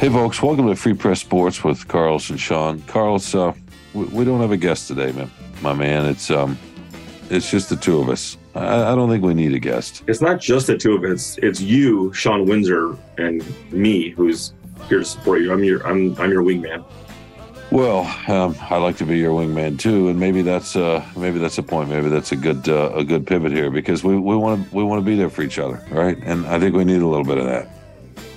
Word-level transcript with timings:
Hey, 0.00 0.10
folks, 0.10 0.40
welcome 0.40 0.68
to 0.68 0.76
Free 0.76 0.94
Press 0.94 1.18
Sports 1.18 1.64
with 1.64 1.88
Carlos 1.88 2.30
and 2.30 2.38
Shawn. 2.38 2.80
Carlos, 2.82 3.34
uh, 3.34 3.52
we, 3.94 4.04
we, 4.04 4.24
don't 4.24 4.40
have 4.40 4.52
a 4.52 4.56
guest 4.56 4.86
today, 4.86 5.10
man. 5.10 5.28
My 5.60 5.72
man, 5.72 6.06
it's 6.06 6.30
um, 6.30 6.56
it's 7.30 7.50
just 7.50 7.68
the 7.68 7.74
two 7.74 7.98
of 7.98 8.08
us. 8.08 8.38
I, 8.54 8.92
I, 8.92 8.94
don't 8.94 9.10
think 9.10 9.24
we 9.24 9.34
need 9.34 9.54
a 9.54 9.58
guest. 9.58 10.04
It's 10.06 10.20
not 10.20 10.40
just 10.40 10.68
the 10.68 10.78
two 10.78 10.94
of 10.94 11.02
us. 11.02 11.36
It's 11.42 11.60
you, 11.60 12.12
Shawn 12.12 12.46
Windsor, 12.46 12.96
and 13.16 13.42
me, 13.72 14.10
who's 14.10 14.52
here 14.88 15.00
to 15.00 15.04
support 15.04 15.40
you. 15.40 15.52
I'm 15.52 15.64
your 15.64 15.84
I'm 15.84 16.16
I'm 16.20 16.30
your 16.30 16.44
wingman. 16.44 16.84
Well, 17.72 18.02
um, 18.28 18.54
I 18.70 18.76
like 18.76 18.98
to 18.98 19.04
be 19.04 19.18
your 19.18 19.32
wingman 19.32 19.80
too, 19.80 20.10
and 20.10 20.20
maybe 20.20 20.42
that's 20.42 20.76
uh, 20.76 21.04
maybe 21.16 21.40
that's 21.40 21.58
a 21.58 21.62
point. 21.64 21.90
Maybe 21.90 22.08
that's 22.08 22.30
a 22.30 22.36
good 22.36 22.68
uh, 22.68 22.92
a 22.94 23.02
good 23.02 23.26
pivot 23.26 23.50
here 23.50 23.72
because 23.72 24.04
we 24.04 24.16
we 24.16 24.36
want 24.36 24.70
to 24.70 24.76
we 24.76 24.84
want 24.84 25.00
to 25.00 25.04
be 25.04 25.16
there 25.16 25.28
for 25.28 25.42
each 25.42 25.58
other, 25.58 25.84
right? 25.90 26.16
And 26.22 26.46
I 26.46 26.60
think 26.60 26.76
we 26.76 26.84
need 26.84 27.02
a 27.02 27.06
little 27.08 27.26
bit 27.26 27.38
of 27.38 27.46
that. 27.46 27.68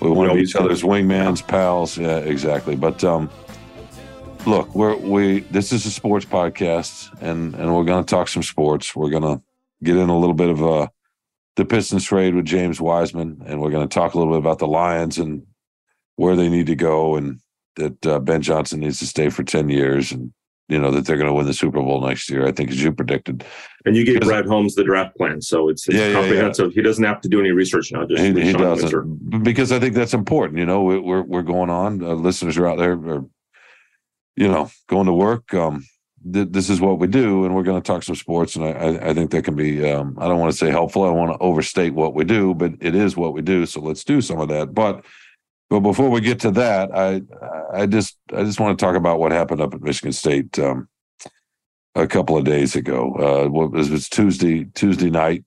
We 0.02 0.10
want 0.10 0.32
to 0.32 0.36
be 0.36 0.42
each 0.42 0.56
other's 0.56 0.82
wingmans, 0.82 1.46
pals. 1.48 1.98
Yeah, 1.98 2.18
exactly. 2.18 2.76
But 2.76 3.04
um, 3.04 3.30
look, 4.48 4.74
we're 4.74 4.96
we 4.96 5.42
this 5.42 5.72
is 5.72 5.86
a 5.86 5.92
sports 5.92 6.26
podcast, 6.26 7.10
and 7.22 7.54
and 7.56 7.74
we're 7.74 7.84
going 7.84 8.04
to 8.04 8.10
talk 8.10 8.28
some 8.28 8.44
sports. 8.44 8.96
We're 8.96 9.12
going 9.12 9.24
to 9.24 9.42
get 9.84 9.98
in 9.98 10.10
a 10.10 10.18
little 10.18 10.34
bit 10.34 10.50
of 10.50 10.64
uh, 10.64 10.88
the 11.56 11.66
Pistons 11.66 12.06
trade 12.06 12.34
with 12.34 12.46
James 12.46 12.82
Wiseman, 12.82 13.44
and 13.46 13.62
we're 13.62 13.70
going 13.70 13.88
to 13.88 13.94
talk 13.94 14.16
a 14.16 14.18
little 14.18 14.34
bit 14.34 14.40
about 14.40 14.60
the 14.60 14.68
Lions 14.68 15.20
and 15.20 15.46
where 16.16 16.36
they 16.36 16.50
need 16.50 16.68
to 16.68 16.76
go, 16.76 17.16
and 17.16 17.40
that 17.76 18.06
uh, 18.06 18.20
Ben 18.20 18.42
Johnson 18.42 18.80
needs 18.80 19.00
to 19.00 19.08
stay 19.08 19.30
for 19.30 19.44
ten 19.44 19.70
years, 19.70 20.12
and 20.12 20.34
you 20.72 20.80
know 20.80 20.90
that 20.92 21.06
they're 21.06 21.18
going 21.18 21.28
to 21.28 21.34
win 21.34 21.46
the 21.46 21.54
Super 21.54 21.82
Bowl 21.82 22.00
next 22.02 22.30
year. 22.30 22.48
I 22.48 22.52
think, 22.52 22.72
as 22.72 22.82
you 22.82 22.94
predicted. 22.94 23.44
And 23.86 23.96
you 23.96 24.06
gave 24.06 24.22
Brad 24.22 24.46
Holmes 24.46 24.74
the 24.76 24.86
draft 24.86 25.18
plan, 25.18 25.42
so 25.42 25.68
it's, 25.68 25.88
it's 25.88 25.98
yeah, 25.98 26.14
comprehensive. 26.14 26.68
Yeah, 26.68 26.70
yeah. 26.70 26.76
He 26.76 26.82
doesn't 26.82 27.04
have 27.04 27.20
to 27.22 27.30
do 27.30 27.40
any 27.42 27.52
research 27.52 27.92
now. 27.92 28.06
Just 28.06 28.22
he, 28.22 28.28
he 28.42 28.54
doesn't 28.54 28.94
Windsor. 28.94 29.40
because 29.40 29.74
I 29.74 29.80
think 29.80 29.96
that's 29.96 30.14
important. 30.14 30.60
You 30.60 30.66
know, 30.66 30.84
we're 30.84 31.24
we're 31.24 31.42
going 31.42 31.70
on. 31.70 32.02
Uh, 32.02 32.14
listeners 32.14 32.58
are 32.58 32.68
out 32.68 32.78
there, 32.78 32.94
are, 32.94 33.26
you 34.36 34.48
know, 34.48 34.72
going 34.88 35.08
to 35.08 35.14
work. 35.14 35.54
Um, 35.54 35.86
th- 36.32 36.48
this 36.52 36.70
is 36.70 36.80
what 36.80 37.00
we 37.00 37.08
do, 37.08 37.44
and 37.44 37.54
we're 37.54 37.64
going 37.64 37.82
to 37.82 37.86
talk 37.86 38.04
some 38.04 38.16
sports. 38.16 38.56
And 38.56 38.64
I, 38.64 38.72
I, 38.72 39.10
I 39.10 39.14
think 39.14 39.32
that 39.32 39.44
can 39.44 39.56
be. 39.56 39.90
Um, 39.92 40.16
I 40.20 40.28
don't 40.28 40.40
want 40.40 40.52
to 40.52 40.58
say 40.58 40.70
helpful. 40.70 41.04
I 41.04 41.10
want 41.10 41.32
to 41.32 41.38
overstate 41.40 41.94
what 41.94 42.14
we 42.14 42.24
do, 42.24 42.54
but 42.54 42.74
it 42.80 42.96
is 42.96 43.18
what 43.18 43.34
we 43.34 43.42
do. 43.42 43.66
So 43.66 43.82
let's 43.82 44.06
do 44.06 44.22
some 44.22 44.40
of 44.40 44.48
that. 44.48 44.74
But 44.74 45.04
but 45.72 45.80
before 45.80 46.10
we 46.10 46.20
get 46.20 46.42
to 46.42 46.52
that, 46.52 46.92
I 46.94 47.22
I 47.74 47.86
just 47.86 48.18
I 48.36 48.44
just 48.44 48.60
want 48.60 48.78
to 48.78 48.86
talk 48.86 48.98
about 48.98 49.20
what 49.20 49.32
happened 49.32 49.62
up 49.62 49.74
at 49.74 49.82
Michigan 49.82 50.12
State 50.12 50.60
um, 50.60 50.90
a 51.96 52.06
couple 52.06 52.38
of 52.38 52.44
days 52.44 52.76
ago. 52.76 53.16
Uh, 53.18 53.46
it 53.46 53.52
was, 53.52 53.88
it 53.88 53.92
was 53.94 54.10
Tuesday 54.10 54.66
Tuesday 54.66 55.10
night 55.10 55.46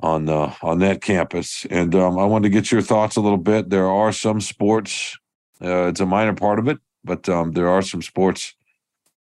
on 0.00 0.28
uh, 0.28 0.52
on 0.62 0.80
that 0.80 1.00
campus, 1.00 1.64
and 1.70 1.94
um, 1.94 2.18
I 2.18 2.24
wanted 2.24 2.48
to 2.48 2.60
get 2.60 2.72
your 2.72 2.82
thoughts 2.82 3.14
a 3.14 3.20
little 3.20 3.38
bit. 3.38 3.70
There 3.70 3.88
are 3.88 4.10
some 4.10 4.40
sports; 4.40 5.16
uh, 5.62 5.86
it's 5.86 6.00
a 6.00 6.06
minor 6.06 6.34
part 6.34 6.58
of 6.58 6.66
it, 6.66 6.78
but 7.04 7.28
um, 7.28 7.52
there 7.52 7.68
are 7.68 7.82
some 7.82 8.02
sports 8.02 8.56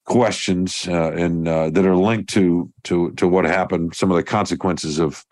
questions 0.06 0.88
uh, 0.88 1.12
and 1.12 1.46
uh, 1.46 1.70
that 1.70 1.86
are 1.86 1.94
linked 1.94 2.30
to 2.30 2.68
to 2.82 3.12
to 3.12 3.28
what 3.28 3.44
happened. 3.44 3.94
Some 3.94 4.10
of 4.10 4.16
the 4.16 4.24
consequences 4.24 4.98
of 4.98 5.24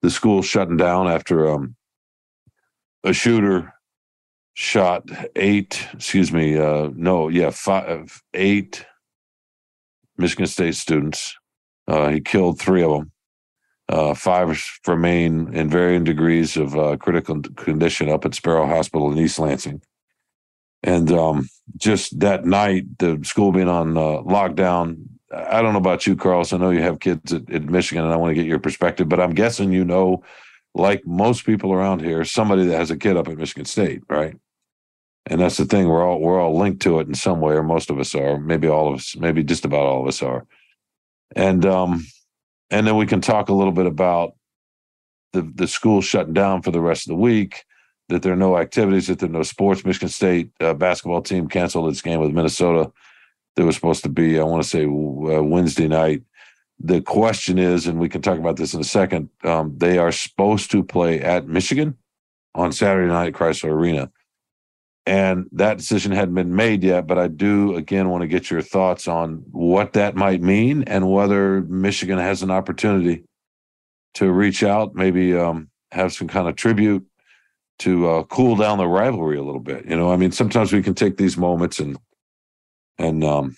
the 0.00 0.08
school 0.08 0.40
shutting 0.40 0.78
down 0.78 1.06
after 1.06 1.50
um, 1.50 1.76
a 3.04 3.12
shooter 3.12 3.74
shot 4.60 5.08
eight, 5.36 5.88
excuse 5.94 6.30
me, 6.30 6.58
uh, 6.58 6.90
no, 6.94 7.28
yeah, 7.28 7.48
five, 7.48 8.22
eight 8.34 8.84
Michigan 10.18 10.46
State 10.46 10.74
students. 10.74 11.34
Uh, 11.88 12.10
he 12.10 12.20
killed 12.20 12.60
three 12.60 12.82
of 12.82 12.90
them. 12.90 13.10
Uh, 13.88 14.12
five 14.12 14.62
remain 14.86 15.52
in 15.54 15.70
varying 15.70 16.04
degrees 16.04 16.58
of 16.58 16.76
uh, 16.76 16.96
critical 16.98 17.40
condition 17.56 18.10
up 18.10 18.26
at 18.26 18.34
Sparrow 18.34 18.66
Hospital 18.66 19.10
in 19.10 19.18
East 19.18 19.38
Lansing. 19.38 19.80
And 20.82 21.10
um, 21.10 21.48
just 21.78 22.20
that 22.20 22.44
night, 22.44 22.98
the 22.98 23.18
school 23.24 23.52
being 23.52 23.68
on 23.68 23.96
uh, 23.96 24.22
lockdown. 24.22 24.98
I 25.34 25.62
don't 25.62 25.72
know 25.72 25.78
about 25.78 26.06
you, 26.06 26.16
Carlos. 26.16 26.52
I 26.52 26.58
know 26.58 26.70
you 26.70 26.82
have 26.82 27.00
kids 27.00 27.32
at, 27.32 27.50
at 27.50 27.62
Michigan, 27.64 28.04
and 28.04 28.12
I 28.12 28.16
want 28.16 28.30
to 28.30 28.34
get 28.34 28.46
your 28.46 28.58
perspective. 28.58 29.08
But 29.08 29.20
I'm 29.20 29.34
guessing 29.34 29.72
you 29.72 29.84
know 29.84 30.22
like 30.74 31.06
most 31.06 31.46
people 31.46 31.72
around 31.72 32.02
here, 32.02 32.24
somebody 32.24 32.66
that 32.66 32.78
has 32.78 32.90
a 32.90 32.96
kid 32.96 33.16
up 33.16 33.28
at 33.28 33.38
Michigan 33.38 33.64
State, 33.64 34.02
right? 34.08 34.36
And 35.26 35.40
that's 35.40 35.58
the 35.58 35.64
thing. 35.64 35.88
We're 35.88 36.06
all 36.06 36.20
we're 36.20 36.40
all 36.40 36.58
linked 36.58 36.82
to 36.82 36.98
it 37.00 37.08
in 37.08 37.14
some 37.14 37.40
way, 37.40 37.54
or 37.54 37.62
most 37.62 37.90
of 37.90 37.98
us 37.98 38.14
are. 38.14 38.38
Maybe 38.38 38.68
all 38.68 38.88
of 38.88 39.00
us, 39.00 39.16
maybe 39.16 39.44
just 39.44 39.64
about 39.64 39.86
all 39.86 40.02
of 40.02 40.08
us 40.08 40.22
are. 40.22 40.46
And 41.36 41.64
um, 41.66 42.06
and 42.70 42.86
then 42.86 42.96
we 42.96 43.06
can 43.06 43.20
talk 43.20 43.48
a 43.48 43.54
little 43.54 43.72
bit 43.72 43.86
about 43.86 44.34
the 45.32 45.42
the 45.54 45.68
school 45.68 46.00
shutting 46.00 46.34
down 46.34 46.62
for 46.62 46.70
the 46.70 46.80
rest 46.80 47.06
of 47.06 47.10
the 47.10 47.22
week. 47.22 47.64
That 48.08 48.22
there 48.22 48.32
are 48.32 48.36
no 48.36 48.58
activities. 48.58 49.06
That 49.06 49.20
there 49.20 49.28
are 49.28 49.32
no 49.32 49.42
sports. 49.42 49.84
Michigan 49.84 50.08
State 50.08 50.50
uh, 50.60 50.74
basketball 50.74 51.22
team 51.22 51.48
canceled 51.48 51.90
its 51.90 52.02
game 52.02 52.20
with 52.20 52.32
Minnesota. 52.32 52.90
That 53.56 53.66
was 53.66 53.74
supposed 53.74 54.02
to 54.04 54.08
be, 54.08 54.38
I 54.38 54.44
want 54.44 54.62
to 54.62 54.68
say, 54.68 54.84
uh, 54.84 55.42
Wednesday 55.42 55.88
night 55.88 56.22
the 56.82 57.02
question 57.02 57.58
is, 57.58 57.86
and 57.86 58.00
we 58.00 58.08
can 58.08 58.22
talk 58.22 58.38
about 58.38 58.56
this 58.56 58.72
in 58.72 58.80
a 58.80 58.84
second, 58.84 59.28
um, 59.44 59.76
they 59.76 59.98
are 59.98 60.10
supposed 60.10 60.70
to 60.70 60.82
play 60.82 61.20
at 61.20 61.46
Michigan 61.46 61.96
on 62.54 62.72
Saturday 62.72 63.08
night 63.08 63.28
at 63.28 63.34
Crisler 63.34 63.70
Arena. 63.70 64.10
And 65.06 65.46
that 65.52 65.78
decision 65.78 66.12
hadn't 66.12 66.34
been 66.34 66.54
made 66.54 66.84
yet, 66.84 67.06
but 67.06 67.18
I 67.18 67.28
do 67.28 67.74
again 67.74 68.10
want 68.10 68.22
to 68.22 68.28
get 68.28 68.50
your 68.50 68.62
thoughts 68.62 69.08
on 69.08 69.44
what 69.50 69.94
that 69.94 70.14
might 70.14 70.42
mean 70.42 70.84
and 70.84 71.10
whether 71.10 71.62
Michigan 71.62 72.18
has 72.18 72.42
an 72.42 72.50
opportunity 72.50 73.24
to 74.14 74.30
reach 74.30 74.62
out, 74.62 74.94
maybe 74.94 75.36
um, 75.36 75.70
have 75.92 76.12
some 76.12 76.28
kind 76.28 76.48
of 76.48 76.56
tribute 76.56 77.06
to 77.80 78.08
uh, 78.08 78.22
cool 78.24 78.56
down 78.56 78.78
the 78.78 78.86
rivalry 78.86 79.38
a 79.38 79.42
little 79.42 79.60
bit. 79.60 79.86
You 79.86 79.96
know, 79.96 80.12
I 80.12 80.16
mean, 80.16 80.32
sometimes 80.32 80.72
we 80.72 80.82
can 80.82 80.94
take 80.94 81.16
these 81.16 81.36
moments 81.36 81.80
and 81.80 81.96
and 82.98 83.24
um, 83.24 83.56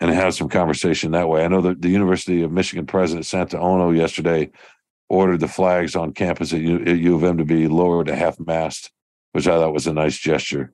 and 0.00 0.10
have 0.10 0.34
some 0.34 0.48
conversation 0.48 1.12
that 1.12 1.28
way. 1.28 1.44
I 1.44 1.48
know 1.48 1.60
that 1.62 1.80
the 1.80 1.88
University 1.88 2.42
of 2.42 2.50
Michigan 2.50 2.86
president 2.86 3.26
Santa 3.26 3.60
Ono 3.60 3.90
yesterday 3.90 4.50
ordered 5.08 5.40
the 5.40 5.48
flags 5.48 5.94
on 5.94 6.12
campus 6.12 6.52
at 6.52 6.60
U, 6.60 6.82
at 6.84 6.98
U 6.98 7.14
of 7.14 7.24
M 7.24 7.38
to 7.38 7.44
be 7.44 7.68
lowered 7.68 8.06
to 8.06 8.16
half 8.16 8.38
mast, 8.40 8.90
which 9.32 9.46
I 9.46 9.56
thought 9.56 9.72
was 9.72 9.86
a 9.86 9.92
nice 9.92 10.18
gesture. 10.18 10.72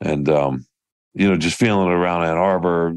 And 0.00 0.28
um, 0.28 0.66
you 1.14 1.28
know, 1.28 1.36
just 1.36 1.58
feeling 1.58 1.88
around 1.88 2.24
Ann 2.24 2.36
Arbor, 2.36 2.94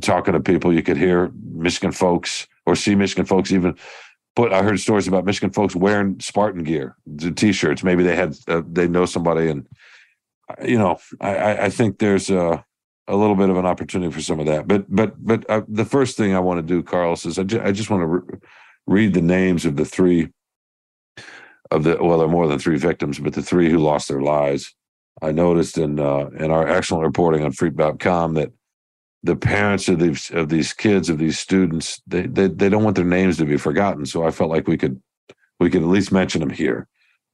talking 0.00 0.34
to 0.34 0.40
people, 0.40 0.72
you 0.72 0.82
could 0.82 0.96
hear 0.96 1.30
Michigan 1.52 1.92
folks 1.92 2.46
or 2.66 2.74
see 2.74 2.94
Michigan 2.94 3.26
folks 3.26 3.52
even 3.52 3.76
put. 4.36 4.52
I 4.52 4.62
heard 4.62 4.80
stories 4.80 5.08
about 5.08 5.24
Michigan 5.24 5.50
folks 5.50 5.76
wearing 5.76 6.18
Spartan 6.20 6.64
gear, 6.64 6.96
the 7.06 7.30
t-shirts. 7.30 7.82
Maybe 7.82 8.02
they 8.02 8.16
had 8.16 8.36
uh, 8.48 8.62
they 8.66 8.88
know 8.88 9.04
somebody, 9.04 9.50
and 9.50 9.66
you 10.64 10.78
know, 10.78 10.98
I, 11.20 11.66
I 11.66 11.70
think 11.70 11.98
there's 11.98 12.30
a 12.30 12.64
a 13.08 13.16
little 13.16 13.34
bit 13.34 13.50
of 13.50 13.56
an 13.56 13.66
opportunity 13.66 14.12
for 14.12 14.22
some 14.22 14.40
of 14.40 14.46
that. 14.46 14.68
But 14.68 14.84
but 14.88 15.14
but 15.24 15.48
uh, 15.50 15.62
the 15.68 15.84
first 15.84 16.16
thing 16.16 16.34
I 16.34 16.40
want 16.40 16.58
to 16.58 16.62
do, 16.66 16.82
Carlos, 16.82 17.26
is 17.26 17.38
I, 17.38 17.42
ju- 17.42 17.62
I 17.62 17.72
just 17.72 17.90
want 17.90 18.02
to 18.02 18.06
re- 18.06 18.38
read 18.86 19.14
the 19.14 19.22
names 19.22 19.64
of 19.64 19.76
the 19.76 19.84
three 19.84 20.28
of 21.70 21.84
the 21.84 21.98
well, 22.00 22.18
there 22.18 22.26
are 22.26 22.30
more 22.30 22.48
than 22.48 22.58
three 22.58 22.78
victims, 22.78 23.18
but 23.18 23.34
the 23.34 23.42
three 23.42 23.70
who 23.70 23.78
lost 23.78 24.08
their 24.08 24.22
lives. 24.22 24.74
I 25.22 25.32
noticed 25.32 25.78
in 25.78 25.98
uh, 26.00 26.30
in 26.38 26.50
our 26.50 26.66
excellent 26.66 27.04
reporting 27.04 27.44
on 27.44 27.52
Freep.com 27.52 28.34
that 28.34 28.52
the 29.22 29.36
parents 29.36 29.88
of 29.88 29.98
these 29.98 30.30
of 30.30 30.48
these 30.48 30.72
kids 30.72 31.10
of 31.10 31.18
these 31.18 31.38
students 31.38 32.00
they, 32.06 32.26
they 32.26 32.48
they 32.48 32.68
don't 32.68 32.84
want 32.84 32.96
their 32.96 33.04
names 33.04 33.36
to 33.38 33.44
be 33.44 33.56
forgotten. 33.56 34.06
So 34.06 34.24
I 34.24 34.30
felt 34.30 34.50
like 34.50 34.66
we 34.66 34.78
could 34.78 35.00
we 35.58 35.70
could 35.70 35.82
at 35.82 35.88
least 35.88 36.12
mention 36.12 36.40
them 36.40 36.50
here. 36.50 36.88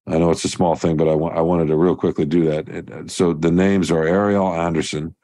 I 0.08 0.18
know 0.18 0.30
it's 0.30 0.44
a 0.44 0.48
small 0.48 0.76
thing, 0.76 0.96
but 0.96 1.08
I, 1.08 1.12
I 1.12 1.40
wanted 1.40 1.66
to 1.68 1.76
real 1.76 1.96
quickly 1.96 2.26
do 2.26 2.44
that. 2.46 3.10
So 3.10 3.32
the 3.32 3.50
names 3.50 3.90
are 3.90 4.04
Arielle 4.04 4.56
Anderson, 4.56 5.16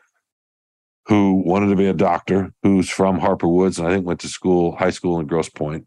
who 1.06 1.42
wanted 1.46 1.68
to 1.68 1.76
be 1.76 1.86
a 1.86 1.92
doctor, 1.92 2.52
who's 2.62 2.88
from 2.88 3.18
Harper 3.18 3.46
Woods, 3.46 3.78
and 3.78 3.86
I 3.86 3.92
think 3.92 4.06
went 4.06 4.20
to 4.20 4.28
school, 4.28 4.76
high 4.76 4.90
school 4.90 5.20
in 5.20 5.26
Grosse 5.26 5.48
Pointe. 5.48 5.86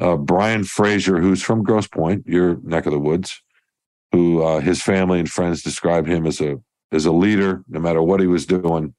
Uh, 0.00 0.16
Brian 0.16 0.64
Fraser, 0.64 1.18
who's 1.20 1.42
from 1.42 1.64
Grosse 1.64 1.88
Pointe, 1.88 2.26
your 2.26 2.58
neck 2.62 2.86
of 2.86 2.92
the 2.92 2.98
woods, 2.98 3.42
who 4.12 4.42
uh, 4.42 4.60
his 4.60 4.82
family 4.82 5.20
and 5.20 5.30
friends 5.30 5.62
describe 5.62 6.06
him 6.06 6.26
as 6.26 6.40
a 6.40 6.56
as 6.90 7.04
a 7.04 7.12
leader, 7.12 7.62
no 7.68 7.80
matter 7.80 8.02
what 8.02 8.20
he 8.20 8.26
was 8.26 8.46
doing, 8.46 8.94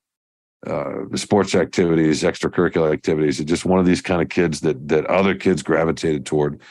uh, 0.67 1.05
sports 1.15 1.55
activities, 1.55 2.23
extracurricular 2.23 2.93
activities, 2.93 3.43
just 3.45 3.65
one 3.65 3.79
of 3.79 3.85
these 3.85 4.01
kind 4.01 4.21
of 4.21 4.29
kids 4.29 4.59
that 4.61 4.87
that 4.87 5.05
other 5.05 5.35
kids 5.35 5.63
gravitated 5.63 6.25
toward. 6.25 6.61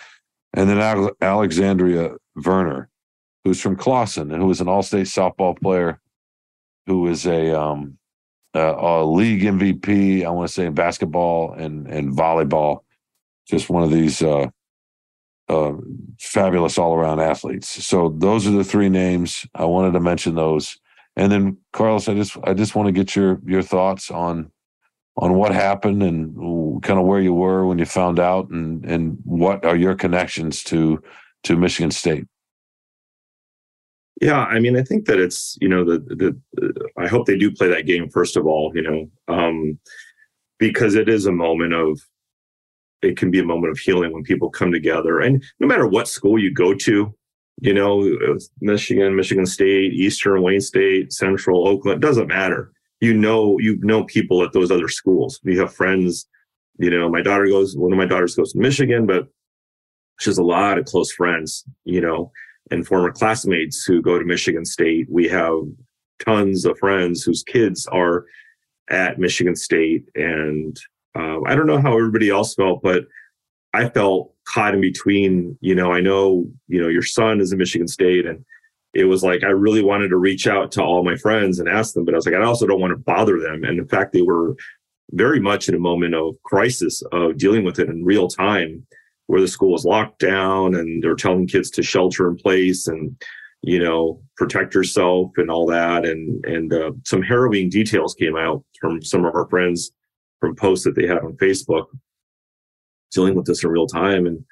And 0.55 0.69
then 0.69 1.13
Alexandria 1.21 2.17
Verner, 2.37 2.89
who's 3.45 3.61
from 3.61 3.77
Clawson, 3.77 4.31
and 4.31 4.41
who 4.41 4.49
was 4.49 4.61
an 4.61 4.69
all-state 4.69 5.07
softball 5.07 5.61
player, 5.61 6.01
who 6.87 7.03
was 7.03 7.27
a 7.27 7.59
um, 7.59 7.99
uh, 8.55 8.77
a 8.77 9.05
league 9.05 9.43
MVP. 9.43 10.25
I 10.25 10.31
want 10.31 10.49
to 10.49 10.53
say 10.53 10.67
in 10.67 10.75
basketball 10.75 11.53
and 11.53 11.87
and 11.87 12.17
volleyball. 12.17 12.81
Just 13.47 13.71
one 13.71 13.83
of 13.83 13.91
these 13.91 14.23
uh, 14.23 14.49
uh, 15.49 15.73
fabulous 16.19 16.79
all 16.79 16.95
around 16.95 17.21
athletes. 17.21 17.85
So 17.85 18.15
those 18.19 18.47
are 18.47 18.51
the 18.51 18.65
three 18.65 18.89
names 18.89 19.47
I 19.55 19.65
wanted 19.65 19.93
to 19.93 20.01
mention 20.01 20.35
those. 20.35 20.79
And 21.17 21.33
then 21.33 21.57
Carlos, 21.73 22.09
I 22.09 22.15
just 22.15 22.37
I 22.45 22.55
just 22.55 22.75
want 22.75 22.87
to 22.87 22.93
get 22.93 23.17
your 23.17 23.41
your 23.45 23.63
thoughts 23.63 24.11
on 24.11 24.51
on 25.17 25.35
what 25.35 25.53
happened 25.53 26.03
and 26.03 26.83
kind 26.83 26.99
of 26.99 27.07
where 27.07 27.21
you 27.21 27.35
were 27.35 27.67
when 27.67 27.79
you 27.79 27.85
found 27.85 28.21
out 28.21 28.51
and 28.51 28.85
and 28.85 29.19
what 29.25 29.65
are 29.65 29.77
your 29.77 29.95
connections 29.95 30.63
to 30.65 31.03
to 31.45 31.57
Michigan 31.57 31.91
State. 31.91 32.27
Yeah, 34.21 34.45
I 34.45 34.59
mean, 34.59 34.77
I 34.77 34.83
think 34.83 35.07
that 35.07 35.19
it's 35.19 35.57
you 35.61 35.69
know 35.69 35.85
the 35.85 35.99
the, 35.99 36.41
the 36.55 36.89
I 36.97 37.09
hope 37.09 37.27
they 37.27 37.39
do 37.39 37.51
play 37.51 37.69
that 37.69 37.87
game 37.87 38.09
first 38.11 38.37
of 38.37 38.47
all, 38.47 38.73
you 38.75 38.83
know, 38.83 39.11
um, 39.29 39.79
because 40.59 40.95
it 40.95 41.09
is 41.09 41.27
a 41.27 41.33
moment 41.33 41.73
of 41.73 42.01
it 43.03 43.17
can 43.17 43.31
be 43.31 43.39
a 43.39 43.45
moment 43.45 43.71
of 43.71 43.79
healing 43.79 44.13
when 44.13 44.23
people 44.23 44.51
come 44.51 44.73
together, 44.73 45.21
and 45.21 45.43
no 45.61 45.67
matter 45.67 45.87
what 45.87 46.09
school 46.09 46.39
you 46.39 46.53
go 46.53 46.75
to, 46.75 47.15
you 47.61 47.75
know, 47.75 48.39
Michigan, 48.61 49.17
Michigan 49.17 49.47
State, 49.47 49.93
Eastern, 49.93 50.43
Wayne 50.43 50.61
State, 50.61 51.13
Central, 51.13 51.67
Oakland, 51.67 52.01
doesn't 52.01 52.29
matter. 52.29 52.73
You 53.01 53.15
know, 53.15 53.59
you 53.59 53.79
know 53.83 54.05
people 54.05 54.43
at 54.43 54.53
those 54.53 54.71
other 54.71 54.89
schools. 54.89 55.41
We 55.45 55.57
have 55.59 55.75
friends. 55.75 56.29
You 56.79 56.91
know, 56.91 57.09
my 57.09 57.23
daughter 57.23 57.47
goes. 57.47 57.77
One 57.77 57.93
of 57.93 57.99
my 57.99 58.07
daughters 58.07 58.35
goes 58.35 58.53
to 58.53 58.59
Michigan, 58.59 59.07
but 59.07 59.29
she 60.21 60.31
has 60.31 60.39
a 60.39 60.45
lot 60.45 60.79
of 60.79 60.85
close 60.85 61.13
friends. 61.13 61.65
You 61.85 62.01
know 62.01 62.33
and 62.71 62.87
former 62.87 63.13
classmates 63.13 63.85
who 63.85 64.03
go 64.03 64.19
to 64.19 64.25
Michigan 64.25 64.65
State. 64.65 65.07
We 65.11 65.29
have 65.29 65.61
tons 66.25 66.65
of 66.65 66.79
friends 66.79 67.23
whose 67.23 67.43
kids 67.43 67.87
are 67.87 68.27
at 68.91 69.19
Michigan 69.19 69.57
State. 69.57 70.05
And 70.15 70.79
uh, 71.17 71.41
I 71.47 71.55
don't 71.55 71.67
know 71.67 71.81
how 71.81 71.97
everybody 71.97 72.31
else 72.31 72.55
felt, 72.55 72.83
but 72.83 73.05
I 73.75 73.89
felt 73.89 74.33
caught 74.47 74.75
in 74.75 74.81
between. 74.81 75.57
You 75.61 75.75
know, 75.75 75.93
I 75.93 76.01
know, 76.01 76.47
you 76.69 76.81
know, 76.81 76.89
your 76.89 77.03
son 77.03 77.41
is 77.41 77.53
at 77.53 77.59
Michigan 77.59 77.89
State 77.89 78.27
and 78.27 78.45
it 78.95 79.05
was 79.05 79.23
like 79.23 79.45
I 79.45 79.49
really 79.49 79.83
wanted 79.83 80.09
to 80.09 80.17
reach 80.17 80.47
out 80.47 80.73
to 80.73 80.83
all 80.83 81.05
my 81.05 81.17
friends 81.17 81.59
and 81.59 81.69
ask 81.69 81.95
them, 81.95 82.05
but 82.05 82.15
I 82.15 82.17
was 82.17 82.27
like, 82.27 82.35
I 82.35 82.43
also 82.43 82.67
don't 82.67 82.81
want 82.81 82.93
to 82.93 82.97
bother 82.97 83.39
them. 83.39 83.65
And 83.65 83.79
in 83.79 83.87
fact, 83.87 84.13
they 84.13 84.23
were 84.23 84.57
very 85.13 85.41
much 85.41 85.69
in 85.69 85.75
a 85.75 85.81
moment 85.81 86.15
of 86.15 86.37
crisis 86.43 87.03
of 87.13 87.37
dealing 87.37 87.65
with 87.65 87.79
it 87.79 87.89
in 87.89 88.05
real 88.05 88.29
time 88.29 88.87
where 89.27 89.41
the 89.41 89.49
school 89.49 89.73
was 89.73 89.85
locked 89.85 90.19
down 90.19 90.75
and 90.75 91.03
they're 91.03 91.15
telling 91.15 91.47
kids 91.47 91.71
to 91.71 91.83
shelter 91.83 92.29
in 92.29 92.37
place 92.37 92.89
and 92.89 93.15
you 93.63 93.79
know 93.79 94.23
protect 94.37 94.75
yourself 94.75 95.31
and 95.37 95.51
all 95.51 95.67
that 95.67 96.05
and 96.05 96.45
and 96.45 96.73
uh, 96.73 96.93
some 97.05 97.23
harrowing 97.23 97.69
details 97.69 98.15
came 98.15 98.37
out 98.37 98.65
from 98.81 99.03
some 99.03 99.25
of 99.25 99.35
our 99.35 99.49
friends 99.49 99.91
from 100.41 100.55
posts 100.55 100.85
that 100.85 100.95
they 100.95 101.07
had 101.07 101.19
on 101.19 101.37
facebook 101.37 101.87
dealing 103.11 103.35
with 103.35 103.47
this 103.47 103.65
in 103.65 103.71
real 103.71 103.87
time 103.87 104.27
and 104.27 104.45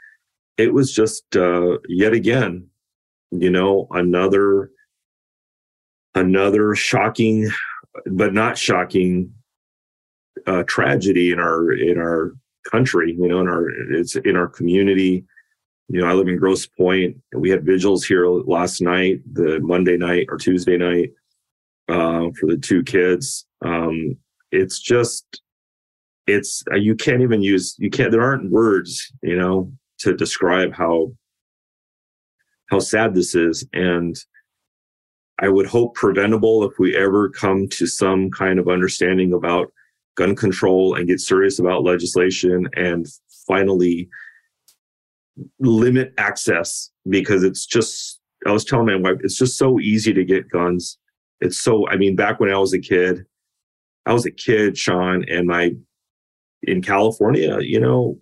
it 0.56 0.72
was 0.72 0.92
just 0.92 1.36
uh, 1.36 1.76
yet 1.88 2.12
again 2.12 2.66
you 3.30 3.50
know 3.50 3.86
another 3.90 4.70
another 6.14 6.74
shocking 6.74 7.48
but 8.06 8.32
not 8.32 8.56
shocking 8.56 9.32
uh, 10.46 10.62
tragedy 10.64 11.32
in 11.32 11.38
our 11.38 11.72
in 11.72 11.98
our 11.98 12.32
country, 12.70 13.14
you 13.18 13.28
know, 13.28 13.40
in 13.40 13.48
our 13.48 13.70
it's 13.92 14.16
in 14.16 14.36
our 14.36 14.48
community. 14.48 15.24
You 15.88 16.00
know, 16.00 16.08
I 16.08 16.12
live 16.14 16.28
in 16.28 16.38
Grosse 16.38 16.66
Pointe, 16.66 17.16
and 17.32 17.40
we 17.40 17.48
had 17.48 17.64
vigils 17.64 18.04
here 18.04 18.26
last 18.26 18.80
night, 18.80 19.20
the 19.32 19.60
Monday 19.60 19.96
night 19.96 20.26
or 20.28 20.36
Tuesday 20.36 20.76
night, 20.76 21.10
uh, 21.88 22.30
for 22.38 22.46
the 22.46 22.58
two 22.60 22.82
kids. 22.82 23.46
Um, 23.64 24.16
it's 24.50 24.80
just, 24.80 25.42
it's 26.26 26.62
uh, 26.72 26.76
you 26.76 26.94
can't 26.94 27.22
even 27.22 27.42
use 27.42 27.76
you 27.78 27.90
can't. 27.90 28.10
There 28.10 28.22
aren't 28.22 28.50
words, 28.50 29.12
you 29.22 29.36
know, 29.36 29.72
to 29.98 30.14
describe 30.14 30.72
how 30.74 31.12
how 32.70 32.80
sad 32.80 33.14
this 33.14 33.34
is, 33.34 33.66
and 33.72 34.16
I 35.38 35.48
would 35.48 35.66
hope 35.66 35.94
preventable 35.94 36.64
if 36.64 36.78
we 36.78 36.96
ever 36.96 37.28
come 37.28 37.68
to 37.68 37.86
some 37.86 38.30
kind 38.30 38.58
of 38.58 38.68
understanding 38.68 39.32
about 39.32 39.72
gun 40.16 40.34
control 40.34 40.94
and 40.94 41.06
get 41.06 41.20
serious 41.20 41.58
about 41.58 41.84
legislation 41.84 42.66
and 42.74 43.06
finally 43.46 44.08
limit 45.60 46.14
access 46.16 46.90
because 47.08 47.44
it's 47.44 47.66
just 47.66 48.20
I 48.46 48.52
was 48.52 48.64
telling 48.64 48.86
my 48.86 48.96
wife 48.96 49.20
it's 49.22 49.38
just 49.38 49.58
so 49.58 49.78
easy 49.78 50.12
to 50.12 50.24
get 50.24 50.50
guns. 50.50 50.98
It's 51.40 51.60
so 51.60 51.88
I 51.88 51.96
mean 51.96 52.16
back 52.16 52.40
when 52.40 52.50
I 52.50 52.58
was 52.58 52.72
a 52.72 52.80
kid, 52.80 53.24
I 54.06 54.12
was 54.12 54.26
a 54.26 54.30
kid, 54.30 54.76
Shawn, 54.76 55.24
and 55.28 55.46
my 55.46 55.72
in 56.66 56.82
California, 56.82 57.58
you 57.60 57.80
know, 57.80 58.18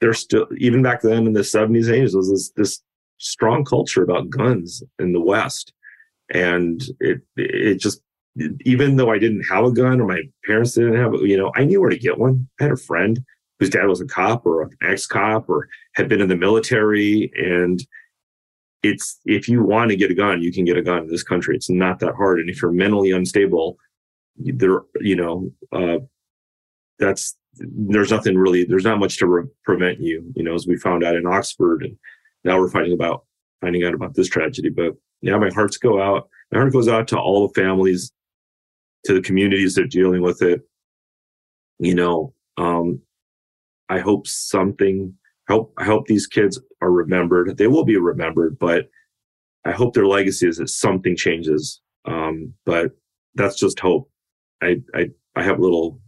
there's 0.00 0.18
still 0.18 0.46
even 0.58 0.82
back 0.82 1.02
then 1.02 1.26
in 1.26 1.32
the 1.32 1.40
70s 1.40 1.86
and 1.86 2.08
80s 2.08 2.16
was 2.16 2.30
this 2.30 2.50
this 2.56 2.82
strong 3.18 3.64
culture 3.64 4.02
about 4.02 4.30
guns 4.30 4.82
in 4.98 5.12
the 5.12 5.20
West. 5.20 5.72
And 6.34 6.82
it 7.00 7.20
it 7.36 7.76
just 7.76 8.02
even 8.64 8.96
though 8.96 9.10
I 9.10 9.18
didn't 9.18 9.44
have 9.44 9.64
a 9.64 9.72
gun 9.72 10.00
or 10.00 10.08
my 10.08 10.22
parents 10.46 10.72
didn't 10.72 10.96
have, 10.96 11.14
you 11.22 11.36
know, 11.36 11.52
I 11.54 11.64
knew 11.64 11.80
where 11.80 11.90
to 11.90 11.98
get 11.98 12.18
one. 12.18 12.48
I 12.60 12.64
had 12.64 12.72
a 12.72 12.76
friend 12.76 13.20
whose 13.58 13.70
dad 13.70 13.86
was 13.86 14.00
a 14.00 14.06
cop 14.06 14.44
or 14.46 14.62
an 14.62 14.70
ex-cop 14.82 15.48
or 15.48 15.68
had 15.94 16.08
been 16.08 16.20
in 16.20 16.28
the 16.28 16.36
military, 16.36 17.30
and 17.36 17.80
it's 18.82 19.20
if 19.24 19.48
you 19.48 19.62
want 19.62 19.90
to 19.90 19.96
get 19.96 20.10
a 20.10 20.14
gun, 20.14 20.42
you 20.42 20.52
can 20.52 20.64
get 20.64 20.76
a 20.76 20.82
gun 20.82 21.04
in 21.04 21.08
this 21.08 21.22
country. 21.22 21.54
It's 21.54 21.70
not 21.70 22.00
that 22.00 22.14
hard, 22.14 22.40
and 22.40 22.50
if 22.50 22.60
you're 22.60 22.72
mentally 22.72 23.12
unstable, 23.12 23.76
there, 24.36 24.80
you 25.00 25.14
know, 25.14 25.52
uh, 25.70 25.98
that's 26.98 27.36
there's 27.54 28.10
nothing 28.10 28.36
really, 28.36 28.64
there's 28.64 28.84
not 28.84 28.98
much 28.98 29.18
to 29.18 29.26
re- 29.26 29.48
prevent 29.64 30.00
you. 30.00 30.32
You 30.34 30.42
know, 30.42 30.54
as 30.54 30.66
we 30.66 30.76
found 30.76 31.04
out 31.04 31.16
in 31.16 31.26
Oxford, 31.26 31.82
and 31.82 31.96
now 32.44 32.58
we're 32.58 32.70
finding 32.70 32.92
about 32.92 33.24
finding 33.60 33.84
out 33.84 33.94
about 33.94 34.14
this 34.14 34.28
tragedy. 34.28 34.70
But 34.70 34.94
yeah, 35.20 35.36
my 35.38 35.50
hearts 35.50 35.76
go 35.76 36.02
out. 36.02 36.28
My 36.50 36.58
heart 36.58 36.72
goes 36.72 36.88
out 36.88 37.08
to 37.08 37.18
all 37.18 37.46
the 37.46 37.54
families 37.60 38.12
to 39.04 39.14
the 39.14 39.22
communities 39.22 39.74
that 39.74 39.84
are 39.84 39.88
dealing 39.88 40.22
with 40.22 40.42
it. 40.42 40.62
You 41.78 41.94
know, 41.94 42.34
um, 42.56 43.00
I 43.88 43.98
hope 43.98 44.26
something 44.26 45.14
help. 45.48 45.72
I 45.78 45.84
hope 45.84 46.06
these 46.06 46.26
kids 46.26 46.60
are 46.80 46.90
remembered. 46.90 47.56
They 47.56 47.66
will 47.66 47.84
be 47.84 47.96
remembered, 47.96 48.58
but 48.58 48.88
I 49.64 49.72
hope 49.72 49.94
their 49.94 50.06
legacy 50.06 50.48
is 50.48 50.58
that 50.58 50.68
something 50.68 51.16
changes. 51.16 51.80
Um, 52.04 52.54
but 52.66 52.92
that's 53.34 53.56
just 53.56 53.78
hope. 53.78 54.10
I 54.62 54.76
I 54.94 55.10
I 55.36 55.42
have 55.42 55.60
little 55.60 56.00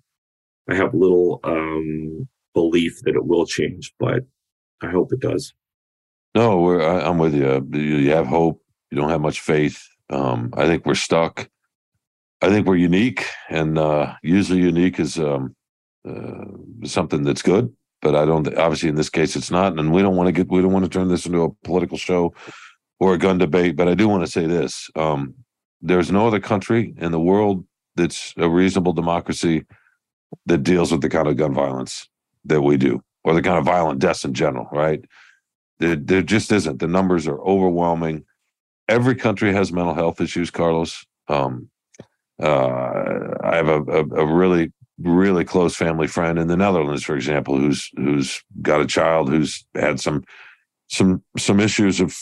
I 0.68 0.74
have 0.74 0.94
little 0.94 1.40
um, 1.44 2.28
belief 2.54 3.00
that 3.04 3.14
it 3.14 3.24
will 3.24 3.46
change, 3.46 3.92
but 3.98 4.24
I 4.80 4.90
hope 4.90 5.12
it 5.12 5.20
does. 5.20 5.52
No, 6.34 6.80
I, 6.80 7.08
am 7.08 7.18
with 7.18 7.34
you. 7.34 7.66
You 7.78 8.10
have 8.10 8.26
hope. 8.26 8.60
You 8.90 8.98
don't 8.98 9.10
have 9.10 9.20
much 9.20 9.40
faith. 9.40 9.82
Um, 10.10 10.52
I 10.56 10.66
think 10.66 10.84
we're 10.84 10.94
stuck. 10.94 11.48
I 12.42 12.48
think 12.48 12.66
we're 12.66 12.76
unique, 12.76 13.26
and 13.48 13.78
uh, 13.78 14.14
usually 14.22 14.60
unique 14.60 14.98
is 14.98 15.18
um, 15.18 15.54
uh, 16.08 16.44
something 16.84 17.22
that's 17.22 17.42
good. 17.42 17.72
But 18.02 18.14
I 18.14 18.24
don't. 18.24 18.46
Obviously, 18.58 18.88
in 18.88 18.96
this 18.96 19.10
case, 19.10 19.36
it's 19.36 19.50
not, 19.50 19.78
and 19.78 19.92
we 19.92 20.02
don't 20.02 20.16
want 20.16 20.28
to 20.28 20.32
get. 20.32 20.50
We 20.50 20.60
don't 20.60 20.72
want 20.72 20.84
to 20.84 20.90
turn 20.90 21.08
this 21.08 21.26
into 21.26 21.42
a 21.42 21.50
political 21.64 21.96
show 21.96 22.34
or 23.00 23.14
a 23.14 23.18
gun 23.18 23.38
debate. 23.38 23.76
But 23.76 23.88
I 23.88 23.94
do 23.94 24.08
want 24.08 24.24
to 24.24 24.30
say 24.30 24.46
this: 24.46 24.90
um, 24.96 25.34
there's 25.80 26.10
no 26.10 26.26
other 26.26 26.40
country 26.40 26.94
in 26.98 27.12
the 27.12 27.20
world 27.20 27.64
that's 27.96 28.34
a 28.36 28.48
reasonable 28.48 28.92
democracy 28.92 29.64
that 30.46 30.62
deals 30.62 30.92
with 30.92 31.00
the 31.00 31.08
kind 31.08 31.28
of 31.28 31.36
gun 31.36 31.54
violence 31.54 32.08
that 32.44 32.62
we 32.62 32.76
do, 32.76 33.02
or 33.24 33.34
the 33.34 33.42
kind 33.42 33.58
of 33.58 33.64
violent 33.64 34.00
deaths 34.00 34.24
in 34.24 34.34
general. 34.34 34.68
Right? 34.72 35.04
There, 35.78 35.96
there 35.96 36.22
just 36.22 36.52
isn't. 36.52 36.78
The 36.78 36.86
numbers 36.86 37.26
are 37.26 37.40
overwhelming. 37.40 38.24
Every 38.88 39.14
country 39.14 39.52
has 39.52 39.72
mental 39.72 39.94
health 39.94 40.20
issues, 40.20 40.50
Carlos. 40.50 41.04
Um, 41.28 41.70
uh, 42.42 43.34
I 43.42 43.56
have 43.56 43.68
a, 43.68 43.82
a, 43.82 44.00
a, 44.00 44.26
really 44.26 44.72
really 44.98 45.44
close 45.44 45.76
family 45.76 46.06
friend 46.06 46.38
in 46.38 46.48
the 46.48 46.56
Netherlands, 46.56 47.04
for 47.04 47.16
example, 47.16 47.56
who's 47.56 47.90
who's 47.96 48.42
got 48.62 48.80
a 48.80 48.86
child 48.86 49.28
who's 49.28 49.64
had 49.74 50.00
some 50.00 50.24
some 50.88 51.22
some 51.38 51.60
issues 51.60 52.00
of 52.00 52.16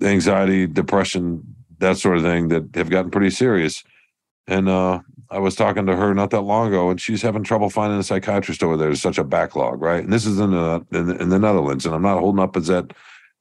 anxiety, 0.00 0.66
depression, 0.66 1.42
that 1.78 1.98
sort 1.98 2.16
of 2.16 2.22
thing 2.22 2.48
that 2.48 2.74
have 2.74 2.90
gotten 2.90 3.10
pretty 3.10 3.30
serious. 3.30 3.82
And 4.46 4.68
uh, 4.68 5.00
I 5.30 5.38
was 5.38 5.54
talking 5.54 5.86
to 5.86 5.96
her 5.96 6.14
not 6.14 6.30
that 6.30 6.40
long 6.40 6.68
ago, 6.68 6.90
and 6.90 7.00
she's 7.00 7.22
having 7.22 7.44
trouble 7.44 7.70
finding 7.70 7.98
a 7.98 8.02
psychiatrist 8.02 8.62
over 8.62 8.76
there. 8.76 8.88
There's 8.88 9.00
such 9.00 9.18
a 9.18 9.24
backlog, 9.24 9.80
right? 9.80 10.02
And 10.02 10.12
this 10.12 10.26
is 10.26 10.40
in 10.40 10.50
the 10.50 10.84
in 10.90 11.10
in 11.20 11.28
the 11.28 11.38
Netherlands, 11.38 11.86
and 11.86 11.94
I'm 11.94 12.02
not 12.02 12.18
holding 12.18 12.42
up 12.42 12.56
as 12.56 12.66
that 12.66 12.92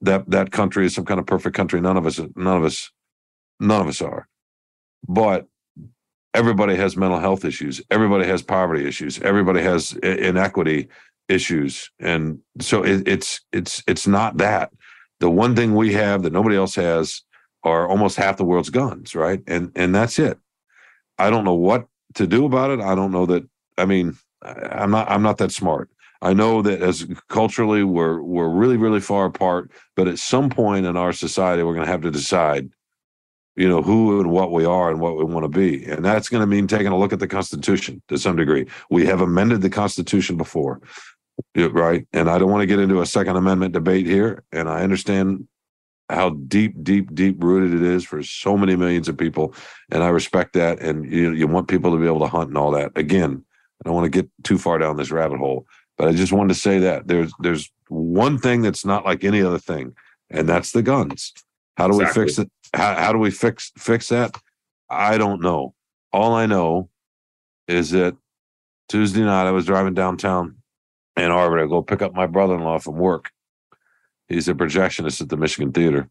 that 0.01 0.29
that 0.29 0.51
country 0.51 0.85
is 0.85 0.93
some 0.93 1.05
kind 1.05 1.19
of 1.19 1.25
perfect 1.25 1.55
country. 1.55 1.81
None 1.81 1.97
of 1.97 2.05
us, 2.05 2.19
none 2.35 2.57
of 2.57 2.63
us, 2.63 2.91
none 3.59 3.81
of 3.81 3.87
us 3.87 4.01
are. 4.01 4.27
But 5.07 5.47
everybody 6.33 6.75
has 6.75 6.95
mental 6.95 7.19
health 7.19 7.43
issues 7.43 7.81
everybody 7.89 8.25
has 8.25 8.41
poverty 8.41 8.87
issues 8.87 9.19
everybody 9.21 9.61
has 9.61 9.93
inequity 10.03 10.87
issues 11.27 11.91
and 11.99 12.39
so 12.59 12.83
it, 12.83 13.07
it's 13.07 13.41
it's 13.51 13.83
it's 13.87 14.07
not 14.07 14.37
that 14.37 14.71
the 15.19 15.29
one 15.29 15.55
thing 15.55 15.75
we 15.75 15.93
have 15.93 16.23
that 16.23 16.33
nobody 16.33 16.55
else 16.55 16.75
has 16.75 17.21
are 17.63 17.87
almost 17.87 18.17
half 18.17 18.37
the 18.37 18.45
world's 18.45 18.69
guns 18.69 19.13
right 19.15 19.41
and 19.47 19.71
and 19.75 19.93
that's 19.93 20.19
it 20.19 20.37
i 21.21 21.29
don't 21.29 21.45
know 21.45 21.53
what 21.53 21.87
to 22.15 22.27
do 22.27 22.45
about 22.45 22.71
it. 22.71 22.79
I 22.81 22.93
don't 22.95 23.11
know 23.11 23.25
that 23.27 23.43
i 23.77 23.85
mean 23.85 24.17
i'm 24.41 24.91
not 24.91 25.09
i'm 25.09 25.23
not 25.23 25.37
that 25.37 25.51
smart. 25.51 25.89
I 26.23 26.33
know 26.33 26.61
that 26.61 26.83
as 26.83 27.07
culturally 27.29 27.83
we're 27.83 28.21
we're 28.21 28.49
really 28.49 28.77
really 28.77 28.99
far 28.99 29.25
apart 29.25 29.71
but 29.95 30.07
at 30.07 30.19
some 30.19 30.49
point 30.49 30.85
in 30.85 30.95
our 30.97 31.13
society 31.13 31.63
we're 31.63 31.73
going 31.73 31.85
to 31.85 31.91
have 31.91 32.01
to 32.01 32.11
decide 32.11 32.69
you 33.55 33.67
know 33.67 33.81
who 33.81 34.19
and 34.19 34.31
what 34.31 34.51
we 34.51 34.65
are 34.65 34.89
and 34.91 34.99
what 34.99 35.17
we 35.17 35.25
want 35.25 35.43
to 35.43 35.49
be. 35.49 35.83
And 35.85 36.05
that's 36.05 36.29
going 36.29 36.41
to 36.41 36.47
mean 36.47 36.67
taking 36.67 36.87
a 36.87 36.97
look 36.97 37.11
at 37.11 37.19
the 37.19 37.27
constitution 37.27 38.01
to 38.07 38.17
some 38.17 38.37
degree. 38.37 38.65
We 38.89 39.05
have 39.07 39.19
amended 39.19 39.61
the 39.61 39.69
constitution 39.69 40.37
before 40.37 40.81
right? 41.55 42.07
And 42.13 42.29
i 42.29 42.37
don't 42.37 42.51
want 42.51 42.61
to 42.61 42.67
get 42.67 42.79
into 42.79 43.01
a 43.01 43.05
second 43.05 43.35
amendment 43.35 43.73
debate 43.73 44.05
here 44.05 44.43
and 44.51 44.69
i 44.69 44.83
understand 44.83 45.47
how 46.11 46.31
deep, 46.31 46.75
deep, 46.83 47.13
deep 47.13 47.43
rooted 47.43 47.81
it 47.81 47.85
is 47.85 48.03
for 48.03 48.21
so 48.21 48.57
many 48.57 48.75
millions 48.75 49.07
of 49.07 49.17
people, 49.17 49.53
and 49.91 50.03
I 50.03 50.09
respect 50.09 50.53
that. 50.53 50.79
And 50.79 51.11
you 51.11 51.31
you 51.31 51.47
want 51.47 51.67
people 51.67 51.91
to 51.91 51.97
be 51.97 52.05
able 52.05 52.19
to 52.19 52.27
hunt 52.27 52.49
and 52.49 52.57
all 52.57 52.71
that. 52.71 52.91
Again, 52.95 53.43
I 53.83 53.87
don't 53.87 53.95
want 53.95 54.05
to 54.05 54.21
get 54.21 54.29
too 54.43 54.57
far 54.57 54.77
down 54.77 54.97
this 54.97 55.11
rabbit 55.11 55.39
hole, 55.39 55.65
but 55.97 56.07
I 56.07 56.11
just 56.11 56.33
wanted 56.33 56.53
to 56.53 56.59
say 56.59 56.79
that 56.79 57.07
there's 57.07 57.31
there's 57.39 57.71
one 57.87 58.37
thing 58.37 58.61
that's 58.61 58.85
not 58.85 59.05
like 59.05 59.23
any 59.23 59.41
other 59.41 59.59
thing, 59.59 59.95
and 60.29 60.47
that's 60.47 60.71
the 60.71 60.81
guns. 60.81 61.33
How 61.77 61.87
do 61.87 61.99
exactly. 61.99 62.23
we 62.23 62.27
fix 62.27 62.39
it? 62.39 62.51
How, 62.73 62.95
how 62.95 63.11
do 63.11 63.17
we 63.17 63.31
fix 63.31 63.71
fix 63.77 64.09
that? 64.09 64.35
I 64.89 65.17
don't 65.17 65.41
know. 65.41 65.73
All 66.13 66.33
I 66.33 66.45
know 66.45 66.89
is 67.67 67.91
that 67.91 68.15
Tuesday 68.89 69.21
night 69.21 69.47
I 69.47 69.51
was 69.51 69.65
driving 69.65 69.93
downtown 69.93 70.57
Ann 71.15 71.31
Arbor 71.31 71.59
to 71.59 71.67
go 71.67 71.81
pick 71.81 72.01
up 72.01 72.13
my 72.13 72.27
brother-in-law 72.27 72.79
from 72.79 72.97
work. 72.97 73.31
He's 74.31 74.47
a 74.47 74.53
projectionist 74.53 75.21
at 75.21 75.29
the 75.29 75.37
Michigan 75.37 75.71
Theater, 75.71 76.09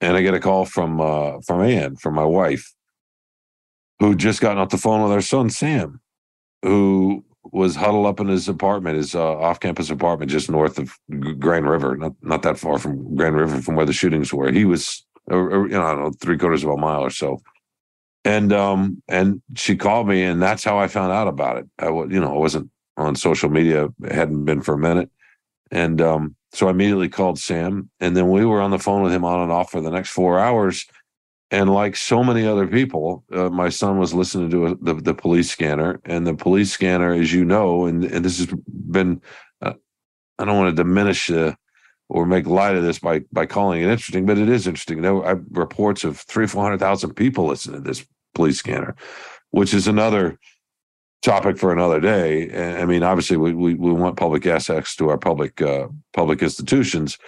and 0.00 0.16
I 0.16 0.22
get 0.22 0.34
a 0.34 0.40
call 0.40 0.64
from 0.64 1.00
uh, 1.00 1.40
from 1.46 1.62
Ann, 1.62 1.96
from 1.96 2.14
my 2.14 2.24
wife, 2.24 2.74
who 3.98 4.14
just 4.14 4.40
gotten 4.40 4.58
off 4.58 4.68
the 4.68 4.78
phone 4.78 5.02
with 5.02 5.12
her 5.12 5.22
son 5.22 5.48
Sam, 5.50 6.00
who 6.62 7.24
was 7.52 7.76
huddled 7.76 8.06
up 8.06 8.20
in 8.20 8.28
his 8.28 8.48
apartment, 8.48 8.96
his 8.96 9.14
uh, 9.14 9.38
off-campus 9.38 9.88
apartment 9.88 10.30
just 10.30 10.50
north 10.50 10.78
of 10.78 10.92
Grand 11.38 11.68
River, 11.68 11.96
not 11.96 12.12
not 12.22 12.42
that 12.42 12.58
far 12.58 12.78
from 12.78 13.16
Grand 13.16 13.36
River 13.36 13.62
from 13.62 13.76
where 13.76 13.86
the 13.86 13.92
shootings 13.92 14.32
were. 14.32 14.52
He 14.52 14.64
was, 14.64 15.04
you 15.30 15.36
know, 15.36 15.64
I 15.64 15.94
don't 15.94 16.02
know, 16.02 16.12
three 16.20 16.36
quarters 16.36 16.64
of 16.64 16.70
a 16.70 16.76
mile 16.76 17.02
or 17.02 17.10
so. 17.10 17.40
And 18.24 18.52
um 18.52 19.02
and 19.08 19.40
she 19.54 19.76
called 19.76 20.08
me, 20.08 20.24
and 20.24 20.42
that's 20.42 20.64
how 20.64 20.78
I 20.78 20.88
found 20.88 21.12
out 21.12 21.28
about 21.28 21.58
it. 21.58 21.66
I 21.78 21.90
was, 21.90 22.10
you 22.10 22.20
know 22.20 22.34
I 22.34 22.38
wasn't 22.38 22.70
on 22.96 23.14
social 23.14 23.48
media, 23.48 23.88
it 24.02 24.12
hadn't 24.12 24.44
been 24.44 24.60
for 24.60 24.74
a 24.74 24.78
minute, 24.78 25.10
and 25.70 26.00
um 26.02 26.34
so 26.52 26.68
I 26.68 26.70
immediately 26.70 27.08
called 27.08 27.38
Sam, 27.38 27.90
and 28.00 28.16
then 28.16 28.30
we 28.30 28.44
were 28.44 28.60
on 28.60 28.70
the 28.70 28.78
phone 28.78 29.02
with 29.02 29.12
him 29.12 29.24
on 29.24 29.40
and 29.40 29.52
off 29.52 29.70
for 29.70 29.80
the 29.80 29.90
next 29.90 30.10
four 30.10 30.38
hours 30.38 30.86
and 31.50 31.72
like 31.72 31.96
so 31.96 32.24
many 32.24 32.46
other 32.46 32.66
people, 32.66 33.24
uh, 33.32 33.48
my 33.50 33.68
son 33.68 33.98
was 33.98 34.12
listening 34.12 34.50
to 34.50 34.66
a, 34.66 34.74
the 34.76 34.94
the 34.94 35.14
police 35.14 35.50
scanner, 35.50 36.00
and 36.04 36.26
the 36.26 36.34
police 36.34 36.72
scanner, 36.72 37.12
as 37.12 37.32
you 37.32 37.44
know, 37.44 37.86
and 37.86 38.04
and 38.04 38.24
this 38.24 38.38
has 38.38 38.52
been, 38.90 39.20
uh, 39.62 39.74
I 40.38 40.44
don't 40.44 40.58
want 40.58 40.76
to 40.76 40.82
diminish 40.82 41.30
uh, 41.30 41.54
or 42.08 42.26
make 42.26 42.46
light 42.46 42.74
of 42.74 42.82
this 42.82 42.98
by 42.98 43.20
by 43.32 43.46
calling 43.46 43.80
it 43.80 43.88
interesting, 43.88 44.26
but 44.26 44.38
it 44.38 44.48
is 44.48 44.66
interesting. 44.66 45.02
There 45.02 45.14
were 45.14 45.40
reports 45.50 46.02
of 46.02 46.18
three 46.18 46.48
four 46.48 46.64
hundred 46.64 46.80
thousand 46.80 47.14
people 47.14 47.46
listening 47.46 47.82
to 47.82 47.88
this 47.88 48.04
police 48.34 48.58
scanner, 48.58 48.96
which 49.50 49.72
is 49.72 49.86
another 49.86 50.38
topic 51.26 51.58
for 51.58 51.72
another 51.72 52.00
day. 52.00 52.80
I 52.80 52.86
mean, 52.86 53.02
obviously, 53.02 53.36
we 53.36 53.52
we, 53.52 53.74
we 53.74 53.92
want 53.92 54.16
public 54.16 54.46
access 54.46 54.94
to 54.96 55.08
our 55.10 55.18
public 55.18 55.60
uh, 55.60 55.88
public 56.14 56.42
institutions, 56.42 57.18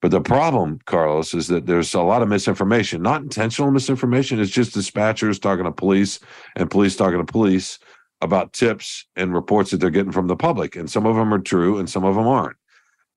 but 0.00 0.10
the 0.10 0.20
problem, 0.20 0.80
Carlos, 0.86 1.34
is 1.34 1.46
that 1.48 1.66
there's 1.66 1.94
a 1.94 2.02
lot 2.02 2.22
of 2.22 2.28
misinformation, 2.28 3.02
not 3.02 3.22
intentional 3.22 3.70
misinformation. 3.70 4.40
It's 4.40 4.50
just 4.50 4.74
dispatchers 4.74 5.40
talking 5.40 5.64
to 5.64 5.70
police 5.70 6.18
and 6.56 6.70
police 6.70 6.96
talking 6.96 7.24
to 7.24 7.32
police 7.32 7.78
about 8.22 8.52
tips 8.52 9.06
and 9.16 9.34
reports 9.34 9.70
that 9.70 9.78
they're 9.78 9.90
getting 9.90 10.12
from 10.12 10.28
the 10.28 10.36
public. 10.36 10.74
And 10.74 10.90
some 10.90 11.06
of 11.06 11.14
them 11.14 11.32
are 11.34 11.38
true 11.38 11.78
and 11.78 11.90
some 11.90 12.04
of 12.04 12.14
them 12.14 12.26
aren't. 12.26 12.56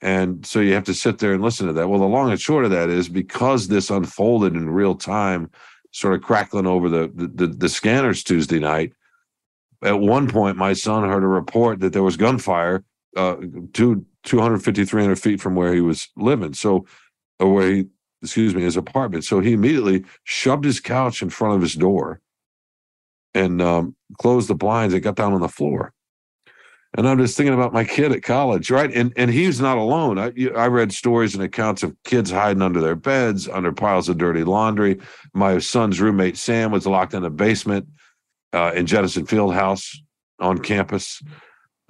And 0.02 0.46
so 0.46 0.60
you 0.60 0.74
have 0.74 0.84
to 0.86 0.94
sit 0.94 1.20
there 1.20 1.34
and 1.34 1.42
listen 1.42 1.68
to 1.68 1.74
that. 1.74 1.88
Well, 1.88 2.00
the 2.00 2.06
long 2.06 2.30
and 2.30 2.42
short 2.42 2.66
of 2.66 2.72
that 2.72 2.90
is 2.90 3.08
because 3.08 3.68
this 3.68 3.90
unfolded 3.90 4.56
in 4.56 4.70
real 4.70 4.96
time, 4.96 5.50
sort 5.92 6.14
of 6.14 6.22
crackling 6.22 6.68
over 6.68 6.90
the, 6.90 7.10
the, 7.16 7.48
the 7.48 7.70
scanners 7.70 8.24
Tuesday 8.24 8.60
night. 8.60 8.94
At 9.86 10.00
one 10.00 10.28
point, 10.28 10.58
my 10.58 10.74
son 10.74 11.08
heard 11.08 11.24
a 11.24 11.28
report 11.28 11.80
that 11.80 11.94
there 11.94 12.04
was 12.04 12.18
gunfire 12.18 12.84
uh, 13.16 13.38
two 13.74 14.06
250, 14.24 14.86
300 14.86 15.16
feet 15.18 15.40
from 15.40 15.56
where 15.56 15.74
he 15.74 15.82
was 15.82 16.10
living. 16.18 16.54
So, 16.54 16.86
or 17.40 17.54
where 17.54 17.72
he, 17.72 17.86
excuse 18.22 18.56
me, 18.56 18.64
his 18.64 18.76
apartment. 18.76 19.24
So 19.24 19.40
he 19.40 19.54
immediately 19.54 20.04
shoved 20.24 20.66
his 20.66 20.80
couch 20.80 21.22
in 21.22 21.30
front 21.30 21.56
of 21.56 21.62
his 21.62 21.76
door 21.76 22.22
and 23.34 23.62
um, 23.62 23.96
closed 24.18 24.48
the 24.48 24.56
blinds 24.56 24.94
and 24.94 25.04
got 25.04 25.16
down 25.16 25.34
on 25.34 25.42
the 25.42 25.48
floor. 25.48 25.94
And 26.98 27.08
I'm 27.08 27.18
just 27.18 27.36
thinking 27.36 27.54
about 27.54 27.74
my 27.74 27.84
kid 27.84 28.14
at 28.14 28.24
college, 28.24 28.72
right? 28.72 28.90
And 28.92 29.12
and 29.18 29.30
he's 29.30 29.60
not 29.60 29.78
alone. 29.78 30.18
I 30.18 30.32
I 30.56 30.68
read 30.68 30.94
stories 30.94 31.36
and 31.36 31.44
accounts 31.44 31.84
of 31.84 31.94
kids 32.06 32.32
hiding 32.32 32.62
under 32.62 32.80
their 32.80 32.96
beds, 32.96 33.50
under 33.50 33.74
piles 33.74 34.08
of 34.08 34.18
dirty 34.18 34.46
laundry. 34.46 35.00
My 35.34 35.60
son's 35.60 36.00
roommate 36.00 36.38
Sam 36.38 36.72
was 36.72 36.88
locked 36.88 37.14
in 37.14 37.26
a 37.26 37.30
basement 37.30 37.88
uh, 38.56 38.72
in 38.74 38.86
Jenison 38.86 39.26
Field 39.26 39.54
House 39.54 40.02
on 40.40 40.58
campus. 40.60 41.22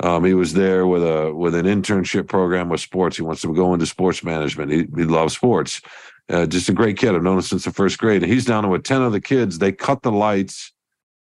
Um, 0.04 0.26
he 0.26 0.34
was 0.34 0.54
there 0.54 0.86
with 0.86 1.04
a 1.04 1.34
with 1.34 1.56
an 1.56 1.66
internship 1.66 2.28
program 2.28 2.68
with 2.68 2.82
sports. 2.82 3.16
He 3.16 3.24
wants 3.24 3.42
to 3.44 3.54
go 3.54 3.74
into 3.74 3.86
sports 3.86 4.24
management. 4.24 4.72
He, 4.72 4.80
he 4.96 5.06
loves 5.06 5.36
sports. 5.36 5.82
Uh, 6.28 6.46
just 6.46 6.68
a 6.68 6.74
great 6.74 6.98
kid. 6.98 7.16
I've 7.16 7.24
known 7.24 7.38
him 7.38 7.42
since 7.44 7.66
the 7.66 7.72
first 7.72 7.98
grade. 8.00 8.24
And 8.24 8.32
he's 8.32 8.46
down 8.46 8.70
with 8.70 8.84
ten 8.84 9.02
other 9.02 9.22
kids. 9.22 9.60
They 9.60 9.72
cut 9.72 10.02
the 10.02 10.12
lights, 10.12 10.74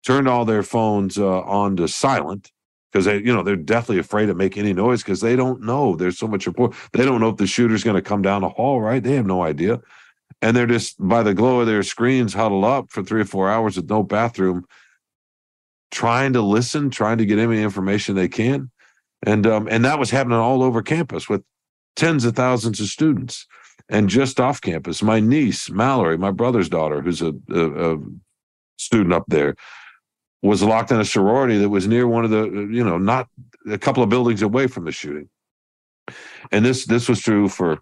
turned 0.05 0.27
all 0.27 0.45
their 0.45 0.63
phones 0.63 1.17
uh, 1.17 1.41
on 1.41 1.75
to 1.77 1.87
silent 1.87 2.51
because 2.91 3.05
they, 3.05 3.17
you 3.17 3.33
know, 3.33 3.43
they're 3.43 3.57
deathly 3.57 3.99
afraid 3.99 4.27
to 4.27 4.33
make 4.33 4.57
any 4.57 4.73
noise 4.73 5.03
because 5.03 5.21
they 5.21 5.35
don't 5.35 5.61
know. 5.61 5.95
There's 5.95 6.17
so 6.17 6.27
much 6.27 6.47
report. 6.47 6.73
They 6.93 7.05
don't 7.05 7.19
know 7.19 7.29
if 7.29 7.37
the 7.37 7.45
shooter's 7.45 7.83
going 7.83 7.97
to 7.97 8.09
come 8.09 8.21
down 8.23 8.41
the 8.41 8.49
hall. 8.49 8.81
Right? 8.81 9.03
They 9.03 9.15
have 9.15 9.27
no 9.27 9.43
idea. 9.43 9.81
And 10.41 10.57
they're 10.57 10.65
just 10.65 10.95
by 10.97 11.21
the 11.21 11.33
glow 11.35 11.59
of 11.59 11.67
their 11.67 11.83
screens 11.83 12.33
huddled 12.33 12.65
up 12.65 12.89
for 12.89 13.03
three 13.03 13.21
or 13.21 13.25
four 13.25 13.49
hours 13.49 13.75
with 13.75 13.89
no 13.89 14.01
bathroom 14.01 14.65
trying 15.95 16.33
to 16.33 16.41
listen, 16.41 16.89
trying 16.89 17.17
to 17.17 17.25
get 17.25 17.39
any 17.39 17.63
information 17.63 18.15
they 18.15 18.27
can. 18.27 18.69
And 19.25 19.47
um, 19.47 19.67
and 19.71 19.85
that 19.85 19.97
was 19.97 20.11
happening 20.11 20.37
all 20.37 20.61
over 20.61 20.81
campus 20.83 21.29
with 21.29 21.41
tens 21.95 22.25
of 22.25 22.35
thousands 22.35 22.79
of 22.79 22.87
students. 22.87 23.47
And 23.87 24.09
just 24.09 24.39
off 24.39 24.61
campus, 24.61 25.03
my 25.03 25.19
niece, 25.19 25.69
Mallory, 25.69 26.17
my 26.17 26.31
brother's 26.31 26.69
daughter, 26.69 27.01
who's 27.01 27.21
a, 27.21 27.33
a, 27.51 27.93
a 27.93 27.97
student 28.77 29.13
up 29.13 29.25
there, 29.27 29.55
was 30.41 30.63
locked 30.63 30.91
in 30.91 30.99
a 30.99 31.05
sorority 31.05 31.59
that 31.59 31.69
was 31.69 31.87
near 31.87 32.07
one 32.07 32.25
of 32.25 32.31
the, 32.31 32.67
you 32.71 32.83
know, 32.83 32.97
not 32.97 33.27
a 33.69 33.77
couple 33.77 34.01
of 34.01 34.09
buildings 34.09 34.41
away 34.41 34.65
from 34.65 34.85
the 34.85 34.91
shooting. 34.91 35.29
And 36.51 36.65
this 36.65 36.85
this 36.85 37.07
was 37.07 37.21
true 37.21 37.47
for, 37.47 37.79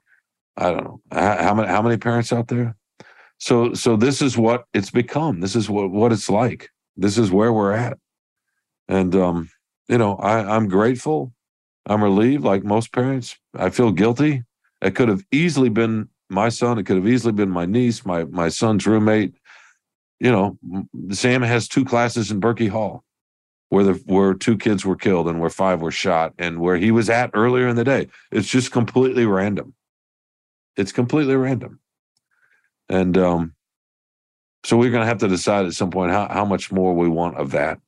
I 0.58 0.72
don't 0.72 0.84
know, 0.84 1.02
how 1.12 1.54
many 1.56 1.68
how 1.68 1.82
many 1.82 1.98
parents 1.98 2.32
out 2.32 2.48
there. 2.48 2.76
So 3.38 3.74
so 3.74 3.96
this 3.96 4.22
is 4.22 4.38
what 4.38 4.66
it's 4.74 4.92
become. 4.92 5.40
This 5.40 5.56
is 5.56 5.70
what 5.70 5.90
what 5.90 6.12
it's 6.12 6.30
like. 6.30 6.70
This 6.96 7.18
is 7.18 7.32
where 7.32 7.52
we're 7.52 7.74
at. 7.74 7.98
And 8.88 9.16
um, 9.16 9.50
you 9.88 9.98
know, 9.98 10.16
I, 10.16 10.56
I'm 10.56 10.68
grateful. 10.68 11.34
I'm 11.86 12.04
relieved, 12.04 12.44
like 12.44 12.64
most 12.64 12.94
parents. 12.94 13.38
I 13.56 13.70
feel 13.70 13.92
guilty. 13.92 14.44
It 14.82 14.96
could 14.96 15.10
have 15.10 15.24
easily 15.32 15.70
been 15.70 16.10
my 16.30 16.50
son. 16.50 16.78
It 16.78 16.86
could 16.86 16.98
have 16.98 17.08
easily 17.08 17.34
been 17.34 17.50
my 17.50 17.66
niece, 17.66 18.06
my 18.06 18.26
my 18.26 18.50
son's 18.50 18.86
roommate. 18.86 19.34
You 20.20 20.32
know, 20.32 20.58
Sam 21.12 21.42
has 21.42 21.68
two 21.68 21.84
classes 21.84 22.32
in 22.32 22.40
Berkey 22.40 22.70
Hall, 22.70 23.04
where 23.70 23.84
the 23.84 23.94
where 24.06 24.34
two 24.34 24.58
kids 24.58 24.86
were 24.86 24.96
killed 24.96 25.28
and 25.28 25.40
where 25.40 25.50
five 25.50 25.82
were 25.82 25.92
shot, 25.92 26.34
and 26.38 26.60
where 26.60 26.78
he 26.78 26.92
was 26.92 27.10
at 27.10 27.32
earlier 27.34 27.68
in 27.68 27.76
the 27.76 27.84
day. 27.84 28.08
It's 28.32 28.48
just 28.48 28.72
completely 28.72 29.26
random. 29.26 29.74
It's 30.78 30.92
completely 30.92 31.36
random. 31.36 31.80
And 32.90 33.18
um, 33.18 33.54
so 34.66 34.78
we're 34.78 34.92
going 34.92 35.02
to 35.02 35.08
have 35.08 35.20
to 35.20 35.28
decide 35.28 35.66
at 35.66 35.74
some 35.74 35.92
point 35.92 36.12
how, 36.12 36.28
how 36.30 36.46
much 36.46 36.72
more 36.72 36.94
we 36.94 37.08
want 37.08 37.38
of 37.38 37.52
that. 37.52 37.80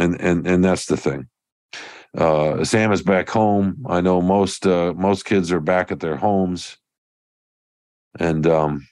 And 0.00 0.18
and 0.18 0.46
and 0.46 0.64
that's 0.64 0.86
the 0.86 0.96
thing. 0.96 1.28
Uh, 2.16 2.64
Sam 2.64 2.90
is 2.90 3.02
back 3.02 3.28
home. 3.28 3.84
I 3.86 4.00
know 4.00 4.22
most 4.22 4.66
uh, 4.66 4.94
most 4.96 5.26
kids 5.26 5.52
are 5.52 5.60
back 5.60 5.92
at 5.92 6.00
their 6.00 6.16
homes, 6.16 6.78
and 8.18 8.46
um, 8.46 8.88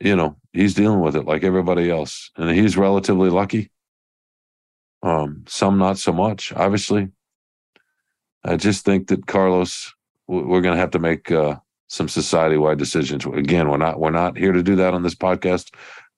you 0.00 0.16
know 0.16 0.36
he's 0.52 0.74
dealing 0.74 1.00
with 1.00 1.14
it 1.14 1.26
like 1.26 1.44
everybody 1.44 1.90
else, 1.92 2.32
and 2.36 2.50
he's 2.50 2.76
relatively 2.76 3.30
lucky. 3.30 3.70
Um, 5.04 5.44
some 5.46 5.78
not 5.78 5.96
so 5.96 6.12
much, 6.12 6.52
obviously. 6.52 7.12
I 8.42 8.56
just 8.56 8.84
think 8.84 9.06
that 9.08 9.28
Carlos, 9.28 9.94
we're 10.26 10.60
going 10.60 10.74
to 10.74 10.80
have 10.80 10.90
to 10.90 10.98
make 10.98 11.30
uh, 11.30 11.56
some 11.86 12.08
society-wide 12.08 12.78
decisions. 12.78 13.24
Again, 13.26 13.68
we're 13.68 13.76
not 13.76 14.00
we're 14.00 14.10
not 14.10 14.36
here 14.36 14.52
to 14.52 14.62
do 14.64 14.74
that 14.74 14.92
on 14.92 15.04
this 15.04 15.14
podcast, 15.14 15.72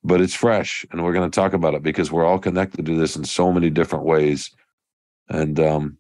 but 0.05 0.21
it's 0.21 0.35
fresh, 0.35 0.85
and 0.91 1.03
we're 1.03 1.13
going 1.13 1.31
to 1.31 1.35
talk 1.35 1.53
about 1.53 1.75
it 1.75 1.83
because 1.83 2.11
we're 2.11 2.25
all 2.25 2.39
connected 2.39 2.87
to 2.87 2.97
this 2.97 3.17
in 3.17 3.25
so 3.25 3.53
many 3.53 3.71
different 3.71 4.05
ways. 4.05 4.51
And 5.29 5.59
um, 5.61 5.99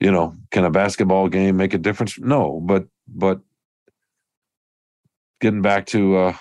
you 0.00 0.10
know, 0.10 0.36
can 0.50 0.64
a 0.64 0.70
basketball 0.70 1.28
game 1.28 1.56
make 1.56 1.74
a 1.74 1.78
difference? 1.78 2.18
No, 2.18 2.60
but 2.60 2.86
but 3.06 3.40
getting 5.40 5.62
back 5.62 5.86
to 5.86 6.16
uh, 6.16 6.36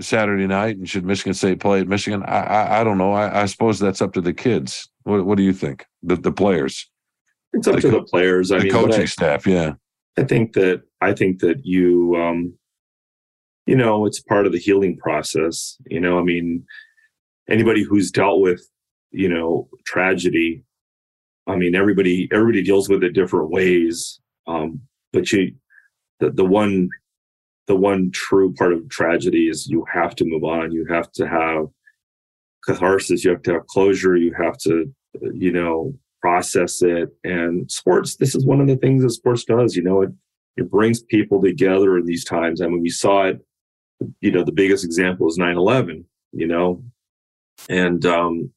Saturday 0.00 0.46
night 0.46 0.76
and 0.76 0.88
should 0.88 1.04
Michigan 1.04 1.34
State 1.34 1.60
play 1.60 1.80
at 1.80 1.88
Michigan? 1.88 2.22
I 2.24 2.40
I, 2.40 2.80
I 2.80 2.84
don't 2.84 2.98
know. 2.98 3.12
I, 3.12 3.42
I, 3.42 3.46
suppose 3.46 3.78
that's 3.78 4.00
up 4.00 4.12
to 4.14 4.20
the 4.20 4.32
kids. 4.32 4.88
What 5.02 5.26
what 5.26 5.36
do 5.36 5.44
you 5.44 5.52
think? 5.52 5.86
The 6.02 6.16
the 6.16 6.32
players. 6.32 6.88
It's 7.52 7.66
up 7.66 7.76
the, 7.76 7.80
to 7.82 7.90
the 7.90 8.02
players. 8.02 8.52
I 8.52 8.58
the 8.58 8.64
mean, 8.64 8.72
coaching 8.72 9.06
staff. 9.06 9.46
Yeah. 9.46 9.74
I 10.16 10.24
think 10.24 10.52
that 10.54 10.82
I 11.00 11.12
think 11.12 11.40
that 11.40 11.64
you 11.64 12.14
um, 12.16 12.54
you 13.70 13.76
know 13.76 14.04
it's 14.04 14.20
part 14.20 14.46
of 14.46 14.52
the 14.52 14.58
healing 14.58 14.96
process. 14.96 15.76
You 15.86 16.00
know, 16.00 16.18
I 16.18 16.22
mean, 16.22 16.64
anybody 17.48 17.84
who's 17.84 18.10
dealt 18.10 18.40
with 18.40 18.60
you 19.12 19.28
know 19.28 19.68
tragedy, 19.86 20.64
I 21.46 21.54
mean, 21.56 21.74
everybody 21.74 22.28
everybody 22.32 22.62
deals 22.62 22.88
with 22.88 23.04
it 23.04 23.12
different 23.12 23.50
ways. 23.50 24.20
Um, 24.46 24.80
but 25.12 25.30
you 25.30 25.54
the 26.18 26.30
the 26.30 26.44
one 26.44 26.88
the 27.68 27.76
one 27.76 28.10
true 28.10 28.52
part 28.54 28.72
of 28.72 28.88
tragedy 28.88 29.48
is 29.48 29.68
you 29.68 29.84
have 29.92 30.16
to 30.16 30.24
move 30.24 30.42
on. 30.42 30.72
You 30.72 30.84
have 30.90 31.12
to 31.12 31.28
have 31.28 31.66
catharsis. 32.66 33.24
You 33.24 33.30
have 33.30 33.42
to 33.42 33.52
have 33.54 33.66
closure. 33.68 34.16
You 34.16 34.34
have 34.34 34.58
to, 34.58 34.92
you 35.32 35.52
know, 35.52 35.94
process 36.20 36.82
it. 36.82 37.10
And 37.22 37.70
sports, 37.70 38.16
this 38.16 38.34
is 38.34 38.44
one 38.44 38.60
of 38.60 38.66
the 38.66 38.76
things 38.76 39.04
that 39.04 39.10
sports 39.10 39.44
does. 39.44 39.76
You 39.76 39.84
know, 39.84 40.02
it 40.02 40.10
it 40.56 40.68
brings 40.70 41.04
people 41.04 41.40
together 41.40 41.96
in 41.96 42.06
these 42.06 42.24
times. 42.24 42.60
I 42.60 42.66
mean, 42.66 42.82
we 42.82 42.90
saw 42.90 43.26
it. 43.26 43.40
You 44.20 44.30
know, 44.30 44.44
the 44.44 44.52
biggest 44.52 44.84
example 44.84 45.28
is 45.28 45.38
9-11, 45.38 46.04
You 46.32 46.46
know, 46.46 46.82
and 47.68 48.04
um, 48.06 48.50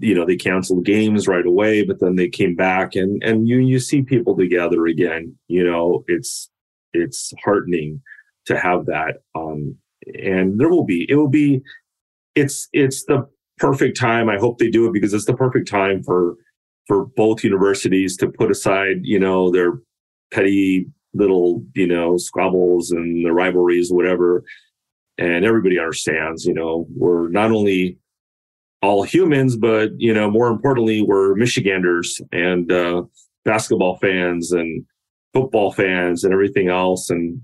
you 0.00 0.14
know 0.14 0.24
they 0.24 0.36
canceled 0.36 0.84
games 0.84 1.26
right 1.26 1.46
away, 1.46 1.84
but 1.84 2.00
then 2.00 2.16
they 2.16 2.28
came 2.28 2.54
back, 2.54 2.94
and 2.94 3.22
and 3.22 3.48
you 3.48 3.58
you 3.58 3.78
see 3.78 4.02
people 4.02 4.36
together 4.36 4.86
again. 4.86 5.36
You 5.48 5.64
know, 5.64 6.04
it's 6.06 6.50
it's 6.92 7.32
heartening 7.44 8.00
to 8.46 8.58
have 8.58 8.86
that. 8.86 9.22
Um, 9.34 9.76
and 10.06 10.60
there 10.60 10.68
will 10.68 10.84
be 10.84 11.06
it 11.08 11.16
will 11.16 11.28
be 11.28 11.62
it's 12.34 12.68
it's 12.72 13.04
the 13.04 13.28
perfect 13.58 13.98
time. 13.98 14.28
I 14.28 14.38
hope 14.38 14.58
they 14.58 14.70
do 14.70 14.86
it 14.86 14.92
because 14.92 15.14
it's 15.14 15.26
the 15.26 15.36
perfect 15.36 15.68
time 15.68 16.02
for 16.02 16.36
for 16.86 17.06
both 17.16 17.42
universities 17.42 18.16
to 18.18 18.28
put 18.28 18.50
aside, 18.50 19.00
you 19.02 19.18
know, 19.18 19.50
their 19.50 19.80
petty 20.32 20.86
little, 21.14 21.64
you 21.74 21.86
know, 21.86 22.16
squabbles 22.16 22.90
and 22.90 23.24
the 23.24 23.32
rivalries, 23.32 23.90
whatever. 23.90 24.44
And 25.16 25.44
everybody 25.44 25.78
understands, 25.78 26.44
you 26.44 26.54
know, 26.54 26.86
we're 26.94 27.28
not 27.28 27.52
only 27.52 27.98
all 28.82 29.02
humans, 29.02 29.56
but 29.56 29.90
you 29.96 30.12
know, 30.12 30.30
more 30.30 30.48
importantly, 30.48 31.02
we're 31.02 31.34
Michiganders 31.34 32.20
and 32.32 32.70
uh, 32.70 33.02
basketball 33.44 33.96
fans 33.96 34.52
and 34.52 34.84
football 35.32 35.72
fans 35.72 36.24
and 36.24 36.32
everything 36.32 36.68
else. 36.68 37.10
And 37.10 37.40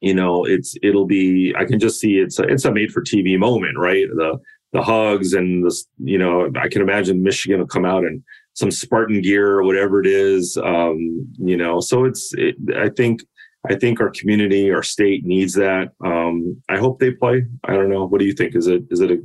you 0.00 0.14
know, 0.14 0.44
it's 0.44 0.76
it'll 0.82 1.06
be. 1.06 1.54
I 1.58 1.64
can 1.64 1.78
just 1.78 2.00
see 2.00 2.18
it's 2.18 2.38
a, 2.38 2.42
it's 2.44 2.64
a 2.64 2.72
made 2.72 2.92
for 2.92 3.02
TV 3.02 3.38
moment, 3.38 3.78
right? 3.78 4.06
The 4.08 4.38
the 4.72 4.82
hugs 4.82 5.32
and 5.32 5.66
this, 5.66 5.86
you 5.98 6.16
know, 6.16 6.50
I 6.60 6.68
can 6.68 6.80
imagine 6.80 7.22
Michigan 7.22 7.58
will 7.58 7.66
come 7.66 7.84
out 7.84 8.04
and 8.04 8.22
some 8.60 8.70
Spartan 8.70 9.20
gear 9.22 9.58
or 9.58 9.64
whatever 9.64 10.00
it 10.00 10.06
is. 10.06 10.56
Um, 10.56 11.26
you 11.38 11.56
know, 11.56 11.80
so 11.80 12.04
it's. 12.04 12.32
It, 12.34 12.56
I 12.76 12.90
think. 12.90 13.22
I 13.70 13.74
think 13.74 14.00
our 14.00 14.08
community, 14.08 14.70
our 14.70 14.82
state 14.82 15.26
needs 15.26 15.52
that. 15.52 15.88
Um, 16.02 16.62
I 16.70 16.78
hope 16.78 16.98
they 16.98 17.10
play. 17.10 17.44
I 17.64 17.74
don't 17.74 17.90
know. 17.90 18.06
What 18.06 18.18
do 18.18 18.24
you 18.24 18.32
think? 18.32 18.56
Is 18.56 18.66
it 18.66 18.84
is 18.90 19.00
it 19.00 19.10
a 19.10 19.18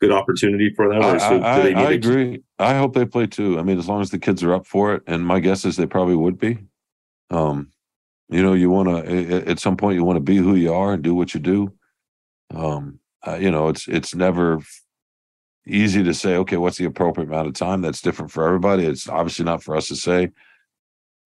good 0.00 0.10
opportunity 0.10 0.72
for 0.74 0.88
them? 0.88 1.02
I, 1.02 1.16
I, 1.16 1.70
I 1.70 1.92
agree. 1.92 2.42
I 2.58 2.76
hope 2.78 2.94
they 2.94 3.04
play 3.04 3.28
too. 3.28 3.60
I 3.60 3.62
mean, 3.62 3.78
as 3.78 3.88
long 3.88 4.00
as 4.00 4.10
the 4.10 4.18
kids 4.18 4.42
are 4.42 4.52
up 4.52 4.66
for 4.66 4.94
it, 4.94 5.02
and 5.06 5.24
my 5.24 5.38
guess 5.38 5.64
is 5.64 5.76
they 5.76 5.86
probably 5.86 6.16
would 6.16 6.36
be. 6.36 6.58
Um, 7.30 7.70
you 8.28 8.42
know, 8.42 8.54
you 8.54 8.70
want 8.70 8.88
to 8.88 9.48
at 9.48 9.60
some 9.60 9.76
point 9.76 9.94
you 9.94 10.04
want 10.04 10.16
to 10.16 10.20
be 10.20 10.36
who 10.36 10.56
you 10.56 10.72
are 10.72 10.92
and 10.92 11.02
do 11.02 11.14
what 11.14 11.32
you 11.32 11.38
do. 11.38 11.72
Um, 12.52 12.98
uh, 13.24 13.36
you 13.36 13.50
know, 13.50 13.68
it's 13.68 13.86
it's 13.86 14.14
never 14.16 14.58
easy 15.66 16.02
to 16.02 16.14
say, 16.14 16.36
okay, 16.36 16.56
what's 16.56 16.78
the 16.78 16.84
appropriate 16.84 17.28
amount 17.28 17.48
of 17.48 17.54
time? 17.54 17.80
That's 17.80 18.00
different 18.00 18.30
for 18.30 18.46
everybody. 18.46 18.84
It's 18.84 19.08
obviously 19.08 19.44
not 19.44 19.62
for 19.62 19.76
us 19.76 19.88
to 19.88 19.96
say. 19.96 20.30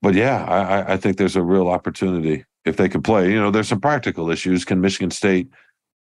But 0.03 0.15
yeah, 0.15 0.45
I, 0.45 0.95
I 0.95 0.97
think 0.97 1.17
there's 1.17 1.37
a 1.37 1.43
real 1.43 1.69
opportunity 1.69 2.45
if 2.65 2.77
they 2.77 2.89
can 2.89 3.03
play. 3.03 3.31
You 3.31 3.41
know, 3.41 3.51
there's 3.51 3.69
some 3.69 3.81
practical 3.81 4.31
issues. 4.31 4.65
Can 4.65 4.81
Michigan 4.81 5.11
State 5.11 5.51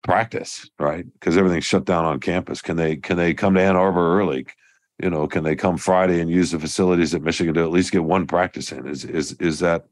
practice, 0.04 0.68
right? 0.78 1.06
Because 1.14 1.36
everything's 1.36 1.64
shut 1.64 1.84
down 1.84 2.04
on 2.04 2.20
campus. 2.20 2.60
Can 2.60 2.76
they 2.76 2.96
can 2.96 3.16
they 3.16 3.34
come 3.34 3.54
to 3.54 3.62
Ann 3.62 3.76
Arbor 3.76 4.18
early? 4.18 4.46
You 5.02 5.10
know, 5.10 5.26
can 5.26 5.44
they 5.44 5.56
come 5.56 5.76
Friday 5.76 6.20
and 6.20 6.30
use 6.30 6.50
the 6.50 6.58
facilities 6.58 7.14
at 7.14 7.22
Michigan 7.22 7.54
to 7.54 7.62
at 7.62 7.70
least 7.70 7.92
get 7.92 8.04
one 8.04 8.26
practice 8.26 8.72
in? 8.72 8.86
Is 8.86 9.04
is 9.04 9.32
is 9.34 9.60
that 9.60 9.86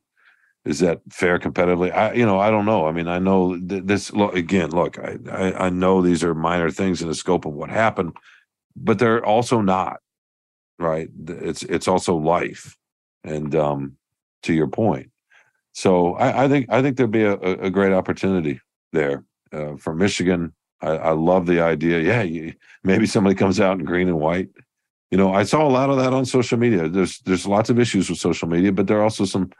is 0.66 0.80
that 0.80 1.00
fair 1.11 1.38
competitively? 1.38 1.94
I 1.94 2.12
you 2.12 2.26
know 2.26 2.38
I 2.38 2.50
don't 2.50 2.66
know. 2.66 2.87
I 2.87 2.92
mean 2.92 3.09
I 3.09 3.18
know 3.18 3.59
th- 3.59 3.85
this 3.85 4.12
look 4.12 4.35
again. 4.35 4.70
Look, 4.70 4.98
I, 4.98 5.16
I 5.31 5.66
I 5.66 5.70
know 5.70 6.02
these 6.02 6.24
are 6.24 6.35
minor 6.35 6.70
things 6.70 7.00
in 7.00 7.09
the 7.09 7.14
scope 7.14 7.46
of 7.46 7.52
what 7.52 7.70
happened, 7.70 8.16
but 8.74 8.98
they're 8.98 9.24
also 9.24 9.61
not 9.61 10.00
right. 10.79 11.09
It's 11.29 11.62
it's 11.62 11.88
also 11.88 12.16
life, 12.16 12.76
and 13.24 13.55
um, 13.55 13.96
to 14.42 14.52
your 14.52 14.68
point. 14.68 15.11
So 15.72 16.14
I, 16.14 16.44
I 16.44 16.48
think 16.48 16.66
I 16.70 16.83
think 16.83 16.96
there'd 16.96 17.11
be 17.11 17.24
a, 17.24 17.35
a 17.35 17.70
great 17.70 17.92
opportunity 17.92 18.61
there 18.92 19.24
uh, 19.52 19.76
from 19.76 19.98
Michigan. 19.98 20.52
I, 20.81 20.90
I, 20.90 21.11
love 21.12 21.46
the 21.46 21.61
idea. 21.61 22.00
Yeah, 22.00 22.22
you, 22.22 22.52
maybe 22.85 23.07
somebody 23.07 23.35
comes 23.35 23.61
out 23.61 23.79
in 23.79 23.85
green 23.85 24.09
and 24.09 24.18
white. 24.18 24.50
You 25.11 25.16
know, 25.16 25.33
I 25.33 25.44
saw 25.44 25.66
a 25.66 25.68
lot 25.68 25.88
of 25.88 25.96
that 25.96 26.12
on 26.12 26.24
social 26.24 26.59
media. 26.59 26.88
There's 26.88 27.20
there's 27.20 27.46
lots 27.46 27.70
of 27.70 27.79
issues 27.79 28.11
with 28.11 28.18
social 28.18 28.48
media, 28.48 28.72
but 28.72 28.87
there 28.87 28.98
are 28.98 29.02
also 29.02 29.24
some 29.24 29.50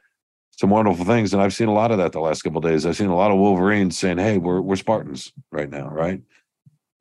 some 0.57 0.71
wonderful 0.71 1.05
things, 1.05 1.33
and 1.33 1.42
I've 1.42 1.55
seen 1.55 1.69
a 1.69 1.73
lot 1.73 1.90
of 1.90 1.99
that 1.99 2.12
the 2.12 2.21
last 2.21 2.42
couple 2.42 2.61
days. 2.61 2.87
I've 2.87 2.97
seen 2.97 3.09
a 3.09 3.16
lot 3.16 3.31
of 3.31 3.38
Wolverines 3.38 3.99
saying, 3.99 4.19
"Hey, 4.19 4.38
we're 4.38 4.61
we're 4.61 4.77
Spartans 4.77 5.33
right 5.53 5.71
now, 5.71 5.88
right?" 5.88 6.21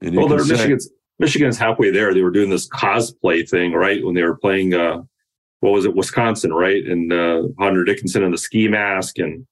And 0.01 0.15
well, 0.15 0.27
they're 0.27 0.39
say, 0.39 0.53
Michigan's 0.53 0.89
Michigan's 1.19 1.57
halfway 1.57 1.89
there. 1.89 2.13
They 2.13 2.21
were 2.21 2.31
doing 2.31 2.49
this 2.49 2.67
cosplay 2.67 3.49
thing, 3.49 3.71
right? 3.71 4.05
When 4.05 4.13
they 4.13 4.23
were 4.23 4.35
playing, 4.35 4.73
uh, 4.73 5.01
what 5.61 5.71
was 5.71 5.85
it, 5.85 5.95
Wisconsin, 5.95 6.53
right? 6.53 6.83
And 6.85 7.11
uh, 7.13 7.43
Hunter 7.57 7.85
Dickinson 7.85 8.23
in 8.23 8.31
the 8.31 8.37
ski 8.37 8.67
mask 8.67 9.19
and 9.19 9.47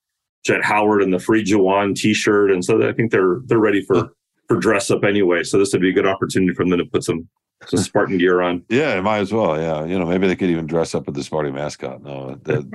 Jett 0.46 0.63
Howard 0.63 1.02
in 1.02 1.12
the 1.12 1.20
Free 1.20 1.44
Juwan 1.44 1.96
T-shirt, 1.96 2.52
and 2.52 2.63
so 2.63 2.88
I 2.88 2.92
think 2.92 3.12
they're 3.12 3.39
they're 3.46 3.60
ready 3.60 3.82
for 3.82 4.13
for 4.48 4.58
dress 4.58 4.92
up 4.92 5.04
anyway. 5.04 5.44
So 5.44 5.58
this 5.58 5.74
would 5.74 5.82
be 5.82 5.90
a 5.90 5.94
good 5.94 6.08
opportunity 6.08 6.54
for 6.54 6.66
them 6.66 6.78
to 6.78 6.86
put 6.86 7.04
some 7.04 7.28
some 7.66 7.80
Spartan 7.84 8.18
gear 8.18 8.42
on. 8.42 8.64
Yeah, 8.70 9.00
might 9.02 9.20
as 9.20 9.34
well. 9.34 9.60
Yeah, 9.60 9.86
you 9.86 9.98
know, 9.98 10.06
maybe 10.06 10.28
they 10.28 10.36
could 10.36 10.50
even 10.50 10.68
dress 10.68 10.96
up 10.96 11.06
with 11.06 11.16
the 11.16 11.24
Spartan 11.24 11.54
mascot. 11.54 12.02
No, 12.02 12.40
no 12.46 12.68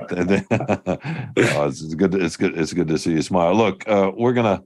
it's 1.35 1.93
good. 1.95 2.15
It's 2.15 2.37
good. 2.37 2.57
It's 2.57 2.73
good 2.73 2.87
to 2.87 2.97
see 2.97 3.11
you 3.11 3.21
smile. 3.21 3.55
Look, 3.55 3.87
uh, 3.87 4.11
we're 4.15 4.33
gonna 4.33 4.63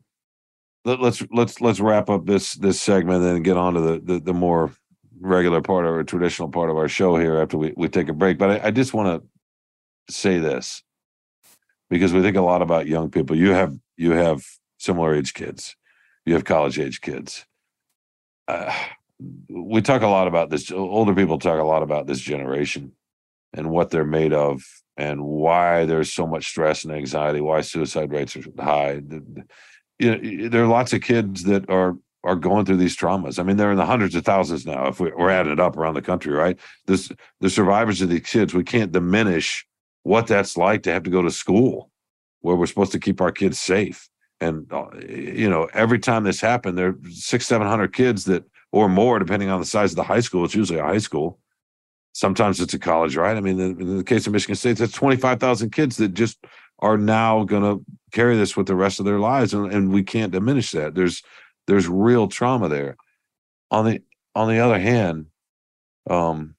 let, 0.85 0.99
us 0.99 1.21
let's, 1.21 1.31
let's 1.31 1.61
let's 1.61 1.79
wrap 1.79 2.09
up 2.09 2.25
this 2.25 2.53
this 2.55 2.81
segment 2.81 3.23
and 3.23 3.35
then 3.35 3.43
get 3.43 3.57
on 3.57 3.73
to 3.73 3.81
the, 3.81 3.99
the, 3.99 4.19
the 4.19 4.33
more 4.33 4.71
regular 5.19 5.61
part 5.61 5.85
our 5.85 6.03
traditional 6.03 6.49
part 6.49 6.69
of 6.69 6.77
our 6.77 6.89
show 6.89 7.15
here 7.15 7.37
after 7.37 7.57
we, 7.57 7.73
we 7.77 7.87
take 7.87 8.09
a 8.09 8.13
break. 8.13 8.37
But 8.37 8.51
I, 8.51 8.67
I 8.67 8.71
just 8.71 8.93
want 8.93 9.21
to 9.21 10.13
say 10.13 10.37
this 10.37 10.83
because 11.89 12.13
we 12.13 12.21
think 12.21 12.35
a 12.35 12.41
lot 12.41 12.61
about 12.61 12.87
young 12.87 13.09
people. 13.09 13.35
You 13.35 13.51
have 13.51 13.75
you 13.97 14.11
have 14.11 14.43
similar 14.77 15.15
age 15.15 15.33
kids, 15.33 15.75
you 16.25 16.33
have 16.33 16.45
college 16.45 16.79
age 16.79 17.01
kids. 17.01 17.45
Uh, 18.47 18.73
we 19.49 19.81
talk 19.81 20.01
a 20.01 20.07
lot 20.07 20.27
about 20.27 20.49
this. 20.49 20.71
Older 20.71 21.13
people 21.13 21.39
talk 21.39 21.59
a 21.59 21.63
lot 21.63 21.83
about 21.83 22.07
this 22.07 22.19
generation 22.19 22.93
and 23.53 23.69
what 23.69 23.89
they're 23.89 24.03
made 24.03 24.33
of, 24.33 24.63
and 24.97 25.23
why 25.23 25.85
there's 25.85 26.11
so 26.11 26.25
much 26.25 26.47
stress 26.47 26.83
and 26.83 26.93
anxiety, 26.93 27.39
why 27.39 27.61
suicide 27.61 28.11
rates 28.11 28.35
are 28.35 28.43
high. 28.59 29.01
You 29.99 30.15
know, 30.15 30.49
there 30.49 30.63
are 30.63 30.67
lots 30.67 30.93
of 30.93 31.01
kids 31.01 31.43
that 31.43 31.69
are 31.69 31.95
are 32.23 32.35
going 32.35 32.65
through 32.65 32.77
these 32.77 32.95
traumas. 32.95 33.37
I 33.37 33.43
mean, 33.43 33.57
they're 33.57 33.71
in 33.71 33.77
the 33.77 33.85
hundreds 33.85 34.15
of 34.15 34.23
thousands 34.23 34.65
now. 34.65 34.87
If 34.87 34.99
we, 34.99 35.11
are 35.11 35.29
adding 35.29 35.51
it 35.51 35.59
up 35.59 35.75
around 35.75 35.95
the 35.95 36.01
country, 36.01 36.33
right? 36.33 36.57
This 36.85 37.11
the 37.41 37.49
survivors 37.49 38.01
of 38.01 38.09
these 38.09 38.21
kids, 38.21 38.53
we 38.53 38.63
can't 38.63 38.91
diminish 38.91 39.65
what 40.03 40.27
that's 40.27 40.57
like 40.57 40.83
to 40.83 40.93
have 40.93 41.03
to 41.03 41.09
go 41.09 41.21
to 41.21 41.31
school 41.31 41.89
where 42.41 42.55
we're 42.55 42.65
supposed 42.65 42.91
to 42.91 42.99
keep 42.99 43.21
our 43.21 43.31
kids 43.31 43.59
safe. 43.59 44.09
And 44.41 44.71
uh, 44.71 44.87
you 45.07 45.49
know, 45.49 45.69
every 45.73 45.99
time 45.99 46.23
this 46.23 46.41
happened, 46.41 46.77
there 46.77 46.89
are 46.89 46.99
six, 47.09 47.45
seven 47.47 47.67
hundred 47.67 47.93
kids 47.93 48.25
that, 48.25 48.43
or 48.71 48.89
more, 48.89 49.19
depending 49.19 49.49
on 49.49 49.59
the 49.59 49.65
size 49.65 49.91
of 49.91 49.95
the 49.95 50.03
high 50.03 50.19
school. 50.19 50.43
It's 50.43 50.55
usually 50.55 50.79
a 50.79 50.83
high 50.83 50.97
school. 50.97 51.39
Sometimes 52.13 52.59
it's 52.59 52.73
a 52.73 52.79
college, 52.79 53.15
right? 53.15 53.37
I 53.37 53.41
mean, 53.41 53.59
in 53.59 53.97
the 53.97 54.03
case 54.03 54.27
of 54.27 54.33
Michigan 54.33 54.55
State, 54.55 54.77
that's 54.77 54.91
twenty 54.91 55.17
five 55.17 55.39
thousand 55.39 55.71
kids 55.71 55.97
that 55.97 56.13
just 56.13 56.45
are 56.79 56.97
now 56.97 57.43
going 57.45 57.63
to 57.63 57.85
carry 58.11 58.35
this 58.35 58.57
with 58.57 58.67
the 58.67 58.75
rest 58.75 58.99
of 58.99 59.05
their 59.05 59.19
lives, 59.19 59.53
and, 59.53 59.71
and 59.71 59.91
we 59.91 60.03
can't 60.03 60.33
diminish 60.33 60.71
that. 60.71 60.95
There's 60.95 61.23
there's 61.67 61.87
real 61.87 62.27
trauma 62.27 62.67
there. 62.67 62.97
On 63.71 63.85
the 63.85 64.01
on 64.35 64.49
the 64.49 64.59
other 64.59 64.79
hand, 64.79 65.27
um, 66.09 66.55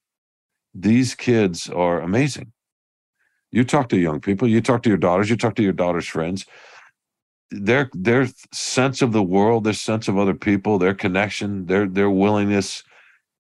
these 0.73 1.13
kids 1.15 1.69
are 1.69 2.01
amazing. 2.01 2.51
You 3.51 3.63
talk 3.63 3.89
to 3.89 3.97
young 3.97 4.19
people, 4.19 4.47
you 4.47 4.61
talk 4.61 4.83
to 4.83 4.89
your 4.89 4.97
daughters, 4.97 5.29
you 5.29 5.37
talk 5.37 5.55
to 5.55 5.63
your 5.63 5.73
daughter's 5.73 6.07
friends. 6.07 6.45
Their 7.51 7.89
their 7.93 8.27
sense 8.53 9.01
of 9.01 9.11
the 9.11 9.23
world, 9.23 9.63
their 9.63 9.73
sense 9.73 10.07
of 10.07 10.17
other 10.17 10.33
people, 10.33 10.77
their 10.77 10.95
connection, 10.95 11.65
their 11.67 11.87
their 11.87 12.09
willingness 12.09 12.83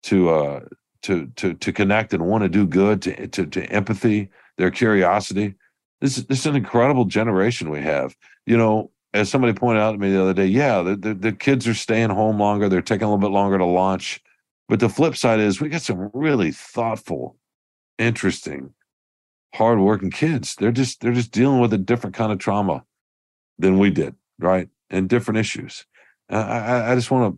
to 0.04 0.30
uh 0.30 0.60
to 1.02 1.26
to 1.36 1.54
to 1.54 1.72
connect 1.72 2.14
and 2.14 2.26
want 2.26 2.42
to 2.44 2.48
do 2.48 2.66
good, 2.66 3.02
to 3.02 3.26
to, 3.28 3.46
to 3.46 3.64
empathy, 3.66 4.30
their 4.58 4.70
curiosity. 4.70 5.54
This, 6.00 6.16
this 6.16 6.40
is 6.40 6.46
an 6.46 6.56
incredible 6.56 7.04
generation 7.04 7.70
we 7.70 7.82
have. 7.82 8.16
You 8.46 8.56
know, 8.56 8.90
as 9.12 9.28
somebody 9.28 9.52
pointed 9.52 9.80
out 9.80 9.92
to 9.92 9.98
me 9.98 10.10
the 10.10 10.22
other 10.22 10.34
day, 10.34 10.46
yeah, 10.46 10.82
the, 10.82 10.96
the, 10.96 11.14
the, 11.14 11.32
kids 11.32 11.68
are 11.68 11.74
staying 11.74 12.10
home 12.10 12.38
longer. 12.38 12.68
They're 12.68 12.80
taking 12.80 13.04
a 13.04 13.06
little 13.12 13.28
bit 13.28 13.34
longer 13.34 13.58
to 13.58 13.64
launch. 13.64 14.20
But 14.68 14.80
the 14.80 14.88
flip 14.88 15.16
side 15.16 15.40
is 15.40 15.60
we 15.60 15.68
got 15.68 15.82
some 15.82 16.10
really 16.14 16.52
thoughtful, 16.52 17.36
interesting, 17.98 18.72
hardworking 19.54 20.10
kids. 20.10 20.54
They're 20.54 20.70
just 20.70 21.00
they're 21.00 21.12
just 21.12 21.32
dealing 21.32 21.60
with 21.60 21.72
a 21.72 21.78
different 21.78 22.14
kind 22.14 22.32
of 22.32 22.38
trauma 22.38 22.84
than 23.60 23.78
we 23.78 23.90
did, 23.90 24.14
right? 24.38 24.68
And 24.90 25.08
different 25.08 25.38
issues. 25.38 25.86
I, 26.28 26.92
I 26.92 26.94
just 26.94 27.10
want 27.10 27.36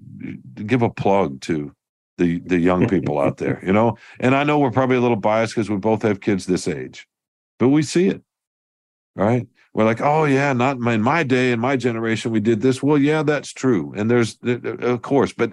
to 0.57 0.65
give 0.65 0.83
a 0.83 0.91
plug 0.91 1.41
to 1.43 1.75
the 2.19 2.41
the 2.41 2.59
young 2.59 2.89
people 2.89 3.19
out 3.19 3.39
there, 3.39 3.63
you 3.65 3.73
know. 3.73 3.97
And 4.21 4.35
I 4.35 4.45
know 4.45 4.59
we're 4.59 4.71
probably 4.71 4.97
a 4.97 5.01
little 5.01 5.17
biased 5.17 5.55
because 5.55 5.71
we 5.71 5.77
both 5.77 6.03
have 6.03 6.21
kids 6.21 6.47
this 6.47 6.69
age, 6.69 7.09
but 7.59 7.69
we 7.69 7.83
see 7.83 8.09
it, 8.09 8.23
right? 9.17 9.47
we're 9.75 9.85
like, 9.85 10.01
oh 10.01 10.25
yeah, 10.25 10.53
not 10.53 10.77
in 10.77 10.83
my, 10.83 10.95
in 10.95 11.03
my 11.03 11.23
day, 11.23 11.53
in 11.53 11.61
my 11.61 11.77
generation, 11.77 12.31
we 12.31 12.41
did 12.41 12.61
this. 12.61 12.83
Well, 12.83 12.99
yeah, 12.99 13.23
that's 13.23 13.53
true, 13.53 13.93
and 13.97 14.11
there's 14.11 14.39
of 14.43 15.03
course, 15.03 15.33
but 15.33 15.53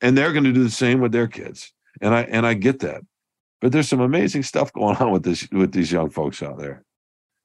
and 0.00 0.16
they're 0.16 0.32
going 0.32 0.44
to 0.44 0.52
do 0.52 0.62
the 0.62 0.70
same 0.70 1.00
with 1.00 1.12
their 1.12 1.28
kids, 1.28 1.72
and 2.00 2.14
I 2.14 2.22
and 2.22 2.46
I 2.46 2.54
get 2.54 2.80
that, 2.80 3.02
but 3.60 3.72
there's 3.72 3.88
some 3.88 4.00
amazing 4.00 4.42
stuff 4.42 4.72
going 4.72 4.96
on 4.96 5.12
with 5.12 5.22
this 5.22 5.48
with 5.50 5.72
these 5.72 5.90
young 5.90 6.10
folks 6.10 6.42
out 6.42 6.58
there, 6.58 6.83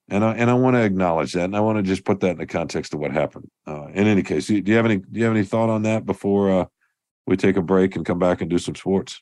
and 0.10 0.24
I 0.24 0.34
and 0.34 0.50
I 0.50 0.54
want 0.54 0.76
to 0.76 0.84
acknowledge 0.84 1.34
that, 1.34 1.46
and 1.46 1.56
I 1.56 1.60
want 1.60 1.78
to 1.78 1.84
just 1.84 2.06
put 2.06 2.20
that 2.22 2.32
in 2.32 2.38
the 2.38 2.46
context 2.46 2.94
of 2.94 3.00
what 3.00 3.12
happened. 3.12 3.50
Uh, 3.68 3.88
in 3.94 4.08
any 4.08 4.24
case, 4.24 4.48
do 4.48 4.56
you 4.56 4.76
have 4.76 4.86
any 4.86 4.98
do 4.98 5.20
you 5.20 5.24
have 5.24 5.36
any 5.36 5.46
thought 5.46 5.70
on 5.70 5.84
that 5.84 6.06
before 6.06 6.52
uh, 6.52 6.66
we 7.28 7.38
take 7.38 7.58
a 7.58 7.62
break 7.62 7.96
and 7.96 8.06
come 8.06 8.20
back 8.20 8.42
and 8.42 8.50
do 8.50 8.58
some 8.58 8.76
sports? 8.76 9.22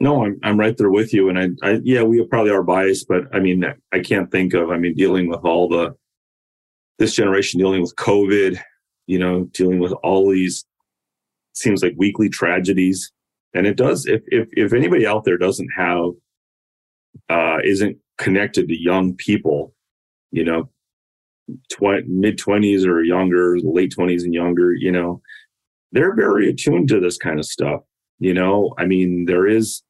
No, 0.00 0.24
I'm 0.24 0.38
I'm 0.42 0.58
right 0.58 0.76
there 0.76 0.90
with 0.90 1.12
you, 1.12 1.28
and 1.28 1.38
I, 1.38 1.68
I 1.68 1.80
yeah, 1.84 2.02
we 2.02 2.24
probably 2.26 2.50
are 2.50 2.62
biased, 2.62 3.06
but 3.08 3.24
I 3.34 3.40
mean, 3.40 3.64
I 3.92 4.00
can't 4.00 4.30
think 4.30 4.54
of. 4.54 4.70
I 4.70 4.78
mean, 4.78 4.94
dealing 4.94 5.28
with 5.28 5.40
all 5.44 5.68
the 5.68 5.94
this 6.98 7.14
generation 7.14 7.58
dealing 7.58 7.80
with 7.80 7.96
COVID, 7.96 8.58
you 9.06 9.18
know, 9.18 9.44
dealing 9.52 9.78
with 9.78 9.92
all 10.02 10.30
these 10.30 10.64
seems 11.54 11.82
like 11.82 11.94
weekly 11.96 12.28
tragedies, 12.28 13.12
and 13.54 13.66
it 13.66 13.76
does. 13.76 14.06
If 14.06 14.22
if 14.28 14.48
if 14.52 14.72
anybody 14.72 15.06
out 15.06 15.24
there 15.24 15.38
doesn't 15.38 15.70
have 15.76 16.10
uh, 17.28 17.58
isn't 17.64 17.98
connected 18.18 18.68
to 18.68 18.80
young 18.80 19.14
people, 19.16 19.74
you 20.30 20.44
know, 20.44 20.68
tw- 21.72 22.06
mid 22.06 22.38
twenties 22.38 22.86
or 22.86 23.02
younger, 23.02 23.58
late 23.62 23.92
twenties 23.92 24.24
and 24.24 24.34
younger, 24.34 24.72
you 24.72 24.92
know, 24.92 25.20
they're 25.92 26.14
very 26.14 26.48
attuned 26.48 26.88
to 26.88 27.00
this 27.00 27.16
kind 27.16 27.38
of 27.38 27.44
stuff. 27.44 27.80
You 28.18 28.34
know, 28.34 28.74
I 28.78 28.86
mean, 28.86 29.24
there 29.26 29.46
is 29.46 29.82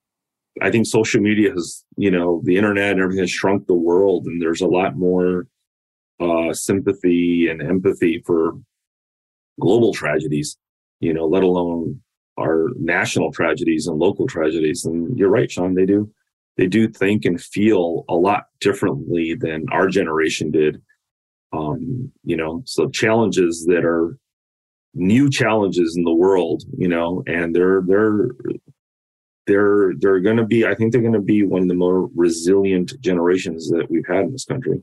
I 0.63 0.71
think 0.71 0.87
social 0.87 1.21
media 1.21 1.51
has, 1.51 1.85
you 1.97 2.11
know, 2.11 2.43
the 2.45 2.57
internet 2.57 2.93
and 2.93 3.01
everything 3.01 3.23
has 3.23 3.31
shrunk 3.31 3.67
the 3.67 3.75
world, 3.75 4.27
and 4.27 4.41
there's 4.43 4.61
a 4.61 4.67
lot 4.67 4.97
more 4.97 5.47
uh, 6.21 6.53
sympathy 6.53 7.49
and 7.49 7.63
empathy 7.63 8.23
for 8.27 8.59
global 9.61 9.93
tragedies, 9.93 10.57
you 11.01 11.15
know, 11.15 11.27
let 11.27 11.43
alone 11.43 12.01
our 12.39 12.69
national 12.79 13.33
tragedies 13.33 13.87
and 13.87 13.99
local 13.99 14.27
tragedies. 14.27 14.85
And 14.85 15.17
you're 15.19 15.29
right, 15.29 15.51
Shawn, 15.51 15.75
they 15.75 15.87
do 15.87 16.11
they 16.57 16.67
do 16.67 16.89
think 16.89 17.25
and 17.25 17.41
feel 17.41 18.05
a 18.09 18.15
lot 18.15 18.45
differently 18.61 19.35
than 19.35 19.67
our 19.73 19.89
generation 19.89 20.51
did. 20.51 20.83
Um, 21.53 22.13
you 22.23 22.37
know, 22.37 22.63
so 22.67 22.89
challenges 22.89 23.65
that 23.67 23.85
are 23.85 24.17
new 24.95 25.31
challenges 25.31 25.97
in 25.97 26.05
the 26.05 26.15
world, 26.15 26.63
you 26.77 26.89
know, 26.89 27.23
and 27.27 27.55
they're 27.55 27.83
they're 27.87 28.29
they're 29.47 29.93
they're 29.99 30.21
going 30.21 30.37
to 30.37 30.45
be 30.45 30.65
i 30.67 30.75
think 30.75 30.93
they're 30.93 31.01
going 31.01 31.13
to 31.13 31.21
be 31.21 31.43
one 31.43 31.63
of 31.63 31.69
the 31.69 31.75
more 31.75 32.09
resilient 32.15 32.93
generations 33.01 33.69
that 33.69 33.91
we've 33.91 34.07
had 34.07 34.25
in 34.25 34.33
this 34.33 34.45
country 34.45 34.81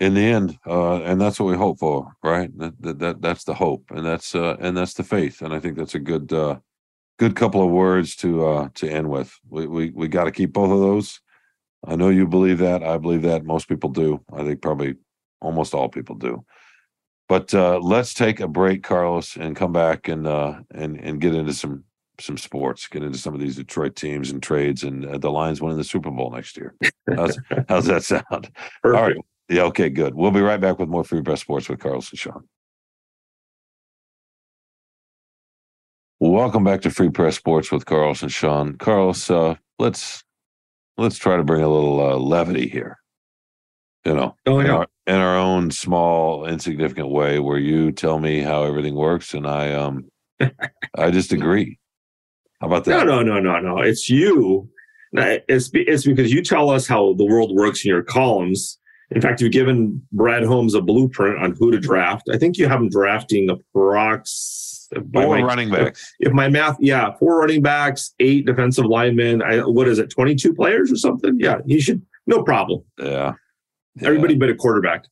in 0.00 0.14
the 0.14 0.20
end 0.20 0.58
uh, 0.66 1.00
and 1.02 1.20
that's 1.20 1.40
what 1.40 1.50
we 1.50 1.56
hope 1.56 1.78
for 1.78 2.12
right 2.22 2.56
that, 2.58 2.80
that, 2.80 2.98
that 2.98 3.22
that's 3.22 3.44
the 3.44 3.54
hope 3.54 3.84
and 3.90 4.04
that's 4.04 4.34
uh, 4.34 4.56
and 4.60 4.76
that's 4.76 4.94
the 4.94 5.02
faith 5.02 5.42
and 5.42 5.52
i 5.52 5.58
think 5.58 5.76
that's 5.76 5.94
a 5.94 5.98
good 5.98 6.32
uh, 6.32 6.56
good 7.22 7.36
couple 7.36 7.62
of 7.62 7.70
words 7.70 8.16
to 8.16 8.44
uh, 8.44 8.68
to 8.74 8.88
end 8.88 9.08
with 9.08 9.38
we 9.48 9.66
we, 9.66 9.90
we 9.90 10.08
got 10.08 10.24
to 10.24 10.32
keep 10.32 10.52
both 10.52 10.72
of 10.72 10.80
those 10.80 11.20
i 11.86 11.94
know 11.94 12.08
you 12.08 12.26
believe 12.26 12.58
that 12.58 12.82
i 12.82 12.98
believe 12.98 13.22
that 13.22 13.44
most 13.44 13.68
people 13.68 13.90
do 13.90 14.20
i 14.32 14.42
think 14.42 14.60
probably 14.60 14.96
almost 15.40 15.72
all 15.72 15.88
people 15.88 16.16
do 16.16 16.44
but 17.28 17.54
uh, 17.54 17.78
let's 17.78 18.12
take 18.12 18.40
a 18.40 18.48
break 18.48 18.82
carlos 18.82 19.36
and 19.36 19.54
come 19.54 19.72
back 19.72 20.08
and 20.08 20.26
uh, 20.26 20.54
and 20.74 20.98
and 20.98 21.20
get 21.20 21.34
into 21.34 21.54
some 21.54 21.84
some 22.20 22.36
sports, 22.36 22.86
get 22.88 23.02
into 23.02 23.18
some 23.18 23.34
of 23.34 23.40
these 23.40 23.56
Detroit 23.56 23.96
teams 23.96 24.30
and 24.30 24.42
trades, 24.42 24.84
and 24.84 25.04
uh, 25.04 25.18
the 25.18 25.30
Lions 25.30 25.60
winning 25.60 25.78
the 25.78 25.84
Super 25.84 26.10
Bowl 26.10 26.30
next 26.30 26.56
year. 26.56 26.74
How's, 27.16 27.38
how's 27.68 27.86
that 27.86 28.04
sound? 28.04 28.24
Perfect. 28.30 28.54
All 28.84 28.92
right. 28.92 29.16
Yeah. 29.48 29.62
Okay. 29.62 29.88
Good. 29.88 30.14
We'll 30.14 30.30
be 30.30 30.40
right 30.40 30.60
back 30.60 30.78
with 30.78 30.88
more 30.88 31.04
Free 31.04 31.22
Press 31.22 31.40
Sports 31.40 31.68
with 31.68 31.80
Carlos 31.80 32.10
and 32.10 32.18
Shawn. 32.18 32.48
Welcome 36.22 36.62
back 36.62 36.82
to 36.82 36.90
Free 36.90 37.10
Press 37.10 37.34
Sports 37.34 37.72
with 37.72 37.84
Carlos 37.84 38.22
and 38.22 38.30
Shawn. 38.30 38.76
Carlos, 38.76 39.28
uh, 39.28 39.56
let's 39.80 40.22
let's 40.96 41.18
try 41.18 41.36
to 41.36 41.42
bring 41.42 41.62
a 41.62 41.68
little 41.68 41.98
uh, 41.98 42.14
levity 42.14 42.68
here. 42.68 42.98
You 44.04 44.14
know, 44.14 44.36
oh, 44.46 44.60
yeah. 44.60 44.64
in, 44.64 44.70
our, 44.70 44.86
in 45.08 45.14
our 45.16 45.36
own 45.36 45.72
small, 45.72 46.46
insignificant 46.46 47.08
way, 47.08 47.40
where 47.40 47.58
you 47.58 47.90
tell 47.90 48.20
me 48.20 48.38
how 48.38 48.62
everything 48.62 48.94
works, 48.94 49.34
and 49.34 49.48
I 49.48 49.72
um, 49.72 50.04
I 50.96 51.10
just 51.10 51.32
agree. 51.32 51.80
How 52.60 52.68
about 52.68 52.84
that? 52.84 53.04
No, 53.04 53.20
no, 53.20 53.40
no, 53.40 53.40
no, 53.40 53.58
no. 53.58 53.78
It's 53.78 54.08
you. 54.08 54.70
It's 55.14 55.70
it's 55.74 56.04
because 56.04 56.32
you 56.32 56.44
tell 56.44 56.70
us 56.70 56.86
how 56.86 57.14
the 57.14 57.24
world 57.24 57.52
works 57.52 57.84
in 57.84 57.88
your 57.88 58.04
columns. 58.04 58.78
In 59.10 59.20
fact, 59.20 59.40
you've 59.40 59.50
given 59.50 60.00
Brad 60.12 60.44
Holmes 60.44 60.74
a 60.74 60.82
blueprint 60.82 61.42
on 61.42 61.56
who 61.58 61.72
to 61.72 61.80
draft. 61.80 62.28
I 62.32 62.38
think 62.38 62.58
you 62.58 62.68
have 62.68 62.78
him 62.78 62.90
drafting 62.90 63.48
approx 63.48 64.71
four 65.12 65.36
my, 65.36 65.42
running 65.42 65.70
backs. 65.70 66.14
If, 66.18 66.28
if, 66.28 66.34
my 66.34 66.48
math, 66.48 66.76
yeah, 66.80 67.12
four 67.18 67.40
running 67.40 67.62
backs, 67.62 68.14
eight 68.20 68.46
defensive 68.46 68.86
linemen. 68.86 69.42
I, 69.42 69.58
what 69.58 69.88
is 69.88 69.98
it, 69.98 70.10
twenty 70.10 70.34
two 70.34 70.54
players 70.54 70.92
or 70.92 70.96
something? 70.96 71.38
Yeah, 71.38 71.58
he 71.66 71.80
should 71.80 72.02
no 72.26 72.42
problem. 72.42 72.84
Yeah, 72.98 73.32
yeah. 73.96 74.06
everybody 74.06 74.36
but 74.36 74.50
a 74.50 74.54
quarterback. 74.54 75.04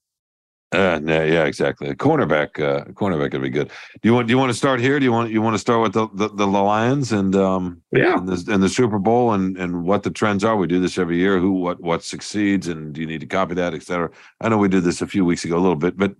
Uh, 0.72 1.00
yeah, 1.04 1.24
yeah, 1.24 1.44
exactly. 1.46 1.88
A 1.88 1.96
cornerback, 1.96 2.60
uh, 2.60 2.84
cornerback 2.92 3.32
would 3.32 3.42
be 3.42 3.50
good. 3.50 3.68
Do 3.68 4.08
you 4.08 4.14
want? 4.14 4.28
Do 4.28 4.32
you 4.32 4.38
want 4.38 4.50
to 4.50 4.56
start 4.56 4.78
here? 4.78 5.00
Do 5.00 5.04
you 5.04 5.10
want? 5.10 5.32
You 5.32 5.42
want 5.42 5.54
to 5.54 5.58
start 5.58 5.82
with 5.82 5.94
the 5.94 6.06
the, 6.14 6.28
the 6.28 6.46
Lions 6.46 7.10
and 7.10 7.34
um, 7.34 7.82
yeah, 7.90 8.16
and 8.16 8.28
the, 8.28 8.52
and 8.52 8.62
the 8.62 8.68
Super 8.68 9.00
Bowl 9.00 9.32
and 9.32 9.56
and 9.56 9.82
what 9.82 10.04
the 10.04 10.10
trends 10.10 10.44
are. 10.44 10.56
We 10.56 10.68
do 10.68 10.78
this 10.78 10.96
every 10.96 11.16
year. 11.16 11.40
Who, 11.40 11.54
what, 11.54 11.80
what 11.80 12.04
succeeds, 12.04 12.68
and 12.68 12.92
do 12.92 13.00
you 13.00 13.06
need 13.08 13.20
to 13.20 13.26
copy 13.26 13.54
that, 13.54 13.74
etc. 13.74 14.10
I 14.40 14.48
know 14.48 14.58
we 14.58 14.68
did 14.68 14.84
this 14.84 15.02
a 15.02 15.08
few 15.08 15.24
weeks 15.24 15.44
ago, 15.44 15.56
a 15.56 15.58
little 15.58 15.74
bit, 15.74 15.96
but 15.96 16.14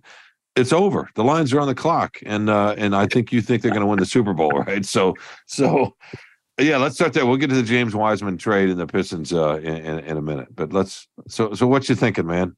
it's 0.55 0.73
over. 0.73 1.09
The 1.15 1.23
Lions 1.23 1.53
are 1.53 1.59
on 1.59 1.67
the 1.67 1.75
clock, 1.75 2.17
and 2.25 2.49
uh, 2.49 2.75
and 2.77 2.95
I 2.95 3.07
think 3.07 3.31
you 3.31 3.41
think 3.41 3.61
they're 3.61 3.71
going 3.71 3.81
to 3.81 3.87
win 3.87 3.99
the 3.99 4.05
Super 4.05 4.33
Bowl, 4.33 4.51
right? 4.67 4.85
So, 4.85 5.15
so 5.45 5.95
yeah, 6.59 6.77
let's 6.77 6.95
start 6.95 7.13
there. 7.13 7.25
We'll 7.25 7.37
get 7.37 7.49
to 7.49 7.55
the 7.55 7.63
James 7.63 7.95
Wiseman 7.95 8.37
trade 8.37 8.69
and 8.69 8.79
the 8.79 8.87
Pistons 8.87 9.33
uh, 9.33 9.57
in, 9.57 9.75
in, 9.75 9.99
in 9.99 10.17
a 10.17 10.21
minute. 10.21 10.49
But 10.55 10.73
let's. 10.73 11.07
So, 11.27 11.53
so 11.53 11.67
what 11.67 11.87
you 11.89 11.95
thinking, 11.95 12.27
man? 12.27 12.55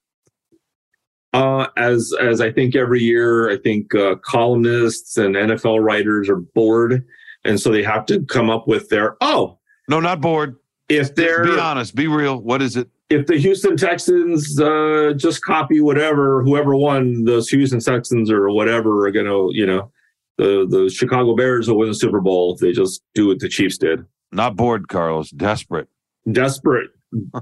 Uh, 1.34 1.68
as 1.78 2.14
as 2.20 2.42
I 2.42 2.52
think 2.52 2.76
every 2.76 3.02
year, 3.02 3.50
I 3.50 3.58
think 3.58 3.94
uh, 3.96 4.16
columnists 4.16 5.18
and 5.18 5.36
NFL 5.36 5.84
writers 5.84 6.30
are 6.30 6.38
bored, 6.38 7.04
and 7.44 7.60
so 7.60 7.72
they 7.72 7.84
have 7.84 8.06
to 8.08 8.22
come 8.26 8.50
up 8.50 8.68
with 8.68 8.90
their 8.90 9.18
oh 9.22 9.58
no, 9.88 10.00
not 10.00 10.22
bored. 10.22 10.58
If 10.90 11.16
they're 11.16 11.44
be 11.44 11.58
honest, 11.58 11.96
be 11.96 12.08
real. 12.08 12.40
What 12.40 12.62
is 12.62 12.76
it? 12.76 12.90
If 13.14 13.28
the 13.28 13.38
Houston 13.38 13.78
Texans 13.78 14.60
uh, 14.60 15.14
just 15.16 15.44
copy 15.44 15.82
whatever 15.82 16.44
whoever 16.44 16.76
won 16.76 17.24
those 17.26 17.50
Houston 17.50 17.80
Texans 17.80 18.32
or 18.32 18.50
whatever 18.50 19.06
are 19.06 19.12
gonna 19.12 19.48
you 19.52 19.66
know 19.66 19.92
the 20.38 20.66
the 20.70 20.90
Chicago 20.90 21.36
Bears 21.36 21.68
will 21.68 21.78
win 21.78 21.90
the 21.90 21.96
Super 21.96 22.22
Bowl 22.22 22.54
if 22.54 22.60
they 22.60 22.72
just 22.72 23.02
do 23.14 23.28
what 23.28 23.40
the 23.40 23.50
Chiefs 23.50 23.78
did. 23.78 24.06
Not 24.32 24.56
bored, 24.56 24.88
Carlos. 24.88 25.30
Desperate. 25.30 25.88
Desperate. 26.32 26.90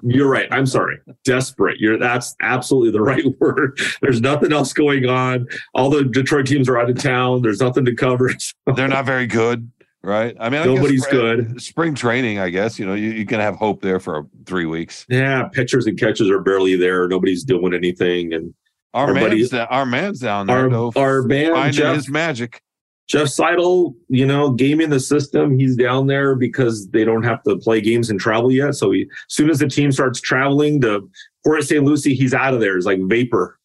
You're 0.04 0.30
right. 0.30 0.48
I'm 0.52 0.66
sorry. 0.66 0.98
Desperate. 1.24 1.80
You're 1.80 1.98
that's 1.98 2.36
absolutely 2.42 2.92
the 2.92 3.02
right 3.12 3.26
word. 3.40 3.80
There's 4.02 4.22
nothing 4.22 4.52
else 4.52 4.74
going 4.74 5.06
on. 5.08 5.48
All 5.74 5.90
the 5.90 6.04
Detroit 6.04 6.48
teams 6.48 6.68
are 6.68 6.78
out 6.78 6.90
of 6.90 6.98
town. 6.98 7.42
There's 7.42 7.62
nothing 7.62 7.86
to 7.86 7.96
cover. 7.96 8.32
They're 8.76 8.88
not 8.88 9.06
very 9.06 9.28
good, 9.28 9.72
right? 10.04 10.36
I 10.40 10.50
mean, 10.50 10.62
I 10.62 10.66
nobody's 10.66 11.04
spring, 11.04 11.22
good. 11.22 11.62
Spring 11.62 11.96
training, 11.96 12.40
I 12.40 12.50
guess. 12.50 12.80
You 12.80 12.86
know, 12.86 12.94
you, 12.94 13.12
you 13.12 13.26
can 13.26 13.40
have 13.40 13.56
hope 13.56 13.82
there 13.82 14.00
for 14.00 14.28
three 14.46 14.66
weeks. 14.66 15.06
Yeah, 15.10 15.48
pitchers 15.52 15.86
and 15.86 16.00
catchers 16.00 16.30
are 16.30 16.40
barely 16.40 16.76
there. 16.76 17.08
Nobody's 17.08 17.44
doing 17.44 17.74
anything, 17.74 18.34
and 18.34 18.54
our, 18.94 19.14
man's 19.14 19.50
buddy, 19.50 19.68
our 19.70 19.86
man's 19.86 20.20
down 20.20 20.48
there. 20.48 20.58
Our, 20.58 20.70
though, 20.70 20.94
our 20.96 21.22
man 21.24 21.72
Jeff, 21.72 21.96
his 21.96 22.10
magic. 22.10 22.62
Jeff 23.08 23.28
Seidel, 23.28 23.94
you 24.08 24.26
know, 24.26 24.52
gaming 24.52 24.90
the 24.90 25.00
system. 25.00 25.60
He's 25.60 25.76
down 25.76 26.08
there 26.08 26.36
because 26.36 26.88
they 26.90 27.04
don't 27.04 27.24
have 27.24 27.44
to 27.44 27.58
play 27.58 27.82
games 27.82 28.10
and 28.10 28.20
travel 28.20 28.52
yet. 28.52 28.76
So 28.76 28.92
he, 28.92 29.02
as 29.02 29.36
soon 29.36 29.50
as 29.50 29.60
the 29.60 29.68
team 29.68 29.92
starts 29.92 30.22
traveling 30.22 30.80
to 30.82 31.10
Port 31.44 31.64
St. 31.64 31.84
Lucie, 31.84 32.16
he's 32.16 32.34
out 32.34 32.54
of 32.54 32.62
there. 32.62 32.78
It's 32.78 32.86
like 32.86 33.00
vapor. 33.02 33.60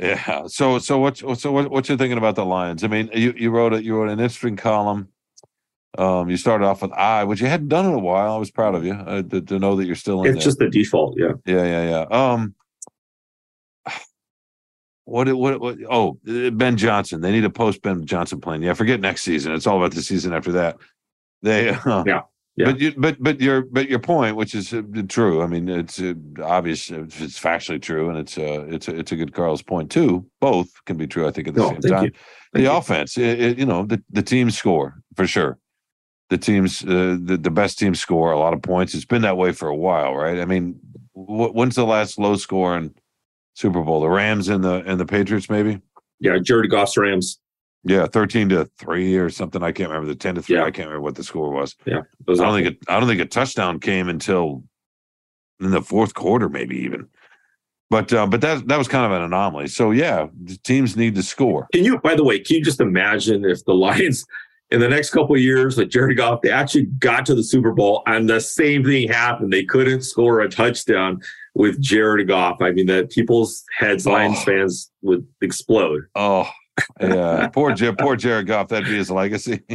Yeah. 0.00 0.46
So 0.46 0.78
so 0.78 0.98
what's 0.98 1.20
so 1.20 1.52
what 1.52 1.70
what 1.70 1.88
you 1.88 1.96
thinking 1.96 2.18
about 2.18 2.34
the 2.34 2.44
Lions? 2.44 2.82
I 2.82 2.88
mean, 2.88 3.10
you 3.12 3.34
you 3.36 3.50
wrote 3.50 3.74
it. 3.74 3.84
You 3.84 3.96
wrote 3.96 4.08
an 4.08 4.18
interesting 4.18 4.56
column. 4.56 5.08
Um, 5.98 6.30
you 6.30 6.36
started 6.36 6.64
off 6.64 6.82
with 6.82 6.92
I, 6.92 7.24
which 7.24 7.40
you 7.40 7.48
hadn't 7.48 7.68
done 7.68 7.84
in 7.84 7.92
a 7.92 7.98
while. 7.98 8.32
I 8.32 8.38
was 8.38 8.50
proud 8.50 8.74
of 8.76 8.84
you 8.84 8.94
uh, 8.94 9.22
to, 9.22 9.40
to, 9.40 9.58
know 9.58 9.74
that 9.76 9.86
you're 9.86 9.96
still 9.96 10.22
in. 10.22 10.28
It's 10.28 10.36
there. 10.36 10.44
just 10.44 10.58
the 10.58 10.70
default. 10.70 11.18
Yeah. 11.18 11.32
Yeah. 11.44 11.64
Yeah. 11.64 12.06
Yeah. 12.10 12.32
Um, 12.32 12.54
what, 15.04 15.26
what, 15.34 15.60
what, 15.60 15.76
oh, 15.90 16.18
Ben 16.24 16.76
Johnson. 16.76 17.20
They 17.20 17.32
need 17.32 17.44
a 17.44 17.50
post 17.50 17.82
Ben 17.82 18.06
Johnson 18.06 18.40
plan. 18.40 18.62
Yeah, 18.62 18.74
forget 18.74 19.00
next 19.00 19.22
season. 19.22 19.52
It's 19.52 19.66
all 19.66 19.78
about 19.78 19.92
the 19.92 20.02
season 20.02 20.32
after 20.32 20.52
that. 20.52 20.76
They, 21.42 21.68
uh, 21.84 22.04
yeah. 22.06 22.22
Yeah. 22.56 22.66
But 22.66 22.80
you, 22.80 22.92
but 22.96 23.22
but 23.22 23.40
your 23.40 23.62
but 23.62 23.88
your 23.88 24.00
point, 24.00 24.36
which 24.36 24.54
is 24.54 24.74
uh, 24.74 24.82
true. 25.08 25.42
I 25.42 25.46
mean, 25.46 25.68
it's 25.68 26.00
uh, 26.00 26.14
obvious. 26.42 26.90
It's 26.90 27.40
factually 27.40 27.80
true, 27.80 28.10
and 28.10 28.18
it's 28.18 28.36
uh, 28.36 28.66
it's 28.68 28.88
a, 28.88 28.98
it's 28.98 29.12
a 29.12 29.16
good 29.16 29.32
Carl's 29.32 29.62
point 29.62 29.90
too. 29.90 30.26
Both 30.40 30.68
can 30.84 30.96
be 30.96 31.06
true. 31.06 31.26
I 31.26 31.30
think 31.30 31.48
at 31.48 31.54
the 31.54 31.60
no, 31.60 31.68
same 31.68 31.80
time. 31.80 32.12
the 32.52 32.62
you. 32.62 32.70
offense, 32.70 33.16
it, 33.16 33.40
it, 33.40 33.58
you 33.58 33.66
know, 33.66 33.86
the 33.86 34.02
the 34.10 34.22
teams 34.22 34.58
score 34.58 35.00
for 35.14 35.26
sure. 35.26 35.58
The 36.28 36.38
teams, 36.38 36.84
uh, 36.84 37.16
the 37.22 37.38
the 37.40 37.50
best 37.50 37.78
teams 37.78 38.00
score 38.00 38.32
a 38.32 38.38
lot 38.38 38.52
of 38.52 38.62
points. 38.62 38.94
It's 38.94 39.04
been 39.04 39.22
that 39.22 39.36
way 39.36 39.52
for 39.52 39.68
a 39.68 39.76
while, 39.76 40.14
right? 40.14 40.38
I 40.38 40.44
mean, 40.44 40.78
wh- 41.14 41.54
when's 41.54 41.76
the 41.76 41.86
last 41.86 42.18
low 42.18 42.36
scoring 42.36 42.94
Super 43.54 43.82
Bowl? 43.82 44.00
The 44.00 44.10
Rams 44.10 44.48
and 44.48 44.62
the 44.62 44.82
and 44.84 45.00
the 45.00 45.06
Patriots, 45.06 45.48
maybe. 45.48 45.80
Yeah, 46.18 46.38
Jared 46.38 46.70
Goff's 46.70 46.96
Rams. 46.96 47.39
Yeah, 47.84 48.06
thirteen 48.06 48.48
to 48.50 48.66
three 48.78 49.16
or 49.16 49.30
something. 49.30 49.62
I 49.62 49.72
can't 49.72 49.88
remember 49.88 50.08
the 50.08 50.14
ten 50.18 50.34
to 50.34 50.42
three. 50.42 50.56
Yeah. 50.56 50.64
I 50.64 50.70
can't 50.70 50.88
remember 50.88 51.00
what 51.02 51.14
the 51.14 51.24
score 51.24 51.50
was. 51.50 51.76
Yeah, 51.86 51.98
it 51.98 52.04
I 52.28 52.34
don't 52.34 52.40
awful. 52.40 52.54
think 52.56 52.66
it, 52.68 52.78
I 52.88 53.00
don't 53.00 53.08
think 53.08 53.20
a 53.22 53.26
touchdown 53.26 53.80
came 53.80 54.08
until 54.08 54.62
in 55.60 55.70
the 55.70 55.80
fourth 55.82 56.14
quarter, 56.14 56.48
maybe 56.48 56.76
even. 56.78 57.08
But 57.88 58.12
uh, 58.12 58.26
but 58.26 58.40
that 58.42 58.68
that 58.68 58.76
was 58.76 58.86
kind 58.86 59.06
of 59.06 59.12
an 59.12 59.22
anomaly. 59.22 59.68
So 59.68 59.90
yeah, 59.92 60.26
the 60.44 60.56
teams 60.58 60.96
need 60.96 61.14
to 61.14 61.22
score. 61.22 61.68
Can 61.72 61.84
you, 61.84 61.98
by 61.98 62.14
the 62.14 62.22
way, 62.24 62.38
can 62.38 62.56
you 62.56 62.62
just 62.64 62.80
imagine 62.80 63.44
if 63.44 63.64
the 63.64 63.74
Lions 63.74 64.24
in 64.70 64.78
the 64.80 64.88
next 64.88 65.10
couple 65.10 65.34
of 65.34 65.40
years 65.40 65.76
like 65.78 65.88
Jared 65.88 66.16
Goff, 66.18 66.42
they 66.42 66.50
actually 66.50 66.84
got 66.84 67.26
to 67.26 67.34
the 67.34 67.42
Super 67.42 67.72
Bowl 67.72 68.02
and 68.06 68.28
the 68.30 68.40
same 68.40 68.84
thing 68.84 69.08
happened. 69.08 69.52
They 69.52 69.64
couldn't 69.64 70.02
score 70.02 70.40
a 70.40 70.48
touchdown 70.48 71.20
with 71.54 71.80
Jared 71.80 72.28
Goff. 72.28 72.62
I 72.62 72.70
mean, 72.70 72.86
that 72.86 73.10
people's 73.10 73.64
heads, 73.76 74.06
Lions 74.06 74.36
Oh. 74.42 74.44
fans 74.44 74.90
would 75.02 75.26
explode. 75.42 76.02
Oh, 76.14 76.48
yeah, 77.00 77.48
poor 77.52 77.72
Jer- 77.74 77.94
poor 77.94 78.16
Jared 78.16 78.46
Goff. 78.46 78.68
That'd 78.68 78.88
be 78.88 78.96
his 78.96 79.10
legacy. 79.10 79.62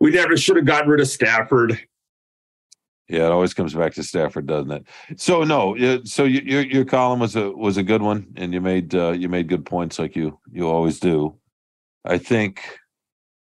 We 0.00 0.10
never 0.10 0.36
should 0.36 0.56
have 0.56 0.64
gotten 0.64 0.90
rid 0.90 1.00
of 1.00 1.08
Stafford. 1.08 1.80
Yeah, 3.08 3.26
it 3.26 3.32
always 3.32 3.54
comes 3.54 3.74
back 3.74 3.92
to 3.94 4.02
Stafford, 4.02 4.46
doesn't 4.46 4.70
it? 4.70 4.86
So 5.16 5.44
no, 5.44 6.00
so 6.04 6.24
you, 6.24 6.40
your 6.40 6.62
your 6.62 6.84
column 6.84 7.20
was 7.20 7.36
a 7.36 7.50
was 7.50 7.76
a 7.76 7.82
good 7.82 8.02
one, 8.02 8.26
and 8.36 8.54
you 8.54 8.60
made 8.60 8.94
uh, 8.94 9.10
you 9.10 9.28
made 9.28 9.48
good 9.48 9.66
points 9.66 9.98
like 9.98 10.16
you 10.16 10.38
you 10.50 10.68
always 10.68 10.98
do. 10.98 11.36
I 12.04 12.18
think 12.18 12.78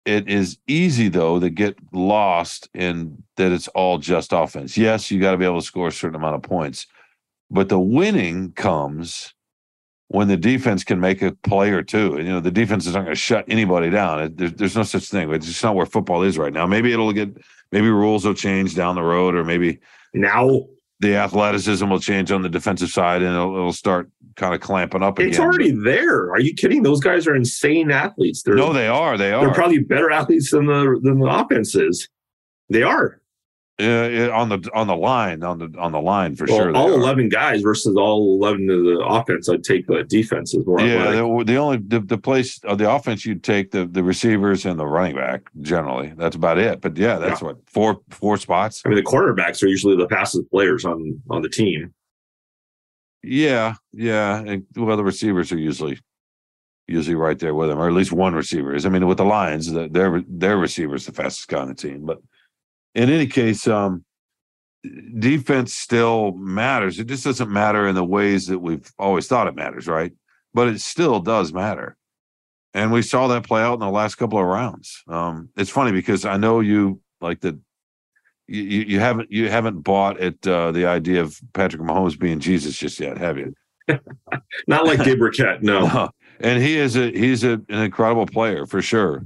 it 0.05 0.29
is 0.29 0.59
easy 0.67 1.09
though 1.09 1.39
to 1.39 1.51
get 1.51 1.77
lost 1.93 2.69
in 2.75 3.23
that 3.37 3.53
it's 3.53 3.69
all 3.69 3.99
just 3.99 4.33
offense. 4.33 4.77
Yes, 4.77 5.11
you 5.11 5.21
got 5.21 5.33
to 5.33 5.39
be 5.39 5.45
able 5.45 5.61
to 5.61 5.67
score 5.67 5.89
a 5.89 5.93
certain 5.93 6.17
amount 6.17 6.37
of 6.37 6.43
points, 6.43 6.87
but 7.51 7.69
the 7.69 7.81
winning 7.81 8.53
comes 8.53 9.35
when 10.13 10.29
the 10.29 10.37
defense 10.37 10.85
can 10.85 11.01
make 11.01 11.23
a 11.23 11.33
play 11.33 11.71
or 11.71 11.83
two. 11.83 12.17
And 12.17 12.27
you 12.27 12.33
know 12.33 12.41
the 12.41 12.51
defense 12.51 12.87
is 12.87 12.95
not 12.95 13.01
going 13.05 13.15
to 13.15 13.21
shut 13.21 13.45
anybody 13.49 13.91
down. 13.91 14.35
There's 14.37 14.53
there's 14.53 14.77
no 14.77 14.83
such 14.83 15.09
thing. 15.09 15.33
It's 15.33 15.47
just 15.47 15.63
not 15.63 15.75
where 15.75 15.87
football 15.87 16.23
is 16.23 16.39
right 16.39 16.53
now. 16.53 16.67
Maybe 16.67 16.93
it'll 16.93 17.13
get 17.13 17.37
maybe 17.73 17.89
rules 17.89 18.25
will 18.25 18.35
change 18.35 18.75
down 18.75 18.95
the 18.95 19.03
road, 19.03 19.35
or 19.35 19.43
maybe 19.43 19.81
Now 20.13 20.67
the 21.01 21.17
athleticism 21.17 21.89
will 21.89 21.99
change 21.99 22.31
on 22.31 22.43
the 22.43 22.49
defensive 22.49 22.91
side, 22.91 23.23
and 23.23 23.35
it'll, 23.35 23.57
it'll 23.57 23.73
start 23.73 24.11
kind 24.37 24.55
of 24.55 24.61
clamping 24.61 25.03
up 25.03 25.19
again. 25.19 25.31
it's 25.31 25.39
already 25.39 25.73
there. 25.73 26.31
Are 26.31 26.41
you 26.41 26.55
kidding? 26.55 26.83
Those 26.83 27.01
guys 27.01 27.27
are 27.27 27.35
insane 27.35 27.91
athletes. 27.91 28.43
They're, 28.43 28.55
no, 28.55 28.73
they 28.73 28.89
are. 28.89 29.17
They 29.17 29.33
are. 29.33 29.45
they're 29.45 29.55
probably 29.55 29.79
better 29.79 30.11
athletes 30.21 30.51
than 30.51 30.67
the 30.67 31.01
than 31.03 31.21
the 31.21 31.27
offense 31.27 31.75
is. 31.75 32.09
They 32.69 32.83
are. 32.83 33.22
Uh, 33.83 33.87
yeah, 33.87 34.07
yeah, 34.07 34.29
on 34.29 34.49
the 34.49 34.71
on 34.75 34.87
the 34.87 34.97
line 34.97 35.43
on 35.43 35.59
the 35.59 35.73
on 35.79 35.93
the 35.93 36.01
line 36.01 36.37
for 36.37 36.47
Well, 36.47 36.57
sure. 36.57 36.77
all 36.77 36.93
eleven 36.95 37.29
guys 37.29 37.63
versus 37.63 37.97
all 37.97 38.35
eleven 38.35 38.71
of 38.71 38.85
the 38.85 39.05
offense. 39.05 39.49
I'd 39.49 39.65
take 39.65 39.87
the 39.87 40.05
defense 40.05 40.55
as 40.55 40.65
more. 40.67 40.81
Yeah, 40.81 41.11
the, 41.11 41.45
the 41.47 41.57
only 41.57 41.79
the, 41.79 42.01
the 42.01 42.19
place 42.19 42.63
of 42.65 42.79
the 42.79 42.91
offense 42.91 43.27
you'd 43.27 43.43
take 43.43 43.71
the 43.73 43.87
the 43.87 44.03
receivers 44.03 44.65
and 44.65 44.79
the 44.79 44.87
running 44.87 45.17
back 45.17 45.43
generally. 45.61 46.13
That's 46.17 46.37
about 46.37 46.59
it. 46.59 46.81
But 46.81 46.97
yeah, 46.97 47.19
that's 47.19 47.43
what 47.43 47.59
four 47.67 48.01
four 48.11 48.37
spots. 48.37 48.83
I 48.85 48.89
mean, 48.89 48.97
the 48.97 49.03
quarterbacks 49.03 49.63
are 49.63 49.69
usually 49.69 49.97
the 49.97 50.09
fastest 50.09 50.51
players 50.51 50.85
on 50.85 51.21
on 51.31 51.43
the 51.43 51.49
team. 51.49 51.93
Yeah, 53.23 53.75
yeah, 53.93 54.39
and 54.39 54.67
well, 54.77 54.97
the 54.97 55.05
receivers 55.05 55.53
are 55.53 55.59
usually 55.59 55.99
usually 56.89 57.15
right 57.15 57.39
there 57.39 57.55
with 57.55 57.69
them, 57.69 57.79
or 57.79 57.89
at 57.89 57.95
least 57.95 58.13
one 58.13 58.35
receiver 58.35 58.75
is. 58.75 58.85
I 58.85 58.89
mean, 58.89 59.07
with 59.07 59.19
the 59.19 59.25
Lions, 59.25 59.71
the, 59.71 59.89
their 59.89 60.23
their 60.29 60.57
receiver's 60.57 61.07
the 61.07 61.13
fastest 61.13 61.49
guy 61.49 61.61
on 61.61 61.69
the 61.69 61.75
team. 61.75 62.05
But 62.05 62.21
in 62.95 63.11
any 63.11 63.27
case, 63.27 63.67
um, 63.67 64.05
defense 65.19 65.75
still 65.75 66.33
matters. 66.33 66.99
It 66.99 67.07
just 67.07 67.25
doesn't 67.25 67.51
matter 67.51 67.87
in 67.87 67.95
the 67.95 68.05
ways 68.05 68.47
that 68.47 68.59
we've 68.59 68.91
always 68.99 69.27
thought 69.27 69.47
it 69.47 69.55
matters, 69.55 69.87
right? 69.87 70.13
But 70.55 70.69
it 70.69 70.81
still 70.81 71.21
does 71.21 71.53
matter, 71.53 71.97
and 72.75 72.93
we 72.93 73.03
saw 73.03 73.29
that 73.29 73.47
play 73.47 73.63
out 73.63 73.75
in 73.75 73.81
the 73.81 73.89
last 73.89 74.17
couple 74.17 74.39
of 74.39 74.45
rounds. 74.45 75.03
Um, 75.09 75.49
it's 75.57 75.71
funny 75.71 75.93
because 75.93 76.25
I 76.25 76.37
know 76.37 76.61
you 76.61 77.01
like 77.21 77.41
the. 77.41 77.59
You, 78.49 78.63
you 78.63 79.01
haven't 79.01 79.31
you 79.31 79.49
haven't 79.49 79.81
bought 79.81 80.21
at 80.21 80.47
uh, 80.47 80.73
the 80.73 80.85
idea 80.85 81.23
of 81.23 81.41
Patrick 81.55 81.81
Mahomes 81.81 82.19
being 82.19 82.41
Jesus 82.41 82.77
just 82.77 83.01
yet, 83.01 83.17
have 83.17 83.39
you? 83.39 83.55
Not 84.67 84.85
like 84.85 85.03
Dave 85.05 85.19
Birkett, 85.19 85.63
no. 85.63 85.87
No. 85.87 86.11
And 86.41 86.61
he 86.61 86.77
is 86.77 86.97
a 86.97 87.13
he's 87.13 87.45
a, 87.45 87.53
an 87.69 87.83
incredible 87.83 88.27
player 88.27 88.67
for 88.67 88.83
sure. 88.83 89.25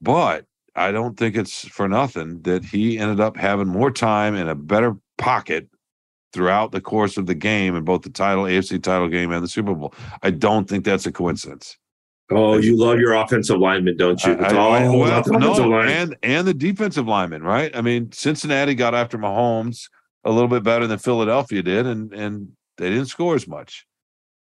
But 0.00 0.44
I 0.78 0.92
don't 0.92 1.16
think 1.16 1.36
it's 1.36 1.66
for 1.68 1.88
nothing 1.88 2.42
that 2.42 2.64
he 2.64 2.98
ended 2.98 3.20
up 3.20 3.36
having 3.36 3.68
more 3.68 3.90
time 3.90 4.34
and 4.34 4.48
a 4.48 4.54
better 4.54 4.96
pocket 5.16 5.68
throughout 6.32 6.72
the 6.72 6.80
course 6.80 7.16
of 7.16 7.26
the 7.26 7.34
game 7.34 7.74
in 7.74 7.84
both 7.84 8.02
the 8.02 8.10
title, 8.10 8.44
AFC 8.44 8.82
title 8.82 9.08
game 9.08 9.32
and 9.32 9.42
the 9.42 9.48
Super 9.48 9.74
Bowl. 9.74 9.94
I 10.22 10.30
don't 10.30 10.68
think 10.68 10.84
that's 10.84 11.06
a 11.06 11.12
coincidence. 11.12 11.76
Oh, 12.30 12.58
you 12.58 12.76
love 12.76 12.98
your 12.98 13.14
offensive 13.14 13.58
lineman, 13.58 13.96
don't 13.96 14.22
you? 14.24 14.32
It's 14.32 14.52
I- 14.52 14.56
all 14.56 14.72
I- 14.72 14.88
well, 14.88 15.22
the 15.24 15.32
offensive 15.32 15.66
no, 15.66 15.80
and 15.80 16.16
and 16.22 16.46
the 16.46 16.52
defensive 16.52 17.06
lineman, 17.06 17.42
right? 17.42 17.74
I 17.74 17.80
mean, 17.80 18.12
Cincinnati 18.12 18.74
got 18.74 18.94
after 18.94 19.16
Mahomes 19.16 19.88
a 20.24 20.30
little 20.30 20.48
bit 20.48 20.62
better 20.62 20.86
than 20.86 20.98
Philadelphia 20.98 21.62
did, 21.62 21.86
and 21.86 22.12
and 22.12 22.48
they 22.76 22.90
didn't 22.90 23.06
score 23.06 23.34
as 23.34 23.48
much. 23.48 23.86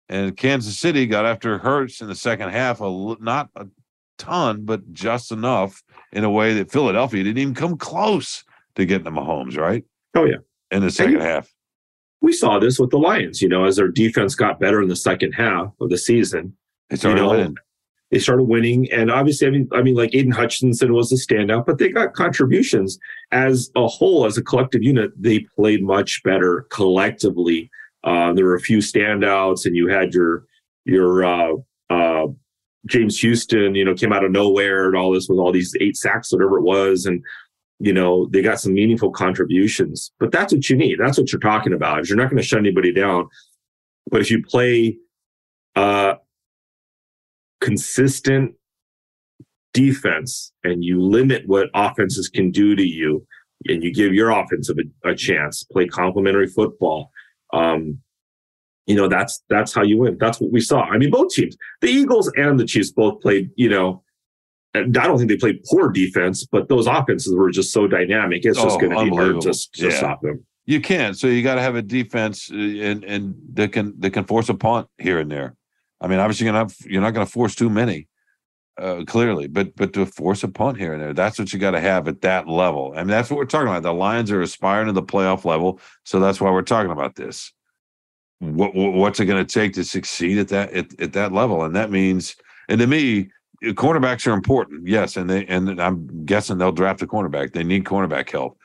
And 0.07 0.35
Kansas 0.37 0.79
City 0.79 1.05
got 1.05 1.25
after 1.25 1.57
Hurts 1.57 2.01
in 2.01 2.07
the 2.07 2.15
second 2.15 2.49
half, 2.49 2.79
a 2.79 3.15
not 3.19 3.49
a 3.55 3.67
ton, 4.17 4.63
but 4.65 4.91
just 4.93 5.31
enough 5.31 5.83
in 6.11 6.23
a 6.23 6.29
way 6.29 6.53
that 6.55 6.71
Philadelphia 6.71 7.23
didn't 7.23 7.39
even 7.39 7.53
come 7.53 7.77
close 7.77 8.43
to 8.75 8.85
getting 8.85 9.05
to 9.05 9.11
Mahomes, 9.11 9.57
right? 9.57 9.83
Oh, 10.15 10.25
yeah. 10.25 10.37
in 10.71 10.81
the 10.83 10.91
second 10.91 11.21
half. 11.21 11.51
we 12.21 12.31
saw 12.33 12.59
this 12.59 12.79
with 12.79 12.89
the 12.91 12.97
Lions. 12.97 13.41
You 13.41 13.49
know, 13.49 13.65
as 13.65 13.75
their 13.75 13.87
defense 13.89 14.35
got 14.35 14.59
better 14.59 14.81
in 14.81 14.87
the 14.89 14.95
second 14.95 15.33
half 15.33 15.71
of 15.81 15.89
the 15.89 15.97
season, 15.97 16.55
They 16.89 16.95
started 16.95 17.21
know, 17.21 17.29
winning. 17.31 17.55
they 18.11 18.19
started 18.19 18.43
winning. 18.43 18.91
And 18.91 19.11
obviously, 19.11 19.47
I 19.47 19.51
mean, 19.51 19.69
I 19.73 19.81
mean, 19.81 19.95
like 19.95 20.13
Aidan 20.15 20.31
Hutchinson 20.31 20.93
was 20.93 21.11
a 21.11 21.15
standout, 21.15 21.65
but 21.65 21.77
they 21.79 21.89
got 21.89 22.13
contributions 22.13 22.97
as 23.31 23.71
a 23.75 23.87
whole, 23.87 24.25
as 24.25 24.37
a 24.37 24.43
collective 24.43 24.83
unit. 24.83 25.11
They 25.21 25.39
played 25.55 25.83
much 25.83 26.21
better 26.23 26.65
collectively. 26.69 27.69
Uh, 28.03 28.33
there 28.33 28.45
were 28.45 28.55
a 28.55 28.59
few 28.59 28.79
standouts, 28.79 29.65
and 29.65 29.75
you 29.75 29.87
had 29.87 30.13
your 30.13 30.45
your 30.85 31.23
uh, 31.25 31.53
uh, 31.89 32.27
James 32.87 33.19
Houston, 33.19 33.75
you 33.75 33.85
know, 33.85 33.93
came 33.93 34.11
out 34.11 34.25
of 34.25 34.31
nowhere 34.31 34.87
and 34.87 34.97
all 34.97 35.13
this 35.13 35.27
with 35.29 35.39
all 35.39 35.51
these 35.51 35.75
eight 35.79 35.95
sacks, 35.95 36.31
whatever 36.31 36.57
it 36.57 36.63
was, 36.63 37.05
and 37.05 37.23
you 37.79 37.93
know 37.93 38.27
they 38.27 38.41
got 38.41 38.59
some 38.59 38.73
meaningful 38.73 39.11
contributions. 39.11 40.11
But 40.19 40.31
that's 40.31 40.53
what 40.53 40.69
you 40.69 40.75
need. 40.75 40.99
That's 40.99 41.17
what 41.17 41.31
you're 41.31 41.39
talking 41.39 41.73
about. 41.73 42.07
You're 42.07 42.17
not 42.17 42.29
going 42.29 42.41
to 42.41 42.47
shut 42.47 42.59
anybody 42.59 42.93
down, 42.93 43.27
but 44.09 44.21
if 44.21 44.29
you 44.29 44.43
play 44.43 44.97
uh, 45.75 46.15
consistent 47.61 48.55
defense 49.73 50.51
and 50.63 50.83
you 50.83 51.01
limit 51.01 51.43
what 51.47 51.69
offenses 51.73 52.29
can 52.29 52.51
do 52.51 52.75
to 52.75 52.83
you 52.83 53.25
and 53.67 53.83
you 53.83 53.93
give 53.93 54.13
your 54.13 54.29
offensive 54.29 54.77
a, 54.77 55.09
a 55.09 55.15
chance 55.15 55.63
play 55.63 55.87
complementary 55.87 56.45
football 56.45 57.09
um 57.53 57.97
you 58.85 58.95
know 58.95 59.07
that's 59.07 59.43
that's 59.49 59.73
how 59.73 59.81
you 59.81 59.97
win 59.97 60.17
that's 60.19 60.39
what 60.41 60.51
we 60.51 60.59
saw 60.59 60.81
i 60.83 60.97
mean 60.97 61.09
both 61.11 61.29
teams 61.33 61.55
the 61.81 61.87
eagles 61.87 62.31
and 62.35 62.59
the 62.59 62.65
chiefs 62.65 62.91
both 62.91 63.21
played 63.21 63.49
you 63.55 63.69
know 63.69 64.03
i 64.75 64.81
don't 64.81 65.17
think 65.17 65.29
they 65.29 65.37
played 65.37 65.63
poor 65.69 65.89
defense 65.89 66.45
but 66.45 66.67
those 66.69 66.87
offenses 66.87 67.33
were 67.33 67.49
just 67.51 67.71
so 67.71 67.87
dynamic 67.87 68.43
it's 68.45 68.61
just 68.61 68.75
Oh, 68.75 68.79
going 68.79 68.91
to 68.91 69.03
be 69.11 69.15
hard 69.15 69.41
to, 69.41 69.53
to 69.53 69.87
Yeah. 69.89 69.97
stop 69.97 70.21
them 70.21 70.45
You 70.65 70.79
can't. 70.79 71.17
So 71.17 71.27
you 71.27 71.43
got 71.43 71.55
to 71.55 71.61
have 71.61 71.75
a 71.75 71.81
defense 71.81 72.49
uh, 72.49 72.55
and 72.55 73.03
and 73.03 73.35
that 73.55 73.73
can 73.73 73.93
that 73.99 74.11
can 74.11 74.23
force 74.25 74.47
a 74.49 74.53
punt 74.53 74.87
here 74.97 75.19
and 75.19 75.29
there. 75.29 75.55
I 75.99 76.07
mean, 76.07 76.19
obviously 76.19 76.45
you're 76.45 76.53
not 76.53 76.73
you're 76.85 77.01
not 77.01 77.13
going 77.13 77.25
to 77.27 77.31
force 77.31 77.53
too 77.53 77.69
many, 77.69 78.07
uh, 78.79 79.03
clearly, 79.05 79.47
but 79.47 79.75
but 79.75 79.91
to 79.93 80.05
force 80.05 80.41
a 80.43 80.47
punt 80.47 80.77
here 80.77 80.93
and 80.93 81.01
there, 81.01 81.13
that's 81.13 81.37
what 81.37 81.51
you 81.51 81.59
got 81.59 81.71
to 81.71 81.81
have 81.81 82.07
at 82.07 82.21
that 82.21 82.47
level. 82.47 82.93
I 82.95 82.99
mean, 82.99 83.07
that's 83.07 83.29
what 83.29 83.37
we're 83.39 83.45
talking 83.53 83.67
about. 83.67 83.83
The 83.83 83.93
Lions 83.93 84.31
are 84.31 84.41
aspiring 84.41 84.87
to 84.87 84.93
the 84.93 85.03
playoff 85.03 85.43
level, 85.43 85.79
so 86.05 86.19
that's 86.21 86.39
why 86.39 86.49
we're 86.49 86.61
talking 86.75 86.91
about 86.91 87.15
this. 87.15 87.51
What, 88.43 88.75
what 88.75 88.93
what's 88.93 89.19
it 89.19 89.25
going 89.25 89.45
to 89.45 89.51
take 89.59 89.73
to 89.73 89.83
succeed 89.83 90.37
at 90.37 90.49
that 90.49 90.71
at, 90.73 90.99
at 90.99 91.13
that 91.13 91.31
level? 91.31 91.63
And 91.63 91.75
that 91.75 91.91
means, 91.91 92.35
and 92.67 92.79
to 92.79 92.87
me, 92.87 93.29
eh, 93.63 93.71
cornerbacks 93.71 94.27
are 94.27 94.33
important, 94.33 94.87
yes, 94.87 95.15
and 95.17 95.29
they 95.29 95.45
and 95.45 95.81
I'm 95.81 96.25
guessing 96.25 96.57
they'll 96.57 96.71
draft 96.71 97.01
a 97.01 97.07
cornerback. 97.07 97.53
They 97.53 97.63
need 97.63 97.85
cornerback 97.85 98.29
help. 98.29 98.57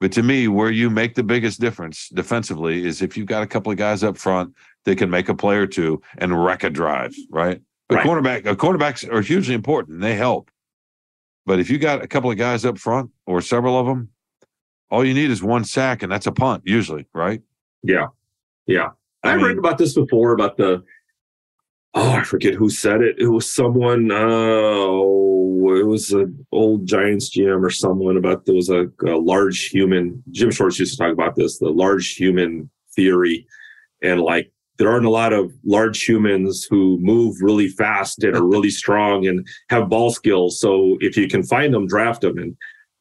But 0.00 0.12
to 0.12 0.22
me, 0.22 0.46
where 0.46 0.70
you 0.70 0.90
make 0.90 1.16
the 1.16 1.24
biggest 1.24 1.60
difference 1.60 2.08
defensively 2.10 2.86
is 2.86 3.02
if 3.02 3.16
you've 3.16 3.26
got 3.26 3.42
a 3.42 3.46
couple 3.48 3.72
of 3.72 3.78
guys 3.78 4.04
up 4.04 4.16
front 4.16 4.54
that 4.84 4.96
can 4.96 5.10
make 5.10 5.28
a 5.28 5.34
play 5.34 5.56
or 5.56 5.66
two 5.66 6.00
and 6.18 6.44
wreck 6.44 6.62
a 6.62 6.70
drive, 6.70 7.14
right? 7.30 7.60
A 7.90 7.94
Right. 7.96 8.06
cornerback, 8.06 8.46
a 8.46 8.54
cornerbacks 8.54 9.10
are 9.12 9.22
hugely 9.22 9.54
important. 9.54 10.00
They 10.00 10.14
help. 10.14 10.50
But 11.46 11.58
if 11.58 11.68
you 11.70 11.78
got 11.78 12.02
a 12.02 12.06
couple 12.06 12.30
of 12.30 12.36
guys 12.36 12.64
up 12.64 12.78
front 12.78 13.10
or 13.26 13.40
several 13.40 13.76
of 13.80 13.86
them, 13.86 14.10
all 14.90 15.04
you 15.04 15.14
need 15.14 15.30
is 15.30 15.42
one 15.42 15.64
sack, 15.64 16.02
and 16.02 16.12
that's 16.12 16.26
a 16.26 16.32
punt, 16.32 16.62
usually, 16.64 17.06
right? 17.14 17.42
yeah 17.82 18.06
yeah 18.66 18.90
I 19.24 19.32
I've 19.32 19.36
mean- 19.38 19.46
read 19.46 19.58
about 19.58 19.78
this 19.78 19.94
before 19.94 20.32
about 20.32 20.56
the 20.56 20.82
oh 21.94 22.10
I 22.10 22.22
forget 22.24 22.54
who 22.54 22.70
said 22.70 23.00
it. 23.02 23.16
It 23.18 23.28
was 23.28 23.52
someone 23.52 24.10
oh 24.12 25.74
it 25.76 25.86
was 25.86 26.12
an 26.12 26.46
old 26.52 26.86
Giants 26.86 27.30
GM 27.30 27.62
or 27.62 27.70
someone 27.70 28.16
about 28.16 28.46
there 28.46 28.54
was 28.54 28.70
a, 28.70 28.86
a 29.06 29.16
large 29.18 29.68
human 29.68 30.22
Jim 30.30 30.50
Schwartz 30.50 30.78
used 30.78 30.92
to 30.92 30.98
talk 30.98 31.12
about 31.12 31.34
this, 31.34 31.58
the 31.58 31.68
large 31.70 32.14
human 32.14 32.70
theory. 32.94 33.46
And 34.02 34.20
like 34.20 34.52
there 34.78 34.90
aren't 34.90 35.06
a 35.06 35.10
lot 35.10 35.32
of 35.32 35.52
large 35.64 36.04
humans 36.04 36.66
who 36.70 36.98
move 37.00 37.36
really 37.40 37.68
fast 37.68 38.22
and 38.22 38.36
are 38.36 38.46
really 38.46 38.70
strong 38.70 39.26
and 39.26 39.46
have 39.70 39.88
ball 39.88 40.10
skills. 40.10 40.60
So 40.60 40.96
if 41.00 41.16
you 41.16 41.28
can 41.28 41.42
find 41.42 41.74
them, 41.74 41.86
draft 41.86 42.20
them. 42.22 42.38
And 42.38 42.56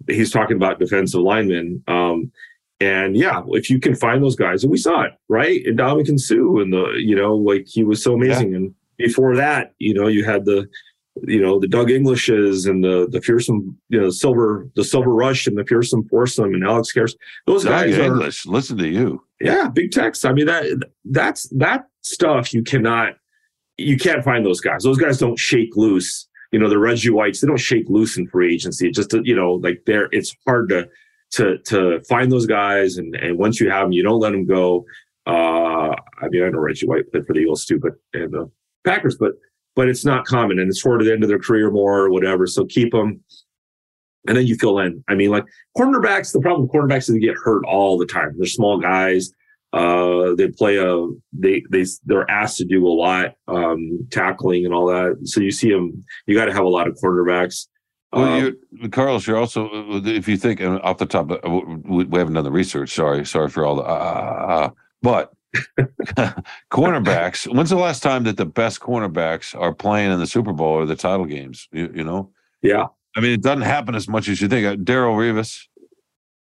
he's 0.08 0.32
talking 0.32 0.58
about 0.58 0.80
defensive 0.80 1.22
linemen. 1.22 1.84
Um, 1.88 2.32
and 2.80 3.18
yeah, 3.18 3.42
if 3.48 3.70
you 3.70 3.80
can 3.80 3.96
find 3.96 4.24
those 4.24 4.36
guys, 4.36 4.64
and 4.64 4.72
we 4.72 4.78
saw 4.78 5.04
it, 5.04 5.14
right? 5.30 5.66
And 5.66 5.80
Ndamukong 5.80 6.20
Suh 6.20 6.62
and 6.62 6.72
the, 6.72 6.94
you 6.98 7.16
know, 7.16 7.36
like 7.36 7.66
he 7.68 7.84
was 7.84 8.04
so 8.04 8.14
amazing. 8.14 8.52
Yeah. 8.52 8.58
And 8.58 8.76
before 8.98 9.36
that, 9.36 9.74
you 9.80 9.94
know, 9.94 10.08
you 10.08 10.24
had 10.24 10.46
the, 10.46 10.68
you 11.24 11.42
know, 11.42 11.60
the 11.60 11.68
Doug 11.68 11.90
Englishes 11.90 12.68
and 12.68 12.84
the 12.84 13.08
the 13.10 13.22
fearsome, 13.22 13.76
you 13.90 14.00
know, 14.00 14.12
silver, 14.12 14.70
the 14.76 14.84
silver 14.84 15.12
rush 15.12 15.48
and 15.48 15.58
the 15.58 15.66
fearsome 15.66 16.08
foursome 16.10 16.54
and 16.54 16.64
Alex 16.64 16.94
Karras. 16.94 17.16
Those 17.48 17.64
Doug 17.64 17.72
guys 17.72 17.98
English, 17.98 18.46
are, 18.46 18.52
listen 18.52 18.78
to 18.78 18.88
you. 18.88 19.24
Yeah, 19.42 19.70
big 19.70 19.92
text. 19.92 20.26
I 20.26 20.34
mean, 20.34 20.46
that 20.46 20.66
that's 21.06 21.50
that 21.50 21.88
stuff 22.02 22.54
you 22.54 22.64
cannot 22.64 23.14
you 23.78 23.98
can't 23.98 24.24
find 24.24 24.46
those 24.46 24.62
guys. 24.62 24.84
Those 24.84 24.98
guys 24.98 25.18
don't 25.18 25.38
shake 25.38 25.76
loose. 25.76 26.28
You 26.52 26.60
know, 26.60 26.70
the 26.70 26.80
Reggie 26.80 27.10
Whites, 27.10 27.42
they 27.42 27.48
don't 27.48 27.58
shake 27.58 27.90
loose 27.90 28.18
in 28.18 28.28
free 28.28 28.54
agency. 28.54 28.88
It 28.88 28.94
just 28.94 29.14
you 29.24 29.36
know, 29.36 29.54
like 29.54 29.84
they're 29.86 30.10
it's 30.12 30.36
hard 30.46 30.70
to 30.70 30.88
to 31.32 31.58
to 31.60 32.02
find 32.10 32.32
those 32.32 32.46
guys 32.46 32.98
and 32.98 33.16
and 33.16 33.38
once 33.38 33.60
you 33.60 33.70
have 33.70 33.86
them, 33.86 33.92
you 33.92 34.04
don't 34.04 34.20
let 34.20 34.32
them 34.32 34.46
go. 34.46 34.86
Uh 35.26 35.94
I 36.22 36.30
mean, 36.30 36.44
I 36.44 36.50
know 36.50 36.60
Reggie 36.60 36.88
White 36.88 37.12
played 37.12 37.26
for 37.26 37.34
the 37.34 37.40
Eagles 37.40 37.66
too, 37.66 37.80
but 37.80 37.94
and 38.14 38.34
the 38.34 38.50
Packers, 38.86 39.18
but 39.18 39.34
but 39.76 39.88
it's 39.88 40.06
not 40.06 40.26
common 40.26 40.60
and 40.60 40.70
it's 40.70 40.82
toward 40.82 41.02
the 41.02 41.14
end 41.14 41.24
of 41.24 41.30
their 41.30 41.40
career 41.40 41.70
more 41.70 42.00
or 42.00 42.10
whatever. 42.10 42.48
So 42.48 42.66
keep 42.66 42.92
them. 42.92 43.24
And 44.28 44.36
then 44.36 44.48
you 44.48 44.56
fill 44.56 44.80
in. 44.80 45.04
I 45.08 45.16
mean, 45.16 45.30
like 45.30 45.46
cornerbacks, 45.78 46.34
the 46.34 46.42
problem 46.42 46.64
with 46.64 46.72
cornerbacks 46.72 47.08
is 47.08 47.14
they 47.14 47.20
get 47.20 47.38
hurt 47.38 47.64
all 47.66 47.98
the 47.98 48.06
time. 48.06 48.34
They're 48.38 48.48
small 48.48 48.78
guys. 48.78 49.32
Uh, 49.74 50.34
they 50.36 50.48
play 50.48 50.78
a 50.78 51.08
they 51.34 51.62
they 51.70 51.86
they're 52.06 52.30
asked 52.30 52.58
to 52.58 52.66
do 52.66 52.88
a 52.88 52.90
lot 52.90 53.36
um, 53.48 54.08
tackling 54.12 54.66
and 54.66 54.74
all 54.74 54.88
that. 54.88 55.18
So 55.26 55.42
you 55.42 55.52
see 55.52 55.70
them. 55.70 56.04
You 56.26 56.36
got 56.36 56.46
to 56.46 56.54
have 56.54 56.64
a 56.64 56.70
lot 56.70 56.88
of 56.88 56.96
cornerbacks. 56.96 57.68
Well, 58.18 58.34
um, 58.34 58.58
you're, 58.72 58.90
Carlos, 58.90 59.28
you're 59.28 59.38
also 59.38 59.70
if 60.06 60.28
you 60.28 60.38
think 60.38 60.62
off 60.62 60.98
the 60.98 61.06
top, 61.06 61.28
we 61.30 62.06
haven't 62.18 62.34
done 62.34 62.44
the 62.44 62.52
research. 62.52 62.94
Sorry, 62.94 63.26
sorry 63.26 63.50
for 63.50 63.66
all 63.66 63.76
the. 63.76 63.84
Uh, 63.84 63.86
uh, 63.86 64.46
uh 64.48 64.70
but 65.02 65.34
cornerbacks. 66.72 67.54
When's 67.54 67.70
the 67.70 67.76
last 67.76 68.02
time 68.02 68.24
that 68.24 68.38
the 68.38 68.46
best 68.46 68.80
cornerbacks 68.80 69.60
are 69.60 69.74
playing 69.74 70.12
in 70.12 70.20
the 70.20 70.28
Super 70.28 70.52
Bowl 70.52 70.74
or 70.74 70.86
the 70.86 70.96
title 70.96 71.26
games? 71.26 71.68
You, 71.72 71.92
you 71.94 72.04
know? 72.04 72.32
Yeah. 72.62 72.88
I 73.16 73.20
mean, 73.20 73.32
it 73.32 73.42
doesn't 73.42 73.62
happen 73.62 73.94
as 73.94 74.08
much 74.08 74.28
as 74.28 74.42
you 74.42 74.48
think. 74.48 74.66
Uh, 74.66 74.76
Darrelle 74.76 75.16
Revis 75.16 75.68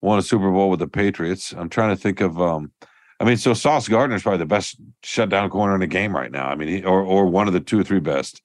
won 0.02 0.20
a 0.20 0.22
Super 0.22 0.52
Bowl 0.52 0.70
with 0.70 0.80
the 0.80 0.88
Patriots. 0.88 1.52
I'm 1.52 1.70
trying 1.70 1.96
to 1.96 2.02
think 2.02 2.22
of. 2.22 2.40
um 2.40 2.72
I 3.20 3.24
mean, 3.24 3.38
so 3.38 3.54
Sauce 3.54 3.88
Gardner 3.88 4.18
is 4.18 4.24
probably 4.24 4.40
the 4.40 4.46
best 4.46 4.76
shutdown 5.02 5.50
corner 5.50 5.74
in 5.74 5.80
the 5.80 5.88
game 5.88 6.14
right 6.14 6.32
now. 6.32 6.48
I 6.48 6.56
mean, 6.56 6.68
he, 6.68 6.84
or 6.84 7.02
or 7.02 7.26
one 7.28 7.48
of 7.48 7.54
the 7.54 7.62
two 7.62 7.80
or 7.80 7.84
three 7.84 8.02
best, 8.02 8.42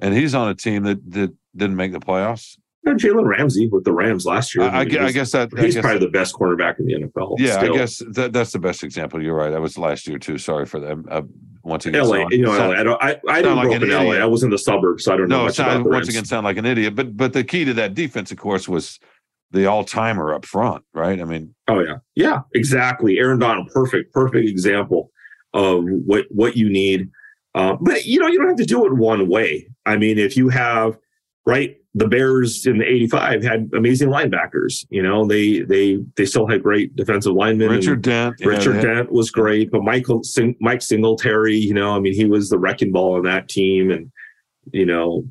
and 0.00 0.14
he's 0.14 0.34
on 0.34 0.48
a 0.48 0.54
team 0.54 0.82
that 0.84 1.10
that 1.12 1.32
didn't 1.56 1.76
make 1.76 1.92
the 1.92 2.00
playoffs. 2.00 2.56
Jalen 2.86 3.26
Ramsey 3.26 3.68
with 3.68 3.84
the 3.84 3.92
Rams 3.92 4.24
last 4.24 4.54
year. 4.54 4.64
I, 4.64 4.78
I, 4.78 4.80
I 4.80 4.84
guess 5.12 5.32
that 5.32 5.50
he's 5.58 5.74
guess, 5.74 5.82
probably 5.82 6.00
the 6.00 6.10
best 6.10 6.34
cornerback 6.34 6.80
in 6.80 6.86
the 6.86 6.94
NFL. 6.94 7.36
Yeah, 7.38 7.58
still. 7.58 7.74
I 7.74 7.76
guess 7.76 8.02
that, 8.12 8.32
that's 8.32 8.52
the 8.52 8.58
best 8.58 8.82
example. 8.82 9.22
You're 9.22 9.34
right. 9.34 9.50
That 9.50 9.60
was 9.60 9.78
last 9.78 10.06
year 10.06 10.18
too. 10.18 10.38
Sorry 10.38 10.66
for 10.66 10.80
them. 10.80 11.04
Uh, 11.10 11.22
once 11.62 11.86
again, 11.86 12.02
LA, 12.02 12.26
you 12.30 12.42
know, 12.42 12.50
LA. 12.50 12.70
I 12.70 12.82
don't. 12.82 13.02
I, 13.02 13.20
I 13.28 13.42
didn't 13.42 13.56
like 13.56 13.66
grow 13.66 13.76
up 13.76 13.82
in 13.82 13.90
LA. 13.90 14.14
I 14.14 14.24
was 14.24 14.42
in 14.42 14.50
the 14.50 14.58
suburbs, 14.58 15.04
so 15.04 15.12
I 15.12 15.16
don't 15.18 15.28
know. 15.28 15.38
No, 15.38 15.44
much 15.44 15.58
about 15.58 15.84
once 15.84 16.08
again, 16.08 16.24
sound 16.24 16.44
like 16.44 16.56
an 16.56 16.66
idiot. 16.66 16.94
But 16.94 17.16
but 17.16 17.32
the 17.32 17.44
key 17.44 17.64
to 17.66 17.74
that 17.74 17.94
defense, 17.94 18.32
of 18.32 18.38
course, 18.38 18.68
was 18.68 18.98
the 19.50 19.66
all 19.66 19.84
timer 19.84 20.34
up 20.34 20.44
front, 20.44 20.84
right? 20.94 21.20
I 21.20 21.24
mean, 21.24 21.54
oh 21.68 21.80
yeah, 21.80 21.98
yeah, 22.14 22.40
exactly. 22.54 23.18
Aaron 23.18 23.38
Donald, 23.38 23.68
perfect, 23.74 24.12
perfect 24.12 24.48
example 24.48 25.10
of 25.52 25.84
what 25.84 26.26
what 26.30 26.56
you 26.56 26.70
need. 26.70 27.10
Uh, 27.54 27.76
but 27.80 28.06
you 28.06 28.18
know, 28.20 28.26
you 28.26 28.38
don't 28.38 28.48
have 28.48 28.56
to 28.56 28.64
do 28.64 28.86
it 28.86 28.94
one 28.94 29.28
way. 29.28 29.68
I 29.86 29.96
mean, 29.96 30.18
if 30.18 30.36
you 30.36 30.48
have 30.48 30.98
right 31.46 31.76
the 31.94 32.06
Bears 32.06 32.66
in 32.66 32.78
the 32.78 32.84
85 32.84 33.42
had 33.42 33.70
amazing 33.74 34.10
linebackers. 34.10 34.86
You 34.90 35.02
know, 35.02 35.26
they 35.26 35.60
they 35.60 35.98
they 36.16 36.24
still 36.24 36.46
had 36.46 36.62
great 36.62 36.94
defensive 36.94 37.32
linemen. 37.32 37.70
Richard 37.70 38.02
Dent. 38.02 38.36
Richard 38.44 38.76
yeah, 38.76 38.94
Dent 38.94 39.12
was 39.12 39.30
great, 39.30 39.70
but 39.70 39.82
Michael 39.82 40.22
Sing, 40.22 40.54
Mike 40.60 40.82
Singletary, 40.82 41.56
you 41.56 41.74
know, 41.74 41.90
I 41.90 42.00
mean, 42.00 42.14
he 42.14 42.26
was 42.26 42.48
the 42.48 42.58
wrecking 42.58 42.92
ball 42.92 43.16
on 43.16 43.22
that 43.24 43.48
team 43.48 43.90
and 43.90 44.10
you 44.72 44.86
know, 44.86 45.24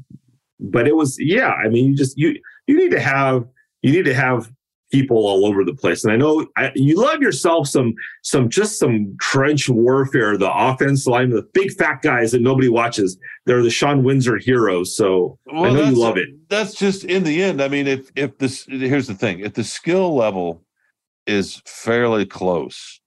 but 0.59 0.87
it 0.87 0.95
was 0.95 1.15
yeah, 1.19 1.51
I 1.51 1.69
mean, 1.69 1.85
you 1.85 1.95
just 1.95 2.17
you 2.17 2.35
you 2.67 2.77
need 2.77 2.91
to 2.91 2.99
have 2.99 3.45
you 3.81 3.93
need 3.93 4.05
to 4.05 4.13
have 4.13 4.51
people 4.91 5.17
all 5.17 5.45
over 5.45 5.63
the 5.63 5.73
place. 5.73 6.03
And 6.03 6.13
I 6.13 6.15
know 6.15 6.47
I, 6.57 6.71
you 6.75 6.95
love 6.95 7.21
yourself 7.21 7.67
some 7.67 7.93
some 8.23 8.49
just 8.49 8.79
some 8.79 9.15
trench 9.21 9.69
warfare. 9.69 10.37
The 10.37 10.51
offense 10.51 11.07
line, 11.07 11.29
the 11.29 11.47
big 11.53 11.71
fat 11.73 12.01
guys 12.01 12.31
that 12.31 12.41
nobody 12.41 12.69
watches. 12.69 13.17
They're 13.45 13.63
the 13.63 13.69
Shawn 13.69 14.03
Windsor 14.03 14.37
heroes. 14.37 14.95
So 14.95 15.37
well, 15.47 15.65
I 15.65 15.69
know 15.71 15.89
you 15.89 15.95
love 15.95 16.17
it. 16.17 16.29
That's 16.49 16.73
just 16.73 17.03
in 17.03 17.23
the 17.23 17.41
end. 17.41 17.61
I 17.61 17.67
mean, 17.67 17.87
if 17.87 18.11
if 18.15 18.37
this 18.37 18.65
here's 18.65 19.07
the 19.07 19.15
thing, 19.15 19.39
if 19.39 19.53
the 19.53 19.63
skill 19.63 20.15
level 20.15 20.63
is 21.27 21.61
fairly 21.65 22.25
close 22.25 22.99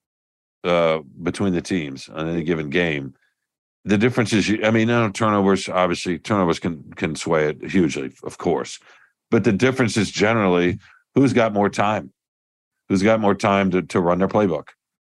uh, 0.65 1.01
between 1.23 1.53
the 1.53 1.61
teams 1.61 2.09
on 2.09 2.29
any 2.29 2.45
given 2.45 2.71
game. 2.71 3.15
The 3.85 3.99
difference 3.99 4.33
is, 4.33 4.49
I 4.63 4.71
mean, 4.71 4.87
turnovers 5.13 5.69
obviously 5.69 6.19
turnovers 6.21 6.61
can 6.61 6.93
can 6.95 7.17
sway 7.17 7.49
it 7.49 7.69
hugely, 7.69 8.13
of 8.23 8.39
course, 8.39 8.79
but 9.29 9.43
the 9.43 9.53
difference 9.53 9.97
is 9.97 10.11
generally 10.13 10.79
who's 11.15 11.33
got 11.33 11.53
more 11.53 11.69
time, 11.69 12.13
who's 12.89 13.03
got 13.03 13.21
more 13.21 13.35
time 13.35 13.71
to 13.71 13.83
to 13.83 14.01
run 14.01 14.19
their 14.19 14.29
playbook. 14.29 14.69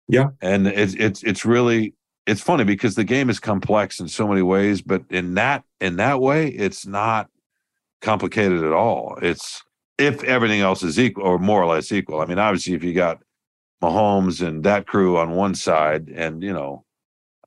Yeah, 0.07 0.29
and 0.41 0.67
it's 0.67 0.93
it's 0.95 1.23
it's 1.23 1.45
really 1.45 1.93
it's 2.25 2.41
funny 2.41 2.63
because 2.63 2.95
the 2.95 3.03
game 3.03 3.29
is 3.29 3.39
complex 3.39 3.99
in 3.99 4.07
so 4.07 4.27
many 4.27 4.41
ways, 4.41 4.81
but 4.81 5.03
in 5.09 5.35
that 5.35 5.63
in 5.81 5.97
that 5.97 6.21
way, 6.21 6.47
it's 6.47 6.85
not 6.85 7.29
complicated 8.01 8.63
at 8.63 8.71
all. 8.71 9.17
It's 9.21 9.63
if 9.97 10.23
everything 10.23 10.61
else 10.61 10.83
is 10.83 10.99
equal 10.99 11.25
or 11.25 11.39
more 11.39 11.61
or 11.61 11.67
less 11.67 11.91
equal. 11.91 12.21
I 12.21 12.25
mean, 12.25 12.39
obviously, 12.39 12.73
if 12.73 12.83
you 12.83 12.93
got 12.93 13.19
Mahomes 13.83 14.45
and 14.45 14.63
that 14.63 14.87
crew 14.87 15.17
on 15.17 15.31
one 15.31 15.55
side, 15.55 16.09
and 16.09 16.41
you 16.41 16.53
know, 16.53 16.85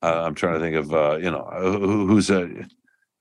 uh, 0.02 0.22
I'm 0.24 0.34
trying 0.34 0.54
to 0.54 0.60
think 0.60 0.76
of 0.76 0.92
uh, 0.92 1.16
you 1.16 1.30
know 1.30 1.48
who, 1.52 2.06
who's 2.06 2.30
a 2.30 2.48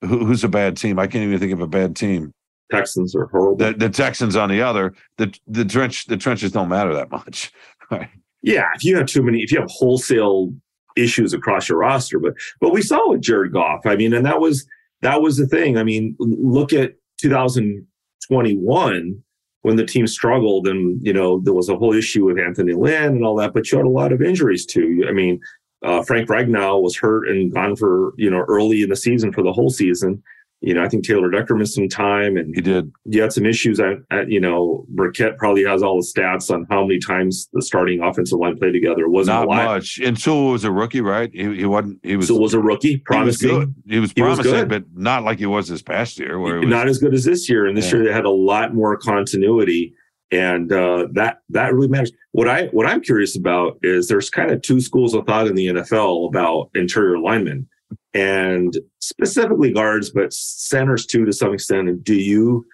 who, 0.01 0.25
who's 0.25 0.43
a 0.43 0.49
bad 0.49 0.77
team. 0.77 0.99
I 0.99 1.07
can't 1.07 1.23
even 1.23 1.39
think 1.39 1.53
of 1.53 1.61
a 1.61 1.67
bad 1.67 1.95
team 1.95 2.33
Texans 2.71 3.15
are 3.15 3.27
horrible. 3.27 3.57
The, 3.57 3.73
the 3.73 3.89
Texans 3.89 4.35
on 4.35 4.49
the 4.49 4.61
other, 4.61 4.93
the 5.17 5.33
the 5.47 5.65
trench 5.65 6.05
the 6.05 6.17
trenches 6.17 6.51
don't 6.51 6.69
matter 6.69 6.93
that 6.93 7.11
much. 7.11 7.51
Right. 7.89 8.09
Yeah, 8.41 8.69
if 8.73 8.85
you 8.85 8.95
have 8.95 9.07
too 9.07 9.21
many, 9.21 9.43
if 9.43 9.51
you 9.51 9.59
have 9.59 9.69
wholesale 9.69 10.53
issues 10.95 11.33
across 11.33 11.67
your 11.67 11.79
roster, 11.79 12.19
but 12.19 12.35
but 12.61 12.71
we 12.71 12.81
saw 12.81 13.09
with 13.09 13.19
Jared 13.19 13.51
Goff. 13.51 13.85
I 13.85 13.97
mean, 13.97 14.13
and 14.13 14.25
that 14.25 14.39
was 14.39 14.65
that 15.01 15.21
was 15.21 15.35
the 15.35 15.45
thing. 15.45 15.77
I 15.77 15.83
mean, 15.83 16.15
look 16.17 16.71
at 16.71 16.93
2021 17.19 19.23
when 19.63 19.75
the 19.75 19.85
team 19.85 20.07
struggled, 20.07 20.69
and 20.69 21.05
you 21.05 21.11
know 21.11 21.41
there 21.41 21.53
was 21.53 21.67
a 21.67 21.75
whole 21.75 21.93
issue 21.93 22.23
with 22.23 22.39
Anthony 22.39 22.71
Lynn 22.71 23.17
and 23.17 23.25
all 23.25 23.35
that. 23.35 23.53
But 23.53 23.69
you 23.69 23.77
had 23.77 23.85
a 23.85 23.89
lot 23.89 24.13
of 24.13 24.21
injuries 24.21 24.65
too. 24.65 25.03
I 25.05 25.11
mean, 25.11 25.41
uh, 25.83 26.01
Frank 26.03 26.29
Ragnow 26.29 26.81
was 26.81 26.95
hurt 26.95 27.27
and 27.27 27.53
gone 27.53 27.75
for 27.75 28.13
you 28.17 28.29
know 28.29 28.45
early 28.47 28.83
in 28.83 28.89
the 28.89 28.95
season 28.95 29.33
for 29.33 29.43
the 29.43 29.51
whole 29.51 29.69
season 29.69 30.23
you 30.61 30.75
know, 30.75 30.83
I 30.83 30.87
think 30.87 31.03
Taylor 31.03 31.31
Decker 31.31 31.55
missed 31.55 31.73
some 31.73 31.89
time 31.89 32.37
and 32.37 32.53
he 32.53 32.61
did. 32.61 32.91
You 33.05 33.23
had 33.23 33.33
some 33.33 33.47
issues 33.47 33.79
at, 33.79 33.97
at, 34.11 34.29
you 34.29 34.39
know, 34.39 34.85
Birkett 34.89 35.39
probably 35.39 35.63
has 35.63 35.81
all 35.81 35.99
the 35.99 36.05
stats 36.05 36.53
on 36.53 36.67
how 36.69 36.85
many 36.85 36.99
times 36.99 37.49
the 37.51 37.63
starting 37.63 38.01
offensive 38.01 38.37
line 38.37 38.57
played 38.59 38.73
together. 38.73 39.05
It 39.05 39.09
wasn't 39.09 39.39
not 39.39 39.47
much. 39.47 39.99
And 40.03 40.19
Sewell 40.19 40.51
was 40.51 40.63
a 40.63 40.71
rookie, 40.71 41.01
right? 41.01 41.31
He, 41.33 41.55
he 41.55 41.65
wasn't, 41.65 41.99
he 42.03 42.15
was, 42.15 42.27
so 42.27 42.37
was 42.37 42.53
a 42.53 42.59
rookie, 42.59 42.97
promising. 42.97 43.73
He 43.87 43.99
was, 43.99 44.11
he 44.13 44.21
was 44.21 44.37
promising, 44.37 44.53
he 44.53 44.61
was 44.61 44.65
but 44.69 44.83
not 44.93 45.23
like 45.23 45.39
he 45.39 45.47
was 45.47 45.67
this 45.67 45.81
past 45.81 46.19
year 46.19 46.39
where 46.39 46.59
was, 46.59 46.69
not 46.69 46.87
as 46.87 46.99
good 46.99 47.15
as 47.15 47.25
this 47.25 47.49
year. 47.49 47.65
And 47.65 47.75
this 47.75 47.91
yeah. 47.91 47.97
year 47.97 48.05
they 48.05 48.13
had 48.13 48.25
a 48.25 48.29
lot 48.29 48.75
more 48.75 48.95
continuity. 48.97 49.95
And 50.31 50.71
uh, 50.71 51.07
that 51.13 51.39
that 51.49 51.73
really 51.73 51.89
matters. 51.89 52.11
What 52.31 52.47
I 52.47 52.67
what 52.67 52.85
I'm 52.85 53.01
curious 53.01 53.35
about 53.35 53.77
is 53.81 54.07
there's 54.07 54.29
kind 54.29 54.49
of 54.51 54.61
two 54.61 54.79
schools 54.79 55.13
of 55.13 55.25
thought 55.25 55.47
in 55.47 55.55
the 55.55 55.67
NFL 55.67 56.29
about 56.29 56.69
interior 56.73 57.17
linemen 57.17 57.67
and 58.13 58.77
specifically 58.99 59.71
guards, 59.71 60.09
but 60.09 60.33
centers 60.33 61.05
too 61.05 61.25
to 61.25 61.33
some 61.33 61.53
extent. 61.53 61.89
And 61.89 62.03
do 62.03 62.15
you 62.15 62.65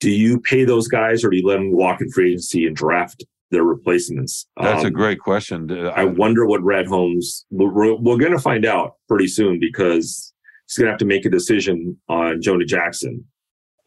do 0.00 0.10
you 0.10 0.40
pay 0.40 0.64
those 0.64 0.88
guys, 0.88 1.24
or 1.24 1.30
do 1.30 1.36
you 1.36 1.46
let 1.46 1.56
them 1.56 1.72
walk 1.72 2.00
in 2.00 2.10
free 2.10 2.32
agency 2.32 2.66
and 2.66 2.76
draft 2.76 3.24
their 3.50 3.62
replacements? 3.62 4.46
That's 4.60 4.82
um, 4.82 4.88
a 4.88 4.90
great 4.90 5.20
question. 5.20 5.70
I 5.88 6.04
wonder 6.04 6.44
what 6.46 6.62
Brad 6.62 6.86
Holmes. 6.86 7.46
We're, 7.50 7.94
we're 7.94 8.18
going 8.18 8.32
to 8.32 8.38
find 8.38 8.66
out 8.66 8.96
pretty 9.08 9.28
soon 9.28 9.58
because 9.58 10.32
he's 10.66 10.76
going 10.76 10.86
to 10.86 10.92
have 10.92 10.98
to 10.98 11.06
make 11.06 11.24
a 11.24 11.30
decision 11.30 11.96
on 12.08 12.42
Jonah 12.42 12.66
Jackson, 12.66 13.24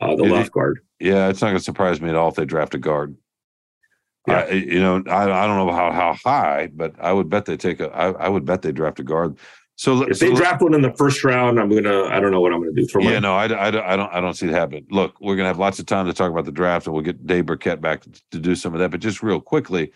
uh, 0.02 0.16
the 0.16 0.24
left 0.24 0.54
guard. 0.54 0.80
Yeah, 1.00 1.28
it's 1.30 1.42
not 1.42 1.50
going 1.50 1.60
to 1.60 1.64
surprise 1.64 2.02
me 2.02 2.10
at 2.10 2.16
all 2.16 2.30
if 2.30 2.36
they 2.36 2.46
draft 2.46 2.74
a 2.74 2.80
guard. 2.80 3.16
Yeah. 4.28 4.40
I, 4.40 4.52
you 4.52 4.80
know, 4.80 5.04
I, 5.08 5.24
I 5.24 5.48
don't 5.48 5.68
know 5.68 5.72
how, 5.72 5.92
how 5.92 6.14
high, 6.14 6.70
but 6.74 6.96
I 7.00 7.14
would 7.14 7.30
bet 7.30 7.46
they 7.46 7.58
take 7.58 7.80
a. 7.80 7.90
I, 7.90 8.12
I 8.12 8.30
would 8.30 8.46
bet 8.46 8.62
they 8.62 8.72
draft 8.72 9.00
a 9.00 9.04
guard. 9.04 9.38
So 9.78 10.02
if 10.10 10.18
they 10.18 10.34
draft 10.34 10.64
one 10.64 10.74
in 10.74 10.82
the 10.82 10.92
first 10.94 11.24
round, 11.24 11.60
I'm 11.60 11.70
gonna. 11.70 12.06
I 12.06 12.20
don't 12.20 12.32
know 12.32 12.42
what 12.42 12.52
I'm 12.52 12.60
gonna 12.62 12.74
do. 12.74 12.88
Throw 12.88 13.04
yeah, 13.04 13.14
my- 13.14 13.20
no, 13.20 13.36
I, 13.36 13.46
I, 13.46 13.94
I 13.94 13.96
don't. 13.96 14.12
I 14.12 14.20
don't 14.20 14.34
see 14.34 14.48
it 14.48 14.52
happen. 14.52 14.88
Look, 14.90 15.22
we're 15.22 15.36
gonna 15.36 15.48
have 15.48 15.60
lots 15.60 15.78
of 15.78 15.86
time 15.86 16.08
to 16.08 16.14
talk 16.14 16.32
about 16.32 16.46
the 16.46 16.52
draft, 16.52 16.88
and 16.88 16.96
we'll 16.96 17.04
get 17.04 17.28
Dave 17.28 17.46
Birkett 17.46 17.80
back 17.80 18.02
to, 18.02 18.12
to 18.32 18.40
do 18.40 18.56
some 18.56 18.74
of 18.74 18.80
that. 18.80 18.90
But 18.90 19.02
just 19.02 19.22
real 19.22 19.40
quickly, 19.40 19.92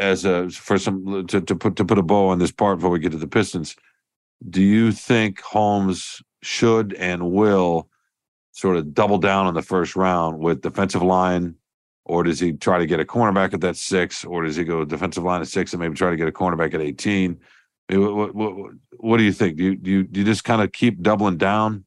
as 0.00 0.24
a 0.24 0.50
for 0.50 0.78
some 0.78 1.28
to, 1.28 1.40
to 1.40 1.54
put 1.54 1.76
to 1.76 1.84
put 1.84 1.96
a 1.96 2.02
bow 2.02 2.26
on 2.26 2.40
this 2.40 2.50
part 2.50 2.78
before 2.78 2.90
we 2.90 2.98
get 2.98 3.12
to 3.12 3.18
the 3.18 3.28
Pistons, 3.28 3.76
do 4.50 4.60
you 4.60 4.90
think 4.90 5.40
Holmes 5.40 6.20
should 6.42 6.92
and 6.94 7.30
will 7.30 7.88
sort 8.50 8.76
of 8.76 8.92
double 8.92 9.18
down 9.18 9.46
on 9.46 9.54
the 9.54 9.62
first 9.62 9.94
round 9.94 10.40
with 10.40 10.60
defensive 10.60 11.02
line, 11.02 11.54
or 12.04 12.24
does 12.24 12.40
he 12.40 12.52
try 12.52 12.78
to 12.78 12.86
get 12.86 12.98
a 12.98 13.04
cornerback 13.04 13.54
at 13.54 13.60
that 13.60 13.76
six, 13.76 14.24
or 14.24 14.42
does 14.42 14.56
he 14.56 14.64
go 14.64 14.84
defensive 14.84 15.22
line 15.22 15.40
at 15.40 15.46
six 15.46 15.72
and 15.72 15.80
maybe 15.80 15.94
try 15.94 16.10
to 16.10 16.16
get 16.16 16.26
a 16.26 16.32
cornerback 16.32 16.74
at 16.74 16.80
eighteen? 16.80 17.38
What, 17.88 18.34
what, 18.34 18.54
what 18.96 19.16
do 19.18 19.22
you 19.24 19.32
think? 19.32 19.56
Do 19.56 19.64
you, 19.64 19.76
do 19.76 19.90
you 19.90 20.04
do 20.04 20.20
you 20.20 20.26
just 20.26 20.44
kind 20.44 20.62
of 20.62 20.72
keep 20.72 21.02
doubling 21.02 21.36
down 21.36 21.84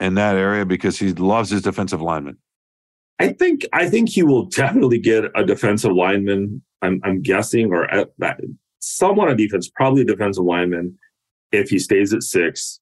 in 0.00 0.14
that 0.14 0.36
area 0.36 0.66
because 0.66 0.98
he 0.98 1.12
loves 1.12 1.50
his 1.50 1.62
defensive 1.62 2.02
lineman? 2.02 2.38
I 3.18 3.28
think 3.32 3.66
I 3.72 3.88
think 3.88 4.10
he 4.10 4.22
will 4.22 4.46
definitely 4.46 4.98
get 4.98 5.24
a 5.34 5.44
defensive 5.44 5.92
lineman. 5.92 6.62
I'm 6.82 7.00
I'm 7.04 7.22
guessing, 7.22 7.72
or 7.72 7.90
at, 7.90 8.10
someone 8.80 9.28
on 9.28 9.36
defense, 9.36 9.70
probably 9.74 10.02
a 10.02 10.04
defensive 10.04 10.44
lineman, 10.44 10.98
if 11.52 11.70
he 11.70 11.78
stays 11.78 12.12
at 12.12 12.22
six, 12.22 12.80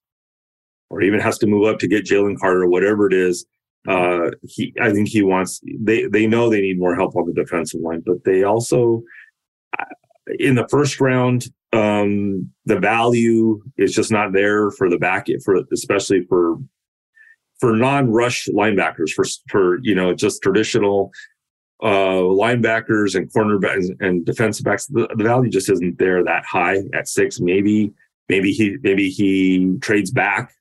or 0.89 1.01
even 1.01 1.19
has 1.19 1.37
to 1.39 1.47
move 1.47 1.67
up 1.67 1.79
to 1.79 1.87
get 1.87 2.05
Jalen 2.05 2.39
Carter, 2.39 2.67
whatever 2.67 3.07
it 3.07 3.13
is. 3.13 3.45
Uh, 3.87 4.31
he, 4.43 4.73
I 4.81 4.91
think 4.91 5.07
he 5.07 5.23
wants. 5.23 5.61
They 5.79 6.05
they 6.07 6.27
know 6.27 6.49
they 6.49 6.61
need 6.61 6.79
more 6.79 6.95
help 6.95 7.15
on 7.15 7.25
the 7.25 7.33
defensive 7.33 7.81
line, 7.81 8.03
but 8.05 8.23
they 8.25 8.43
also, 8.43 9.01
uh, 9.79 9.85
in 10.39 10.55
the 10.55 10.67
first 10.67 10.99
round, 10.99 11.47
um, 11.73 12.49
the 12.65 12.79
value 12.79 13.61
is 13.77 13.93
just 13.93 14.11
not 14.11 14.33
there 14.33 14.71
for 14.71 14.89
the 14.89 14.97
back 14.97 15.27
for 15.43 15.61
especially 15.73 16.25
for 16.27 16.57
for 17.59 17.75
non-rush 17.75 18.47
linebackers 18.47 19.11
for 19.11 19.25
for 19.49 19.79
you 19.81 19.95
know 19.95 20.13
just 20.13 20.41
traditional 20.41 21.11
uh, 21.83 22.21
linebackers 22.21 23.15
and 23.15 23.31
cornerbacks 23.31 23.89
and 23.99 24.25
defensive 24.25 24.65
backs. 24.65 24.87
The, 24.87 25.07
the, 25.15 25.23
value 25.23 25.49
just 25.49 25.69
isn't 25.69 25.99
there 25.99 26.23
that 26.23 26.43
high 26.45 26.77
at 26.93 27.07
six. 27.07 27.39
Maybe 27.39 27.91
maybe 28.29 28.51
he 28.51 28.77
maybe 28.81 29.09
he 29.09 29.77
trades 29.81 30.11
back, 30.11 30.53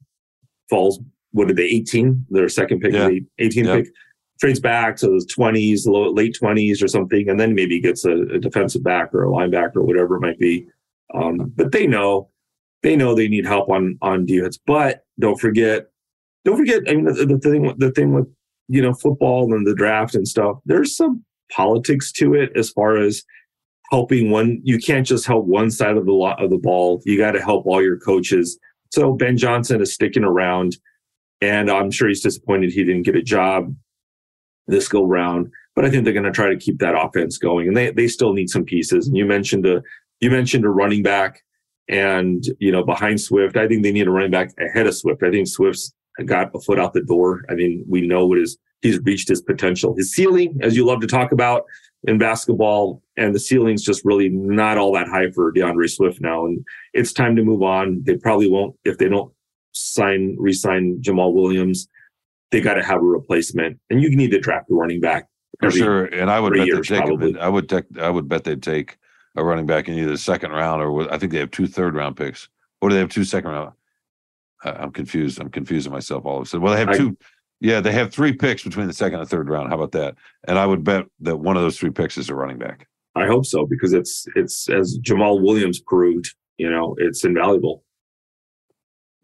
falls. 0.68 1.00
What 1.32 1.48
did 1.48 1.56
they? 1.56 1.64
Eighteen. 1.64 2.26
Their 2.30 2.48
second 2.48 2.80
pick, 2.80 2.92
yeah. 2.92 3.10
eighteen 3.38 3.66
pick. 3.66 3.88
Trades 4.40 4.60
back 4.60 4.96
to 4.96 5.06
the 5.06 5.26
twenties, 5.30 5.86
late 5.86 6.36
twenties 6.36 6.82
or 6.82 6.88
something, 6.88 7.28
and 7.28 7.40
then 7.40 7.54
maybe 7.54 7.80
gets 7.80 8.04
a, 8.04 8.12
a, 8.12 8.38
defensive 8.38 8.82
back 8.82 9.14
or 9.14 9.24
a 9.24 9.28
linebacker 9.28 9.76
or 9.76 9.84
whatever 9.84 10.16
it 10.16 10.20
might 10.20 10.38
be. 10.38 10.66
Um, 11.14 11.52
but 11.54 11.72
they 11.72 11.86
know 11.86 12.30
they 12.82 12.96
know 12.96 13.14
they 13.14 13.28
need 13.28 13.46
help 13.46 13.68
on 13.68 13.98
on 14.02 14.26
defense. 14.26 14.58
But 14.64 15.04
don't 15.18 15.40
forget 15.40 15.86
don't 16.46 16.56
forget, 16.56 16.82
I 16.88 16.94
mean, 16.94 17.06
the, 17.06 17.26
the 17.26 17.38
thing, 17.40 17.74
the 17.76 17.90
thing 17.90 18.14
with 18.14 18.28
you 18.68 18.80
know 18.80 18.94
football 18.94 19.52
and 19.52 19.66
the 19.66 19.74
draft 19.74 20.14
and 20.14 20.26
stuff. 20.26 20.58
There's 20.64 20.96
some 20.96 21.24
politics 21.52 22.12
to 22.12 22.34
it 22.34 22.52
as 22.56 22.70
far 22.70 22.96
as 22.96 23.24
helping 23.90 24.30
one. 24.30 24.60
You 24.62 24.78
can't 24.78 25.06
just 25.06 25.26
help 25.26 25.44
one 25.44 25.72
side 25.72 25.96
of 25.96 26.06
the 26.06 26.12
lot 26.12 26.42
of 26.42 26.50
the 26.50 26.56
ball. 26.56 27.02
You 27.04 27.18
got 27.18 27.32
to 27.32 27.42
help 27.42 27.66
all 27.66 27.82
your 27.82 27.98
coaches. 27.98 28.58
So 28.94 29.12
Ben 29.12 29.36
Johnson 29.36 29.80
is 29.80 29.92
sticking 29.92 30.22
around, 30.22 30.76
and 31.40 31.68
I'm 31.68 31.90
sure 31.90 32.06
he's 32.06 32.22
disappointed 32.22 32.70
he 32.70 32.84
didn't 32.84 33.02
get 33.02 33.16
a 33.16 33.22
job 33.22 33.74
this 34.68 34.86
go 34.86 35.04
round. 35.04 35.50
But 35.74 35.84
I 35.84 35.90
think 35.90 36.04
they're 36.04 36.12
going 36.12 36.24
to 36.24 36.30
try 36.30 36.48
to 36.48 36.56
keep 36.56 36.78
that 36.78 36.94
offense 36.96 37.38
going, 37.38 37.66
and 37.66 37.76
they 37.76 37.90
they 37.90 38.06
still 38.06 38.32
need 38.32 38.50
some 38.50 38.64
pieces. 38.64 39.08
And 39.08 39.16
you 39.16 39.26
mentioned 39.26 39.66
a 39.66 39.82
you 40.20 40.30
mentioned 40.30 40.64
a 40.64 40.70
running 40.70 41.02
back, 41.02 41.42
and 41.88 42.44
you 42.58 42.72
know 42.72 42.84
behind 42.84 43.20
Swift, 43.20 43.56
I 43.56 43.68
think 43.68 43.82
they 43.82 43.92
need 43.92 44.06
a 44.06 44.10
running 44.10 44.30
back 44.30 44.50
ahead 44.58 44.86
of 44.86 44.94
Swift. 44.94 45.22
I 45.22 45.30
think 45.30 45.48
Swift's 45.48 45.92
got 46.24 46.50
a 46.54 46.60
foot 46.60 46.78
out 46.78 46.92
the 46.92 47.02
door. 47.02 47.44
I 47.50 47.54
mean, 47.54 47.84
we 47.88 48.06
know 48.06 48.26
what 48.26 48.38
is 48.38 48.58
he's 48.82 48.98
reached 49.00 49.28
his 49.28 49.42
potential. 49.42 49.94
His 49.96 50.12
ceiling, 50.12 50.58
as 50.62 50.76
you 50.76 50.84
love 50.86 51.00
to 51.00 51.06
talk 51.06 51.32
about 51.32 51.64
in 52.04 52.18
basketball, 52.18 53.02
and 53.16 53.34
the 53.34 53.40
ceiling's 53.40 53.82
just 53.82 54.04
really 54.04 54.28
not 54.28 54.78
all 54.78 54.92
that 54.94 55.08
high 55.08 55.30
for 55.30 55.52
DeAndre 55.52 55.90
Swift 55.90 56.20
now. 56.20 56.46
And 56.46 56.64
it's 56.92 57.12
time 57.12 57.36
to 57.36 57.42
move 57.42 57.62
on. 57.62 58.02
They 58.04 58.16
probably 58.16 58.48
won't 58.48 58.76
if 58.84 58.98
they 58.98 59.08
don't 59.08 59.32
sign 59.72 60.36
re-sign 60.38 61.00
Jamaal 61.02 61.34
Williams. 61.34 61.88
They 62.52 62.60
got 62.60 62.74
to 62.74 62.84
have 62.84 62.98
a 62.98 63.04
replacement, 63.04 63.78
and 63.90 64.00
you 64.00 64.14
need 64.14 64.30
to 64.30 64.38
draft 64.38 64.70
a 64.70 64.74
running 64.74 65.00
back 65.00 65.26
for 65.60 65.70
sure. 65.70 66.04
And 66.04 66.30
I 66.30 66.38
would 66.38 66.54
bet 66.54 66.68
they'd 66.70 66.84
take 66.84 67.04
him. 67.04 67.36
I 67.40 67.48
would 67.48 67.68
take, 67.68 67.84
I 67.98 68.08
would 68.08 68.28
bet 68.28 68.44
they'd 68.44 68.62
take 68.62 68.98
a 69.36 69.44
running 69.44 69.66
back 69.66 69.88
in 69.88 69.94
either 69.94 70.10
the 70.10 70.18
second 70.18 70.50
round 70.50 70.82
or 70.82 71.12
I 71.12 71.18
think 71.18 71.32
they 71.32 71.38
have 71.38 71.50
two 71.50 71.66
third 71.66 71.94
round 71.94 72.16
picks. 72.16 72.48
Or 72.80 72.88
do 72.88 72.94
they 72.94 73.00
have 73.00 73.10
two 73.10 73.24
second 73.24 73.50
round? 73.50 73.72
I'm 74.64 74.90
confused. 74.90 75.40
I'm 75.40 75.50
confusing 75.50 75.92
myself 75.92 76.24
all 76.24 76.38
of 76.38 76.42
a 76.42 76.46
sudden. 76.46 76.62
Well, 76.62 76.74
they 76.74 76.80
have 76.80 76.88
I, 76.90 76.96
two. 76.96 77.16
Yeah, 77.60 77.80
they 77.80 77.92
have 77.92 78.12
three 78.12 78.32
picks 78.32 78.62
between 78.62 78.86
the 78.86 78.92
second 78.92 79.20
and 79.20 79.28
third 79.28 79.48
round. 79.48 79.68
How 79.68 79.76
about 79.76 79.92
that? 79.92 80.16
And 80.46 80.58
I 80.58 80.66
would 80.66 80.84
bet 80.84 81.06
that 81.20 81.36
one 81.36 81.56
of 81.56 81.62
those 81.62 81.78
three 81.78 81.90
picks 81.90 82.18
is 82.18 82.28
a 82.28 82.34
running 82.34 82.58
back. 82.58 82.86
I 83.14 83.26
hope 83.26 83.46
so 83.46 83.66
because 83.66 83.92
it's 83.94 84.26
it's 84.36 84.68
as 84.68 84.98
Jamaal 84.98 85.42
Williams 85.42 85.80
proved. 85.80 86.34
You 86.58 86.70
know, 86.70 86.94
it's 86.98 87.24
invaluable. 87.24 87.84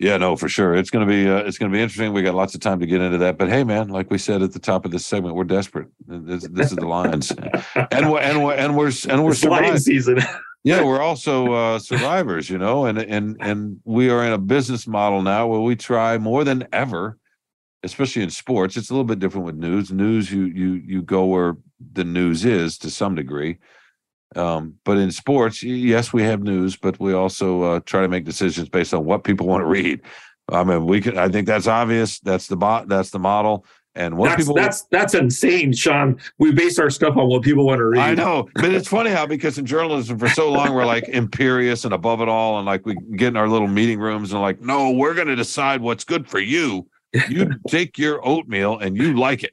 Yeah, 0.03 0.17
no, 0.17 0.35
for 0.35 0.49
sure. 0.49 0.75
It's 0.75 0.91
gonna 0.91 1.07
be 1.07 1.29
uh, 1.29 1.45
it's 1.45 1.59
gonna 1.59 1.73
be 1.73 1.81
interesting. 1.81 2.13
We 2.13 2.23
got 2.23 2.35
lots 2.35 2.57
of 2.57 2.61
time 2.61 2.81
to 2.81 2.87
get 2.87 3.01
into 3.01 3.19
that. 3.19 3.39
But 3.39 3.49
hey, 3.49 3.63
man, 3.63 3.87
like 3.87 4.11
we 4.11 4.19
said 4.19 4.43
at 4.43 4.53
the 4.53 4.59
top 4.59 4.85
of 4.85 4.91
this 4.91 5.07
segment, 5.07 5.37
we're 5.37 5.45
desperate. 5.45 5.87
This, 6.09 6.45
this 6.51 6.73
is 6.73 6.77
the 6.77 6.89
Lions, 6.89 7.31
and 7.93 8.11
we're 8.11 8.19
and 8.19 8.43
we're 8.43 8.55
and 8.55 8.77
we're 8.77 8.91
and 9.09 9.25
we're 9.25 9.33
surviving 9.33 9.79
season. 9.79 10.19
yeah, 10.65 10.83
we're 10.83 11.01
also 11.09 11.53
uh, 11.53 11.79
survivors, 11.79 12.51
you 12.51 12.59
know, 12.59 12.87
and 12.87 12.99
and 12.99 13.37
and 13.39 13.81
we 13.85 14.11
are 14.11 14.25
in 14.25 14.33
a 14.33 14.39
business 14.39 14.89
model 14.89 15.23
now 15.23 15.47
where 15.47 15.61
we 15.61 15.77
try 15.77 16.19
more 16.19 16.43
than 16.43 16.67
ever, 16.73 17.17
especially 17.85 18.25
in 18.25 18.31
sports. 18.31 18.77
It's 18.77 18.91
a 18.91 18.95
little 18.95 19.05
bit 19.05 19.21
different 19.21 19.47
with 19.47 19.55
news. 19.55 19.93
News, 19.93 20.33
you 20.33 20.47
you 20.47 20.83
you 20.85 21.03
go 21.03 21.27
where 21.27 21.57
the 21.93 22.03
news 22.03 22.45
is 22.45 22.77
to 22.79 22.91
some 22.91 23.15
degree. 23.15 23.59
Um, 24.37 24.75
but 24.85 24.99
in 24.99 25.11
sports, 25.11 25.63
yes, 25.63 26.13
we 26.13 26.23
have 26.23 26.43
news, 26.43 26.77
but 26.77 26.99
we 26.99 27.13
also 27.13 27.63
uh, 27.63 27.81
try 27.81 28.03
to 28.03 28.09
make 28.09 28.25
decisions 28.25 28.69
based 28.69 28.95
on 28.95 29.05
what 29.05 29.25
people 29.25 29.47
want 29.53 29.63
to 29.63 29.67
read. 29.67 30.01
I 30.49 30.65
mean, 30.65 30.87
we 30.87 31.01
can. 31.01 31.17
I 31.17 31.29
think 31.29 31.47
that's 31.47 31.67
obvious. 31.67 32.21
That's 32.21 32.47
the 32.47 32.57
bot. 32.57 32.89
That's 32.89 33.11
the 33.11 33.19
model. 33.19 33.65
And 33.95 34.17
what 34.17 34.31
that's, 34.31 34.43
people 34.43 34.55
that's 34.55 34.83
that's 34.91 35.15
insane, 35.15 35.73
Shawn. 35.75 36.19
We 36.39 36.51
base 36.51 36.79
our 36.79 36.89
stuff 36.89 37.17
on 37.17 37.29
what 37.29 37.43
people 37.43 37.67
want 37.67 37.79
to 37.79 37.85
read. 37.85 38.01
I 38.01 38.15
know, 38.15 38.49
but 38.55 38.73
it's 38.73 38.89
funny 38.89 39.11
how 39.11 39.27
because 39.27 39.59
in 39.59 39.67
journalism 39.67 40.19
for 40.19 40.31
so 40.31 40.51
long 40.51 40.75
we're 40.75 40.87
like 40.87 41.09
imperious 41.09 41.85
and 41.85 41.93
above 41.93 42.23
it 42.23 42.29
all, 42.29 42.57
and 42.57 42.65
like 42.65 42.87
we 42.87 42.95
get 43.17 43.29
in 43.29 43.37
our 43.37 43.49
little 43.49 43.69
meeting 43.69 43.99
rooms 43.99 44.33
and 44.33 44.41
like, 44.41 44.63
no, 44.63 44.93
we're 44.93 45.13
going 45.13 45.29
to 45.29 45.37
decide 45.37 45.83
what's 45.83 46.05
good 46.05 46.27
for 46.27 46.39
you. 46.39 46.89
You 47.29 47.51
take 47.69 47.99
your 47.99 48.27
oatmeal 48.27 48.79
and 48.79 48.97
you 48.97 49.15
like 49.15 49.45
it. 49.45 49.53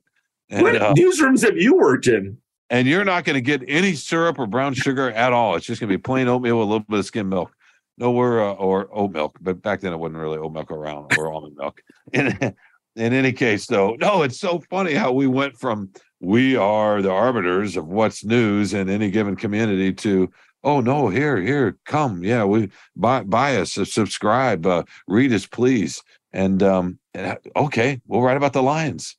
And, 0.50 0.64
what 0.64 0.76
uh, 0.78 0.94
newsrooms 0.94 1.44
have 1.44 1.58
you 1.58 1.76
worked 1.76 2.08
in? 2.08 2.38
And 2.70 2.88
you're 2.88 3.06
not 3.06 3.24
going 3.24 3.36
to 3.36 3.42
get 3.42 3.64
any 3.68 3.94
syrup 3.94 4.38
or 4.38 4.46
brown 4.46 4.74
sugar 4.74 5.12
at 5.12 5.34
all. 5.34 5.56
It's 5.56 5.66
just 5.66 5.82
going 5.82 5.90
to 5.90 5.98
be 5.98 6.02
plain 6.02 6.28
oatmeal 6.28 6.60
with 6.60 6.68
a 6.68 6.72
little 6.72 6.86
bit 6.88 7.00
of 7.00 7.06
skim 7.06 7.30
milk. 7.30 7.52
No, 7.98 8.12
uh, 8.12 8.54
or 8.54 8.88
oat 8.94 9.12
milk, 9.12 9.38
but 9.42 9.62
back 9.62 9.82
then 9.82 9.92
it 9.92 9.98
wasn't 9.98 10.20
really 10.20 10.38
oat 10.38 10.54
milk 10.54 10.72
around 10.72 11.18
or 11.18 11.34
almond 11.34 11.58
milk. 11.58 11.82
And 12.14 12.56
in 12.96 13.14
any 13.14 13.32
case, 13.32 13.68
though, 13.68 13.96
no, 14.00 14.24
it's 14.24 14.40
so 14.40 14.60
funny 14.70 14.94
how 14.94 15.12
we 15.12 15.28
went 15.28 15.58
from 15.58 15.90
we 16.20 16.56
are 16.56 17.02
the 17.02 17.12
arbiters 17.12 17.78
of 17.78 17.88
what's 17.88 18.26
news 18.26 18.74
in 18.74 18.90
any 18.90 19.10
given 19.10 19.36
community 19.36 19.94
to 19.94 20.30
oh 20.64 20.82
no 20.82 21.08
here 21.08 21.38
here 21.38 21.78
come 21.86 22.24
yeah 22.24 22.44
we 22.44 22.70
buy 22.96 23.24
buy 23.24 23.56
us 23.56 23.72
subscribe 23.72 24.66
uh, 24.66 24.84
read 25.08 25.32
us 25.32 25.46
please 25.46 26.02
and 26.34 26.62
um 26.62 27.00
uh, 27.16 27.36
okay 27.56 28.02
we'll 28.08 28.22
write 28.22 28.38
about 28.38 28.54
the 28.54 28.62
lions 28.62 29.16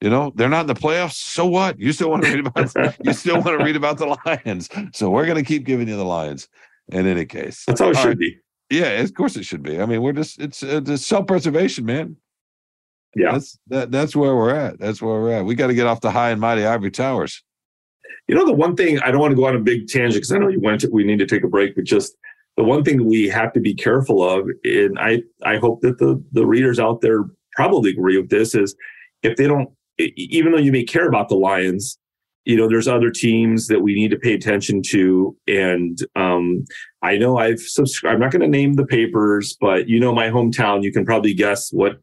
you 0.00 0.10
know 0.10 0.32
they're 0.34 0.48
not 0.48 0.62
in 0.62 0.66
the 0.66 0.74
playoffs 0.74 1.14
so 1.14 1.46
what 1.46 1.78
you 1.78 1.92
still 1.92 2.10
want 2.10 2.24
to 2.24 2.30
read 2.30 2.46
about 2.46 2.96
you 3.04 3.12
still 3.12 3.40
want 3.42 3.58
to 3.58 3.64
read 3.64 3.76
about 3.76 3.98
the 3.98 4.16
lions 4.26 4.68
so 4.92 5.10
we're 5.10 5.26
going 5.26 5.42
to 5.42 5.44
keep 5.44 5.64
giving 5.64 5.88
you 5.88 5.96
the 5.96 6.04
lions 6.04 6.48
in 6.88 7.06
any 7.06 7.26
case 7.26 7.64
that's 7.66 7.80
how 7.80 7.90
it 7.90 7.96
All 7.96 8.02
should 8.02 8.08
right. 8.08 8.18
be 8.18 8.38
yeah 8.70 8.88
of 9.00 9.14
course 9.14 9.36
it 9.36 9.44
should 9.44 9.62
be 9.62 9.80
i 9.80 9.86
mean 9.86 10.02
we're 10.02 10.12
just 10.12 10.40
it's, 10.40 10.62
uh, 10.62 10.80
it's 10.84 11.06
self-preservation 11.06 11.84
man 11.84 12.16
yeah, 13.16 13.32
that's 13.32 13.58
that, 13.68 13.90
that's 13.90 14.14
where 14.14 14.36
we're 14.36 14.54
at. 14.54 14.78
That's 14.78 15.02
where 15.02 15.20
we're 15.20 15.32
at. 15.32 15.44
We 15.44 15.54
got 15.54 15.68
to 15.68 15.74
get 15.74 15.86
off 15.86 16.00
the 16.00 16.10
high 16.10 16.30
and 16.30 16.40
mighty 16.40 16.64
ivory 16.64 16.90
towers. 16.90 17.42
You 18.28 18.34
know, 18.36 18.46
the 18.46 18.52
one 18.52 18.76
thing 18.76 19.00
I 19.00 19.10
don't 19.10 19.20
want 19.20 19.32
to 19.32 19.36
go 19.36 19.46
on 19.46 19.56
a 19.56 19.60
big 19.60 19.88
tangent 19.88 20.14
because 20.14 20.32
I 20.32 20.38
know 20.38 20.48
you 20.48 20.60
went. 20.60 20.82
To, 20.82 20.90
we 20.90 21.04
need 21.04 21.18
to 21.18 21.26
take 21.26 21.42
a 21.42 21.48
break, 21.48 21.74
but 21.74 21.84
just 21.84 22.16
the 22.56 22.62
one 22.62 22.84
thing 22.84 23.06
we 23.06 23.28
have 23.28 23.52
to 23.54 23.60
be 23.60 23.74
careful 23.74 24.22
of, 24.22 24.46
and 24.64 24.98
I 24.98 25.22
I 25.42 25.56
hope 25.56 25.80
that 25.80 25.98
the 25.98 26.22
the 26.32 26.46
readers 26.46 26.78
out 26.78 27.00
there 27.00 27.24
probably 27.56 27.90
agree 27.90 28.16
with 28.16 28.30
this 28.30 28.54
is 28.54 28.76
if 29.22 29.36
they 29.36 29.48
don't, 29.48 29.68
even 30.16 30.52
though 30.52 30.58
you 30.58 30.72
may 30.72 30.84
care 30.84 31.08
about 31.08 31.28
the 31.28 31.36
Lions, 31.36 31.98
you 32.44 32.56
know, 32.56 32.68
there's 32.68 32.88
other 32.88 33.10
teams 33.10 33.66
that 33.68 33.80
we 33.80 33.94
need 33.94 34.10
to 34.10 34.18
pay 34.18 34.34
attention 34.34 34.82
to. 34.88 35.36
And 35.46 35.98
um, 36.16 36.64
I 37.02 37.16
know 37.16 37.38
I've 37.38 37.60
subscribed. 37.60 38.14
I'm 38.14 38.20
not 38.20 38.32
going 38.32 38.42
to 38.42 38.48
name 38.48 38.74
the 38.74 38.86
papers, 38.86 39.56
but 39.60 39.88
you 39.88 40.00
know, 40.00 40.14
my 40.14 40.28
hometown. 40.28 40.82
You 40.82 40.92
can 40.92 41.04
probably 41.04 41.34
guess 41.34 41.70
what 41.70 42.00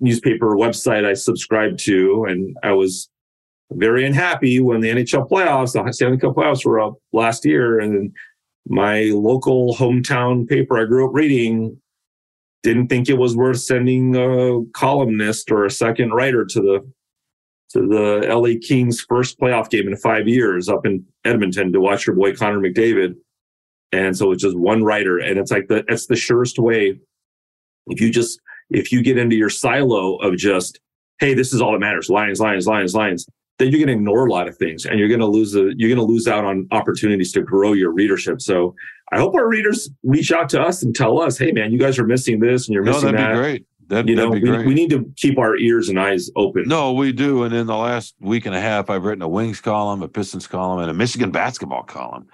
newspaper 0.00 0.56
website 0.56 1.06
I 1.06 1.14
subscribed 1.14 1.78
to, 1.84 2.26
and 2.28 2.56
I 2.62 2.72
was 2.72 3.08
very 3.70 4.04
unhappy 4.04 4.60
when 4.60 4.80
the 4.80 4.90
NHL 4.90 5.28
playoffs, 5.28 5.72
the 5.72 5.92
Stanley 5.92 6.18
Cup 6.18 6.34
playoffs 6.34 6.64
were 6.64 6.80
up 6.80 6.94
last 7.12 7.44
year, 7.44 7.78
and 7.78 8.12
my 8.66 9.04
local 9.14 9.74
hometown 9.74 10.46
paper 10.48 10.78
I 10.78 10.84
grew 10.84 11.08
up 11.08 11.14
reading 11.14 11.80
didn't 12.62 12.88
think 12.88 13.08
it 13.08 13.18
was 13.18 13.36
worth 13.36 13.60
sending 13.60 14.14
a 14.14 14.64
columnist 14.72 15.50
or 15.50 15.64
a 15.64 15.70
second 15.70 16.12
writer 16.12 16.44
to 16.44 16.60
the 16.60 16.92
to 17.72 17.86
the 17.86 18.26
LA 18.28 18.58
Kings 18.66 19.00
first 19.00 19.38
playoff 19.38 19.70
game 19.70 19.88
in 19.88 19.96
five 19.96 20.28
years 20.28 20.68
up 20.68 20.84
in 20.86 21.04
Edmonton 21.24 21.72
to 21.72 21.80
watch 21.80 22.06
your 22.06 22.16
boy 22.16 22.34
Connor 22.34 22.60
McDavid. 22.60 23.14
And 23.92 24.16
so 24.16 24.32
it's 24.32 24.42
just 24.42 24.56
one 24.56 24.82
writer. 24.84 25.18
And 25.18 25.38
it's 25.38 25.50
like 25.50 25.68
the 25.68 25.84
it's 25.88 26.06
the 26.06 26.16
surest 26.16 26.58
way. 26.58 26.98
If 27.88 28.00
you 28.00 28.10
just 28.10 28.40
if 28.70 28.90
you 28.92 29.02
get 29.02 29.18
into 29.18 29.36
your 29.36 29.50
silo 29.50 30.16
of 30.16 30.36
just, 30.36 30.80
hey, 31.18 31.34
this 31.34 31.52
is 31.52 31.60
all 31.60 31.72
that 31.72 31.78
matters, 31.80 32.08
Lions, 32.08 32.40
Lions, 32.40 32.66
Lions, 32.66 32.94
Lions, 32.94 33.26
then 33.58 33.70
you're 33.70 33.80
gonna 33.80 33.92
ignore 33.96 34.26
a 34.26 34.30
lot 34.32 34.48
of 34.48 34.56
things 34.56 34.86
and 34.86 34.98
you're 34.98 35.08
gonna 35.08 35.26
lose 35.26 35.54
a 35.54 35.70
you're 35.76 35.90
gonna 35.90 36.06
lose 36.06 36.26
out 36.26 36.44
on 36.44 36.66
opportunities 36.72 37.32
to 37.32 37.42
grow 37.42 37.72
your 37.74 37.92
readership. 37.92 38.40
So 38.40 38.74
I 39.12 39.18
hope 39.18 39.34
our 39.34 39.46
readers 39.46 39.90
reach 40.02 40.32
out 40.32 40.48
to 40.50 40.60
us 40.62 40.82
and 40.82 40.94
tell 40.94 41.20
us, 41.20 41.36
hey 41.36 41.52
man, 41.52 41.70
you 41.70 41.78
guys 41.78 41.98
are 41.98 42.06
missing 42.06 42.40
this 42.40 42.66
and 42.66 42.74
you're 42.74 42.82
No, 42.84 42.92
missing 42.92 43.12
that'd 43.12 43.20
that. 43.20 43.32
be 43.34 43.38
great. 43.38 43.66
That, 43.92 44.08
You 44.08 44.16
know, 44.16 44.30
that'd 44.30 44.42
we, 44.42 44.68
we 44.68 44.74
need 44.74 44.88
to 44.88 45.04
keep 45.18 45.36
our 45.38 45.54
ears 45.58 45.90
and 45.90 46.00
eyes 46.00 46.30
open. 46.34 46.64
No, 46.66 46.94
we 46.94 47.12
do. 47.12 47.42
And 47.42 47.54
in 47.54 47.66
the 47.66 47.76
last 47.76 48.14
week 48.20 48.46
and 48.46 48.54
a 48.54 48.60
half, 48.60 48.88
I've 48.88 49.04
written 49.04 49.20
a 49.20 49.28
Wings 49.28 49.60
column, 49.60 50.02
a 50.02 50.08
Pistons 50.08 50.46
column, 50.46 50.78
and 50.78 50.90
a 50.90 50.94
Michigan 50.94 51.30
basketball 51.30 51.82
column. 51.82 52.26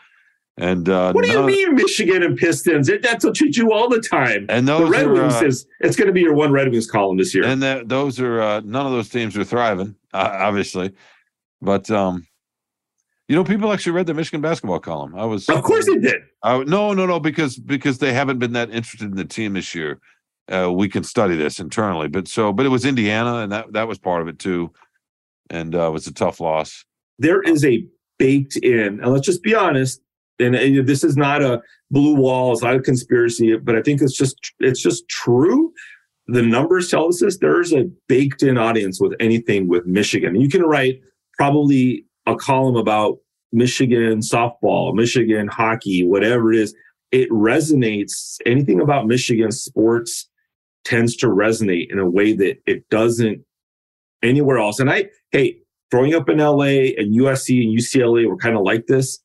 And 0.56 0.88
uh, 0.88 1.12
What 1.12 1.24
do 1.24 1.32
you 1.32 1.42
mean, 1.42 1.74
Michigan 1.74 2.22
and 2.22 2.36
Pistons? 2.36 2.88
It, 2.88 3.02
that's 3.02 3.24
what 3.24 3.40
you 3.40 3.50
do 3.50 3.72
all 3.72 3.88
the 3.88 4.00
time. 4.00 4.46
And 4.48 4.68
The 4.68 4.86
Red 4.86 5.06
are, 5.06 5.12
Wings 5.14 5.34
uh, 5.34 5.46
is 5.46 5.66
it's 5.80 5.96
going 5.96 6.06
to 6.06 6.12
be 6.12 6.20
your 6.20 6.34
one 6.34 6.52
Red 6.52 6.70
Wings 6.70 6.88
column 6.88 7.16
this 7.16 7.34
year. 7.34 7.44
and 7.44 7.60
that 7.64 7.88
those 7.88 8.20
are 8.20 8.40
uh, 8.40 8.60
none 8.64 8.86
of 8.86 8.92
those 8.92 9.08
teams 9.08 9.36
are 9.36 9.42
thriving, 9.42 9.96
uh, 10.14 10.30
obviously. 10.32 10.92
But 11.60 11.90
um, 11.90 12.24
you 13.26 13.34
know, 13.34 13.42
people 13.42 13.72
actually 13.72 13.92
read 13.92 14.06
the 14.06 14.14
Michigan 14.14 14.42
basketball 14.42 14.78
column. 14.78 15.16
I 15.16 15.24
was, 15.24 15.48
of 15.48 15.64
course, 15.64 15.86
they 15.86 15.98
did. 15.98 16.22
I, 16.44 16.62
no, 16.62 16.94
no, 16.94 17.04
no, 17.04 17.18
because 17.18 17.58
because 17.58 17.98
they 17.98 18.12
haven't 18.12 18.38
been 18.38 18.52
that 18.52 18.70
interested 18.70 19.10
in 19.10 19.16
the 19.16 19.24
team 19.24 19.54
this 19.54 19.74
year. 19.74 19.98
Uh, 20.50 20.72
we 20.72 20.88
can 20.88 21.04
study 21.04 21.36
this 21.36 21.60
internally, 21.60 22.08
but 22.08 22.26
so, 22.26 22.52
but 22.52 22.64
it 22.64 22.70
was 22.70 22.84
Indiana, 22.86 23.36
and 23.36 23.52
that 23.52 23.72
that 23.72 23.86
was 23.86 23.98
part 23.98 24.22
of 24.22 24.28
it 24.28 24.38
too, 24.38 24.72
and 25.50 25.74
uh, 25.74 25.88
it 25.88 25.90
was 25.90 26.06
a 26.06 26.12
tough 26.12 26.40
loss. 26.40 26.84
There 27.18 27.42
is 27.42 27.64
a 27.64 27.86
baked 28.18 28.56
in, 28.56 29.00
and 29.00 29.06
let's 29.06 29.26
just 29.26 29.42
be 29.42 29.54
honest. 29.54 30.00
And, 30.40 30.54
and 30.54 30.86
this 30.86 31.02
is 31.02 31.16
not 31.16 31.42
a 31.42 31.60
blue 31.90 32.14
wall, 32.14 32.52
it's 32.52 32.62
not 32.62 32.76
a 32.76 32.80
conspiracy, 32.80 33.56
but 33.56 33.74
I 33.74 33.82
think 33.82 34.00
it's 34.00 34.16
just 34.16 34.36
it's 34.60 34.80
just 34.80 35.08
true. 35.08 35.72
The 36.28 36.42
numbers 36.42 36.90
tell 36.90 37.08
us 37.08 37.20
this. 37.20 37.38
There's 37.38 37.72
a 37.72 37.90
baked 38.06 38.42
in 38.42 38.56
audience 38.56 39.00
with 39.00 39.14
anything 39.18 39.66
with 39.66 39.86
Michigan. 39.86 40.40
You 40.40 40.48
can 40.48 40.62
write 40.62 41.00
probably 41.36 42.04
a 42.26 42.36
column 42.36 42.76
about 42.76 43.18
Michigan 43.52 44.20
softball, 44.20 44.94
Michigan 44.94 45.48
hockey, 45.48 46.04
whatever 46.04 46.52
it 46.52 46.58
is. 46.58 46.74
It 47.10 47.30
resonates. 47.30 48.36
Anything 48.44 48.80
about 48.80 49.06
Michigan 49.06 49.50
sports 49.50 50.28
tends 50.88 51.14
to 51.16 51.26
resonate 51.26 51.90
in 51.90 51.98
a 51.98 52.08
way 52.08 52.32
that 52.32 52.58
it 52.66 52.88
doesn't 52.88 53.44
anywhere 54.22 54.58
else. 54.58 54.80
And 54.80 54.90
I, 54.90 55.08
hey, 55.32 55.58
growing 55.90 56.14
up 56.14 56.28
in 56.28 56.38
LA 56.38 56.94
and 56.96 57.14
USC 57.14 57.62
and 57.62 57.78
UCLA 57.78 58.26
were 58.26 58.38
kind 58.38 58.56
of 58.56 58.62
like 58.62 58.86
this, 58.86 59.20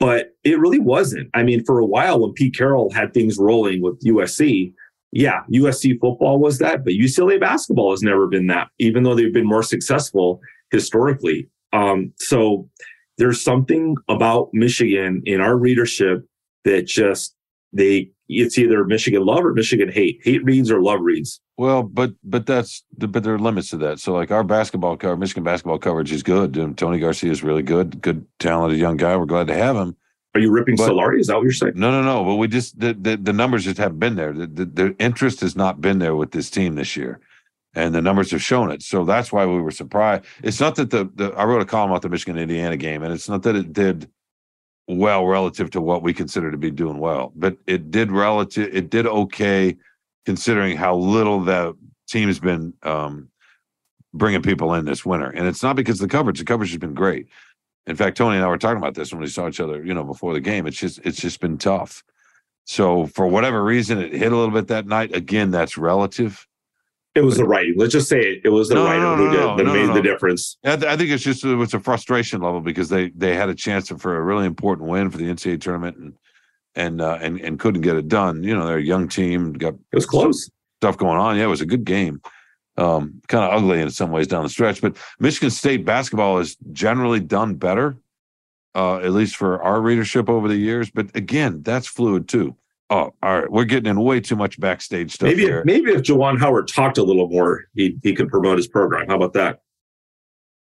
but 0.00 0.34
it 0.42 0.58
really 0.58 0.80
wasn't. 0.80 1.30
I 1.32 1.44
mean, 1.44 1.64
for 1.64 1.78
a 1.78 1.86
while 1.86 2.20
when 2.20 2.32
Pete 2.32 2.56
Carroll 2.56 2.92
had 2.92 3.14
things 3.14 3.38
rolling 3.38 3.82
with 3.82 4.02
USC, 4.04 4.72
yeah, 5.12 5.42
USC 5.52 5.98
football 6.00 6.38
was 6.38 6.58
that, 6.58 6.84
but 6.84 6.94
UCLA 6.94 7.40
basketball 7.40 7.92
has 7.92 8.02
never 8.02 8.26
been 8.26 8.48
that, 8.48 8.68
even 8.78 9.04
though 9.04 9.14
they've 9.14 9.32
been 9.32 9.46
more 9.46 9.62
successful 9.62 10.40
historically. 10.70 11.48
Um, 11.72 12.12
so 12.16 12.68
there's 13.18 13.40
something 13.40 13.96
about 14.08 14.50
Michigan 14.52 15.22
in 15.24 15.40
our 15.40 15.56
readership 15.56 16.24
that 16.64 16.86
just 16.86 17.34
they 17.72 18.10
it's 18.30 18.56
either 18.58 18.84
Michigan 18.84 19.24
love 19.24 19.44
or 19.44 19.52
Michigan 19.52 19.90
hate. 19.90 20.20
Hate 20.22 20.44
reads 20.44 20.70
or 20.70 20.80
love 20.80 21.00
reads. 21.00 21.40
Well, 21.58 21.82
but 21.82 22.12
but 22.24 22.46
that's 22.46 22.84
but 22.96 23.22
there 23.22 23.34
are 23.34 23.38
limits 23.38 23.70
to 23.70 23.76
that. 23.78 23.98
So 23.98 24.12
like 24.14 24.30
our 24.30 24.44
basketball 24.44 24.96
cover, 24.96 25.16
Michigan 25.16 25.42
basketball 25.44 25.78
coverage 25.78 26.12
is 26.12 26.22
good. 26.22 26.56
And 26.56 26.78
Tony 26.78 26.98
Garcia 26.98 27.30
is 27.30 27.42
really 27.42 27.62
good, 27.62 28.00
good 28.00 28.24
talented 28.38 28.78
young 28.78 28.96
guy. 28.96 29.16
We're 29.16 29.26
glad 29.26 29.48
to 29.48 29.54
have 29.54 29.76
him. 29.76 29.96
Are 30.34 30.40
you 30.40 30.50
ripping 30.52 30.76
But- 30.76 30.90
Solari? 30.90 31.18
Is 31.18 31.26
that 31.26 31.36
what 31.36 31.42
you're 31.42 31.52
saying? 31.52 31.72
No, 31.74 31.90
no, 31.90 32.02
no. 32.02 32.24
But 32.24 32.36
we 32.36 32.46
just 32.48 32.78
the 32.78 32.94
the, 32.94 33.16
the 33.16 33.32
numbers 33.32 33.64
just 33.64 33.78
haven't 33.78 33.98
been 33.98 34.14
there. 34.14 34.32
The, 34.32 34.46
the 34.46 34.64
the 34.64 34.96
interest 35.00 35.40
has 35.40 35.56
not 35.56 35.80
been 35.80 35.98
there 35.98 36.14
with 36.14 36.30
this 36.30 36.48
team 36.50 36.76
this 36.76 36.96
year, 36.96 37.18
and 37.74 37.92
the 37.94 38.00
numbers 38.00 38.30
have 38.30 38.42
shown 38.42 38.70
it. 38.70 38.82
So 38.82 39.04
that's 39.04 39.32
why 39.32 39.44
we 39.44 39.60
were 39.60 39.72
surprised. 39.72 40.24
It's 40.42 40.60
not 40.60 40.76
that 40.76 40.90
the, 40.90 41.10
the 41.16 41.32
I 41.32 41.44
wrote 41.44 41.62
a 41.62 41.66
column 41.66 41.90
about 41.90 42.02
the 42.02 42.08
Michigan 42.08 42.38
Indiana 42.38 42.76
game, 42.76 43.02
and 43.02 43.12
it's 43.12 43.28
not 43.28 43.42
that 43.42 43.56
it 43.56 43.72
did 43.72 44.08
well 44.98 45.26
relative 45.26 45.70
to 45.70 45.80
what 45.80 46.02
we 46.02 46.12
consider 46.12 46.50
to 46.50 46.56
be 46.56 46.70
doing 46.70 46.98
well, 46.98 47.32
but 47.36 47.56
it 47.66 47.90
did 47.90 48.10
relative. 48.10 48.74
It 48.74 48.90
did 48.90 49.06
okay 49.06 49.76
considering 50.26 50.76
how 50.76 50.96
little 50.96 51.40
the 51.40 51.76
team's 52.08 52.38
been 52.38 52.74
um, 52.82 53.28
bringing 54.12 54.42
people 54.42 54.74
in 54.74 54.84
this 54.84 55.04
winter. 55.04 55.30
And 55.30 55.46
it's 55.46 55.62
not 55.62 55.76
because 55.76 55.98
the 55.98 56.08
coverage. 56.08 56.38
The 56.38 56.44
coverage 56.44 56.70
has 56.70 56.78
been 56.78 56.94
great. 56.94 57.28
In 57.86 57.96
fact, 57.96 58.16
Tony 58.16 58.36
and 58.36 58.44
I 58.44 58.48
were 58.48 58.58
talking 58.58 58.78
about 58.78 58.94
this 58.94 59.12
when 59.12 59.20
we 59.20 59.28
saw 59.28 59.48
each 59.48 59.60
other, 59.60 59.84
you 59.84 59.94
know, 59.94 60.04
before 60.04 60.34
the 60.34 60.40
game. 60.40 60.66
It's 60.66 60.76
just 60.76 61.00
it's 61.04 61.20
just 61.20 61.40
been 61.40 61.58
tough. 61.58 62.04
So 62.64 63.06
for 63.06 63.26
whatever 63.26 63.64
reason, 63.64 63.98
it 63.98 64.12
hit 64.12 64.32
a 64.32 64.36
little 64.36 64.54
bit 64.54 64.68
that 64.68 64.86
night. 64.86 65.14
Again, 65.14 65.50
that's 65.50 65.76
relative. 65.76 66.46
It 67.14 67.22
was 67.22 67.36
the 67.38 67.44
writing. 67.44 67.74
Let's 67.76 67.92
just 67.92 68.08
say 68.08 68.20
it. 68.20 68.42
It 68.44 68.50
was 68.50 68.68
the 68.68 68.76
No, 68.76 68.84
no, 68.84 68.88
writer 68.90 69.00
no, 69.02 69.16
who 69.16 69.30
did 69.30 69.40
no, 69.40 69.56
that 69.56 69.64
no, 69.64 69.72
made 69.72 69.86
no, 69.88 69.94
the 69.94 70.02
difference. 70.02 70.56
I, 70.64 70.76
th- 70.76 70.86
I 70.92 70.96
think 70.96 71.10
it's 71.10 71.24
just 71.24 71.44
it 71.44 71.56
was 71.56 71.74
a 71.74 71.80
frustration 71.80 72.40
level 72.40 72.60
because 72.60 72.88
they 72.88 73.10
they 73.10 73.34
had 73.34 73.48
a 73.48 73.54
chance 73.54 73.88
for 73.88 74.16
a 74.16 74.22
really 74.22 74.46
important 74.46 74.88
win 74.88 75.10
for 75.10 75.18
the 75.18 75.24
NCAA 75.24 75.60
tournament 75.60 75.96
and 75.96 76.14
and 76.76 77.00
uh, 77.00 77.18
and 77.20 77.40
and 77.40 77.58
couldn't 77.58 77.80
get 77.80 77.96
it 77.96 78.06
done. 78.06 78.44
You 78.44 78.56
know, 78.56 78.64
they're 78.66 78.78
a 78.78 78.82
young 78.82 79.08
team, 79.08 79.52
got 79.54 79.74
It 79.74 79.96
was 79.96 80.06
close. 80.06 80.48
stuff 80.80 80.96
going 80.98 81.18
on. 81.18 81.36
Yeah, 81.36 81.44
it 81.44 81.48
was 81.48 81.60
a 81.60 81.66
good 81.66 81.84
game. 81.84 82.20
Um, 82.76 83.20
kind 83.26 83.44
of 83.44 83.52
ugly 83.58 83.80
in 83.80 83.90
some 83.90 84.10
ways 84.12 84.28
down 84.28 84.44
the 84.44 84.48
stretch, 84.48 84.80
but 84.80 84.96
Michigan 85.18 85.50
State 85.50 85.84
basketball 85.84 86.38
has 86.38 86.56
generally 86.72 87.20
done 87.20 87.56
better, 87.56 87.96
uh, 88.76 88.98
at 88.98 89.10
least 89.10 89.34
for 89.36 89.60
our 89.62 89.82
readership 89.82 90.30
over 90.30 90.46
the 90.48 90.56
years. 90.56 90.90
But 90.90 91.14
again, 91.16 91.62
that's 91.62 91.88
fluid 91.88 92.28
too. 92.28 92.56
Oh, 92.90 93.14
all 93.22 93.40
right, 93.40 93.50
we're 93.50 93.64
getting 93.64 93.88
in 93.88 94.00
way 94.00 94.20
too 94.20 94.34
much 94.34 94.58
backstage 94.58 95.12
stuff 95.12 95.28
Maybe 95.28 95.42
here. 95.42 95.62
maybe 95.64 95.92
if 95.92 96.02
Juwan 96.02 96.40
Howard 96.40 96.66
talked 96.66 96.98
a 96.98 97.04
little 97.04 97.28
more, 97.28 97.66
he 97.74 97.96
he 98.02 98.14
could 98.14 98.28
promote 98.28 98.56
his 98.58 98.66
program. 98.66 99.06
How 99.08 99.14
about 99.14 99.32
that? 99.34 99.60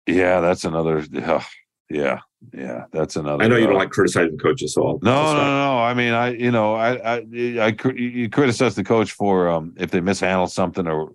Yeah, 0.07 0.39
that's 0.41 0.65
another. 0.65 1.05
Uh, 1.15 1.43
yeah, 1.91 2.19
yeah, 2.53 2.85
that's 2.91 3.15
another. 3.17 3.43
I 3.43 3.47
know 3.47 3.55
you 3.55 3.67
don't 3.67 3.75
uh, 3.75 3.79
like 3.79 3.91
criticizing 3.91 4.37
coaches, 4.37 4.73
so 4.73 4.87
I'll, 4.87 4.99
No, 5.01 5.13
I'll 5.13 5.33
no, 5.35 5.43
no, 5.43 5.75
no. 5.75 5.79
I 5.79 5.93
mean, 5.93 6.13
I, 6.13 6.29
you 6.29 6.51
know, 6.51 6.73
I, 6.73 7.17
I, 7.17 7.17
I, 7.17 7.75
you 7.93 8.29
criticize 8.29 8.75
the 8.75 8.83
coach 8.83 9.11
for 9.11 9.49
um, 9.49 9.73
if 9.77 9.91
they 9.91 10.01
mishandle 10.01 10.47
something 10.47 10.87
or 10.87 11.11
uh, 11.11 11.13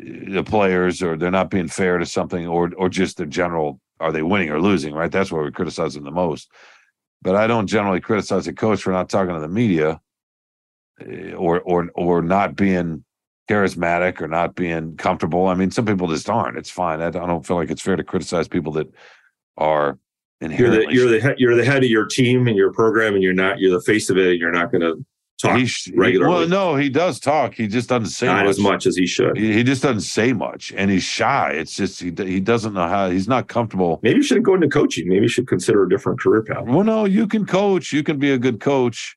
the 0.00 0.42
players 0.44 1.02
or 1.02 1.16
they're 1.16 1.30
not 1.30 1.50
being 1.50 1.68
fair 1.68 1.98
to 1.98 2.06
something 2.06 2.46
or, 2.46 2.72
or 2.76 2.88
just 2.88 3.18
the 3.18 3.26
general, 3.26 3.80
are 4.00 4.12
they 4.12 4.22
winning 4.22 4.50
or 4.50 4.60
losing? 4.60 4.94
Right. 4.94 5.10
That's 5.10 5.30
where 5.30 5.42
we 5.44 5.50
criticize 5.50 5.94
them 5.94 6.04
the 6.04 6.10
most. 6.10 6.50
But 7.22 7.34
I 7.34 7.46
don't 7.46 7.66
generally 7.66 8.00
criticize 8.00 8.46
a 8.46 8.52
coach 8.52 8.82
for 8.82 8.92
not 8.92 9.08
talking 9.08 9.34
to 9.34 9.40
the 9.40 9.48
media 9.48 10.00
eh, 11.00 11.32
or, 11.32 11.60
or, 11.60 11.90
or 11.94 12.22
not 12.22 12.54
being 12.54 13.04
charismatic 13.48 14.20
or 14.20 14.28
not 14.28 14.54
being 14.54 14.96
comfortable. 14.96 15.46
I 15.46 15.54
mean, 15.54 15.70
some 15.70 15.86
people 15.86 16.08
just 16.08 16.28
aren't. 16.28 16.58
It's 16.58 16.70
fine. 16.70 17.00
I 17.00 17.10
don't 17.10 17.46
feel 17.46 17.56
like 17.56 17.70
it's 17.70 17.82
fair 17.82 17.96
to 17.96 18.04
criticize 18.04 18.46
people 18.46 18.72
that 18.72 18.92
are 19.56 19.98
You're 20.40 20.50
inherently 20.50 20.86
the 20.86 20.92
you're 20.92 21.08
the 21.08 21.34
you're 21.38 21.56
the 21.56 21.64
head 21.64 21.82
of 21.82 21.90
your 21.90 22.06
team 22.06 22.46
and 22.46 22.56
your 22.56 22.72
program, 22.72 23.14
and 23.14 23.22
you're 23.22 23.32
not 23.32 23.58
you're 23.58 23.72
the 23.72 23.80
face 23.80 24.10
of 24.10 24.18
it. 24.18 24.32
And 24.32 24.38
you're 24.38 24.52
not 24.52 24.70
going 24.70 24.82
to 24.82 25.04
talk 25.40 25.58
He 25.58 25.68
regularly. 25.94 26.32
well, 26.34 26.48
no, 26.48 26.76
he 26.76 26.88
does 26.88 27.20
talk. 27.20 27.54
He 27.54 27.66
just 27.66 27.88
doesn't 27.88 28.10
say 28.10 28.26
not 28.26 28.44
much. 28.44 28.50
as 28.50 28.58
much 28.58 28.86
as 28.86 28.96
he 28.96 29.06
should. 29.06 29.36
He, 29.36 29.52
he 29.54 29.62
just 29.62 29.82
doesn't 29.82 30.02
say 30.02 30.32
much, 30.32 30.72
and 30.76 30.90
he's 30.90 31.02
shy. 31.04 31.52
It's 31.52 31.74
just 31.74 32.00
he 32.00 32.12
he 32.16 32.40
doesn't 32.40 32.74
know 32.74 32.88
how. 32.88 33.10
He's 33.10 33.28
not 33.28 33.48
comfortable. 33.48 34.00
Maybe 34.02 34.16
you 34.16 34.22
shouldn't 34.22 34.46
go 34.46 34.54
into 34.54 34.68
coaching. 34.68 35.08
Maybe 35.08 35.22
you 35.22 35.28
should 35.28 35.48
consider 35.48 35.84
a 35.84 35.88
different 35.88 36.20
career 36.20 36.42
path. 36.42 36.64
Well, 36.66 36.84
no, 36.84 37.04
you 37.04 37.26
can 37.26 37.46
coach. 37.46 37.92
You 37.92 38.02
can 38.02 38.18
be 38.18 38.30
a 38.30 38.38
good 38.38 38.60
coach. 38.60 39.16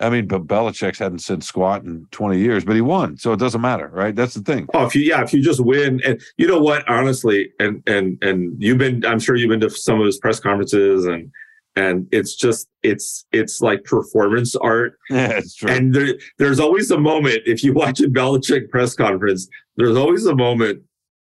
I 0.00 0.10
mean, 0.10 0.26
but 0.26 0.48
Belichick's 0.48 0.98
hadn't 0.98 1.20
said 1.20 1.44
squat 1.44 1.84
in 1.84 2.06
twenty 2.10 2.38
years, 2.40 2.64
but 2.64 2.74
he 2.74 2.80
won, 2.80 3.16
so 3.16 3.32
it 3.32 3.38
doesn't 3.38 3.60
matter, 3.60 3.88
right? 3.92 4.14
That's 4.14 4.34
the 4.34 4.42
thing. 4.42 4.66
Oh, 4.74 4.86
if 4.86 4.94
you 4.96 5.02
yeah, 5.02 5.22
if 5.22 5.32
you 5.32 5.40
just 5.40 5.60
win, 5.60 6.00
and 6.04 6.20
you 6.36 6.48
know 6.48 6.58
what, 6.58 6.86
honestly, 6.88 7.52
and 7.60 7.80
and 7.86 8.18
and 8.22 8.60
you've 8.60 8.78
been, 8.78 9.04
I'm 9.06 9.20
sure 9.20 9.36
you've 9.36 9.50
been 9.50 9.60
to 9.60 9.70
some 9.70 10.00
of 10.00 10.06
his 10.06 10.18
press 10.18 10.40
conferences, 10.40 11.06
and 11.06 11.30
and 11.76 12.06
it's 12.12 12.34
just 12.36 12.68
it's 12.82 13.24
it's 13.32 13.60
like 13.60 13.84
performance 13.84 14.54
art, 14.56 14.98
Yeah, 15.10 15.38
it's 15.38 15.56
true. 15.56 15.70
and 15.70 15.94
there, 15.94 16.14
there's 16.38 16.60
always 16.60 16.90
a 16.90 16.98
moment 16.98 17.38
if 17.46 17.64
you 17.64 17.72
watch 17.72 18.00
a 18.00 18.04
Belichick 18.08 18.70
press 18.70 18.94
conference, 18.94 19.48
there's 19.76 19.96
always 19.96 20.26
a 20.26 20.34
moment 20.36 20.82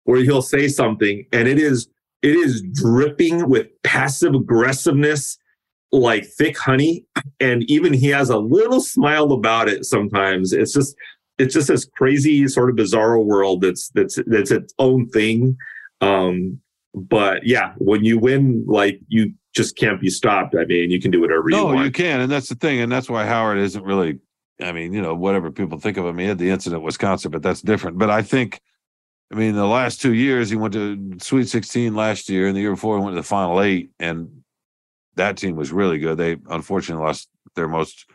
where 0.06 0.22
he'll 0.22 0.42
say 0.42 0.68
something, 0.68 1.26
and 1.32 1.48
it 1.48 1.60
is 1.60 1.88
it 2.22 2.36
is 2.36 2.64
dripping 2.74 3.50
with 3.50 3.68
passive 3.84 4.34
aggressiveness 4.36 5.38
like 5.92 6.26
thick 6.26 6.58
honey. 6.58 7.04
And 7.40 7.64
even 7.70 7.94
he 7.94 8.08
has 8.10 8.30
a 8.30 8.38
little 8.38 8.80
smile 8.80 9.32
about 9.34 9.68
it 9.68 9.86
sometimes. 9.86 10.54
It's 10.54 10.74
just 10.74 10.96
it's 11.38 11.54
just 11.54 11.68
this 11.68 11.86
crazy 11.98 12.48
sort 12.48 12.70
of 12.70 12.76
bizarro 12.76 13.26
world 13.26 13.62
that's 13.62 13.90
that's 13.96 14.18
that's 14.28 14.52
its 14.52 14.74
own 14.80 15.10
thing. 15.10 15.58
Um 16.02 16.60
but 16.94 17.46
yeah 17.46 17.74
when 17.78 18.04
you 18.04 18.20
win 18.20 18.64
like 18.68 19.00
you 19.08 19.34
just 19.54 19.76
can't 19.76 20.00
be 20.00 20.10
stopped 20.10 20.56
i 20.56 20.66
mean 20.66 20.92
you 20.92 21.02
can 21.02 21.12
do 21.12 21.22
whatever 21.22 21.50
you 21.50 21.64
want. 21.64 21.78
no, 21.78 21.84
you 21.84 21.92
can, 21.92 22.22
and 22.22 22.32
that's 22.32 22.50
the 22.50 22.56
thing, 22.56 22.80
and 22.80 22.92
that's 22.92 23.10
why 23.10 23.26
Howard 23.26 23.58
isn't 23.58 23.84
really. 23.84 24.20
I 24.62 24.72
mean, 24.74 24.94
you 24.94 25.02
know, 25.02 25.16
whatever 25.16 25.50
people 25.50 25.80
think 25.80 25.98
of 25.98 26.06
him, 26.06 26.20
he 26.20 26.28
had 26.28 26.38
the 26.38 26.52
incident 26.52 26.82
in 26.82 26.86
Wisconsin, 26.86 27.32
but 27.32 27.42
that's 27.42 27.64
different. 27.64 27.98
But 27.98 28.12
I 28.12 28.22
think 28.22 28.62
I 29.32 29.36
mean, 29.36 29.56
the 29.56 29.66
last 29.66 30.02
two 30.02 30.14
years 30.14 30.50
he 30.50 30.58
went 30.58 30.74
to 30.74 31.18
Sweet 31.20 31.48
16 31.48 31.96
last 31.96 32.28
year, 32.30 32.48
and 32.48 32.56
the 32.56 32.62
year 32.62 32.72
before 32.72 32.98
he 32.98 33.04
went 33.04 33.16
to 33.16 33.22
the 33.22 33.28
Final 33.28 33.62
Eight, 33.62 33.92
and 34.00 34.44
that 35.16 35.38
team 35.38 35.56
was 35.56 35.72
really 35.72 36.00
good. 36.00 36.18
They 36.18 36.38
unfortunately 36.50 37.06
lost 37.06 37.30
their 37.56 37.68
most. 37.68 38.06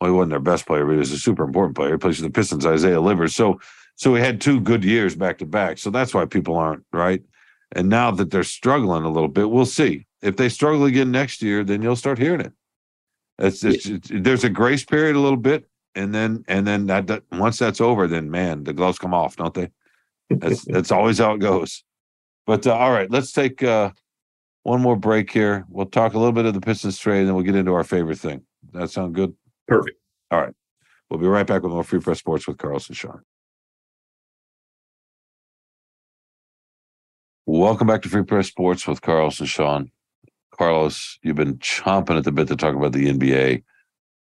Well, 0.00 0.10
he 0.10 0.16
wasn't 0.16 0.30
their 0.30 0.40
best 0.40 0.66
player, 0.66 0.86
but 0.86 0.92
he 0.92 0.98
was 0.98 1.10
a 1.12 1.18
super 1.18 1.42
important 1.42 1.76
player. 1.76 1.92
He 1.92 1.98
plays 1.98 2.16
for 2.16 2.22
the 2.22 2.30
Pistons, 2.30 2.64
Isaiah 2.64 3.00
Livers. 3.00 3.34
So, 3.34 3.60
so 3.96 4.14
he 4.14 4.22
had 4.22 4.40
two 4.40 4.60
good 4.60 4.84
years 4.84 5.14
back 5.14 5.38
to 5.38 5.46
back. 5.46 5.78
So 5.78 5.90
that's 5.90 6.14
why 6.14 6.24
people 6.24 6.56
aren't 6.56 6.84
right. 6.92 7.22
And 7.72 7.88
now 7.88 8.10
that 8.12 8.30
they're 8.30 8.42
struggling 8.44 9.04
a 9.04 9.10
little 9.10 9.28
bit, 9.28 9.50
we'll 9.50 9.66
see. 9.66 10.06
If 10.22 10.36
they 10.36 10.48
struggle 10.48 10.84
again 10.84 11.10
next 11.10 11.42
year, 11.42 11.64
then 11.64 11.82
you'll 11.82 11.96
start 11.96 12.18
hearing 12.18 12.40
it. 12.40 12.52
It's, 13.38 13.64
it's, 13.64 13.86
it's 13.86 14.10
there's 14.12 14.44
a 14.44 14.50
grace 14.50 14.84
period 14.84 15.16
a 15.16 15.20
little 15.20 15.38
bit, 15.38 15.66
and 15.94 16.14
then 16.14 16.44
and 16.46 16.66
then 16.66 16.86
that, 16.86 17.22
once 17.32 17.58
that's 17.58 17.80
over, 17.80 18.06
then 18.06 18.30
man, 18.30 18.64
the 18.64 18.74
gloves 18.74 18.98
come 18.98 19.14
off, 19.14 19.36
don't 19.36 19.54
they? 19.54 19.70
That's 20.28 20.64
that's 20.66 20.92
always 20.92 21.18
how 21.18 21.32
it 21.32 21.38
goes. 21.38 21.82
But 22.46 22.66
uh, 22.66 22.74
all 22.74 22.92
right, 22.92 23.10
let's 23.10 23.32
take 23.32 23.62
uh, 23.62 23.92
one 24.62 24.82
more 24.82 24.96
break 24.96 25.30
here. 25.30 25.64
We'll 25.70 25.86
talk 25.86 26.12
a 26.12 26.18
little 26.18 26.32
bit 26.32 26.44
of 26.44 26.52
the 26.52 26.60
Pistons 26.60 26.98
trade, 26.98 27.20
and 27.20 27.28
then 27.28 27.34
we'll 27.34 27.44
get 27.44 27.56
into 27.56 27.72
our 27.72 27.84
favorite 27.84 28.18
thing. 28.18 28.42
That 28.72 28.90
sound 28.90 29.14
good? 29.14 29.34
Perfect. 29.66 29.98
All 30.30 30.40
right, 30.40 30.54
we'll 31.08 31.20
be 31.20 31.26
right 31.26 31.46
back 31.46 31.62
with 31.62 31.72
more 31.72 31.82
Free 31.82 32.00
Press 32.00 32.18
Sports 32.18 32.46
with 32.46 32.58
Carlos 32.58 32.88
and 32.88 32.96
Shawn. 32.96 33.22
Welcome 37.46 37.86
back 37.86 38.02
to 38.02 38.10
Free 38.10 38.22
Press 38.22 38.48
Sports 38.48 38.86
with 38.86 39.00
Carlos 39.00 39.40
and 39.40 39.48
Shawn. 39.48 39.90
Carlos, 40.60 41.18
you've 41.22 41.36
been 41.36 41.56
chomping 41.56 42.18
at 42.18 42.24
the 42.24 42.32
bit 42.32 42.46
to 42.48 42.54
talk 42.54 42.74
about 42.74 42.92
the 42.92 43.10
NBA, 43.10 43.62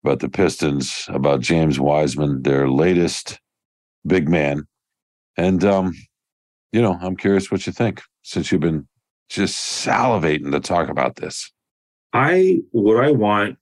about 0.04 0.20
the 0.20 0.28
Pistons, 0.28 1.06
about 1.08 1.40
James 1.40 1.80
Wiseman, 1.80 2.44
their 2.44 2.68
latest 2.68 3.40
big 4.06 4.28
man. 4.28 4.68
And 5.36 5.64
um, 5.64 5.94
you 6.70 6.80
know, 6.80 6.96
I'm 7.02 7.16
curious 7.16 7.50
what 7.50 7.66
you 7.66 7.72
think 7.72 8.02
since 8.22 8.52
you've 8.52 8.60
been 8.60 8.86
just 9.30 9.84
salivating 9.84 10.52
to 10.52 10.60
talk 10.60 10.88
about 10.88 11.16
this. 11.16 11.50
I 12.12 12.60
what 12.70 13.02
I 13.02 13.10
want 13.10 13.58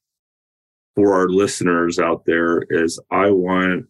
for 0.97 1.15
our 1.15 1.31
listeners 1.31 1.99
out 1.99 2.27
there 2.27 2.61
is 2.69 3.01
I 3.11 3.31
want 3.31 3.87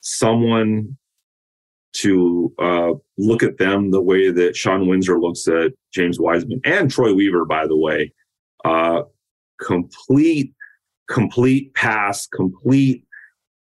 someone 0.00 0.96
to 1.92 2.52
uh, 2.58 2.92
look 3.18 3.42
at 3.42 3.58
them 3.58 3.90
the 3.90 4.00
way 4.00 4.30
that 4.30 4.56
Shawn 4.56 4.88
Windsor 4.88 5.18
looks 5.18 5.46
at 5.48 5.72
James 5.92 6.20
Wiseman 6.20 6.60
and 6.64 6.90
Troy 6.90 7.12
Weaver, 7.12 7.44
by 7.44 7.66
the 7.66 7.76
way. 7.76 8.12
Uh, 8.64 9.02
complete, 9.60 10.54
complete 11.08 11.74
pass, 11.74 12.26
complete, 12.26 13.04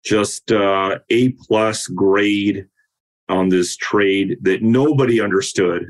just 0.03 0.51
uh, 0.51 0.99
A 1.09 1.29
plus 1.47 1.87
grade 1.87 2.65
on 3.29 3.49
this 3.49 3.75
trade 3.77 4.37
that 4.41 4.61
nobody 4.61 5.21
understood, 5.21 5.85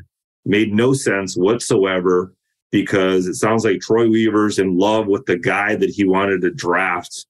made 0.45 0.73
no 0.73 0.93
sense 0.93 1.35
whatsoever 1.35 2.33
because 2.71 3.27
it 3.27 3.35
sounds 3.35 3.65
like 3.65 3.81
Troy 3.81 4.09
Weaver's 4.09 4.59
in 4.59 4.77
love 4.77 5.07
with 5.07 5.25
the 5.25 5.37
guy 5.37 5.75
that 5.75 5.89
he 5.89 6.05
wanted 6.05 6.41
to 6.41 6.51
draft 6.51 7.27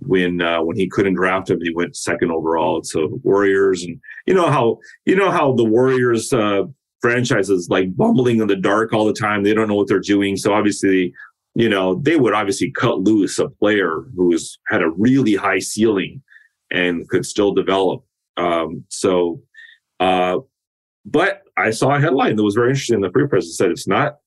when 0.00 0.40
uh, 0.40 0.62
when 0.62 0.76
he 0.76 0.88
couldn't 0.88 1.14
draft 1.14 1.50
him, 1.50 1.60
he 1.60 1.72
went 1.72 1.96
second 1.96 2.30
overall. 2.30 2.82
So 2.82 3.20
Warriors, 3.22 3.82
and 3.82 4.00
you 4.26 4.34
know 4.34 4.50
how 4.50 4.78
you 5.04 5.16
know 5.16 5.30
how 5.30 5.52
the 5.52 5.64
Warriors 5.64 6.32
uh, 6.32 6.62
franchise 7.00 7.50
is 7.50 7.68
like 7.68 7.96
bumbling 7.96 8.40
in 8.40 8.48
the 8.48 8.56
dark 8.56 8.92
all 8.92 9.06
the 9.06 9.12
time. 9.12 9.42
They 9.42 9.54
don't 9.54 9.68
know 9.68 9.74
what 9.74 9.88
they're 9.88 10.00
doing. 10.00 10.36
So 10.36 10.52
obviously, 10.52 11.12
you 11.54 11.68
know 11.68 11.96
they 11.96 12.16
would 12.16 12.34
obviously 12.34 12.70
cut 12.70 13.00
loose 13.00 13.38
a 13.38 13.48
player 13.48 14.04
who 14.16 14.36
had 14.68 14.82
a 14.82 14.90
really 14.90 15.34
high 15.34 15.58
ceiling 15.58 16.22
and 16.70 17.08
could 17.08 17.26
still 17.26 17.52
develop. 17.52 18.04
Um, 18.36 18.84
so, 18.88 19.42
uh, 19.98 20.38
but 21.04 21.42
I 21.56 21.70
saw 21.70 21.96
a 21.96 22.00
headline 22.00 22.36
that 22.36 22.44
was 22.44 22.54
very 22.54 22.70
interesting 22.70 22.96
in 22.96 23.00
the 23.00 23.10
free 23.10 23.26
press. 23.26 23.46
It 23.46 23.54
said 23.54 23.70
it's 23.70 23.88
not 23.88 24.18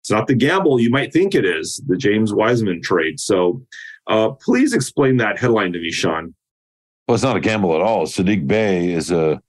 it's 0.00 0.10
not 0.10 0.26
the 0.26 0.34
gamble 0.34 0.80
you 0.80 0.90
might 0.90 1.12
think 1.12 1.32
it 1.32 1.44
is, 1.44 1.80
the 1.86 1.96
James 1.96 2.34
Wiseman 2.34 2.82
trade. 2.82 3.20
So 3.20 3.62
uh, 4.06 4.30
please 4.30 4.72
explain 4.72 5.16
that 5.18 5.38
headline 5.38 5.72
to 5.72 5.80
me, 5.80 5.90
Shawn. 5.90 6.34
Well, 7.06 7.14
it's 7.14 7.24
not 7.24 7.36
a 7.36 7.40
gamble 7.40 7.74
at 7.74 7.80
all. 7.80 8.06
Saddiq 8.06 8.46
Bey 8.46 8.92
is 8.92 9.10
a 9.10 9.40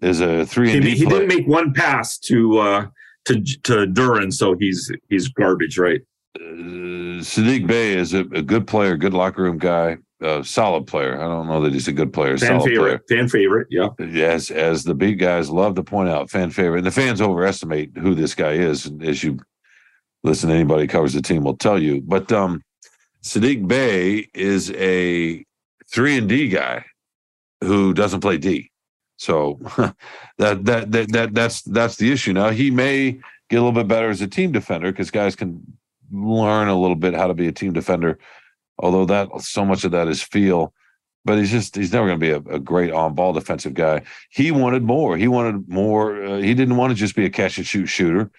is 0.00 0.20
a 0.20 0.46
three 0.46 0.72
and 0.72 0.82
D. 0.82 0.90
He, 0.90 0.98
he 0.98 1.06
didn't 1.06 1.28
make 1.28 1.46
one 1.46 1.72
pass 1.74 2.18
to 2.20 2.58
uh, 2.58 2.86
to 3.26 3.42
to 3.42 3.86
Duren, 3.86 4.32
so 4.32 4.54
he's 4.58 4.90
he's 5.08 5.28
garbage, 5.28 5.78
right? 5.78 6.00
Uh, 6.36 7.20
Saddiq 7.20 7.66
Bey 7.66 7.94
is 7.94 8.14
a, 8.14 8.20
a, 8.20 8.42
good 8.42 8.66
player, 8.66 8.96
good 8.96 9.14
locker 9.14 9.42
room 9.42 9.58
guy, 9.58 9.96
a 10.20 10.44
solid 10.44 10.86
player. 10.86 11.20
I 11.20 11.26
don't 11.26 11.48
know 11.48 11.60
that 11.62 11.72
he's 11.72 11.88
a 11.88 11.92
good 11.92 12.12
player. 12.12 12.38
Fan 12.38 12.60
favorite, 12.60 13.06
player. 13.06 13.18
fan 13.20 13.28
favorite, 13.28 13.66
yeah. 13.70 13.88
As 13.98 14.50
as 14.50 14.84
the 14.84 14.94
big 14.94 15.18
guys 15.18 15.50
love 15.50 15.74
to 15.74 15.82
point 15.82 16.08
out, 16.08 16.30
fan 16.30 16.50
favorite, 16.50 16.78
and 16.78 16.86
the 16.86 16.92
fans 16.92 17.20
overestimate 17.20 17.96
who 17.96 18.14
this 18.14 18.34
guy 18.34 18.52
is. 18.52 18.90
As 19.02 19.24
you 19.24 19.38
listen, 20.22 20.50
anybody 20.50 20.86
covers 20.86 21.14
the 21.14 21.22
team 21.22 21.44
will 21.44 21.56
tell 21.56 21.78
you. 21.78 22.02
But 22.02 22.30
um, 22.30 22.62
Saddiq 23.22 23.66
Bey 23.66 24.28
is 24.34 24.70
a 24.72 25.44
three 25.90 26.16
and 26.16 26.28
D 26.28 26.48
guy 26.48 26.84
who 27.60 27.92
doesn't 27.92 28.20
play 28.20 28.38
D. 28.38 28.70
So 29.16 29.58
that, 30.38 30.64
that 30.64 30.92
that 30.92 31.12
that 31.12 31.34
that's 31.34 31.62
that's 31.62 31.96
the 31.96 32.12
issue. 32.12 32.32
Now 32.32 32.50
he 32.50 32.70
may 32.70 33.18
get 33.50 33.56
a 33.56 33.62
little 33.62 33.72
bit 33.72 33.88
better 33.88 34.10
as 34.10 34.20
a 34.20 34.28
team 34.28 34.52
defender 34.52 34.92
because 34.92 35.10
guys 35.10 35.34
can 35.34 35.60
learn 36.10 36.68
a 36.68 36.78
little 36.78 36.96
bit 36.96 37.14
how 37.14 37.26
to 37.26 37.34
be 37.34 37.48
a 37.48 37.52
team 37.52 37.72
defender. 37.72 38.18
Although 38.78 39.06
that 39.06 39.28
so 39.40 39.64
much 39.64 39.84
of 39.84 39.90
that 39.90 40.06
is 40.06 40.22
feel, 40.22 40.72
but 41.24 41.38
he's 41.38 41.50
just 41.50 41.74
he's 41.74 41.92
never 41.92 42.06
going 42.06 42.20
to 42.20 42.24
be 42.24 42.50
a, 42.50 42.54
a, 42.54 42.58
great 42.60 42.92
on 42.92 43.14
ball 43.14 43.32
defensive 43.32 43.74
guy. 43.74 44.02
He 44.30 44.52
wanted 44.52 44.84
more. 44.84 45.16
He 45.16 45.26
wanted 45.26 45.68
more. 45.68 46.24
Uh, 46.24 46.38
he 46.38 46.54
didn't 46.54 46.76
want 46.76 46.92
to 46.92 46.94
just 46.94 47.16
be 47.16 47.24
a 47.24 47.30
catch 47.30 47.58
and 47.58 47.66
shoot 47.66 47.86
shooter 47.86 48.30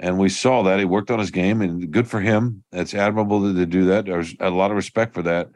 and 0.00 0.18
we 0.18 0.28
saw 0.28 0.62
that 0.62 0.78
he 0.78 0.84
worked 0.84 1.10
on 1.10 1.18
his 1.18 1.30
game, 1.30 1.60
and 1.60 1.90
good 1.90 2.08
for 2.08 2.20
him. 2.20 2.62
It's 2.72 2.94
admirable 2.94 3.52
to, 3.52 3.66
do 3.66 3.86
that. 3.86 4.06
There's 4.06 4.34
a 4.40 4.50
lot 4.50 4.70
of 4.70 4.76
respect 4.76 5.14
for 5.14 5.22
that, 5.22 5.48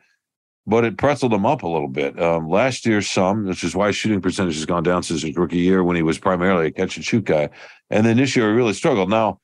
but 0.66 0.84
it 0.84 0.97
pretzeled 0.97 1.32
him 1.32 1.47
up 1.47 1.62
a 1.62 1.68
little 1.68 1.88
bit. 1.88 2.20
Um, 2.20 2.49
last 2.49 2.84
year, 2.84 3.03
some, 3.03 3.47
which 3.47 3.62
is 3.62 3.76
why 3.76 3.90
shooting 3.90 4.20
percentage 4.20 4.57
has 4.57 4.66
gone 4.66 4.82
down 4.82 5.03
since 5.03 5.22
his 5.22 5.36
rookie 5.36 5.59
year 5.59 5.84
when 5.84 5.97
he 5.97 6.03
was 6.03 6.18
primarily 6.18 6.66
a 6.66 6.70
catch 6.72 6.97
and 6.97 7.05
shoot 7.05 7.24
guy, 7.24 7.51
and 7.90 8.05
then 8.05 8.16
this 8.16 8.34
year 8.34 8.49
he 8.49 8.57
really 8.57 8.74
struggled. 8.74 9.11
Now, 9.11 9.40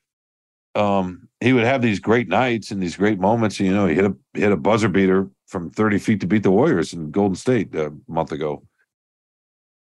um, 0.75 1.27
he 1.39 1.53
would 1.53 1.63
have 1.63 1.81
these 1.81 1.99
great 1.99 2.27
nights 2.27 2.71
and 2.71 2.81
these 2.81 2.97
great 2.97 3.19
moments. 3.19 3.59
You 3.59 3.73
know, 3.73 3.87
he 3.87 3.95
hit 3.95 4.05
a 4.05 4.15
hit 4.33 4.51
a 4.51 4.57
buzzer 4.57 4.89
beater 4.89 5.29
from 5.47 5.71
30 5.71 5.97
feet 5.99 6.21
to 6.21 6.27
beat 6.27 6.43
the 6.43 6.51
Warriors 6.51 6.93
in 6.93 7.11
Golden 7.11 7.35
State 7.35 7.73
a 7.73 7.91
month 8.07 8.31
ago 8.31 8.63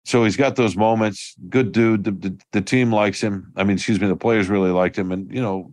so 0.07 0.23
he's 0.23 0.37
got 0.37 0.55
those 0.55 0.77
moments. 0.77 1.35
Good 1.49 1.73
dude. 1.73 2.05
The, 2.05 2.13
the, 2.13 2.39
the, 2.53 2.63
team 2.63 2.93
likes 2.93 3.21
him. 3.21 3.53
I 3.57 3.65
mean, 3.65 3.75
excuse 3.75 4.01
me, 4.01 4.07
the 4.07 4.15
players 4.15 4.49
really 4.49 4.71
liked 4.71 4.97
him. 4.97 5.11
And, 5.11 5.29
you 5.35 5.43
know, 5.43 5.73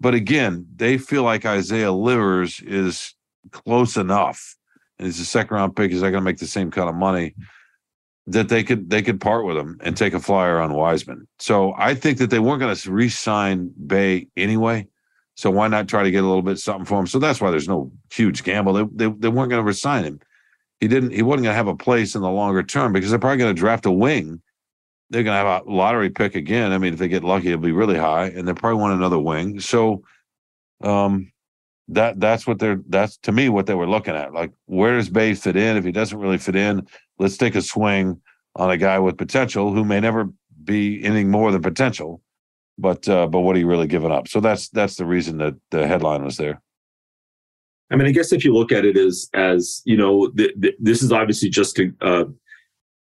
but 0.00 0.12
again, 0.12 0.66
they 0.74 0.98
feel 0.98 1.22
like 1.22 1.46
Isaiah 1.46 1.92
Livers 1.92 2.60
is 2.62 3.14
close 3.52 3.96
enough. 3.96 4.56
And 4.98 5.06
he's 5.06 5.20
a 5.20 5.24
second 5.24 5.54
round 5.54 5.76
pick. 5.76 5.92
He's 5.92 6.02
not 6.02 6.10
going 6.10 6.20
to 6.20 6.24
make 6.24 6.38
the 6.38 6.48
same 6.48 6.72
kind 6.72 6.88
of 6.88 6.96
money 6.96 7.36
that 8.26 8.48
they 8.48 8.64
could 8.64 8.90
they 8.90 9.02
could 9.02 9.20
part 9.20 9.46
with 9.46 9.56
him 9.56 9.78
and 9.84 9.96
take 9.96 10.14
a 10.14 10.20
flyer 10.20 10.58
on 10.58 10.74
Wiseman. 10.74 11.28
So 11.38 11.72
I 11.78 11.94
think 11.94 12.18
that 12.18 12.30
they 12.30 12.40
weren't 12.40 12.60
going 12.60 12.74
to 12.74 12.92
re-sign 12.92 13.72
Bey 13.86 14.26
anyway. 14.36 14.88
So 15.36 15.48
why 15.48 15.68
not 15.68 15.86
try 15.86 16.02
to 16.02 16.10
get 16.10 16.24
a 16.24 16.26
little 16.26 16.42
bit 16.42 16.58
something 16.58 16.84
for 16.84 16.98
him? 16.98 17.06
So 17.06 17.20
that's 17.20 17.40
why 17.40 17.52
there's 17.52 17.68
no 17.68 17.92
huge 18.12 18.42
gamble. 18.42 18.72
They 18.72 19.06
they, 19.06 19.14
they 19.16 19.28
weren't 19.28 19.50
going 19.50 19.62
to 19.62 19.66
resign 19.66 20.02
him 20.02 20.20
he 20.80 20.88
didn't 20.88 21.12
he 21.12 21.22
wasn't 21.22 21.44
going 21.44 21.52
to 21.52 21.56
have 21.56 21.68
a 21.68 21.76
place 21.76 22.14
in 22.14 22.22
the 22.22 22.30
longer 22.30 22.62
term 22.62 22.92
because 22.92 23.10
they're 23.10 23.18
probably 23.18 23.38
going 23.38 23.54
to 23.54 23.60
draft 23.60 23.86
a 23.86 23.90
wing. 23.90 24.40
They're 25.10 25.22
going 25.22 25.34
to 25.34 25.46
have 25.46 25.66
a 25.66 25.70
lottery 25.70 26.10
pick 26.10 26.34
again. 26.34 26.72
I 26.72 26.78
mean, 26.78 26.92
if 26.92 26.98
they 26.98 27.08
get 27.08 27.24
lucky, 27.24 27.48
it'll 27.48 27.60
be 27.60 27.72
really 27.72 27.98
high, 27.98 28.26
and 28.26 28.46
they 28.46 28.54
probably 28.54 28.80
want 28.80 28.94
another 28.94 29.18
wing. 29.18 29.60
So, 29.60 30.04
um, 30.82 31.32
that 31.88 32.20
that's 32.20 32.46
what 32.46 32.58
they're 32.58 32.80
that's 32.88 33.16
to 33.18 33.32
me 33.32 33.48
what 33.48 33.66
they 33.66 33.74
were 33.74 33.88
looking 33.88 34.14
at. 34.14 34.32
Like, 34.32 34.52
where 34.66 34.96
does 34.96 35.10
Bey 35.10 35.34
fit 35.34 35.56
in? 35.56 35.76
If 35.76 35.84
he 35.84 35.92
doesn't 35.92 36.18
really 36.18 36.38
fit 36.38 36.56
in, 36.56 36.86
let's 37.18 37.36
take 37.36 37.56
a 37.56 37.62
swing 37.62 38.20
on 38.56 38.70
a 38.70 38.76
guy 38.76 38.98
with 38.98 39.18
potential 39.18 39.72
who 39.72 39.84
may 39.84 40.00
never 40.00 40.28
be 40.64 41.04
anything 41.04 41.30
more 41.30 41.52
than 41.52 41.62
potential. 41.62 42.22
But 42.78 43.08
uh, 43.08 43.26
but 43.26 43.40
what 43.40 43.56
are 43.56 43.58
you 43.58 43.66
really 43.66 43.88
giving 43.88 44.12
up? 44.12 44.28
So 44.28 44.40
that's 44.40 44.68
that's 44.70 44.96
the 44.96 45.04
reason 45.04 45.38
that 45.38 45.54
the 45.70 45.86
headline 45.86 46.24
was 46.24 46.36
there. 46.36 46.62
I 47.90 47.96
mean, 47.96 48.06
I 48.06 48.12
guess 48.12 48.32
if 48.32 48.44
you 48.44 48.54
look 48.54 48.72
at 48.72 48.84
it 48.84 48.96
as 48.96 49.28
as 49.34 49.82
you 49.84 49.96
know, 49.96 50.30
th- 50.30 50.54
th- 50.60 50.76
this 50.78 51.02
is 51.02 51.12
obviously 51.12 51.48
just 51.48 51.76
to 51.76 51.92
uh, 52.00 52.24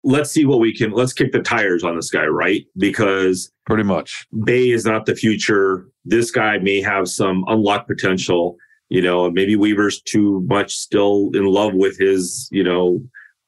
let's 0.03 0.31
see 0.31 0.45
what 0.45 0.59
we 0.59 0.75
can. 0.75 0.91
Let's 0.91 1.13
kick 1.13 1.31
the 1.31 1.41
tires 1.41 1.83
on 1.83 1.95
this 1.95 2.09
guy, 2.09 2.25
right? 2.25 2.65
Because 2.77 3.51
pretty 3.65 3.83
much 3.83 4.27
Bey 4.43 4.71
is 4.71 4.85
not 4.85 5.05
the 5.05 5.15
future. 5.15 5.87
This 6.05 6.31
guy 6.31 6.57
may 6.57 6.81
have 6.81 7.07
some 7.07 7.43
unlocked 7.47 7.87
potential. 7.87 8.57
You 8.89 9.01
know, 9.01 9.29
maybe 9.29 9.55
Weaver's 9.55 10.01
too 10.01 10.43
much 10.47 10.73
still 10.73 11.29
in 11.33 11.45
love 11.45 11.73
with 11.75 11.97
his 11.99 12.49
you 12.51 12.63
know 12.63 13.01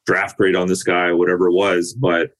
draft 0.06 0.38
grade 0.38 0.56
on 0.56 0.68
this 0.68 0.84
guy, 0.84 1.12
whatever 1.12 1.48
it 1.48 1.54
was, 1.54 1.94
but 1.94 2.32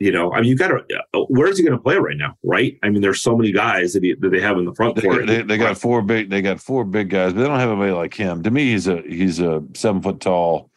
you 0.00 0.10
know, 0.10 0.32
I 0.32 0.40
mean, 0.40 0.48
you 0.48 0.56
got 0.56 0.68
to. 0.68 0.82
Uh, 1.12 1.20
where 1.28 1.46
is 1.46 1.58
he 1.58 1.62
going 1.62 1.76
to 1.76 1.82
play 1.82 1.96
right 1.96 2.16
now? 2.16 2.34
Right? 2.42 2.78
I 2.82 2.88
mean, 2.88 3.02
there's 3.02 3.20
so 3.20 3.36
many 3.36 3.52
guys 3.52 3.92
that, 3.92 4.02
he, 4.02 4.14
that 4.14 4.30
they 4.30 4.40
have 4.40 4.56
in 4.56 4.64
the 4.64 4.74
front 4.74 5.00
court. 5.00 5.26
They, 5.26 5.36
they, 5.36 5.42
they 5.42 5.58
got 5.58 5.76
four 5.76 6.00
big. 6.00 6.30
They 6.30 6.40
got 6.40 6.58
four 6.58 6.84
big 6.84 7.10
guys, 7.10 7.34
but 7.34 7.40
they 7.42 7.46
don't 7.46 7.60
have 7.60 7.68
anybody 7.68 7.92
like 7.92 8.14
him. 8.14 8.42
To 8.42 8.50
me, 8.50 8.72
he's 8.72 8.88
a 8.88 9.02
he's 9.02 9.40
a 9.40 9.62
seven 9.74 10.00
foot 10.00 10.20
tall, 10.20 10.70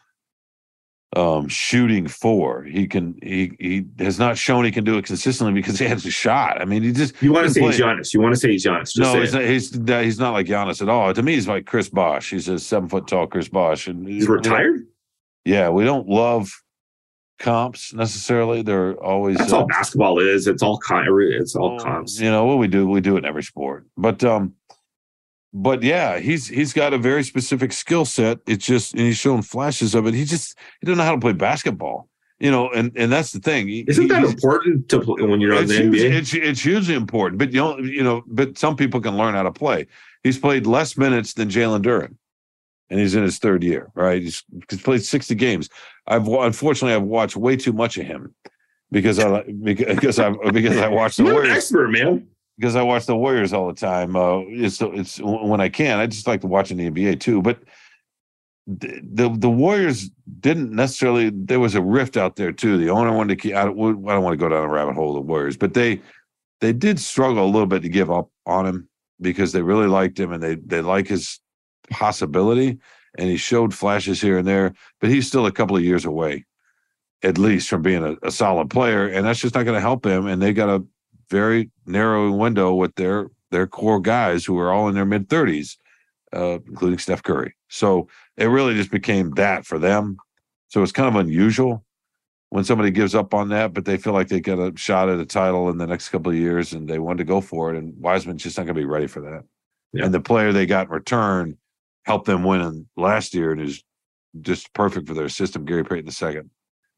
um, 1.16 1.48
shooting 1.48 2.06
four. 2.06 2.64
He 2.64 2.86
can 2.86 3.18
he 3.24 3.54
he 3.62 3.86
has 4.00 4.20
not 4.20 4.38
shown 4.38 4.66
he 4.66 4.72
can 4.72 4.84
do 4.84 4.98
it 4.98 5.06
consistently 5.06 5.54
because 5.54 5.80
he 5.80 5.86
has 5.86 6.06
a 6.06 6.12
shot. 6.12 6.62
I 6.62 6.66
mean, 6.66 6.84
he 6.84 6.92
just 6.92 7.22
You 7.22 7.32
want 7.32 7.48
to 7.48 7.54
say 7.54 7.62
play- 7.62 7.72
he's 7.72 7.80
Giannis. 7.80 8.14
You 8.14 8.20
want 8.20 8.34
to 8.34 8.40
say 8.40 8.52
he's 8.52 8.66
Giannis. 8.66 8.94
Just 8.94 8.98
no, 8.98 9.22
he's 9.22 9.34
it. 9.34 9.38
not, 9.38 9.48
he's 10.00 10.06
he's 10.06 10.20
not 10.20 10.34
like 10.34 10.48
Giannis 10.48 10.82
at 10.82 10.90
all. 10.90 11.14
To 11.14 11.24
me, 11.24 11.36
he's 11.36 11.48
like 11.48 11.66
Chris 11.66 11.88
Bosh. 11.88 12.32
He's 12.32 12.50
a 12.50 12.60
seven 12.60 12.90
foot 12.90 13.08
tall 13.08 13.28
Chris 13.28 13.48
Bosh, 13.48 13.88
and 13.88 14.06
he's 14.06 14.28
retired. 14.28 14.86
Yeah, 15.46 15.70
we 15.70 15.86
don't 15.86 16.10
love 16.10 16.52
comps 17.44 17.94
necessarily. 17.94 18.62
They're 18.64 18.96
always 18.96 19.38
That's 19.38 19.54
uh, 19.54 19.60
all 19.60 19.68
basketball 19.68 20.20
is. 20.20 20.48
It's 20.48 20.64
all 20.64 20.78
con- 20.80 21.06
It's 21.10 21.56
all 21.56 21.78
comps. 21.80 22.20
You 22.20 22.32
know 22.32 22.46
what 22.46 22.58
we 22.58 22.68
do? 22.68 22.88
We 22.88 23.02
do 23.02 23.16
it 23.16 23.20
in 23.20 23.26
every 23.26 23.44
sport. 23.44 23.86
But 23.98 24.24
um, 24.24 24.54
but 25.54 25.84
yeah, 25.84 26.20
he's 26.20 26.48
he's 26.48 26.74
got 26.74 26.94
a 26.94 26.98
very 26.98 27.24
specific 27.24 27.74
skill 27.74 28.06
set. 28.06 28.40
It's 28.48 28.66
just 28.66 28.94
and 28.94 29.02
he's 29.04 29.18
showing 29.18 29.44
flashes 29.44 29.94
of 29.94 30.08
it. 30.08 30.14
He 30.14 30.26
just 30.26 30.58
he 30.82 30.86
doesn't 30.88 30.98
know 30.98 31.04
how 31.04 31.12
to 31.16 31.20
play 31.22 31.34
basketball. 31.34 32.10
You 32.40 32.50
know, 32.52 32.70
and 32.72 32.92
and 32.96 33.12
that's 33.12 33.32
the 33.32 33.40
thing. 33.40 33.68
He- 33.68 33.86
Isn't 33.88 34.08
that 34.08 34.24
important 34.24 34.90
to 34.90 35.00
play 35.00 35.24
when 35.24 35.40
you're 35.40 35.56
on 35.56 35.68
the 35.68 35.76
huge, 35.76 36.02
NBA? 36.02 36.12
it's 36.18 36.34
it's 36.34 36.62
hugely 36.62 36.96
important. 36.96 37.38
But 37.40 37.52
you 37.54 37.60
know, 37.60 37.78
you 37.78 38.04
know, 38.04 38.24
but 38.28 38.58
some 38.58 38.76
people 38.76 39.00
can 39.02 39.18
learn 39.18 39.36
how 39.36 39.44
to 39.44 39.52
play. 39.52 39.88
He's 40.24 40.40
played 40.40 40.66
less 40.66 40.98
minutes 40.98 41.34
than 41.34 41.50
Jalen 41.50 41.84
Duren, 41.84 42.16
and 42.90 43.00
he's 43.00 43.16
in 43.16 43.24
his 43.24 43.40
third 43.40 43.64
year. 43.64 43.92
Right? 43.96 44.22
He's, 44.22 44.44
he's 44.70 44.82
played 44.82 45.04
sixty 45.04 45.36
games. 45.36 45.70
I've 46.08 46.28
unfortunately 46.28 46.96
I've 46.96 47.04
watched 47.04 47.36
way 47.36 47.56
too 47.56 47.74
much 47.74 47.98
of 47.98 48.06
him 48.06 48.34
because 48.92 49.20
I 49.20 49.44
because 49.44 50.20
I 50.20 50.30
because 50.52 50.78
I 50.78 50.88
watched 50.88 51.18
the 51.18 51.24
You're 51.24 51.32
an 51.32 51.38
Warriors 51.38 51.58
expert, 51.58 51.88
man. 51.90 52.28
because 52.58 52.76
I 52.76 52.82
watch 52.84 53.06
the 53.06 53.16
Warriors 53.16 53.54
all 53.54 53.68
the 53.68 53.74
time. 53.74 54.16
Uh, 54.16 54.40
it's 54.48 54.82
it's 54.82 55.20
when 55.22 55.62
I 55.62 55.70
can. 55.70 56.00
I 56.00 56.08
just 56.08 56.28
like 56.28 56.42
to 56.42 56.48
watch 56.48 56.72
in 56.72 56.78
the 56.78 56.90
NBA 56.90 57.20
too. 57.20 57.42
But 57.42 57.60
the, 58.68 59.02
the 59.04 59.30
the 59.30 59.50
Warriors 59.50 60.10
didn't 60.40 60.72
necessarily. 60.72 61.32
There 61.34 61.60
was 61.60 61.76
a 61.76 61.82
rift 61.82 62.18
out 62.18 62.36
there 62.36 62.52
too. 62.52 62.78
The 62.78 62.90
owner 62.90 63.12
wanted 63.12 63.38
to 63.38 63.42
keep. 63.42 63.56
I 63.56 63.66
don't, 63.66 64.08
I 64.08 64.14
don't 64.14 64.24
want 64.24 64.34
to 64.34 64.38
go 64.38 64.50
down 64.50 64.64
a 64.64 64.70
rabbit 64.70 64.96
hole 64.96 65.10
of 65.10 65.16
the 65.16 65.22
Warriors, 65.22 65.58
but 65.58 65.74
they 65.74 66.02
they 66.62 66.72
did 66.74 67.00
struggle 67.00 67.44
a 67.44 67.52
little 67.52 67.68
bit 67.68 67.82
to 67.82 67.90
give 67.90 68.12
up 68.12 68.30
on 68.46 68.66
him 68.66 68.88
because 69.20 69.52
they 69.52 69.62
really 69.62 69.88
liked 69.88 70.20
him 70.20 70.32
and 70.32 70.42
they 70.42 70.56
they 70.56 70.82
like 70.82 71.08
his 71.08 71.40
possibility 71.90 72.80
and 73.18 73.30
he 73.30 73.38
showed 73.38 73.74
flashes 73.74 74.22
here 74.22 74.38
and 74.38 74.48
there. 74.48 74.74
But 75.00 75.10
he's 75.10 75.28
still 75.28 75.46
a 75.46 75.52
couple 75.52 75.76
of 75.76 75.84
years 75.84 76.06
away, 76.06 76.46
at 77.22 77.38
least 77.38 77.70
from 77.70 77.82
being 77.82 78.04
a, 78.04 78.16
a 78.28 78.32
solid 78.32 78.70
player, 78.70 79.08
and 79.08 79.26
that's 79.26 79.40
just 79.40 79.56
not 79.56 79.64
going 79.64 79.76
to 79.76 79.82
help 79.82 80.06
him. 80.06 80.28
And 80.28 80.42
they 80.42 80.54
got 80.54 80.70
a 80.70 80.84
very 81.30 81.72
narrow 81.86 82.32
window 82.32 82.74
with 82.74 82.96
their 82.96 83.30
their 83.52 83.68
core 83.68 84.02
guys 84.02 84.44
who 84.46 84.58
are 84.58 84.72
all 84.72 84.88
in 84.88 84.96
their 84.96 85.06
mid 85.06 85.30
thirties, 85.30 85.78
uh, 86.34 86.60
including 86.68 87.00
Steph 87.00 87.24
Curry. 87.24 87.56
So 87.70 88.08
it 88.38 88.46
really 88.46 88.76
just 88.76 88.92
became 88.92 89.32
that 89.32 89.66
for 89.66 89.78
them. 89.78 90.18
So 90.70 90.82
it's 90.82 90.92
kind 90.92 91.08
of 91.08 91.16
unusual 91.16 91.86
when 92.50 92.64
somebody 92.64 92.92
gives 92.92 93.16
up 93.16 93.34
on 93.34 93.50
that, 93.50 93.74
but 93.74 93.86
they 93.86 93.98
feel 93.98 94.14
like 94.14 94.28
they 94.28 94.40
got 94.40 94.60
a 94.60 94.72
shot 94.76 95.10
at 95.10 95.20
a 95.20 95.26
title 95.26 95.70
in 95.70 95.78
the 95.78 95.88
next 95.88 96.10
couple 96.10 96.32
of 96.32 96.38
years 96.38 96.74
and 96.74 96.88
they 96.88 97.00
want 97.00 97.18
to 97.18 97.24
go 97.24 97.42
for 97.42 97.74
it. 97.74 97.78
And 97.78 98.00
Wiseman's 98.00 98.44
just 98.44 98.58
not 98.58 98.66
going 98.66 98.76
to 98.76 98.82
be 98.82 98.86
ready 98.86 99.08
for 99.08 99.22
that. 99.22 99.44
Yeah. 99.92 100.06
And 100.06 100.14
the 100.14 100.20
player 100.20 100.52
they 100.52 100.68
got 100.68 100.88
in 100.88 100.94
return 100.94 101.58
helped 102.04 102.26
them 102.26 102.44
win 102.44 102.62
in 102.62 102.88
last 102.96 103.34
year 103.34 103.52
and 103.52 103.62
is 103.62 103.84
just 104.42 104.74
perfect 104.74 105.08
for 105.08 105.14
their 105.14 105.30
system, 105.30 105.66
Gary 105.66 105.84
Payton 105.84 106.12
II. 106.22 106.42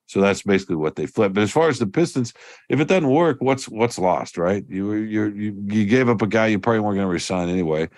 So 0.08 0.22
that's 0.22 0.44
basically 0.44 0.76
what 0.76 0.96
they 0.96 1.08
flipped. 1.08 1.34
But 1.36 1.44
as 1.44 1.52
far 1.52 1.68
as 1.68 1.80
the 1.80 1.88
Pistons, 1.88 2.34
if 2.70 2.80
it 2.80 2.88
doesn't 2.88 3.10
work, 3.10 3.38
what's 3.40 3.68
what's 3.68 3.98
lost, 3.98 4.38
right? 4.38 4.64
You 4.70 4.94
you 4.94 5.26
you 5.30 5.66
you 5.68 5.86
gave 5.86 6.10
up 6.10 6.22
a 6.22 6.28
guy 6.28 6.48
you 6.48 6.60
probably 6.60 6.82
weren't 6.82 6.98
going 6.98 7.08
to 7.08 7.12
resign 7.12 7.50
anyway. 7.50 7.90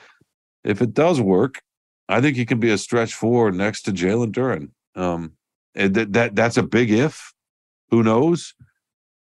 If 0.63 0.81
it 0.81 0.93
does 0.93 1.19
work, 1.19 1.61
I 2.07 2.21
think 2.21 2.37
he 2.37 2.45
can 2.45 2.59
be 2.59 2.71
a 2.71 2.77
stretch 2.77 3.13
forward 3.13 3.55
next 3.55 3.83
to 3.83 3.91
Jalen 3.91 4.31
Duren. 4.31 4.69
Um, 4.95 5.33
that 5.75 6.13
that 6.13 6.35
that's 6.35 6.57
a 6.57 6.63
big 6.63 6.91
if. 6.91 7.33
Who 7.91 8.03
knows? 8.03 8.53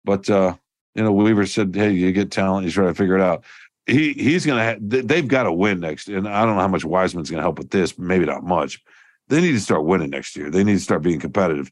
But 0.05 0.29
uh, 0.29 0.55
you 0.95 1.03
know, 1.03 1.11
Weaver 1.11 1.45
said, 1.45 1.75
"Hey, 1.75 1.91
you 1.91 2.11
get 2.11 2.31
talent. 2.31 2.65
He's 2.65 2.73
trying 2.73 2.87
to 2.87 2.93
figure 2.93 3.15
it 3.15 3.21
out." 3.21 3.43
He 3.89 4.13
he's 4.13 4.45
gonna. 4.45 4.63
Ha- 4.63 4.79
they- 4.79 5.01
they've 5.01 5.27
got 5.27 5.43
to 5.43 5.51
win 5.53 5.79
next. 5.79 6.07
And 6.09 6.27
I 6.27 6.45
don't 6.45 6.55
know 6.55 6.61
how 6.61 6.67
much 6.67 6.85
Wiseman's 6.85 7.29
gonna 7.29 7.41
help 7.43 7.57
with 7.57 7.69
this. 7.71 7.97
Maybe 7.97 8.25
not 8.25 8.43
much. 8.43 8.81
They 9.27 9.41
need 9.41 9.51
to 9.53 9.59
start 9.59 9.85
winning 9.85 10.09
next 10.09 10.35
year. 10.35 10.49
They 10.49 10.63
need 10.63 10.73
to 10.75 10.79
start 10.79 11.01
being 11.03 11.19
competitive. 11.19 11.71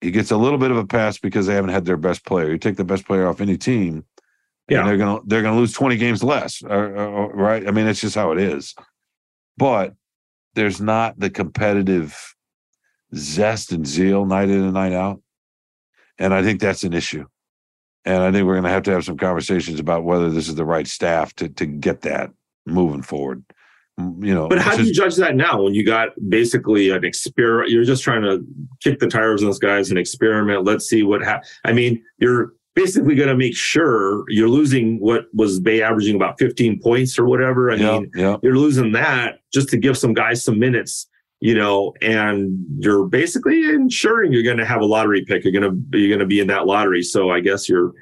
He 0.00 0.10
gets 0.10 0.30
a 0.30 0.36
little 0.36 0.58
bit 0.58 0.70
of 0.70 0.76
a 0.76 0.86
pass 0.86 1.18
because 1.18 1.46
they 1.46 1.54
haven't 1.54 1.70
had 1.70 1.84
their 1.86 1.96
best 1.96 2.24
player. 2.26 2.50
You 2.50 2.58
take 2.58 2.76
the 2.76 2.84
best 2.84 3.06
player 3.06 3.26
off 3.26 3.40
any 3.40 3.56
team, 3.56 4.04
Yeah. 4.68 4.80
and 4.80 4.88
they're 4.88 4.96
gonna 4.98 5.20
they're 5.26 5.42
gonna 5.42 5.56
lose 5.58 5.72
twenty 5.72 5.96
games 5.96 6.22
less, 6.22 6.62
or- 6.62 6.94
or- 6.94 7.06
or- 7.08 7.32
right? 7.34 7.66
I 7.66 7.70
mean, 7.70 7.86
it's 7.86 8.00
just 8.00 8.14
how 8.14 8.32
it 8.32 8.38
is. 8.38 8.74
But 9.56 9.94
there's 10.54 10.80
not 10.80 11.18
the 11.18 11.30
competitive 11.30 12.16
zest 13.14 13.72
and 13.72 13.86
zeal 13.86 14.24
night 14.26 14.50
in 14.50 14.62
and 14.62 14.74
night 14.74 14.92
out, 14.92 15.22
and 16.18 16.34
I 16.34 16.42
think 16.42 16.60
that's 16.60 16.84
an 16.84 16.92
issue. 16.92 17.26
And 18.04 18.22
I 18.22 18.30
think 18.30 18.46
we're 18.46 18.54
going 18.54 18.64
to 18.64 18.70
have 18.70 18.82
to 18.84 18.92
have 18.92 19.04
some 19.04 19.16
conversations 19.16 19.80
about 19.80 20.04
whether 20.04 20.30
this 20.30 20.48
is 20.48 20.54
the 20.56 20.64
right 20.64 20.86
staff 20.86 21.34
to 21.36 21.48
to 21.48 21.66
get 21.66 22.02
that 22.02 22.30
moving 22.66 23.02
forward. 23.02 23.44
You 23.96 24.34
know, 24.34 24.48
But 24.48 24.58
how 24.58 24.72
do 24.76 24.82
you 24.82 24.88
just- 24.92 25.00
judge 25.00 25.16
that 25.16 25.36
now 25.36 25.62
when 25.62 25.72
you 25.74 25.84
got 25.84 26.08
basically 26.28 26.90
an 26.90 27.04
experiment? 27.04 27.70
You're 27.70 27.84
just 27.84 28.02
trying 28.02 28.22
to 28.22 28.44
kick 28.82 28.98
the 28.98 29.06
tires 29.06 29.40
on 29.42 29.48
those 29.48 29.60
guys 29.60 29.88
and 29.90 29.98
experiment. 29.98 30.64
Let's 30.64 30.88
see 30.88 31.04
what 31.04 31.22
happens. 31.22 31.48
I 31.64 31.72
mean, 31.72 32.02
you're 32.18 32.54
basically 32.74 33.14
going 33.14 33.28
to 33.28 33.36
make 33.36 33.56
sure 33.56 34.24
you're 34.28 34.48
losing 34.48 34.98
what 34.98 35.26
was 35.32 35.60
Bey 35.60 35.80
averaging 35.80 36.16
about 36.16 36.40
15 36.40 36.80
points 36.80 37.16
or 37.20 37.24
whatever. 37.26 37.70
I 37.70 37.76
yeah, 37.76 37.92
mean, 38.00 38.10
yeah. 38.16 38.36
you're 38.42 38.56
losing 38.56 38.90
that 38.92 39.38
just 39.52 39.68
to 39.68 39.76
give 39.76 39.96
some 39.96 40.12
guys 40.12 40.42
some 40.42 40.58
minutes, 40.58 41.06
you 41.44 41.54
know, 41.54 41.92
and 42.00 42.64
you're 42.78 43.04
basically 43.04 43.68
ensuring 43.68 44.32
you're 44.32 44.42
going 44.42 44.56
to 44.56 44.64
have 44.64 44.80
a 44.80 44.86
lottery 44.86 45.26
pick. 45.26 45.44
You're 45.44 45.52
going 45.52 45.70
to 45.90 45.98
you're 45.98 46.08
going 46.08 46.20
to 46.20 46.24
be 46.26 46.40
in 46.40 46.46
that 46.46 46.64
lottery. 46.66 47.02
So 47.02 47.30
I 47.30 47.40
guess 47.40 47.68
you're 47.68 47.92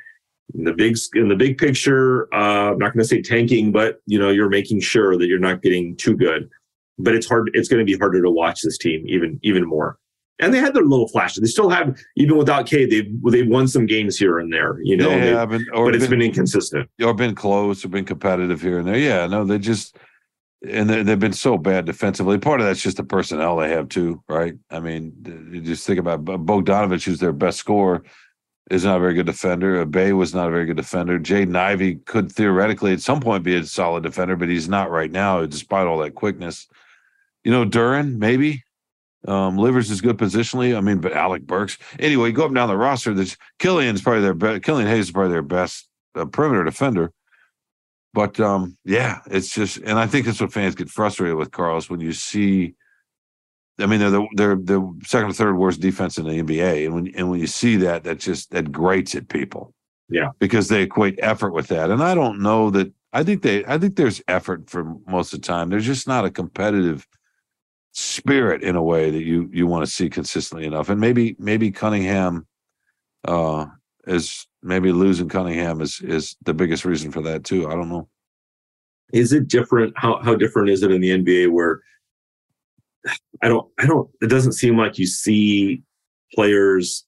in 0.54 0.62
the 0.62 0.72
big 0.72 0.96
in 1.16 1.26
the 1.26 1.34
big 1.34 1.58
picture. 1.58 2.32
Uh, 2.32 2.70
I'm 2.70 2.78
not 2.78 2.92
going 2.92 3.02
to 3.02 3.04
say 3.04 3.20
tanking, 3.20 3.72
but 3.72 3.96
you 4.06 4.16
know, 4.16 4.30
you're 4.30 4.48
making 4.48 4.78
sure 4.78 5.18
that 5.18 5.26
you're 5.26 5.40
not 5.40 5.60
getting 5.60 5.96
too 5.96 6.16
good. 6.16 6.48
But 7.00 7.16
it's 7.16 7.26
hard. 7.26 7.50
It's 7.54 7.68
going 7.68 7.84
to 7.84 7.92
be 7.92 7.98
harder 7.98 8.22
to 8.22 8.30
watch 8.30 8.62
this 8.62 8.78
team 8.78 9.02
even 9.08 9.40
even 9.42 9.66
more. 9.66 9.98
And 10.38 10.54
they 10.54 10.58
had 10.58 10.72
their 10.72 10.84
little 10.84 11.08
flashes. 11.08 11.40
They 11.40 11.48
still 11.48 11.68
have 11.68 11.98
even 12.16 12.36
without 12.36 12.66
K. 12.66 12.86
They've 12.86 13.12
they've 13.28 13.48
won 13.48 13.66
some 13.66 13.86
games 13.86 14.16
here 14.16 14.38
and 14.38 14.52
there. 14.52 14.78
You 14.84 14.96
know, 14.98 15.08
they- 15.08 15.46
been, 15.46 15.66
but 15.72 15.96
it's 15.96 16.04
been, 16.06 16.20
been 16.20 16.28
inconsistent. 16.28 16.88
or 17.02 17.12
been 17.12 17.34
close 17.34 17.84
or 17.84 17.88
been 17.88 18.04
competitive 18.04 18.62
here 18.62 18.78
and 18.78 18.86
there. 18.86 18.98
Yeah, 18.98 19.26
no, 19.26 19.44
they 19.44 19.58
just 19.58 19.96
and 20.68 20.88
they, 20.88 21.02
they've 21.02 21.18
been 21.18 21.32
so 21.32 21.58
bad 21.58 21.84
defensively. 21.84 22.38
Part 22.38 22.60
of 22.60 22.66
that's 22.66 22.82
just 22.82 22.96
the 22.96 23.04
personnel 23.04 23.56
they 23.56 23.70
have 23.70 23.88
too, 23.88 24.22
right? 24.28 24.54
I 24.70 24.80
mean, 24.80 25.12
you 25.52 25.60
just 25.60 25.86
think 25.86 25.98
about 25.98 26.24
Bogdanovich, 26.24 27.04
who's 27.04 27.18
their 27.18 27.32
best 27.32 27.58
scorer, 27.58 28.04
is 28.70 28.84
not 28.84 28.98
a 28.98 29.00
very 29.00 29.14
good 29.14 29.26
defender. 29.26 29.84
Bey 29.84 30.12
was 30.12 30.34
not 30.34 30.48
a 30.48 30.50
very 30.50 30.66
good 30.66 30.76
defender. 30.76 31.18
Jaden 31.18 31.56
Ivey 31.56 31.96
could 31.96 32.30
theoretically 32.30 32.92
at 32.92 33.00
some 33.00 33.20
point 33.20 33.44
be 33.44 33.56
a 33.56 33.64
solid 33.64 34.02
defender, 34.02 34.36
but 34.36 34.48
he's 34.48 34.68
not 34.68 34.90
right 34.90 35.10
now, 35.10 35.44
despite 35.46 35.86
all 35.86 35.98
that 35.98 36.14
quickness. 36.14 36.68
You 37.44 37.50
know, 37.50 37.64
Duren 37.64 38.18
maybe. 38.18 38.62
Um, 39.26 39.56
Livers 39.56 39.90
is 39.90 40.00
good 40.00 40.18
positionally. 40.18 40.76
I 40.76 40.80
mean, 40.80 40.98
but 40.98 41.12
Alec 41.12 41.46
Burks. 41.46 41.78
Anyway, 41.98 42.32
go 42.32 42.42
up 42.42 42.48
and 42.48 42.56
down 42.56 42.68
the 42.68 42.76
roster. 42.76 43.14
There's 43.14 43.36
Killian's 43.58 44.02
probably 44.02 44.22
their 44.22 44.34
best. 44.34 44.62
Killian 44.62 44.88
Hayes 44.88 45.06
is 45.06 45.10
probably 45.12 45.32
their 45.32 45.42
best 45.42 45.88
uh, 46.16 46.24
perimeter 46.24 46.64
defender. 46.64 47.12
But 48.14 48.38
um, 48.40 48.76
yeah, 48.84 49.20
it's 49.26 49.54
just, 49.54 49.78
and 49.78 49.98
I 49.98 50.06
think 50.06 50.26
that's 50.26 50.40
what 50.40 50.52
fans 50.52 50.74
get 50.74 50.90
frustrated 50.90 51.36
with, 51.36 51.50
Carlos, 51.50 51.88
when 51.88 52.00
you 52.00 52.12
see. 52.12 52.74
I 53.78 53.86
mean, 53.86 54.00
they're 54.00 54.10
the 54.10 54.26
they're 54.36 54.56
the 54.56 55.00
second 55.04 55.30
or 55.30 55.32
third 55.32 55.56
worst 55.56 55.80
defense 55.80 56.18
in 56.18 56.26
the 56.26 56.42
NBA, 56.42 56.84
and 56.84 56.94
when 56.94 57.14
and 57.16 57.30
when 57.30 57.40
you 57.40 57.46
see 57.46 57.76
that, 57.76 58.04
that 58.04 58.18
just 58.18 58.50
that 58.50 58.70
grates 58.70 59.14
at 59.14 59.28
people. 59.28 59.74
Yeah. 60.08 60.28
because 60.38 60.68
they 60.68 60.82
equate 60.82 61.18
effort 61.22 61.54
with 61.54 61.68
that, 61.68 61.90
and 61.90 62.02
I 62.02 62.14
don't 62.14 62.40
know 62.40 62.68
that. 62.70 62.92
I 63.14 63.24
think 63.24 63.42
they, 63.42 63.64
I 63.64 63.78
think 63.78 63.96
there's 63.96 64.22
effort 64.28 64.68
for 64.68 64.94
most 65.06 65.32
of 65.32 65.40
the 65.40 65.46
time. 65.46 65.70
There's 65.70 65.86
just 65.86 66.06
not 66.06 66.26
a 66.26 66.30
competitive 66.30 67.06
spirit 67.92 68.62
in 68.62 68.76
a 68.76 68.82
way 68.82 69.10
that 69.10 69.22
you 69.22 69.48
you 69.52 69.66
want 69.66 69.86
to 69.86 69.90
see 69.90 70.10
consistently 70.10 70.66
enough, 70.66 70.90
and 70.90 71.00
maybe 71.00 71.34
maybe 71.38 71.70
Cunningham, 71.70 72.46
uh, 73.26 73.66
is 74.06 74.46
maybe 74.62 74.92
losing 74.92 75.28
Cunningham 75.28 75.80
is 75.80 76.00
is 76.00 76.36
the 76.44 76.54
biggest 76.54 76.84
reason 76.84 77.10
for 77.10 77.22
that 77.22 77.44
too. 77.44 77.68
I 77.68 77.74
don't 77.74 77.88
know. 77.88 78.08
is 79.12 79.32
it 79.32 79.48
different 79.48 79.92
how 79.96 80.20
how 80.22 80.34
different 80.34 80.70
is 80.70 80.82
it 80.82 80.90
in 80.90 81.00
the 81.00 81.10
nba 81.10 81.50
where 81.50 81.80
i 83.42 83.48
don't 83.48 83.68
i 83.78 83.86
don't 83.86 84.08
it 84.22 84.28
doesn't 84.28 84.52
seem 84.52 84.76
like 84.78 84.98
you 84.98 85.06
see 85.06 85.82
players 86.34 87.04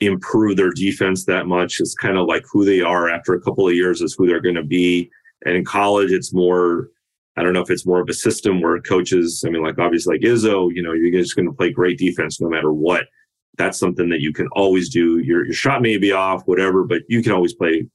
improve 0.00 0.56
their 0.56 0.70
defense 0.70 1.24
that 1.24 1.46
much 1.46 1.80
it's 1.80 1.94
kind 1.94 2.16
of 2.18 2.26
like 2.26 2.44
who 2.50 2.64
they 2.64 2.80
are 2.80 3.08
after 3.10 3.34
a 3.34 3.40
couple 3.40 3.66
of 3.68 3.74
years 3.74 4.00
is 4.00 4.14
who 4.16 4.26
they're 4.26 4.40
going 4.40 4.54
to 4.54 4.62
be 4.62 5.10
and 5.44 5.56
in 5.56 5.64
college 5.64 6.10
it's 6.10 6.32
more 6.32 6.88
i 7.36 7.42
don't 7.42 7.52
know 7.52 7.60
if 7.62 7.70
it's 7.70 7.86
more 7.86 8.00
of 8.00 8.08
a 8.08 8.14
system 8.14 8.60
where 8.62 8.80
coaches 8.80 9.44
i 9.46 9.50
mean 9.50 9.62
like 9.62 9.78
obviously 9.78 10.14
like 10.16 10.24
izzo 10.24 10.68
you 10.74 10.82
know 10.82 10.92
you're 10.92 11.10
just 11.20 11.36
going 11.36 11.46
to 11.46 11.52
play 11.54 11.70
great 11.70 11.98
defense 11.98 12.40
no 12.40 12.48
matter 12.48 12.72
what 12.72 13.04
that's 13.56 13.78
something 13.78 14.08
that 14.08 14.20
you 14.20 14.32
can 14.32 14.48
always 14.48 14.88
do 14.88 15.18
your, 15.18 15.44
your 15.44 15.54
shot 15.54 15.82
may 15.82 15.96
be 15.96 16.12
off 16.12 16.42
whatever 16.46 16.84
but 16.84 17.02
you 17.08 17.22
can 17.22 17.32
always 17.32 17.54
play 17.54 17.86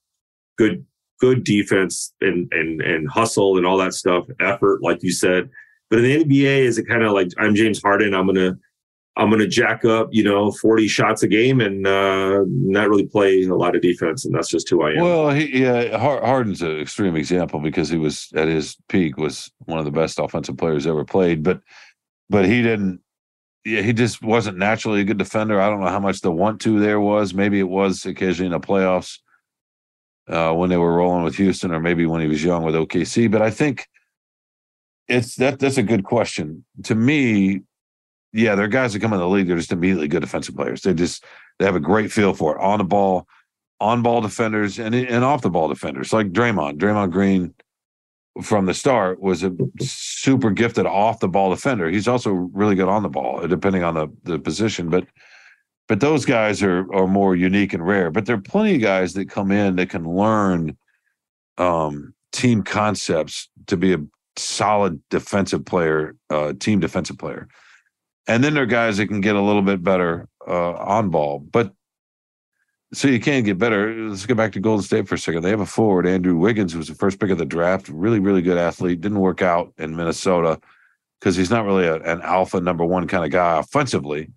good 0.57 0.85
good 1.19 1.43
defense 1.43 2.13
and 2.21 2.51
and 2.51 2.81
and 2.81 3.09
hustle 3.09 3.57
and 3.57 3.65
all 3.65 3.77
that 3.77 3.93
stuff, 3.93 4.25
effort, 4.39 4.81
like 4.81 5.03
you 5.03 5.11
said. 5.11 5.49
But 5.89 5.99
in 5.99 6.05
the 6.05 6.23
NBA, 6.23 6.59
is 6.59 6.77
it 6.77 6.87
kind 6.87 7.03
of 7.03 7.13
like 7.13 7.29
I'm 7.37 7.55
James 7.55 7.81
Harden? 7.81 8.13
I'm 8.13 8.25
gonna 8.25 8.57
I'm 9.17 9.31
to 9.31 9.47
jack 9.47 9.83
up, 9.83 10.07
you 10.11 10.23
know, 10.23 10.49
40 10.49 10.87
shots 10.87 11.23
a 11.23 11.27
game 11.27 11.59
and 11.59 11.85
uh, 11.85 12.45
not 12.47 12.87
really 12.87 13.05
play 13.05 13.43
a 13.43 13.53
lot 13.53 13.75
of 13.75 13.81
defense. 13.81 14.23
And 14.23 14.33
that's 14.33 14.47
just 14.47 14.69
who 14.69 14.81
I 14.81 14.91
am. 14.91 15.03
Well, 15.03 15.31
he, 15.31 15.63
yeah, 15.63 15.97
Harden's 15.97 16.61
an 16.61 16.79
extreme 16.79 17.17
example 17.17 17.59
because 17.59 17.89
he 17.89 17.97
was 17.97 18.29
at 18.35 18.47
his 18.47 18.77
peak 18.87 19.17
was 19.17 19.51
one 19.65 19.77
of 19.77 19.83
the 19.83 19.91
best 19.91 20.19
offensive 20.19 20.55
players 20.55 20.87
ever 20.87 21.03
played, 21.03 21.43
but 21.43 21.61
but 22.29 22.45
he 22.45 22.61
didn't. 22.61 23.01
Yeah, 23.69 23.81
he 23.83 23.93
just 23.93 24.23
wasn't 24.23 24.57
naturally 24.57 25.01
a 25.01 25.03
good 25.03 25.19
defender. 25.19 25.61
I 25.61 25.69
don't 25.69 25.79
know 25.79 25.89
how 25.89 25.99
much 25.99 26.21
the 26.21 26.31
want 26.31 26.59
to 26.61 26.79
there 26.79 26.99
was. 26.99 27.35
Maybe 27.35 27.59
it 27.59 27.69
was 27.69 28.03
occasionally 28.03 28.47
in 28.47 28.59
the 28.59 28.59
playoffs 28.59 29.19
uh, 30.27 30.53
when 30.53 30.71
they 30.71 30.77
were 30.77 30.95
rolling 30.95 31.23
with 31.23 31.35
Houston, 31.35 31.71
or 31.71 31.79
maybe 31.79 32.07
when 32.07 32.19
he 32.19 32.27
was 32.27 32.43
young 32.43 32.63
with 32.63 32.73
OKC. 32.73 33.29
But 33.29 33.43
I 33.43 33.51
think 33.51 33.87
it's 35.07 35.35
that 35.35 35.59
that's 35.59 35.77
a 35.77 35.83
good 35.83 36.03
question. 36.03 36.65
To 36.85 36.95
me, 36.95 37.61
yeah, 38.33 38.55
there 38.55 38.65
are 38.65 38.69
guys 38.69 38.93
that 38.93 39.01
come 39.01 39.13
in 39.13 39.19
the 39.19 39.27
league, 39.27 39.47
they're 39.47 39.57
just 39.57 39.71
immediately 39.71 40.07
good 40.07 40.21
defensive 40.21 40.55
players. 40.55 40.81
They 40.81 40.95
just 40.95 41.23
they 41.59 41.65
have 41.65 41.75
a 41.75 41.79
great 41.79 42.11
feel 42.11 42.33
for 42.33 42.55
it. 42.57 42.61
On 42.61 42.79
the 42.79 42.83
ball, 42.83 43.27
on 43.79 44.01
ball 44.01 44.21
defenders 44.21 44.79
and 44.79 44.95
and 44.95 45.23
off 45.23 45.43
the 45.43 45.51
ball 45.51 45.67
defenders. 45.67 46.11
Like 46.11 46.31
Draymond. 46.31 46.79
Draymond 46.79 47.11
Green 47.11 47.53
from 48.41 48.65
the 48.65 48.73
start 48.73 49.21
was 49.21 49.43
a 49.43 49.51
super 49.79 50.51
gifted 50.51 50.85
off 50.85 51.19
the 51.19 51.27
ball 51.27 51.49
defender. 51.49 51.89
He's 51.89 52.07
also 52.07 52.31
really 52.31 52.75
good 52.75 52.87
on 52.87 53.03
the 53.03 53.09
ball, 53.09 53.47
depending 53.47 53.83
on 53.83 53.95
the, 53.95 54.07
the 54.23 54.39
position. 54.39 54.89
But 54.89 55.05
but 55.87 55.99
those 55.99 56.25
guys 56.25 56.61
are 56.61 56.91
are 56.93 57.07
more 57.07 57.35
unique 57.35 57.73
and 57.73 57.85
rare. 57.85 58.11
But 58.11 58.25
there 58.25 58.35
are 58.35 58.41
plenty 58.41 58.75
of 58.75 58.81
guys 58.81 59.13
that 59.13 59.29
come 59.29 59.51
in 59.51 59.75
that 59.77 59.89
can 59.89 60.03
learn 60.03 60.77
um, 61.57 62.13
team 62.31 62.63
concepts 62.63 63.49
to 63.67 63.77
be 63.77 63.93
a 63.93 63.99
solid 64.35 65.01
defensive 65.09 65.65
player, 65.65 66.15
uh, 66.29 66.53
team 66.59 66.79
defensive 66.79 67.17
player. 67.17 67.47
And 68.27 68.43
then 68.43 68.53
there 68.53 68.63
are 68.63 68.67
guys 68.67 68.97
that 68.97 69.07
can 69.07 69.21
get 69.21 69.35
a 69.35 69.41
little 69.41 69.63
bit 69.63 69.83
better 69.83 70.27
uh, 70.47 70.73
on 70.73 71.09
ball. 71.09 71.39
But 71.39 71.73
so 72.93 73.07
you 73.07 73.19
can 73.19 73.43
get 73.43 73.57
better. 73.57 73.93
Let's 73.93 74.25
go 74.25 74.35
back 74.35 74.51
to 74.53 74.59
Golden 74.59 74.83
State 74.83 75.07
for 75.07 75.15
a 75.15 75.19
second. 75.19 75.43
They 75.43 75.49
have 75.51 75.59
a 75.59 75.65
forward, 75.65 76.07
Andrew 76.07 76.35
Wiggins, 76.35 76.71
who 76.71 76.79
was 76.79 76.87
the 76.87 76.95
first 76.95 77.19
pick 77.19 77.29
of 77.29 77.37
the 77.37 77.45
draft. 77.45 77.89
Really, 77.89 78.19
really 78.19 78.41
good 78.41 78.57
athlete. 78.57 79.01
Didn't 79.01 79.19
work 79.19 79.41
out 79.41 79.73
in 79.77 79.95
Minnesota 79.95 80.59
because 81.19 81.35
he's 81.35 81.51
not 81.51 81.65
really 81.65 81.85
a, 81.85 81.95
an 81.97 82.21
alpha 82.21 82.59
number 82.59 82.85
one 82.85 83.07
kind 83.07 83.23
of 83.23 83.31
guy 83.31 83.59
offensively. 83.59 84.31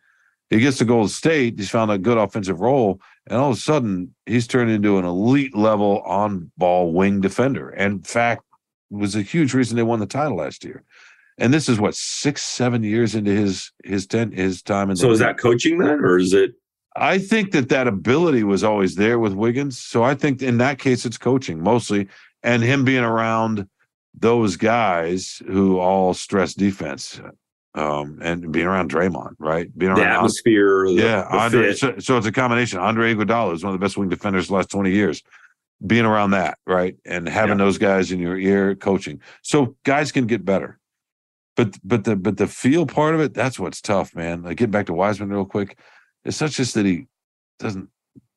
He 0.51 0.61
gets 0.61 0.77
to 0.79 0.85
Golden 0.85 1.09
State. 1.09 1.59
He's 1.59 1.71
found 1.71 1.91
a 1.91 1.97
good 1.97 2.19
offensive 2.19 2.61
role, 2.61 3.01
and 3.27 3.39
all 3.39 3.51
of 3.53 3.57
a 3.57 3.61
sudden, 3.61 4.15
he's 4.27 4.47
turned 4.47 4.71
into 4.71 4.99
an 4.99 5.05
elite 5.07 5.57
level 5.57 6.03
on 6.03 6.53
ball 6.59 6.93
wing 6.93 7.23
defender. 7.23 7.71
And 7.71 7.95
in 7.95 8.03
fact, 8.03 8.43
was 8.91 9.17
a 9.17 9.23
huge 9.23 9.55
reason 9.55 9.77
they 9.77 9.83
won 9.83 10.01
the 10.01 10.07
title 10.07 10.37
last 10.37 10.65
year. 10.65 10.85
And 11.39 11.55
this 11.55 11.71
is 11.71 11.81
what 11.81 11.95
six, 11.95 12.43
seven 12.43 12.83
years 12.85 13.15
into 13.15 13.31
his 13.31 13.73
his 13.83 14.07
ten 14.07 14.31
his 14.33 14.63
time 14.63 14.91
in. 14.91 14.97
So 14.97 15.11
is 15.11 15.21
that 15.21 15.39
coaching 15.39 15.79
then, 15.79 16.01
or 16.01 16.19
is 16.19 16.35
it? 16.35 16.53
I 16.95 17.18
think 17.18 17.53
that 17.53 17.68
that 17.70 17.88
ability 17.88 18.45
was 18.45 18.62
always 18.62 18.97
there 18.97 19.18
with 19.18 19.32
Wiggins. 19.32 19.78
So 19.78 20.03
I 20.03 20.14
think 20.14 20.43
in 20.43 20.59
that 20.59 20.78
case, 20.78 21.07
it's 21.07 21.18
coaching 21.18 21.62
mostly, 21.62 22.09
and 22.43 22.62
him 22.62 22.84
being 22.84 23.05
around 23.05 23.66
those 24.14 24.57
guys 24.57 25.40
who 25.47 25.78
all 25.78 26.12
stress 26.12 26.53
defense, 26.55 27.20
um, 27.74 28.18
and 28.22 28.53
being 28.53 28.66
around 28.66 28.90
Draymond, 28.90 29.36
right? 29.38 29.66
Being 29.78 29.93
around 29.93 30.01
the 30.01 30.07
atmosphere, 30.07 30.84
the, 30.86 30.93
yeah. 30.93 31.22
the 31.22 31.36
Andre, 31.36 31.72
so, 31.72 31.99
so, 31.99 32.18
it's 32.18 32.26
a 32.26 32.32
combination. 32.32 32.78
Andre 32.78 33.14
Iguodala 33.14 33.55
is 33.55 33.64
one 33.64 33.72
of 33.72 33.80
the 33.80 33.84
best 33.84 33.97
wing 33.97 34.11
defenders 34.11 34.49
the 34.49 34.55
last 34.55 34.70
twenty 34.70 34.90
years 34.90 35.22
being 35.86 36.05
around 36.05 36.30
that, 36.32 36.59
right? 36.66 36.97
And 37.05 37.28
having 37.28 37.59
yeah. 37.59 37.64
those 37.64 37.78
guys 37.78 38.12
in 38.12 38.20
your 38.20 38.38
ear 38.38 38.74
coaching. 38.74 39.20
So 39.43 39.76
guys 39.84 40.12
can 40.12 40.26
get 40.26 40.45
better. 40.45 40.78
But 41.57 41.78
but 41.84 42.05
the 42.05 42.16
but 42.16 42.36
the 42.36 42.47
feel 42.47 42.86
part 42.86 43.14
of 43.14 43.20
it, 43.20 43.34
that's 43.34 43.59
what's 43.59 43.80
tough, 43.80 44.14
man. 44.14 44.43
Like 44.43 44.57
getting 44.57 44.70
back 44.70 44.86
to 44.86 44.95
Wiseman 44.95 45.30
real 45.30 45.45
quick. 45.45 45.78
It's 46.25 46.41
not 46.41 46.51
just 46.51 46.75
that 46.75 46.87
he 46.87 47.07
doesn't 47.59 47.89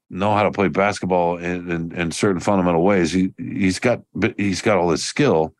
know 0.09 0.33
how 0.33 0.43
to 0.43 0.51
play 0.51 0.67
basketball 0.67 1.37
in, 1.37 1.69
in, 1.69 1.91
in 1.93 2.11
certain 2.11 2.39
fundamental 2.39 2.83
ways. 2.83 3.11
He 3.11 3.33
he's 3.37 3.79
got 3.79 4.01
he's 4.37 4.61
got 4.61 4.77
all 4.77 4.89
this 4.89 5.03
skill. 5.03 5.53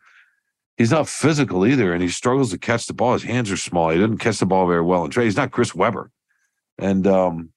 He's 0.78 0.91
not 0.91 1.07
physical 1.07 1.65
either, 1.65 1.93
and 1.93 2.01
he 2.01 2.09
struggles 2.09 2.51
to 2.51 2.57
catch 2.57 2.86
the 2.86 2.93
ball. 2.93 3.13
His 3.13 3.23
hands 3.23 3.49
are 3.49 3.57
small. 3.57 3.89
He 3.89 3.99
doesn't 3.99 4.17
catch 4.17 4.39
the 4.39 4.45
ball 4.45 4.67
very 4.67 4.82
well. 4.82 5.03
And 5.03 5.13
Trey, 5.13 5.23
he's 5.23 5.38
not 5.38 5.51
Chris 5.51 5.73
Webber. 5.73 6.11
And 6.78 7.07
um, 7.07 7.49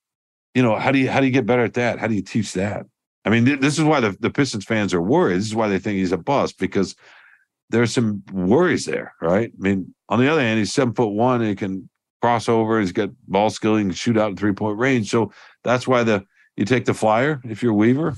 you 0.55 0.63
know, 0.63 0.77
how 0.77 0.93
do 0.93 0.99
you 0.99 1.11
how 1.11 1.21
do 1.21 1.27
you 1.27 1.33
get 1.33 1.47
better 1.47 1.65
at 1.65 1.75
that? 1.75 1.99
How 1.99 2.07
do 2.07 2.15
you 2.15 2.23
teach 2.23 2.53
that? 2.53 2.87
I 3.25 3.31
mean, 3.31 3.45
th- 3.45 3.61
this 3.61 3.79
is 3.79 3.85
why 3.85 4.01
the, 4.01 4.17
the 4.21 4.31
Pistons 4.31 4.65
fans 4.65 4.95
are 4.95 5.03
worried. 5.03 5.37
This 5.37 5.47
is 5.47 5.55
why 5.55 5.69
they 5.69 5.79
think 5.79 5.99
he's 5.99 6.13
a 6.13 6.17
bust 6.17 6.59
because 6.59 6.95
there's 7.71 7.93
some 7.93 8.23
worries 8.33 8.87
there, 8.87 9.13
right? 9.21 9.51
I 9.53 9.63
mean, 9.63 9.95
on 10.09 10.19
the 10.19 10.29
other 10.29 10.41
hand, 10.41 10.59
he's 10.59 10.73
seven 10.73 10.95
foot 10.95 11.09
one 11.09 11.43
he 11.43 11.55
can 11.55 11.91
cross 12.21 12.49
over. 12.49 12.81
He's 12.81 12.93
got 12.93 13.11
ball 13.27 13.51
skill. 13.51 13.77
He 13.77 13.85
can 13.85 13.93
shoot 13.93 14.19
out 14.19 14.31
in 14.31 14.37
three 14.37 14.53
point 14.53 14.79
range. 14.79 15.11
So 15.11 15.33
that's 15.65 15.87
why 15.87 16.03
the 16.03 16.25
you 16.57 16.65
take 16.65 16.85
the 16.85 16.95
flyer 16.95 17.41
if 17.45 17.63
you're 17.63 17.75
Weaver. 17.75 18.15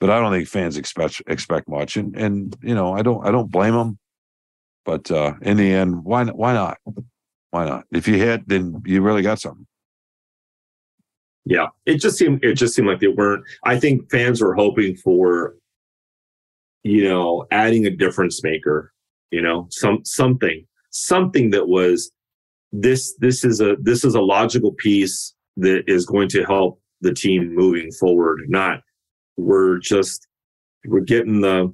But 0.00 0.10
I 0.10 0.20
don't 0.20 0.32
think 0.32 0.48
fans 0.48 0.76
expect 0.76 1.22
expect 1.26 1.68
much, 1.68 1.96
and 1.96 2.16
and 2.16 2.56
you 2.62 2.74
know 2.74 2.92
I 2.92 3.02
don't 3.02 3.26
I 3.26 3.30
don't 3.30 3.50
blame 3.50 3.74
them. 3.74 3.98
But 4.84 5.10
uh, 5.10 5.34
in 5.42 5.56
the 5.56 5.72
end, 5.72 6.04
why 6.04 6.24
why 6.24 6.52
not? 6.52 6.78
Why 7.50 7.64
not? 7.64 7.84
If 7.92 8.06
you 8.06 8.16
hit, 8.16 8.46
then 8.46 8.82
you 8.84 9.02
really 9.02 9.22
got 9.22 9.40
something. 9.40 9.66
Yeah, 11.44 11.68
it 11.86 11.96
just 11.96 12.18
seemed 12.18 12.44
it 12.44 12.54
just 12.54 12.74
seemed 12.74 12.88
like 12.88 13.00
they 13.00 13.08
weren't. 13.08 13.44
I 13.64 13.80
think 13.80 14.10
fans 14.10 14.40
were 14.40 14.54
hoping 14.54 14.96
for, 14.96 15.56
you 16.84 17.08
know, 17.08 17.46
adding 17.50 17.86
a 17.86 17.90
difference 17.90 18.44
maker. 18.44 18.92
You 19.30 19.42
know, 19.42 19.66
some 19.70 20.04
something 20.04 20.66
something 20.90 21.50
that 21.50 21.68
was 21.68 22.10
this 22.72 23.14
this 23.18 23.44
is 23.44 23.60
a 23.60 23.76
this 23.80 24.04
is 24.04 24.14
a 24.14 24.20
logical 24.20 24.72
piece 24.72 25.34
that 25.56 25.84
is 25.86 26.06
going 26.06 26.28
to 26.28 26.44
help 26.44 26.80
the 27.00 27.12
team 27.12 27.54
moving 27.54 27.90
forward. 27.92 28.40
Not 28.48 28.80
we're 29.36 29.78
just 29.78 30.26
we're 30.86 31.00
getting 31.00 31.40
the 31.40 31.72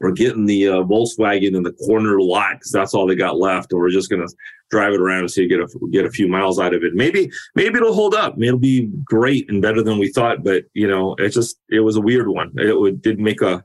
we're 0.00 0.10
getting 0.10 0.46
the 0.46 0.68
uh, 0.68 0.82
Volkswagen 0.82 1.54
in 1.54 1.62
the 1.62 1.72
corner 1.72 2.20
lot 2.20 2.54
because 2.54 2.72
that's 2.72 2.92
all 2.92 3.06
they 3.06 3.14
got 3.14 3.38
left, 3.38 3.72
and 3.72 3.80
we're 3.80 3.90
just 3.90 4.10
gonna 4.10 4.26
drive 4.70 4.94
it 4.94 5.00
around 5.00 5.28
so 5.28 5.40
you 5.40 5.48
get 5.48 5.60
a 5.60 5.68
get 5.90 6.04
a 6.04 6.10
few 6.10 6.28
miles 6.28 6.58
out 6.58 6.74
of 6.74 6.82
it. 6.82 6.94
Maybe 6.94 7.30
maybe 7.54 7.76
it'll 7.76 7.94
hold 7.94 8.14
up. 8.14 8.36
Maybe 8.36 8.48
it'll 8.48 8.58
be 8.58 8.90
great 9.04 9.48
and 9.50 9.62
better 9.62 9.82
than 9.82 9.98
we 9.98 10.10
thought. 10.10 10.42
But 10.42 10.64
you 10.74 10.88
know, 10.88 11.14
it 11.18 11.30
just 11.30 11.60
it 11.68 11.80
was 11.80 11.96
a 11.96 12.00
weird 12.00 12.28
one. 12.28 12.52
It 12.58 12.78
would, 12.78 13.00
did 13.00 13.20
make 13.20 13.42
a 13.42 13.64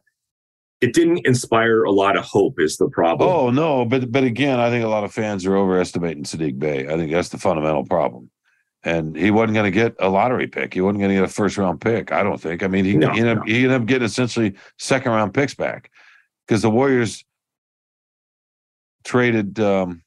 it 0.81 0.93
didn't 0.93 1.25
inspire 1.25 1.83
a 1.83 1.91
lot 1.91 2.17
of 2.17 2.23
hope. 2.23 2.59
Is 2.59 2.77
the 2.77 2.89
problem? 2.89 3.29
Oh 3.29 3.49
no, 3.49 3.85
but 3.85 4.11
but 4.11 4.23
again, 4.23 4.59
I 4.59 4.69
think 4.69 4.83
a 4.83 4.89
lot 4.89 5.03
of 5.03 5.13
fans 5.13 5.45
are 5.45 5.55
overestimating 5.55 6.23
Saddiq 6.23 6.59
Bey. 6.59 6.87
I 6.87 6.97
think 6.97 7.11
that's 7.11 7.29
the 7.29 7.37
fundamental 7.37 7.85
problem. 7.85 8.29
And 8.83 9.15
he 9.15 9.31
wasn't 9.31 9.55
going 9.55 9.65
to 9.65 9.71
get 9.71 9.95
a 9.99 10.07
lottery 10.07 10.47
pick. 10.47 10.73
He 10.73 10.81
wasn't 10.81 10.99
going 10.99 11.09
to 11.09 11.15
get 11.15 11.23
a 11.23 11.33
first 11.33 11.57
round 11.57 11.81
pick. 11.81 12.11
I 12.11 12.23
don't 12.23 12.39
think. 12.39 12.63
I 12.63 12.67
mean, 12.67 12.85
he, 12.85 12.95
no, 12.95 13.11
he, 13.11 13.19
ended, 13.19 13.37
no. 13.39 13.43
he 13.43 13.63
ended 13.63 13.81
up 13.81 13.85
getting 13.85 14.05
essentially 14.05 14.53
second 14.77 15.11
round 15.11 15.33
picks 15.33 15.55
back 15.55 15.91
because 16.45 16.61
the 16.61 16.69
Warriors 16.69 17.25
traded 19.03 19.59
um, 19.59 20.03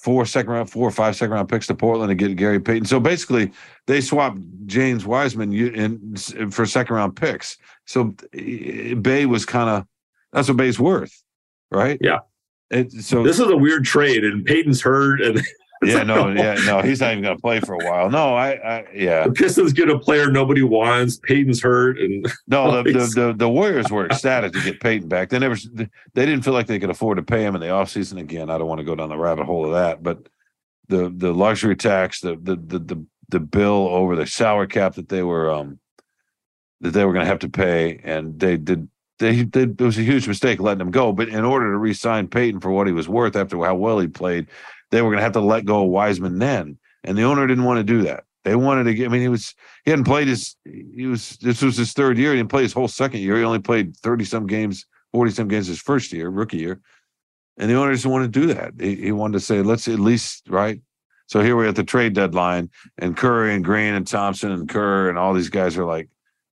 four 0.00 0.26
second 0.26 0.50
round, 0.52 0.70
four 0.70 0.88
or 0.88 0.90
five 0.90 1.16
second 1.16 1.34
round 1.34 1.48
picks 1.48 1.66
to 1.68 1.74
Portland 1.74 2.10
to 2.10 2.14
get 2.14 2.36
Gary 2.36 2.60
Payton. 2.60 2.86
So 2.86 3.00
basically, 3.00 3.52
they 3.86 4.00
swapped 4.00 4.38
James 4.66 5.06
Wiseman 5.06 5.52
in, 5.52 6.16
for 6.50 6.66
second 6.66 6.96
round 6.96 7.16
picks. 7.16 7.56
So 7.86 8.14
eh, 8.34 8.94
Bey 8.94 9.26
was 9.26 9.44
kind 9.44 9.70
of 9.70 9.86
that's 10.32 10.48
what 10.48 10.56
Bey's 10.56 10.80
worth, 10.80 11.22
right? 11.70 11.98
Yeah. 12.00 12.20
It, 12.70 12.90
so 12.90 13.22
this 13.22 13.38
is 13.38 13.48
a 13.48 13.56
weird 13.56 13.84
trade, 13.84 14.24
and 14.24 14.44
Payton's 14.44 14.80
hurt, 14.80 15.20
and 15.20 15.40
yeah, 15.82 16.02
no, 16.04 16.28
yeah, 16.28 16.54
no, 16.66 16.80
he's 16.80 17.00
not 17.00 17.12
even 17.12 17.24
going 17.24 17.36
to 17.36 17.40
play 17.40 17.60
for 17.60 17.74
a 17.74 17.78
while. 17.78 18.10
No, 18.10 18.34
I, 18.34 18.50
I 18.52 18.86
yeah. 18.94 19.26
The 19.26 19.32
Pistons 19.32 19.72
get 19.72 19.88
a 19.88 19.98
player 19.98 20.30
nobody 20.30 20.62
wants. 20.62 21.16
Payton's 21.16 21.62
hurt, 21.62 21.98
and 21.98 22.26
no, 22.46 22.82
the, 22.82 22.92
the, 22.92 23.06
the, 23.14 23.34
the 23.36 23.48
Warriors 23.48 23.90
were 23.90 24.06
ecstatic 24.06 24.52
to 24.52 24.62
get 24.62 24.80
Payton 24.80 25.08
back. 25.08 25.30
They 25.30 25.38
never, 25.38 25.56
they 25.74 26.26
didn't 26.26 26.42
feel 26.42 26.54
like 26.54 26.66
they 26.66 26.78
could 26.78 26.90
afford 26.90 27.16
to 27.16 27.22
pay 27.22 27.44
him 27.44 27.54
in 27.54 27.60
the 27.60 27.68
offseason 27.68 28.18
again. 28.18 28.50
I 28.50 28.58
don't 28.58 28.68
want 28.68 28.78
to 28.78 28.84
go 28.84 28.94
down 28.94 29.08
the 29.08 29.18
rabbit 29.18 29.46
hole 29.46 29.66
of 29.66 29.72
that, 29.72 30.02
but 30.02 30.28
the 30.88 31.12
the 31.14 31.32
luxury 31.32 31.76
tax, 31.76 32.20
the 32.20 32.36
the 32.36 32.56
the 32.56 32.78
the, 32.78 33.06
the 33.28 33.40
bill 33.40 33.88
over 33.88 34.16
the 34.16 34.26
salary 34.26 34.68
cap 34.68 34.94
that 34.94 35.08
they 35.08 35.22
were 35.22 35.50
um 35.50 35.78
that 36.80 36.90
they 36.90 37.04
were 37.04 37.12
going 37.12 37.24
to 37.24 37.30
have 37.30 37.38
to 37.40 37.48
pay, 37.48 38.00
and 38.04 38.38
they 38.38 38.56
did 38.56 38.88
they, 39.18 39.44
they, 39.44 39.62
it 39.62 39.80
was 39.80 39.98
a 39.98 40.02
huge 40.02 40.26
mistake 40.26 40.60
letting 40.60 40.80
him 40.80 40.90
go. 40.90 41.12
But 41.12 41.28
in 41.28 41.44
order 41.44 41.70
to 41.70 41.78
re-sign 41.78 42.28
Payton 42.28 42.60
for 42.60 42.70
what 42.70 42.86
he 42.86 42.92
was 42.92 43.08
worth 43.08 43.36
after 43.36 43.56
how 43.64 43.76
well 43.76 44.00
he 44.00 44.08
played, 44.08 44.48
they 44.92 45.02
were 45.02 45.08
going 45.08 45.18
to 45.18 45.24
have 45.24 45.32
to 45.32 45.40
let 45.40 45.64
go 45.64 45.82
of 45.82 45.90
Wiseman 45.90 46.38
then, 46.38 46.78
and 47.02 47.18
the 47.18 47.24
owner 47.24 47.46
didn't 47.46 47.64
want 47.64 47.78
to 47.78 47.84
do 47.84 48.02
that. 48.02 48.24
They 48.44 48.54
wanted 48.54 48.84
to 48.84 48.94
get. 48.94 49.06
I 49.06 49.08
mean, 49.08 49.22
he 49.22 49.28
was 49.28 49.54
he 49.84 49.90
hadn't 49.90 50.04
played 50.04 50.28
his. 50.28 50.54
He 50.64 51.06
was 51.06 51.38
this 51.38 51.62
was 51.62 51.76
his 51.76 51.92
third 51.92 52.18
year. 52.18 52.32
He 52.32 52.38
didn't 52.38 52.50
play 52.50 52.62
his 52.62 52.72
whole 52.72 52.88
second 52.88 53.20
year. 53.20 53.36
He 53.36 53.42
only 53.42 53.58
played 53.58 53.96
thirty 53.96 54.24
some 54.24 54.46
games, 54.46 54.86
forty 55.12 55.32
some 55.32 55.48
games 55.48 55.66
his 55.66 55.80
first 55.80 56.12
year, 56.12 56.28
rookie 56.28 56.58
year, 56.58 56.80
and 57.56 57.70
the 57.70 57.74
owner 57.74 57.94
didn't 57.94 58.10
want 58.10 58.24
to 58.24 58.40
do 58.40 58.52
that. 58.54 58.74
He, 58.78 58.96
he 58.96 59.12
wanted 59.12 59.34
to 59.34 59.40
say, 59.40 59.62
let's 59.62 59.88
at 59.88 59.98
least 59.98 60.48
right. 60.48 60.80
So 61.26 61.40
here 61.40 61.56
we're 61.56 61.68
at 61.68 61.76
the 61.76 61.84
trade 61.84 62.12
deadline, 62.12 62.68
and 62.98 63.16
Curry 63.16 63.54
and 63.54 63.64
Green 63.64 63.94
and 63.94 64.06
Thompson 64.06 64.50
and 64.50 64.68
Kerr 64.68 65.08
and 65.08 65.16
all 65.16 65.32
these 65.32 65.48
guys 65.48 65.78
are 65.78 65.86
like, 65.86 66.10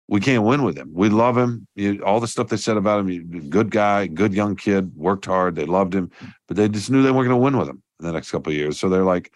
we 0.07 0.21
can't 0.21 0.45
win 0.45 0.63
with 0.63 0.77
him. 0.77 0.91
We 0.95 1.09
love 1.09 1.37
him. 1.37 1.67
You, 1.75 2.05
all 2.05 2.21
the 2.21 2.29
stuff 2.29 2.49
they 2.49 2.57
said 2.57 2.77
about 2.77 3.01
him, 3.01 3.49
good 3.51 3.71
guy, 3.71 4.07
good 4.07 4.33
young 4.33 4.55
kid, 4.55 4.95
worked 4.95 5.27
hard. 5.27 5.57
They 5.57 5.65
loved 5.65 5.95
him, 5.95 6.13
but 6.47 6.57
they 6.57 6.69
just 6.69 6.91
knew 6.91 7.03
they 7.03 7.11
weren't 7.11 7.29
going 7.29 7.41
to 7.41 7.45
win 7.45 7.57
with 7.57 7.69
him 7.69 7.83
in 8.01 8.07
the 8.07 8.13
next 8.13 8.31
couple 8.31 8.53
years. 8.53 8.79
So 8.79 8.89
they're 8.89 9.05
like, 9.05 9.33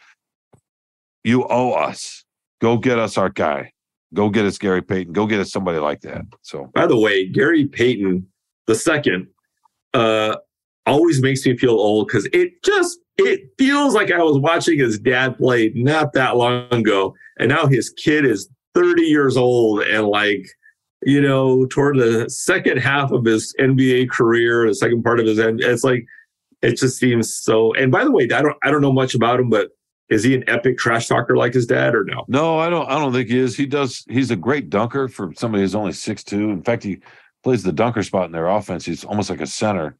you 1.25 1.47
owe 1.49 1.73
us. 1.73 2.25
Go 2.61 2.77
get 2.77 2.99
us 2.99 3.19
our 3.19 3.29
guy. 3.29 3.73
Go 4.15 4.29
get 4.29 4.45
us 4.45 4.59
Gary 4.59 4.83
Payton. 4.83 5.13
Go 5.13 5.27
get 5.27 5.41
us 5.41 5.51
somebody 5.51 5.79
like 5.79 6.01
that. 6.03 6.23
So, 6.43 6.71
by 6.75 6.87
the 6.87 6.99
way, 6.99 7.27
Gary 7.27 7.67
Payton 7.67 8.27
the 8.67 8.75
second 8.75 9.27
uh, 9.95 10.37
always 10.87 11.23
makes 11.23 11.45
me 11.47 11.57
feel 11.57 11.73
old 11.73 12.09
because 12.09 12.29
it 12.33 12.63
just 12.63 12.99
it 13.19 13.41
feels 13.59 13.95
like 13.95 14.11
I 14.11 14.23
was 14.23 14.39
watching 14.39 14.79
his 14.79 14.99
dad 14.99 15.37
play 15.37 15.73
not 15.75 16.13
that 16.13 16.37
long 16.37 16.73
ago, 16.73 17.15
and 17.39 17.49
now 17.49 17.67
his 17.67 17.91
kid 17.91 18.25
is 18.25 18.49
30 18.75 19.03
years 19.03 19.37
old 19.37 19.83
and 19.83 20.07
like 20.07 20.47
you 21.03 21.21
know 21.21 21.67
toward 21.67 21.99
the 21.99 22.29
second 22.31 22.79
half 22.79 23.13
of 23.13 23.25
his 23.25 23.55
NBA 23.59 24.11
career, 24.11 24.67
the 24.67 24.75
second 24.75 25.03
part 25.03 25.21
of 25.21 25.27
his 25.27 25.39
end, 25.39 25.61
it's 25.61 25.85
like 25.85 26.07
it 26.63 26.77
just 26.77 26.99
seems 26.99 27.35
so. 27.35 27.75
And 27.75 27.91
by 27.91 28.05
the 28.05 28.11
way, 28.11 28.25
I 28.25 28.41
don't 28.43 28.57
I 28.63 28.71
don't 28.71 28.81
know 28.81 28.93
much 28.93 29.15
about 29.15 29.41
him, 29.41 29.51
but 29.51 29.71
is 30.09 30.23
he 30.23 30.35
an 30.35 30.45
epic 30.49 30.79
trash 30.79 31.09
talker 31.09 31.37
like 31.37 31.55
his 31.55 31.67
dad 31.67 31.95
or 31.95 32.05
no? 32.05 32.25
No, 32.29 32.59
I 32.59 32.71
don't. 32.71 32.89
I 32.89 32.99
don't 32.99 33.13
think 33.13 33.29
he 33.29 33.39
is. 33.39 33.57
He 33.57 33.67
does. 33.67 34.05
He's 34.09 34.31
a 34.31 34.37
great 34.37 34.71
dunker 34.71 35.09
for 35.09 35.33
somebody 35.35 35.63
who's 35.63 35.75
only 35.75 35.93
six 35.93 36.23
two. 36.23 36.51
In 36.51 36.63
fact, 36.63 36.85
he 36.85 37.01
plays 37.43 37.63
the 37.63 37.73
dunker 37.73 38.03
spot 38.03 38.27
in 38.27 38.33
their 38.33 38.47
offense. 38.49 38.85
He's 38.85 39.05
almost 39.05 39.31
like 39.31 39.41
a 39.41 39.47
center. 39.47 39.97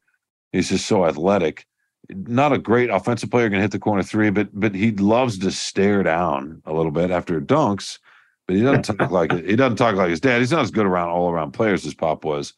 He's 0.51 0.69
just 0.69 0.85
so 0.85 1.05
athletic. 1.05 1.65
Not 2.09 2.53
a 2.53 2.57
great 2.57 2.89
offensive 2.89 3.31
player, 3.31 3.49
can 3.49 3.59
hit 3.59 3.71
the 3.71 3.79
corner 3.79 4.03
three, 4.03 4.29
but 4.29 4.49
but 4.53 4.75
he 4.75 4.91
loves 4.91 5.37
to 5.39 5.51
stare 5.51 6.03
down 6.03 6.61
a 6.65 6.73
little 6.73 6.91
bit 6.91 7.11
after 7.11 7.41
dunks. 7.41 7.99
But 8.47 8.57
he 8.57 8.61
doesn't 8.61 8.83
talk 8.83 9.11
like 9.11 9.31
he 9.31 9.55
doesn't 9.55 9.77
talk 9.77 9.95
like 9.95 10.09
his 10.09 10.21
dad. 10.21 10.39
He's 10.39 10.51
not 10.51 10.61
as 10.61 10.71
good 10.71 10.85
around 10.85 11.09
all 11.09 11.29
around 11.29 11.51
players 11.51 11.85
as 11.85 11.93
Pop 11.93 12.23
was. 12.23 12.53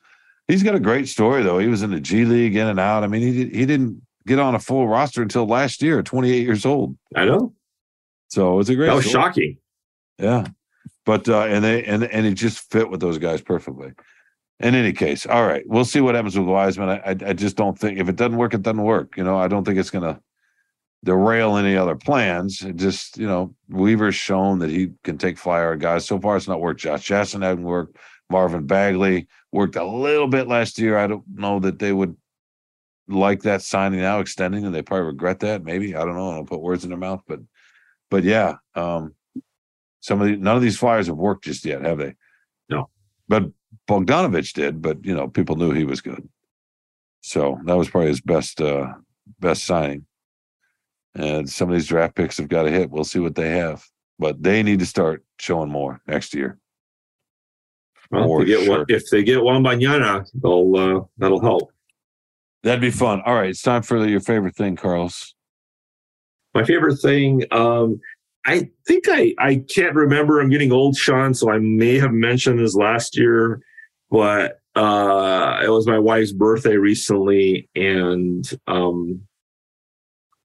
He's 0.48 0.64
got 0.64 0.76
a 0.76 0.80
great 0.80 1.08
story 1.08 1.44
though. 1.44 1.60
He 1.60 1.68
was 1.68 1.82
in 1.82 1.92
the 1.92 2.00
G 2.00 2.26
League 2.26 2.56
in 2.56 2.68
and 2.68 2.80
out. 2.80 3.04
I 3.04 3.08
mean, 3.08 3.22
he 3.22 3.46
he 3.46 3.66
didn't 3.66 4.02
get 4.28 4.40
on 4.40 4.56
a 4.56 4.60
full 4.60 4.88
roster 4.88 5.22
until 5.22 5.46
last 5.46 5.82
year, 5.82 6.02
28 6.04 6.44
years 6.44 6.66
old. 6.66 6.98
I 7.16 7.26
know. 7.26 7.54
So 8.30 8.60
it's 8.60 8.70
a 8.70 8.76
great. 8.76 8.88
That 8.88 8.96
was 8.96 9.10
story. 9.10 9.24
shocking. 9.24 9.58
Yeah, 10.20 10.46
but 11.06 11.28
uh, 11.28 11.46
and 11.46 11.64
they 11.64 11.84
and 11.84 12.04
and 12.04 12.26
he 12.26 12.34
just 12.34 12.72
fit 12.72 12.90
with 12.90 13.00
those 13.00 13.18
guys 13.18 13.42
perfectly. 13.42 13.92
In 14.60 14.74
any 14.74 14.94
case, 14.94 15.26
all 15.26 15.46
right, 15.46 15.64
we'll 15.68 15.84
see 15.84 16.00
what 16.00 16.16
happens 16.16 16.38
with 16.38 16.48
Wiseman. 16.48 16.88
I, 16.88 16.96
I, 17.00 17.10
I 17.10 17.34
just 17.34 17.58
don't 17.58 17.78
think 17.78 18.00
if 18.00 18.08
it 18.08 18.16
doesn't 18.16 18.38
work, 18.38 18.54
it 18.54 18.62
doesn't 18.62 18.82
work. 18.82 19.18
You 19.18 19.26
know, 19.26 19.38
I 19.38 19.50
don't 19.50 19.66
think 19.66 19.78
it's 19.78 19.90
going 19.90 20.06
to 20.06 20.22
derail 21.04 21.58
any 21.58 21.76
other 21.76 21.96
plans. 21.96 22.62
It 22.62 22.78
just 22.78 23.18
you 23.18 23.28
know, 23.28 23.54
Weaver's 23.70 24.16
shown 24.16 24.60
that 24.60 24.70
he 24.70 24.92
can 25.04 25.18
take 25.18 25.38
flyer 25.38 25.76
guys. 25.76 26.06
So 26.06 26.20
far, 26.20 26.38
it's 26.38 26.48
not 26.48 26.62
worked. 26.62 26.80
Josh 26.80 27.04
Jackson 27.04 27.42
hasn't 27.42 27.66
worked. 27.66 27.98
Marvin 28.30 28.66
Bagley 28.66 29.28
worked 29.52 29.76
a 29.76 29.86
little 29.86 30.28
bit 30.28 30.48
last 30.48 30.80
year. 30.80 30.98
I 30.98 31.08
don't 31.08 31.24
know 31.34 31.60
that 31.60 31.80
they 31.80 31.94
would 31.94 32.16
like 33.08 33.44
that 33.44 33.62
signing 33.62 34.02
now, 34.02 34.20
extending, 34.20 34.66
and 34.66 34.74
they 34.74 34.82
probably 34.82 35.08
regret 35.08 35.40
that. 35.42 35.64
Maybe 35.64 35.96
I 35.96 36.04
don't 36.06 36.16
know. 36.16 36.32
I 36.32 36.36
don't 36.36 36.50
put 36.50 36.62
words 36.62 36.84
in 36.84 36.90
their 36.90 36.98
mouth, 36.98 37.22
but 37.28 37.40
but 38.10 38.24
yeah, 38.24 38.56
um, 38.76 39.14
some 40.00 40.22
of 40.22 40.28
the 40.28 40.38
none 40.38 40.56
of 40.56 40.62
these 40.62 40.78
flyers 40.78 41.08
have 41.08 41.18
worked 41.18 41.46
just 41.46 41.66
yet, 41.66 41.84
have 41.84 41.98
they? 41.98 42.16
No. 42.70 42.90
But 43.28 43.52
Bogdanovich 43.88 44.54
did, 44.54 44.82
but 44.82 45.04
you 45.06 45.16
know, 45.16 45.28
people 45.28 45.56
knew 45.56 45.72
he 45.72 45.84
was 45.84 46.02
good. 46.02 46.28
So 47.22 47.60
that 47.66 47.78
was 47.78 47.90
probably 47.90 48.10
his 48.10 48.22
best 48.22 48.62
uh 48.62 48.94
best 49.40 49.66
signing. 49.66 50.06
And 51.16 51.50
some 51.50 51.70
of 51.70 51.76
these 51.76 51.88
draft 51.88 52.16
picks 52.16 52.38
have 52.38 52.50
got 52.50 52.64
to 52.64 52.72
hit. 52.72 52.92
We'll 52.92 53.06
see 53.06 53.20
what 53.20 53.36
they 53.36 53.52
have. 53.52 53.86
But 54.20 54.42
they 54.42 54.64
need 54.64 54.80
to 54.80 54.86
start 54.86 55.24
showing 55.40 55.70
more 55.70 56.02
next 56.08 56.34
year. 56.34 56.60
Well, 58.12 58.42
if, 58.42 58.46
they 58.46 58.46
get 58.46 58.70
one, 58.70 58.86
if 58.88 59.10
they 59.10 59.24
get 59.24 59.40
Wembanyama, 59.40 60.30
they'll 60.36 60.76
uh, 60.76 61.02
that'll 61.18 61.42
help. 61.42 61.72
That'd 62.64 62.82
be 62.82 62.92
fun. 62.92 63.22
All 63.26 63.36
right, 63.36 63.50
it's 63.50 63.62
time 63.62 63.84
for 63.84 64.06
your 64.06 64.20
favorite 64.20 64.56
thing, 64.56 64.76
Carlos. 64.76 65.34
My 66.54 66.64
favorite 66.64 66.98
thing, 66.98 67.44
um, 67.52 68.00
I 68.46 68.70
think 68.88 69.06
I 69.08 69.34
I 69.40 69.64
can't 69.74 69.96
remember. 69.96 70.40
I'm 70.40 70.50
getting 70.50 70.72
old, 70.72 70.96
Shawn, 70.96 71.34
so 71.34 71.52
I 71.52 71.60
may 71.60 72.00
have 72.00 72.12
mentioned 72.12 72.60
this 72.60 72.76
last 72.76 73.18
year, 73.18 73.62
but 74.10 74.60
uh, 74.76 75.62
it 75.64 75.70
was 75.70 75.88
my 75.88 76.00
wife's 76.00 76.34
birthday 76.34 76.76
recently, 76.76 77.70
and 77.76 78.50
um, 78.68 79.22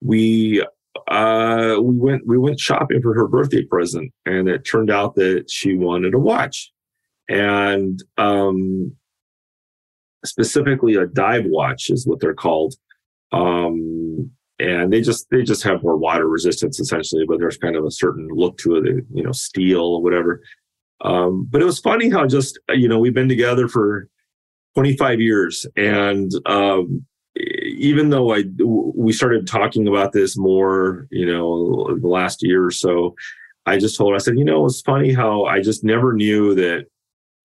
we 0.02 0.66
uh, 1.08 1.76
we 1.82 1.95
went 1.95 2.26
we 2.28 2.38
went 2.38 2.60
shopping 2.60 3.02
for 3.02 3.14
her 3.14 3.28
birthday 3.28 3.64
present, 3.64 4.12
and 4.26 4.47
it 4.47 4.64
turned 4.64 4.91
out 4.91 5.16
that 5.16 5.49
she 5.49 5.76
wanted 5.76 6.14
a 6.14 6.20
watch, 6.20 6.72
and 7.32 8.03
um, 8.17 8.95
specifically 10.25 10.95
a 10.95 11.07
dive 11.07 11.45
watch 11.45 11.89
is 11.89 12.05
what 12.05 12.19
they're 12.19 12.34
called. 12.34 12.75
Um, 13.32 14.32
and 14.61 14.93
they 14.93 15.01
just 15.01 15.29
they 15.32 15.41
just 15.41 15.63
have 15.63 15.82
more 15.82 15.97
water 15.97 16.27
resistance 16.27 16.79
essentially 16.79 17.25
but 17.25 17.39
there's 17.39 17.57
kind 17.57 17.75
of 17.75 17.84
a 17.84 17.91
certain 17.91 18.27
look 18.32 18.57
to 18.57 18.75
it 18.75 19.05
you 19.13 19.23
know 19.23 19.32
steel 19.32 19.82
or 19.82 20.03
whatever 20.03 20.41
um, 21.03 21.47
but 21.49 21.61
it 21.61 21.65
was 21.65 21.79
funny 21.79 22.09
how 22.09 22.27
just 22.27 22.59
you 22.69 22.88
know 22.88 22.99
we've 22.99 23.13
been 23.13 23.29
together 23.29 23.67
for 23.67 24.07
25 24.75 25.19
years 25.19 25.65
and 25.75 26.32
um, 26.45 27.05
even 27.36 28.09
though 28.09 28.34
i 28.34 28.43
we 28.59 29.11
started 29.11 29.47
talking 29.47 29.88
about 29.88 30.11
this 30.11 30.38
more 30.38 31.07
you 31.09 31.25
know 31.25 31.97
the 31.99 32.07
last 32.07 32.43
year 32.43 32.63
or 32.65 32.71
so 32.71 33.15
i 33.65 33.77
just 33.77 33.97
told 33.97 34.11
her 34.11 34.15
i 34.15 34.19
said 34.19 34.38
you 34.38 34.45
know 34.45 34.65
it's 34.65 34.82
funny 34.82 35.13
how 35.13 35.45
i 35.45 35.59
just 35.59 35.84
never 35.84 36.13
knew 36.13 36.53
that 36.53 36.86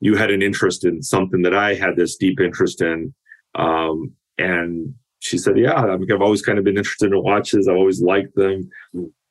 you 0.01 0.17
had 0.17 0.31
an 0.31 0.43
interest 0.43 0.85
in 0.85 1.03
something 1.03 1.43
that 1.43 1.55
i 1.55 1.75
had 1.75 1.97
this 1.97 2.17
deep 2.17 2.41
interest 2.41 2.81
in 2.83 3.13
um, 3.55 4.13
and 4.39 4.95
she 5.27 5.39
said, 5.39 5.59
"Yeah, 5.59 5.75
I 5.75 5.97
mean, 5.97 6.11
I've 6.13 6.23
always 6.23 6.43
kind 6.43 6.59
of 6.59 6.65
been 6.65 6.77
interested 6.77 7.13
in 7.13 7.23
watches. 7.23 7.69
I've 7.69 7.77
always 7.77 8.03
liked 8.03 8.35
them, 8.37 8.69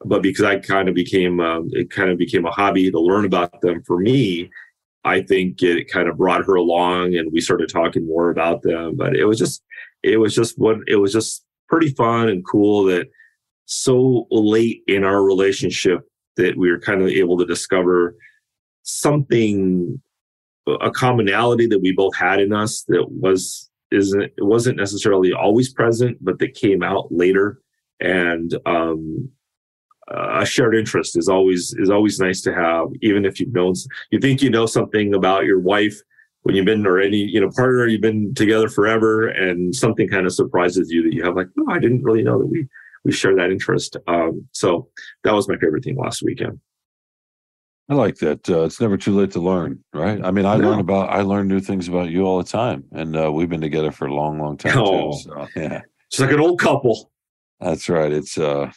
but 0.03 0.21
because 0.21 0.43
I 0.43 0.57
kind 0.57 0.89
of 0.89 0.95
became 0.95 1.39
um, 1.39 1.69
it 1.71 1.89
kind 1.89 2.09
of 2.09 2.17
became 2.17 2.45
a 2.45 2.51
hobby 2.51 2.91
to 2.91 2.99
learn 2.99 3.25
about 3.25 3.61
them 3.61 3.81
for 3.83 3.99
me, 3.99 4.49
I 5.03 5.21
think 5.21 5.61
it 5.63 5.89
kind 5.89 6.09
of 6.09 6.17
brought 6.17 6.45
her 6.45 6.55
along, 6.55 7.15
and 7.15 7.31
we 7.31 7.39
started 7.39 7.69
talking 7.69 8.05
more 8.05 8.29
about 8.29 8.61
them. 8.63 8.95
But 8.97 9.15
it 9.15 9.25
was 9.25 9.39
just 9.39 9.63
it 10.03 10.17
was 10.17 10.35
just 10.35 10.57
what 10.57 10.77
it 10.87 10.97
was 10.97 11.13
just 11.13 11.45
pretty 11.69 11.89
fun 11.91 12.29
and 12.29 12.45
cool 12.45 12.83
that 12.85 13.07
so 13.65 14.27
late 14.31 14.81
in 14.87 15.03
our 15.03 15.23
relationship 15.23 16.01
that 16.37 16.57
we 16.57 16.69
were 16.69 16.79
kind 16.79 17.01
of 17.01 17.07
able 17.07 17.37
to 17.37 17.45
discover 17.45 18.15
something 18.83 19.99
a 20.67 20.91
commonality 20.91 21.67
that 21.67 21.81
we 21.81 21.91
both 21.91 22.15
had 22.15 22.39
in 22.39 22.53
us 22.53 22.83
that 22.87 23.05
was 23.09 23.69
isn't 23.91 24.21
it 24.21 24.33
wasn't 24.39 24.77
necessarily 24.77 25.31
always 25.33 25.73
present, 25.73 26.17
but 26.21 26.39
that 26.39 26.55
came 26.55 26.83
out 26.83 27.11
later. 27.11 27.61
And 27.99 28.57
um, 28.65 29.29
a 30.07 30.45
shared 30.45 30.75
interest 30.75 31.17
is 31.17 31.29
always 31.29 31.73
is 31.77 31.89
always 31.89 32.19
nice 32.19 32.41
to 32.41 32.53
have, 32.53 32.87
even 33.01 33.25
if 33.25 33.39
you've 33.39 33.53
known 33.53 33.73
you 34.11 34.19
think 34.19 34.41
you 34.41 34.49
know 34.49 34.65
something 34.65 35.13
about 35.13 35.45
your 35.45 35.59
wife 35.59 35.99
when 36.43 36.55
you've 36.55 36.65
been 36.65 36.85
or 36.85 36.99
any 36.99 37.17
you 37.17 37.41
know 37.41 37.49
partner 37.49 37.87
you've 37.87 38.01
been 38.01 38.33
together 38.35 38.69
forever, 38.69 39.27
and 39.27 39.73
something 39.73 40.07
kind 40.07 40.25
of 40.25 40.33
surprises 40.33 40.91
you 40.91 41.03
that 41.03 41.13
you 41.13 41.23
have 41.23 41.35
like, 41.35 41.47
no, 41.55 41.73
I 41.73 41.79
didn't 41.79 42.03
really 42.03 42.23
know 42.23 42.39
that 42.39 42.47
we 42.47 42.67
we 43.03 43.11
share 43.11 43.35
that 43.35 43.51
interest. 43.51 43.97
Um, 44.07 44.47
so 44.51 44.89
that 45.23 45.33
was 45.33 45.47
my 45.47 45.57
favorite 45.57 45.83
thing 45.83 45.95
last 45.95 46.23
weekend. 46.23 46.59
I 47.87 47.93
like 47.93 48.17
that. 48.17 48.49
Uh, 48.49 48.63
it's 48.63 48.81
never 48.81 48.97
too 48.97 49.15
late 49.15 49.31
to 49.31 49.39
learn, 49.39 49.83
right? 49.93 50.23
I 50.23 50.31
mean, 50.31 50.45
I 50.45 50.57
no. 50.57 50.69
learn 50.69 50.79
about 50.79 51.09
I 51.09 51.21
learn 51.21 51.47
new 51.47 51.59
things 51.59 51.87
about 51.87 52.09
you 52.09 52.23
all 52.23 52.39
the 52.39 52.49
time, 52.49 52.83
and 52.91 53.15
uh, 53.15 53.31
we've 53.31 53.49
been 53.49 53.61
together 53.61 53.91
for 53.91 54.07
a 54.07 54.13
long, 54.13 54.39
long 54.39 54.57
time 54.57 54.77
oh, 54.77 55.11
too. 55.11 55.19
So, 55.19 55.47
yeah, 55.55 55.81
it's 56.09 56.19
like 56.19 56.31
an 56.31 56.39
old 56.39 56.59
couple. 56.59 57.11
That's 57.59 57.87
right. 57.87 58.11
It's 58.11 58.39
uh, 58.39 58.71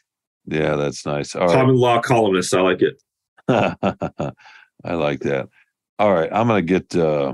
yeah, 0.44 0.76
that's 0.76 1.06
nice. 1.06 1.34
All 1.34 1.48
Common 1.48 1.68
right. 1.68 1.76
law 1.76 2.00
columnist. 2.02 2.54
I 2.54 2.60
like 2.60 2.82
it. 2.82 3.02
I 3.48 4.94
like 4.94 5.20
that. 5.20 5.48
All 5.98 6.12
right, 6.12 6.28
I'm 6.30 6.46
gonna 6.46 6.62
get. 6.62 6.94
uh 6.94 7.32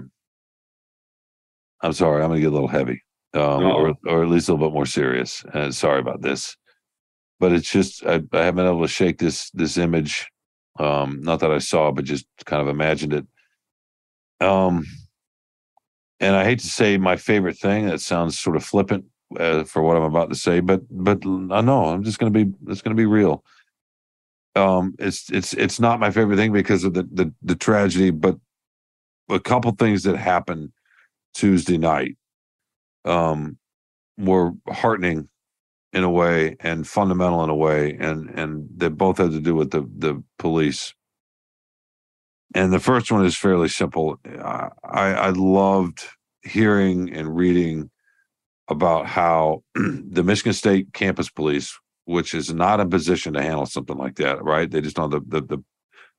I'm 1.83 1.93
sorry, 1.93 2.23
I'm 2.23 2.31
gonna 2.31 2.41
get 2.41 2.51
a 2.51 2.55
little 2.55 2.69
heavy, 2.69 3.03
um, 3.35 3.65
or 3.65 3.95
or 4.07 4.23
at 4.23 4.31
least 4.31 4.49
a 4.49 4.53
little 4.53 4.69
bit 4.69 4.75
more 4.75 4.87
serious. 4.87 5.45
And 5.53 5.75
sorry 5.75 5.99
about 5.99 6.23
this, 6.23 6.57
but 7.41 7.53
it's 7.53 7.69
just 7.69 8.07
I, 8.07 8.23
I 8.33 8.45
haven't 8.45 8.57
been 8.57 8.67
able 8.67 8.83
to 8.83 8.89
shake 8.89 9.19
this 9.19 9.51
this 9.51 9.77
image 9.77 10.29
um, 10.79 11.21
not 11.23 11.41
that 11.41 11.51
I 11.51 11.59
saw, 11.59 11.91
but 11.91 12.05
just 12.05 12.27
kind 12.45 12.63
of 12.63 12.69
imagined 12.69 13.13
it. 13.13 13.27
Um, 14.41 14.85
and 16.21 16.35
I 16.35 16.45
hate 16.45 16.61
to 16.61 16.69
say 16.69 16.97
my 16.97 17.17
favorite 17.17 17.59
thing. 17.59 17.87
That 17.87 18.01
sounds 18.01 18.39
sort 18.39 18.57
of 18.57 18.65
flippant 18.65 19.05
uh, 19.39 19.65
for 19.65 19.83
what 19.83 19.97
I'm 19.97 20.03
about 20.03 20.31
to 20.31 20.35
say, 20.35 20.61
but 20.61 20.83
but 20.91 21.25
I 21.25 21.61
know 21.61 21.87
I'm 21.87 22.03
just 22.03 22.19
going 22.19 22.33
to 22.33 22.45
be 22.45 22.53
it's 22.69 22.83
going 22.83 22.97
to 22.97 23.01
be 23.01 23.07
real. 23.07 23.45
Um, 24.57 24.95
it's 24.99 25.31
it's 25.31 25.53
it's 25.55 25.81
not 25.81 26.01
my 26.01 26.11
favorite 26.11 26.37
thing 26.37 26.53
because 26.53 26.85
of 26.85 26.95
the 26.95 27.03
the, 27.13 27.33
the 27.43 27.57
tragedy, 27.57 28.11
but 28.11 28.37
a 29.29 29.41
couple 29.41 29.73
things 29.73 30.03
that 30.05 30.17
happened 30.17 30.73
Tuesday 31.35 31.79
night 31.79 32.17
um, 33.05 33.59
were 34.19 34.53
heartening 34.69 35.29
in 35.95 36.05
a 36.05 36.11
way 36.11 36.57
and 36.61 36.87
fundamental 36.87 37.43
in 37.45 37.51
a 37.51 37.55
way 37.55 37.97
and 37.99 38.29
and 38.39 38.69
they 38.77 38.89
both 38.89 39.19
had 39.19 39.31
to 39.31 39.41
do 39.41 39.55
with 39.55 39.71
the 39.71 39.89
the 39.97 40.23
police 40.39 40.95
and 42.55 42.73
the 42.73 42.81
first 42.81 43.11
one 43.11 43.25
is 43.25 43.37
fairly 43.37 43.69
simple 43.69 44.19
i 44.43 44.69
i 44.85 45.31
loved 45.31 46.05
hearing 46.43 47.11
and 47.13 47.35
reading 47.35 47.91
about 48.69 49.07
how 49.07 49.63
the 49.75 50.23
michigan 50.23 50.53
state 50.53 50.93
campus 50.93 51.31
police 51.31 51.79
which 52.05 52.35
is 52.35 52.53
not 52.53 52.81
in 52.81 52.91
position 52.91 53.33
to 53.35 53.43
handle 53.43 53.67
something 53.67 53.97
like 53.97 54.17
that, 54.17 54.43
right? 54.43 54.71
They 54.71 54.81
just 54.81 54.99
know 54.99 55.09
the 55.09 55.21
the 55.21 55.41
the 55.41 55.59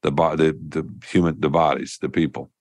the 0.02 0.12
the, 0.12 0.58
the 0.70 1.08
human 1.08 1.40
the 1.40 1.50
bodies, 1.50 1.98
the 2.02 2.10
people. 2.10 2.52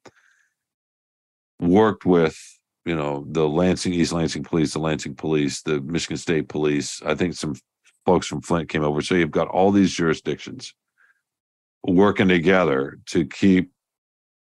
Worked 1.61 2.05
with 2.05 2.54
you 2.85 2.95
know 2.95 3.25
the 3.31 3.49
Lansing 3.49 3.95
East 3.95 4.13
Lansing 4.13 4.45
Police, 4.45 4.73
the 4.73 4.79
Lansing 4.79 5.15
Police, 5.15 5.63
the 5.63 5.81
Michigan 5.81 6.17
State 6.17 6.49
Police. 6.49 7.03
I 7.05 7.15
think 7.15 7.35
some 7.35 7.55
folks 8.05 8.27
from 8.27 8.43
Flint 8.43 8.69
came 8.69 8.85
over. 8.85 9.01
So 9.01 9.15
you've 9.15 9.31
got 9.31 9.49
all 9.49 9.71
these 9.71 9.93
jurisdictions 9.93 10.75
working 11.83 12.29
together 12.29 12.99
to 13.07 13.27
keep 13.27 13.71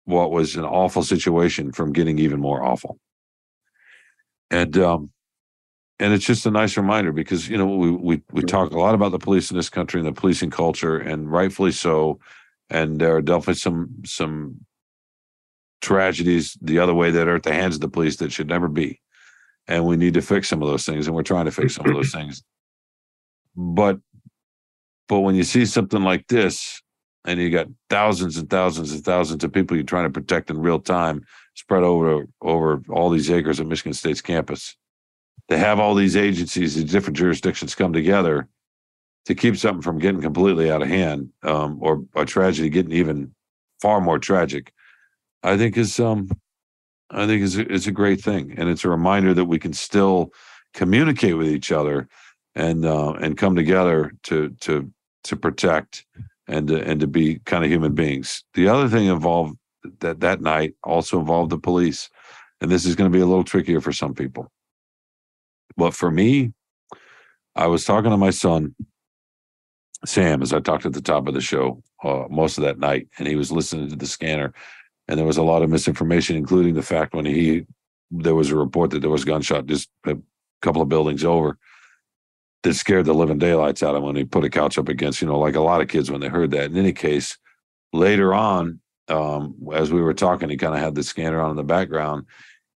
what 0.05 0.31
was 0.31 0.57
an 0.57 0.65
awful 0.65 1.03
situation 1.03 1.73
from 1.73 1.93
getting 1.93 2.19
even 2.19 2.41
more 2.41 2.63
awful. 2.63 2.99
And 4.51 4.77
um 4.79 5.11
and 5.99 6.13
it's 6.13 6.27
just 6.27 6.47
a 6.47 6.51
nice 6.51 6.77
reminder 6.77 7.13
because 7.13 7.49
you 7.49 7.57
know 7.57 7.67
we 7.67 7.91
we 7.91 8.23
we 8.33 8.43
talk 8.43 8.73
a 8.73 8.79
lot 8.79 8.95
about 8.95 9.13
the 9.13 9.19
police 9.19 9.51
in 9.51 9.57
this 9.57 9.71
country 9.71 10.01
and 10.01 10.07
the 10.07 10.13
policing 10.13 10.51
culture 10.51 10.99
and 10.99 11.31
rightfully 11.31 11.71
so 11.71 12.19
and 12.69 12.99
there 13.01 13.15
are 13.15 13.23
definitely 13.23 13.55
some 13.55 13.89
some 14.05 14.57
tragedies 15.83 16.57
the 16.63 16.79
other 16.79 16.95
way 16.95 17.11
that 17.11 17.29
are 17.29 17.37
at 17.37 17.43
the 17.43 17.53
hands 17.53 17.75
of 17.75 17.81
the 17.81 17.89
police 17.89 18.17
that 18.17 18.33
should 18.33 18.49
never 18.49 18.69
be 18.69 19.01
and 19.69 19.85
we 19.85 19.97
need 19.97 20.15
to 20.15 20.23
fix 20.23 20.49
some 20.49 20.63
of 20.63 20.69
those 20.69 20.87
things 20.87 21.07
and 21.07 21.15
we're 21.15 21.23
trying 21.23 21.45
to 21.45 21.51
fix 21.51 21.75
some 21.75 21.87
of 21.87 21.95
those 21.95 22.13
things 22.15 22.43
but 23.55 23.99
but 25.09 25.21
when 25.21 25.35
you 25.35 25.43
see 25.43 25.67
something 25.67 26.03
like 26.03 26.27
this 26.29 26.81
and 27.27 27.39
you 27.39 27.51
got 27.51 27.67
thousands 27.91 28.37
and 28.39 28.49
thousands 28.49 28.93
and 28.93 29.05
thousands 29.05 29.45
of 29.45 29.53
people 29.53 29.77
you're 29.77 29.85
trying 29.85 30.07
to 30.07 30.11
protect 30.11 30.49
in 30.49 30.59
real 30.59 30.81
time 30.81 31.25
spread 31.55 31.83
over 31.83 32.27
over 32.41 32.83
all 32.89 33.11
these 33.11 33.31
acres 33.31 33.61
of 33.61 33.67
Michigan 33.67 33.93
State's 33.93 34.21
campus. 34.21 34.77
To 35.49 35.59
have 35.59 35.79
all 35.79 35.95
these 35.95 36.17
agencies 36.17 36.77
in 36.77 36.87
different 36.87 37.17
jurisdictions 37.17 37.75
come 37.75 37.93
together 37.93 38.49
to 39.27 39.35
keep 39.35 39.57
something 39.57 39.83
from 39.83 39.99
getting 39.99 40.21
completely 40.21 40.71
out 40.71 40.83
of 40.83 40.89
hand, 40.89 41.31
um, 41.43 41.79
or 41.81 42.05
a 42.17 42.25
tragedy 42.25 42.69
getting 42.69 42.93
even 42.93 43.35
far 43.81 44.01
more 44.01 44.19
tragic, 44.19 44.73
I 45.43 45.57
think 45.57 45.77
is 45.77 45.99
um, 46.01 46.31
I 47.11 47.27
think 47.27 47.43
is 47.43 47.59
is 47.59 47.87
a 47.87 47.93
great 47.93 48.21
thing, 48.21 48.55
and 48.57 48.69
it's 48.69 48.85
a 48.85 48.89
reminder 48.89 49.35
that 49.35 49.45
we 49.45 49.59
can 49.59 49.73
still 49.73 50.33
communicate 50.75 51.37
with 51.37 51.49
each 51.49 51.73
other 51.73 52.09
and 52.55 52.85
uh, 52.85 53.13
and 53.13 53.37
come 53.37 53.57
together 53.57 54.13
to 54.25 54.51
to 54.61 54.91
to 55.25 55.37
protect 55.37 56.05
and 56.49 56.69
to, 56.69 56.83
and 56.83 57.01
to 57.01 57.07
be 57.07 57.39
kind 57.41 57.65
of 57.65 57.71
human 57.71 57.95
beings. 57.95 58.45
The 58.55 58.69
other 58.69 58.89
thing 58.89 59.07
involved 59.07 59.57
that 60.01 60.21
that 60.21 60.41
night 60.41 60.75
also 60.85 61.19
involved 61.19 61.51
the 61.51 61.59
police, 61.59 62.09
and 62.61 62.71
this 62.71 62.85
is 62.85 62.97
going 62.97 63.11
to 63.11 63.17
be 63.17 63.23
a 63.23 63.27
little 63.27 63.45
trickier 63.45 63.81
for 63.81 63.93
some 63.93 64.15
people. 64.15 64.51
But 65.77 65.95
for 65.95 66.11
me, 66.11 66.53
I 67.57 67.67
was 67.67 67.85
talking 67.85 68.11
to 68.11 68.17
my 68.17 68.31
son 68.31 68.75
Sam 70.05 70.43
as 70.43 70.53
I 70.53 70.61
talked 70.61 70.87
at 70.87 70.93
the 70.93 71.01
top 71.01 71.29
of 71.29 71.35
the 71.35 71.41
show 71.41 71.83
uh, 72.03 72.25
most 72.29 72.59
of 72.59 72.65
that 72.65 72.79
night, 72.79 73.09
and 73.19 73.29
he 73.29 73.37
was 73.37 73.53
listening 73.53 73.89
to 73.89 73.97
the 73.97 74.07
scanner, 74.07 74.53
and 75.09 75.19
there 75.19 75.27
was 75.27 75.37
a 75.37 75.43
lot 75.43 75.63
of 75.63 75.71
misinformation, 75.71 76.37
including 76.37 76.75
the 76.75 76.83
fact 76.83 77.15
when 77.15 77.27
he 77.27 77.67
there 78.11 78.35
was 78.35 78.51
a 78.51 78.57
report 78.57 78.91
that 78.91 79.01
there 79.01 79.11
was 79.11 79.23
a 79.23 79.27
gunshot 79.27 79.67
just 79.67 79.89
a 80.07 80.17
couple 80.61 80.83
of 80.83 80.89
buildings 80.89 81.25
over 81.25 81.59
that 82.63 82.75
scared 82.75 83.07
the 83.07 83.15
living 83.15 83.39
daylights 83.39 83.83
out 83.83 83.95
of 83.95 84.03
him 84.03 84.07
when 84.07 84.17
he 84.17 84.25
put 84.25 84.45
a 84.45 84.51
couch 84.51 84.79
up 84.79 84.89
against, 84.89 85.21
you 85.21 85.27
know, 85.27 85.39
like 85.39 85.57
a 85.57 85.61
lot 85.61 85.81
of 85.81 85.89
kids 85.89 86.11
when 86.11 86.21
they 86.21 86.29
heard 86.29 86.51
that. 86.53 86.71
In 86.71 86.77
any 86.77 86.93
case, 86.93 87.37
later 87.93 88.33
on, 88.33 88.81
um, 89.09 89.57
as 89.75 89.93
we 89.93 90.01
were 90.01 90.15
talking, 90.15 90.49
he 90.49 90.57
kind 90.57 90.75
of 90.75 90.81
had 90.81 90.95
the 90.95 91.03
scanner 91.03 91.41
on 91.41 91.51
in 91.51 91.57
the 91.57 91.65
background. 91.65 92.27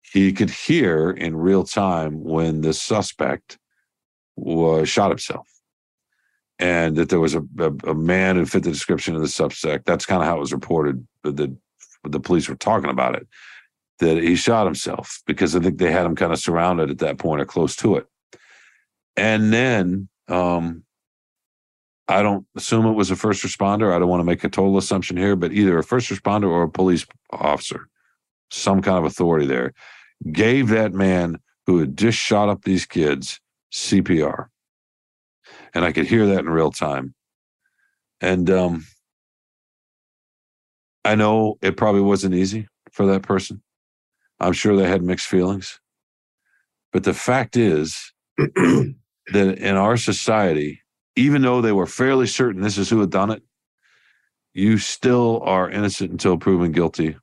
He 0.01 0.33
could 0.33 0.49
hear 0.49 1.11
in 1.11 1.35
real 1.35 1.63
time 1.63 2.23
when 2.23 2.61
the 2.61 2.73
suspect 2.73 3.59
was 4.35 4.89
shot 4.89 5.11
himself, 5.11 5.47
and 6.57 6.95
that 6.95 7.09
there 7.09 7.19
was 7.19 7.35
a, 7.35 7.43
a, 7.59 7.71
a 7.89 7.93
man 7.93 8.35
who 8.35 8.45
fit 8.45 8.63
the 8.63 8.71
description 8.71 9.15
of 9.15 9.21
the 9.21 9.27
suspect. 9.27 9.85
That's 9.85 10.05
kind 10.05 10.21
of 10.21 10.27
how 10.27 10.37
it 10.37 10.41
was 10.41 10.53
reported. 10.53 11.05
That 11.23 11.55
the 12.11 12.19
police 12.19 12.47
were 12.47 12.55
talking 12.55 12.89
about 12.89 13.15
it. 13.15 13.27
That 13.99 14.21
he 14.21 14.35
shot 14.35 14.65
himself 14.65 15.21
because 15.25 15.55
I 15.55 15.61
think 15.61 15.77
they 15.77 15.91
had 15.91 16.05
him 16.05 16.15
kind 16.15 16.33
of 16.33 16.39
surrounded 16.39 16.89
at 16.89 16.97
that 16.97 17.17
point 17.17 17.41
or 17.41 17.45
close 17.45 17.77
to 17.77 17.95
it. 17.95 18.05
And 19.15 19.53
then 19.53 20.09
um, 20.27 20.83
I 22.07 22.21
don't 22.21 22.45
assume 22.55 22.85
it 22.85 22.93
was 22.93 23.09
a 23.09 23.15
first 23.15 23.43
responder. 23.43 23.93
I 23.93 23.99
don't 23.99 24.09
want 24.09 24.19
to 24.19 24.25
make 24.25 24.43
a 24.43 24.49
total 24.49 24.77
assumption 24.77 25.17
here, 25.17 25.35
but 25.35 25.53
either 25.53 25.77
a 25.77 25.83
first 25.83 26.09
responder 26.09 26.49
or 26.49 26.63
a 26.63 26.69
police 26.69 27.05
officer, 27.31 27.87
some 28.51 28.81
kind 28.81 28.97
of 28.97 29.05
authority 29.05 29.45
there, 29.45 29.73
gave 30.31 30.69
that 30.69 30.93
man 30.93 31.39
who 31.65 31.79
had 31.79 31.97
just 31.97 32.17
shot 32.17 32.49
up 32.49 32.63
these 32.63 32.85
kids 32.85 33.39
CPR. 33.73 34.47
And 35.73 35.83
I 35.83 35.91
could 35.91 36.05
hear 36.05 36.27
that 36.27 36.39
in 36.39 36.49
real 36.49 36.71
time. 36.71 37.15
And 38.21 38.49
um, 38.49 38.85
I 41.05 41.13
know 41.13 41.59
it 41.61 41.77
probably 41.77 42.01
wasn't 42.01 42.33
easy 42.33 42.67
for 42.91 43.05
that 43.05 43.21
person. 43.21 43.61
I'm 44.39 44.53
sure 44.53 44.75
they 44.75 44.87
had 44.87 45.03
mixed 45.03 45.27
feelings. 45.27 45.79
But 46.91 47.03
the 47.03 47.13
fact 47.13 47.55
is, 47.55 48.11
that 48.37 48.95
in 49.31 49.75
our 49.75 49.97
society, 49.97 50.81
even 51.15 51.43
though 51.43 51.61
they 51.61 51.71
were 51.71 51.85
fairly 51.85 52.25
certain 52.25 52.61
this 52.61 52.77
is 52.77 52.89
who 52.89 52.99
had 52.99 53.11
done 53.11 53.29
it, 53.29 53.43
you 54.53 54.77
still 54.79 55.41
are 55.43 55.69
innocent 55.69 56.11
until 56.11 56.37
proven 56.37 56.71
guilty. 56.71 57.17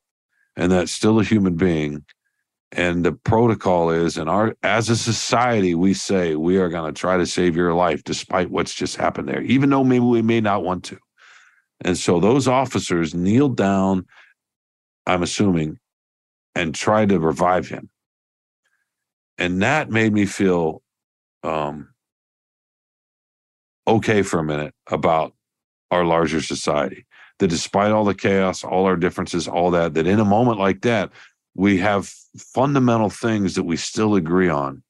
And 0.57 0.71
that's 0.71 0.93
still 0.93 1.19
a 1.19 1.25
human 1.25 1.57
being. 1.57 2.05
And 2.71 3.05
the 3.05 3.13
protocol 3.13 3.91
is 3.91 4.17
in 4.17 4.29
our 4.29 4.55
as 4.63 4.89
a 4.91 4.97
society, 4.97 5.75
we 5.75 5.93
say 5.93 6.37
we 6.37 6.57
are 6.57 6.69
going 6.69 6.93
to 6.93 6.99
try 6.99 7.17
to 7.17 7.27
save 7.27 7.57
your 7.57 7.75
life 7.75 8.05
despite 8.05 8.51
what's 8.51 8.75
just 8.75 8.97
happened 8.97 9.29
there, 9.29 9.43
even 9.43 9.71
though 9.71 9.85
maybe 9.85 10.05
we 10.05 10.23
may 10.23 10.41
not 10.41 10.63
want 10.63 10.85
to. 10.85 10.99
And 11.85 11.99
so 11.99 12.21
those 12.21 12.49
officers 12.49 13.15
kneeled 13.15 13.57
down, 13.57 14.07
I'm 15.07 15.23
assuming, 15.23 15.79
and 16.55 16.75
tried 16.75 17.11
to 17.11 17.19
revive 17.19 17.69
him. 17.69 17.91
And 19.39 19.63
that 19.63 19.91
made 19.91 20.13
me 20.13 20.27
feel 20.27 20.83
um, 21.43 21.89
okay 23.87 24.23
for 24.23 24.39
a 24.39 24.45
minute 24.45 24.75
about 24.91 25.35
our 25.91 26.05
larger 26.05 26.41
society. 26.41 27.07
That 27.39 27.49
despite 27.49 27.91
all 27.91 28.05
the 28.05 28.15
chaos, 28.15 28.63
all 28.63 28.85
our 28.85 28.97
differences, 28.97 29.49
all 29.49 29.71
that, 29.73 29.95
that 29.95 30.07
in 30.07 30.21
a 30.21 30.25
moment 30.25 30.59
like 30.59 30.83
that, 30.83 31.11
we 31.55 31.79
have 31.79 32.07
fundamental 32.37 33.11
things 33.11 33.55
that 33.57 33.65
we 33.65 33.77
still 33.77 34.15
agree 34.15 34.49
on. 34.49 34.83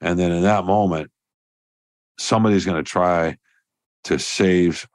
And 0.00 0.18
then 0.18 0.32
in 0.32 0.42
that 0.42 0.64
moment, 0.64 1.10
somebody's 2.18 2.64
going 2.64 2.82
to 2.82 2.90
try 2.90 3.36
to 4.04 4.18
save 4.18 4.86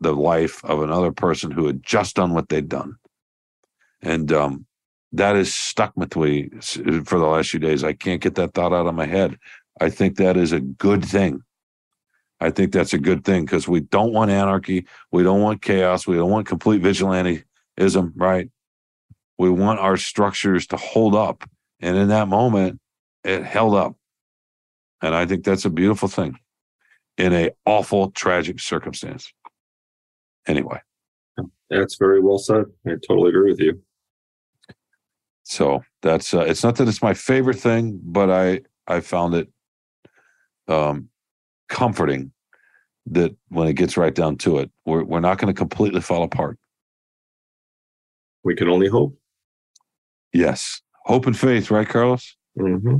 the 0.00 0.12
life 0.12 0.64
of 0.64 0.82
another 0.82 1.12
person 1.12 1.50
who 1.50 1.66
had 1.66 1.82
just 1.82 2.16
done 2.16 2.34
what 2.34 2.48
they'd 2.48 2.68
done. 2.68 2.96
And 4.02 4.32
um, 4.32 4.66
that 5.12 5.36
has 5.36 5.54
stuck 5.54 5.92
with 5.96 6.16
me 6.16 6.50
for 6.60 7.18
the 7.18 7.26
last 7.26 7.50
few 7.50 7.60
days. 7.60 7.84
I 7.84 7.92
can't 7.92 8.20
get 8.20 8.34
that 8.34 8.54
thought 8.54 8.72
out 8.72 8.86
of 8.86 8.94
my 8.94 9.06
head. 9.06 9.38
I 9.80 9.90
think 9.90 10.16
that 10.16 10.36
is 10.36 10.52
a 10.52 10.60
good 10.60 11.04
thing. 11.04 11.42
I 12.40 12.50
think 12.50 12.72
that's 12.72 12.92
a 12.92 12.98
good 12.98 13.24
thing 13.24 13.44
because 13.44 13.66
we 13.68 13.80
don't 13.80 14.12
want 14.12 14.30
anarchy. 14.30 14.86
We 15.12 15.22
don't 15.22 15.40
want 15.40 15.62
chaos. 15.62 16.06
We 16.06 16.16
don't 16.16 16.30
want 16.30 16.46
complete 16.46 16.82
vigilantism, 16.82 18.12
right? 18.16 18.50
We 19.38 19.50
want 19.50 19.80
our 19.80 19.96
structures 19.96 20.66
to 20.68 20.76
hold 20.76 21.14
up. 21.14 21.48
And 21.80 21.96
in 21.96 22.08
that 22.08 22.28
moment, 22.28 22.80
it 23.22 23.44
held 23.44 23.74
up. 23.74 23.96
And 25.00 25.14
I 25.14 25.26
think 25.26 25.44
that's 25.44 25.64
a 25.64 25.70
beautiful 25.70 26.08
thing 26.08 26.38
in 27.16 27.32
a 27.32 27.50
awful, 27.64 28.10
tragic 28.10 28.60
circumstance. 28.60 29.32
Anyway. 30.46 30.80
That's 31.70 31.96
very 31.96 32.20
well 32.20 32.38
said. 32.38 32.64
I 32.86 32.92
totally 33.06 33.30
agree 33.30 33.50
with 33.50 33.60
you. 33.60 33.80
So 35.42 35.82
that's 36.02 36.32
uh, 36.32 36.40
it's 36.40 36.62
not 36.62 36.76
that 36.76 36.88
it's 36.88 37.02
my 37.02 37.14
favorite 37.14 37.58
thing, 37.58 38.00
but 38.02 38.30
I 38.30 38.60
I 38.86 39.00
found 39.00 39.34
it 39.34 39.48
um 40.68 41.08
comforting 41.68 42.32
that 43.06 43.34
when 43.48 43.68
it 43.68 43.74
gets 43.74 43.96
right 43.96 44.14
down 44.14 44.36
to 44.38 44.58
it, 44.58 44.70
we're 44.86 45.04
we're 45.04 45.20
not 45.20 45.38
going 45.38 45.52
to 45.52 45.58
completely 45.58 46.00
fall 46.00 46.22
apart. 46.22 46.58
We 48.42 48.54
can 48.54 48.68
only 48.68 48.88
hope. 48.88 49.18
Yes, 50.32 50.80
hope 51.04 51.26
and 51.26 51.38
faith, 51.38 51.70
right, 51.70 51.88
Carlos? 51.88 52.36
Mm-hmm. 52.58 52.96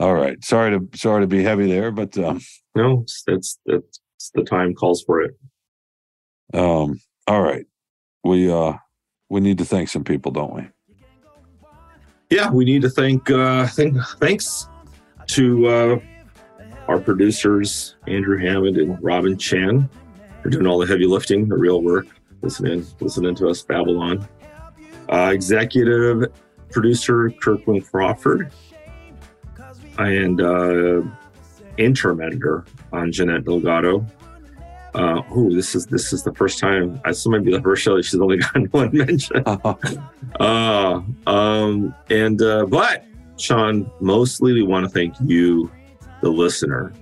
All 0.00 0.14
right. 0.14 0.42
Sorry 0.44 0.70
to 0.70 0.88
sorry 0.96 1.22
to 1.22 1.26
be 1.26 1.42
heavy 1.42 1.66
there, 1.66 1.90
but 1.90 2.16
um, 2.18 2.40
no, 2.74 3.04
that's 3.26 3.58
that's 3.66 4.00
the 4.34 4.44
time 4.44 4.74
calls 4.74 5.02
for 5.02 5.20
it. 5.20 5.36
Um. 6.54 7.00
All 7.26 7.42
right. 7.42 7.66
We 8.24 8.50
uh 8.50 8.74
we 9.28 9.40
need 9.40 9.58
to 9.58 9.64
thank 9.64 9.88
some 9.88 10.04
people, 10.04 10.32
don't 10.32 10.54
we? 10.54 10.68
Yeah, 12.30 12.50
we 12.50 12.64
need 12.64 12.82
to 12.82 12.90
thank 12.90 13.30
uh 13.30 13.66
thank 13.68 13.96
thanks 14.18 14.68
to 15.28 15.66
uh 15.66 15.98
our 16.88 16.98
producers, 16.98 17.96
Andrew 18.06 18.38
Hammond 18.38 18.78
and 18.78 19.02
Robin 19.02 19.36
Chan, 19.36 19.88
are 20.42 20.50
doing 20.50 20.66
all 20.66 20.78
the 20.78 20.86
heavy 20.86 21.04
lifting, 21.04 21.46
the 21.46 21.56
real 21.56 21.82
work, 21.82 22.06
listening, 22.40 22.86
listening 23.00 23.34
to 23.36 23.48
us 23.48 23.62
Babylon. 23.62 24.26
Uh, 25.10 25.30
executive 25.32 26.32
producer 26.70 27.30
Kirkland 27.30 27.84
Crawford, 27.90 28.50
and 29.98 30.40
uh, 30.40 31.02
interim 31.76 32.20
editor 32.20 32.64
on 32.92 33.12
Jeanette 33.12 33.44
Delgado. 33.44 34.06
Uh, 34.94 35.22
oh, 35.30 35.50
this 35.50 35.74
is 35.74 35.86
this 35.86 36.12
is 36.12 36.22
the 36.22 36.32
first 36.34 36.58
time. 36.58 37.00
This 37.04 37.26
might 37.26 37.44
be 37.44 37.52
the 37.52 37.62
first 37.62 37.82
show 37.82 37.96
that 37.96 38.04
she's 38.04 38.20
only 38.20 38.36
gotten 38.38 38.64
one 38.66 38.90
mention. 38.92 39.42
uh, 40.40 41.00
um, 41.26 41.94
and 42.10 42.42
uh, 42.42 42.66
but 42.66 43.04
Shawn, 43.36 43.90
mostly 44.00 44.52
we 44.52 44.62
want 44.62 44.84
to 44.84 44.90
thank 44.90 45.14
you, 45.20 45.70
the 46.22 46.30
listener, 46.30 46.92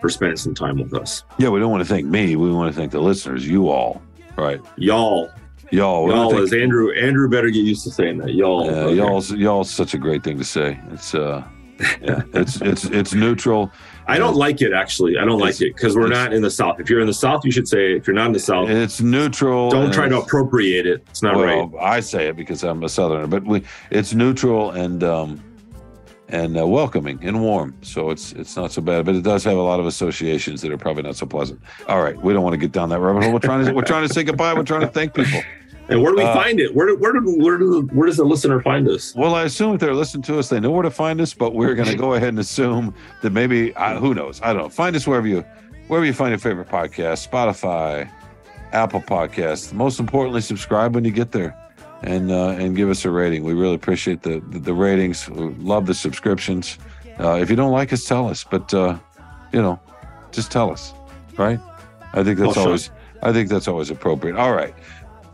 for 0.00 0.08
spending 0.08 0.36
some 0.36 0.54
time 0.54 0.78
with 0.78 0.94
us. 0.94 1.24
Yeah, 1.38 1.48
we 1.48 1.60
don't 1.60 1.70
want 1.70 1.82
to 1.82 1.88
thank 1.88 2.06
me. 2.06 2.36
We 2.36 2.52
want 2.52 2.74
to 2.74 2.78
thank 2.78 2.92
the 2.92 3.00
listeners, 3.00 3.46
you 3.46 3.68
all. 3.68 4.02
Right. 4.36 4.60
Y'all. 4.76 5.30
Y'all. 5.70 6.08
Y'all 6.08 6.38
is 6.38 6.52
Andrew. 6.52 6.92
Andrew 6.92 7.28
better 7.28 7.50
get 7.50 7.64
used 7.64 7.84
to 7.84 7.90
saying 7.90 8.18
that. 8.18 8.34
Y'all. 8.34 8.66
Yeah, 8.66 8.72
okay. 8.72 8.94
y'all's 8.94 9.32
y'all's 9.32 9.70
such 9.70 9.94
a 9.94 9.98
great 9.98 10.22
thing 10.22 10.38
to 10.38 10.44
say. 10.44 10.78
It's 10.92 11.14
uh 11.14 11.42
yeah, 11.80 12.22
it's 12.34 12.60
it's 12.60 12.84
it's 12.84 13.14
neutral. 13.14 13.70
I 14.08 14.18
don't 14.18 14.36
like 14.36 14.62
it 14.62 14.72
actually. 14.72 15.18
I 15.18 15.24
don't 15.24 15.40
like 15.40 15.60
it 15.60 15.74
because 15.74 15.96
we're 15.96 16.08
not 16.08 16.32
in 16.32 16.42
the 16.42 16.50
South. 16.50 16.80
If 16.80 16.88
you're 16.88 17.00
in 17.00 17.06
the 17.06 17.14
South, 17.14 17.44
you 17.44 17.50
should 17.50 17.68
say. 17.68 17.92
It. 17.92 17.96
If 17.98 18.06
you're 18.06 18.14
not 18.14 18.26
in 18.26 18.32
the 18.32 18.40
South, 18.40 18.68
it's 18.68 19.00
neutral. 19.00 19.70
Don't 19.70 19.92
try 19.92 20.08
to 20.08 20.20
appropriate 20.20 20.86
it. 20.86 21.04
It's 21.10 21.22
not 21.22 21.36
well, 21.36 21.68
right. 21.68 21.82
I 21.82 22.00
say 22.00 22.28
it 22.28 22.36
because 22.36 22.62
I'm 22.62 22.82
a 22.82 22.88
Southerner, 22.88 23.26
but 23.26 23.44
we 23.44 23.62
it's 23.90 24.14
neutral 24.14 24.70
and 24.70 25.02
um 25.02 25.42
and 26.28 26.58
uh, 26.58 26.66
welcoming 26.66 27.18
and 27.22 27.40
warm. 27.40 27.76
So 27.82 28.10
it's 28.10 28.32
it's 28.32 28.56
not 28.56 28.72
so 28.72 28.82
bad, 28.82 29.04
but 29.04 29.14
it 29.14 29.22
does 29.22 29.44
have 29.44 29.56
a 29.56 29.62
lot 29.62 29.80
of 29.80 29.86
associations 29.86 30.62
that 30.62 30.72
are 30.72 30.78
probably 30.78 31.02
not 31.02 31.16
so 31.16 31.26
pleasant. 31.26 31.60
All 31.88 32.02
right, 32.02 32.16
we 32.16 32.32
don't 32.32 32.42
want 32.42 32.54
to 32.54 32.58
get 32.58 32.72
down 32.72 32.88
that 32.90 33.00
rabbit 33.00 33.24
hole. 33.24 33.32
We're 33.32 33.38
trying 33.38 33.66
to 33.66 33.72
we're 33.72 33.82
trying 33.82 34.06
to 34.06 34.12
say 34.12 34.22
goodbye. 34.22 34.54
We're 34.54 34.64
trying 34.64 34.82
to 34.82 34.88
thank 34.88 35.14
people. 35.14 35.40
And 35.88 36.02
where 36.02 36.12
do 36.12 36.18
we 36.18 36.24
uh, 36.24 36.34
find 36.34 36.58
it? 36.58 36.74
Where 36.74 36.94
where 36.96 37.12
do, 37.12 37.20
where 37.38 37.58
do 37.58 37.82
where 37.92 38.06
does 38.06 38.16
the 38.16 38.24
listener 38.24 38.60
find 38.60 38.88
us? 38.88 39.14
Well, 39.14 39.34
I 39.34 39.44
assume 39.44 39.74
if 39.74 39.80
they're 39.80 39.94
listening 39.94 40.22
to 40.24 40.38
us, 40.38 40.48
they 40.48 40.58
know 40.58 40.70
where 40.70 40.82
to 40.82 40.90
find 40.90 41.20
us. 41.20 41.32
But 41.32 41.54
we're 41.54 41.74
going 41.74 41.88
to 41.88 41.96
go 41.96 42.14
ahead 42.14 42.30
and 42.30 42.38
assume 42.38 42.94
that 43.22 43.30
maybe 43.30 43.74
uh, 43.74 43.98
who 43.98 44.14
knows? 44.14 44.40
I 44.42 44.52
don't 44.52 44.62
know. 44.62 44.68
Find 44.68 44.96
us 44.96 45.06
wherever 45.06 45.26
you 45.26 45.44
wherever 45.86 46.04
you 46.04 46.12
find 46.12 46.30
your 46.30 46.38
favorite 46.38 46.68
podcast, 46.68 47.28
Spotify, 47.28 48.10
Apple 48.72 49.00
Podcasts. 49.00 49.72
Most 49.72 50.00
importantly, 50.00 50.40
subscribe 50.40 50.94
when 50.94 51.04
you 51.04 51.12
get 51.12 51.30
there 51.30 51.56
and 52.02 52.32
uh, 52.32 52.48
and 52.50 52.76
give 52.76 52.90
us 52.90 53.04
a 53.04 53.10
rating. 53.10 53.44
We 53.44 53.54
really 53.54 53.74
appreciate 53.74 54.22
the 54.22 54.40
the, 54.48 54.58
the 54.58 54.74
ratings. 54.74 55.28
We 55.28 55.50
love 55.54 55.86
the 55.86 55.94
subscriptions. 55.94 56.78
Uh, 57.18 57.38
if 57.40 57.48
you 57.48 57.56
don't 57.56 57.72
like 57.72 57.92
us, 57.92 58.04
tell 58.04 58.28
us. 58.28 58.44
But 58.44 58.74
uh, 58.74 58.98
you 59.52 59.62
know, 59.62 59.78
just 60.32 60.50
tell 60.50 60.72
us, 60.72 60.92
right? 61.36 61.60
I 62.12 62.24
think 62.24 62.38
that's 62.38 62.56
well, 62.56 62.66
always. 62.66 62.90
I 63.22 63.32
think 63.32 63.48
that's 63.48 63.68
always 63.68 63.90
appropriate. 63.90 64.36
All 64.36 64.52
right. 64.52 64.74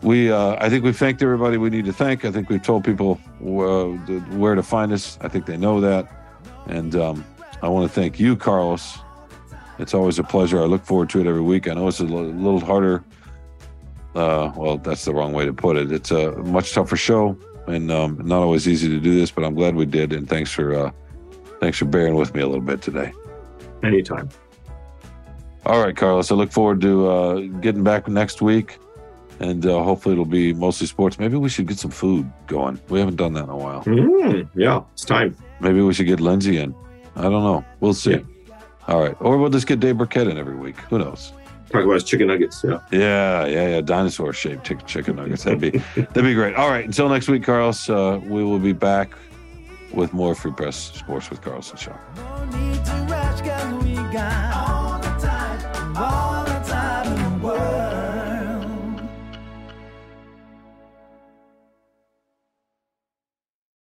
We, 0.03 0.33
uh, 0.33 0.57
I 0.59 0.69
think 0.69 0.85
we've 0.85 0.97
thanked 0.97 1.23
everybody 1.23 1.57
we 1.59 1.71
need 1.71 1.85
to 1.85 1.93
thank. 1.93 2.25
I 2.25 2.33
think 2.33 2.49
we've 2.49 2.63
told 2.63 2.85
people 2.85 3.21
uh, 3.41 3.85
where 4.37 4.55
to 4.55 4.63
find 4.63 4.93
us. 4.93 5.17
I 5.21 5.29
think 5.29 5.47
they 5.47 5.57
know 5.57 5.81
that. 5.81 6.09
And 6.67 6.97
um, 6.97 7.25
I 7.63 7.69
want 7.69 7.89
to 7.89 7.95
thank 7.95 8.19
you, 8.19 8.37
Carlos. 8.37 8.99
It's 9.79 9.95
always 9.95 10.19
a 10.19 10.25
pleasure. 10.25 10.61
I 10.61 10.65
look 10.65 10.85
forward 10.85 11.11
to 11.11 11.21
it 11.21 11.27
every 11.27 11.41
week. 11.41 11.69
I 11.69 11.75
know 11.75 11.89
it's 11.89 12.01
a 12.01 12.05
little 12.05 12.61
harder 12.61 13.05
uh, 14.15 14.53
well, 14.57 14.77
that's 14.79 15.05
the 15.05 15.15
wrong 15.15 15.33
way 15.33 15.47
to 15.47 15.53
put 15.53 15.77
it. 15.77 15.91
It's 15.91 16.11
a 16.11 16.33
much 16.33 16.73
tougher 16.73 16.97
show, 16.97 17.37
and 17.67 17.91
um, 17.91 18.21
not 18.23 18.43
always 18.43 18.69
easy 18.69 18.89
to 18.89 19.01
do 19.01 19.19
this. 19.19 19.31
But 19.31 19.45
I'm 19.45 19.55
glad 19.55 19.75
we 19.75 19.87
did, 19.87 20.13
and 20.13 20.29
thanks 20.29 20.51
for 20.51 20.75
uh, 20.75 20.91
thanks 21.61 21.79
for 21.79 21.87
bearing 21.87 22.15
with 22.15 22.35
me 22.35 22.43
a 22.43 22.47
little 22.47 22.65
bit 22.65 22.83
today. 22.83 23.13
Anytime. 23.83 24.29
All 25.65 25.81
right, 25.81 25.97
Carlos. 25.97 26.31
I 26.31 26.35
look 26.35 26.53
forward 26.53 26.81
to 26.83 27.09
uh, 27.09 27.41
getting 27.61 27.85
back 27.85 28.07
next 28.09 28.43
week, 28.43 28.79
and 29.43 29.67
uh, 29.67 29.83
hopefully 29.83 30.13
it'll 30.13 30.25
be 30.25 30.53
mostly 30.55 30.87
sports. 30.87 31.19
Maybe 31.19 31.37
we 31.37 31.49
should 31.49 31.67
get 31.67 31.79
some 31.79 31.91
food 31.91 32.31
going. 32.47 32.81
We 32.89 33.01
haven't 33.01 33.17
done 33.17 33.33
that 33.35 33.45
in 33.45 33.51
a 33.51 33.57
while. 33.57 33.83
Mm, 33.85 34.49
yeah, 34.55 34.83
it's 34.93 35.05
time. 35.05 35.37
Maybe 35.61 35.81
we 35.83 35.93
should 35.93 36.07
get 36.07 36.21
Lindsay 36.21 36.59
in. 36.59 36.75
I 37.17 37.23
don't 37.23 37.45
know. 37.45 37.65
We'll 37.81 37.95
see. 37.95 38.13
Yeah. 38.13 38.57
All 38.89 39.01
right, 39.01 39.17
or 39.21 39.39
we'll 39.39 39.51
just 39.51 39.67
get 39.67 39.81
Dave 39.81 39.99
Birkett 39.99 40.29
in 40.29 40.39
every 40.39 40.57
week. 40.57 40.77
Who 40.91 40.99
knows? 40.99 41.33
Talk 41.71 41.85
about 41.85 41.95
his 41.95 42.05
chicken 42.05 42.27
nuggets. 42.27 42.63
Yeah, 42.65 42.81
yeah, 42.91 43.47
yeah, 43.47 43.69
yeah. 43.69 43.81
Dinosaur 43.81 44.33
shaped 44.33 44.65
chicken 44.87 45.17
nuggets. 45.17 45.45
That'd 45.45 45.61
be 45.61 45.71
that'd 45.97 46.25
be 46.25 46.35
great. 46.35 46.55
All 46.55 46.69
right, 46.69 46.85
until 46.85 47.09
next 47.09 47.29
week, 47.29 47.45
Carlos. 47.45 47.89
Uh, 47.89 48.21
we 48.23 48.45
will 48.45 48.59
be 48.59 48.73
back 48.73 49.13
with 49.93 50.13
more 50.13 50.35
Free 50.35 50.53
Press 50.53 50.77
Sports 50.77 51.31
with 51.31 51.41
Carlos 51.43 51.71
and 51.71 51.79
Shaw. 51.79 51.97
No 55.95 56.32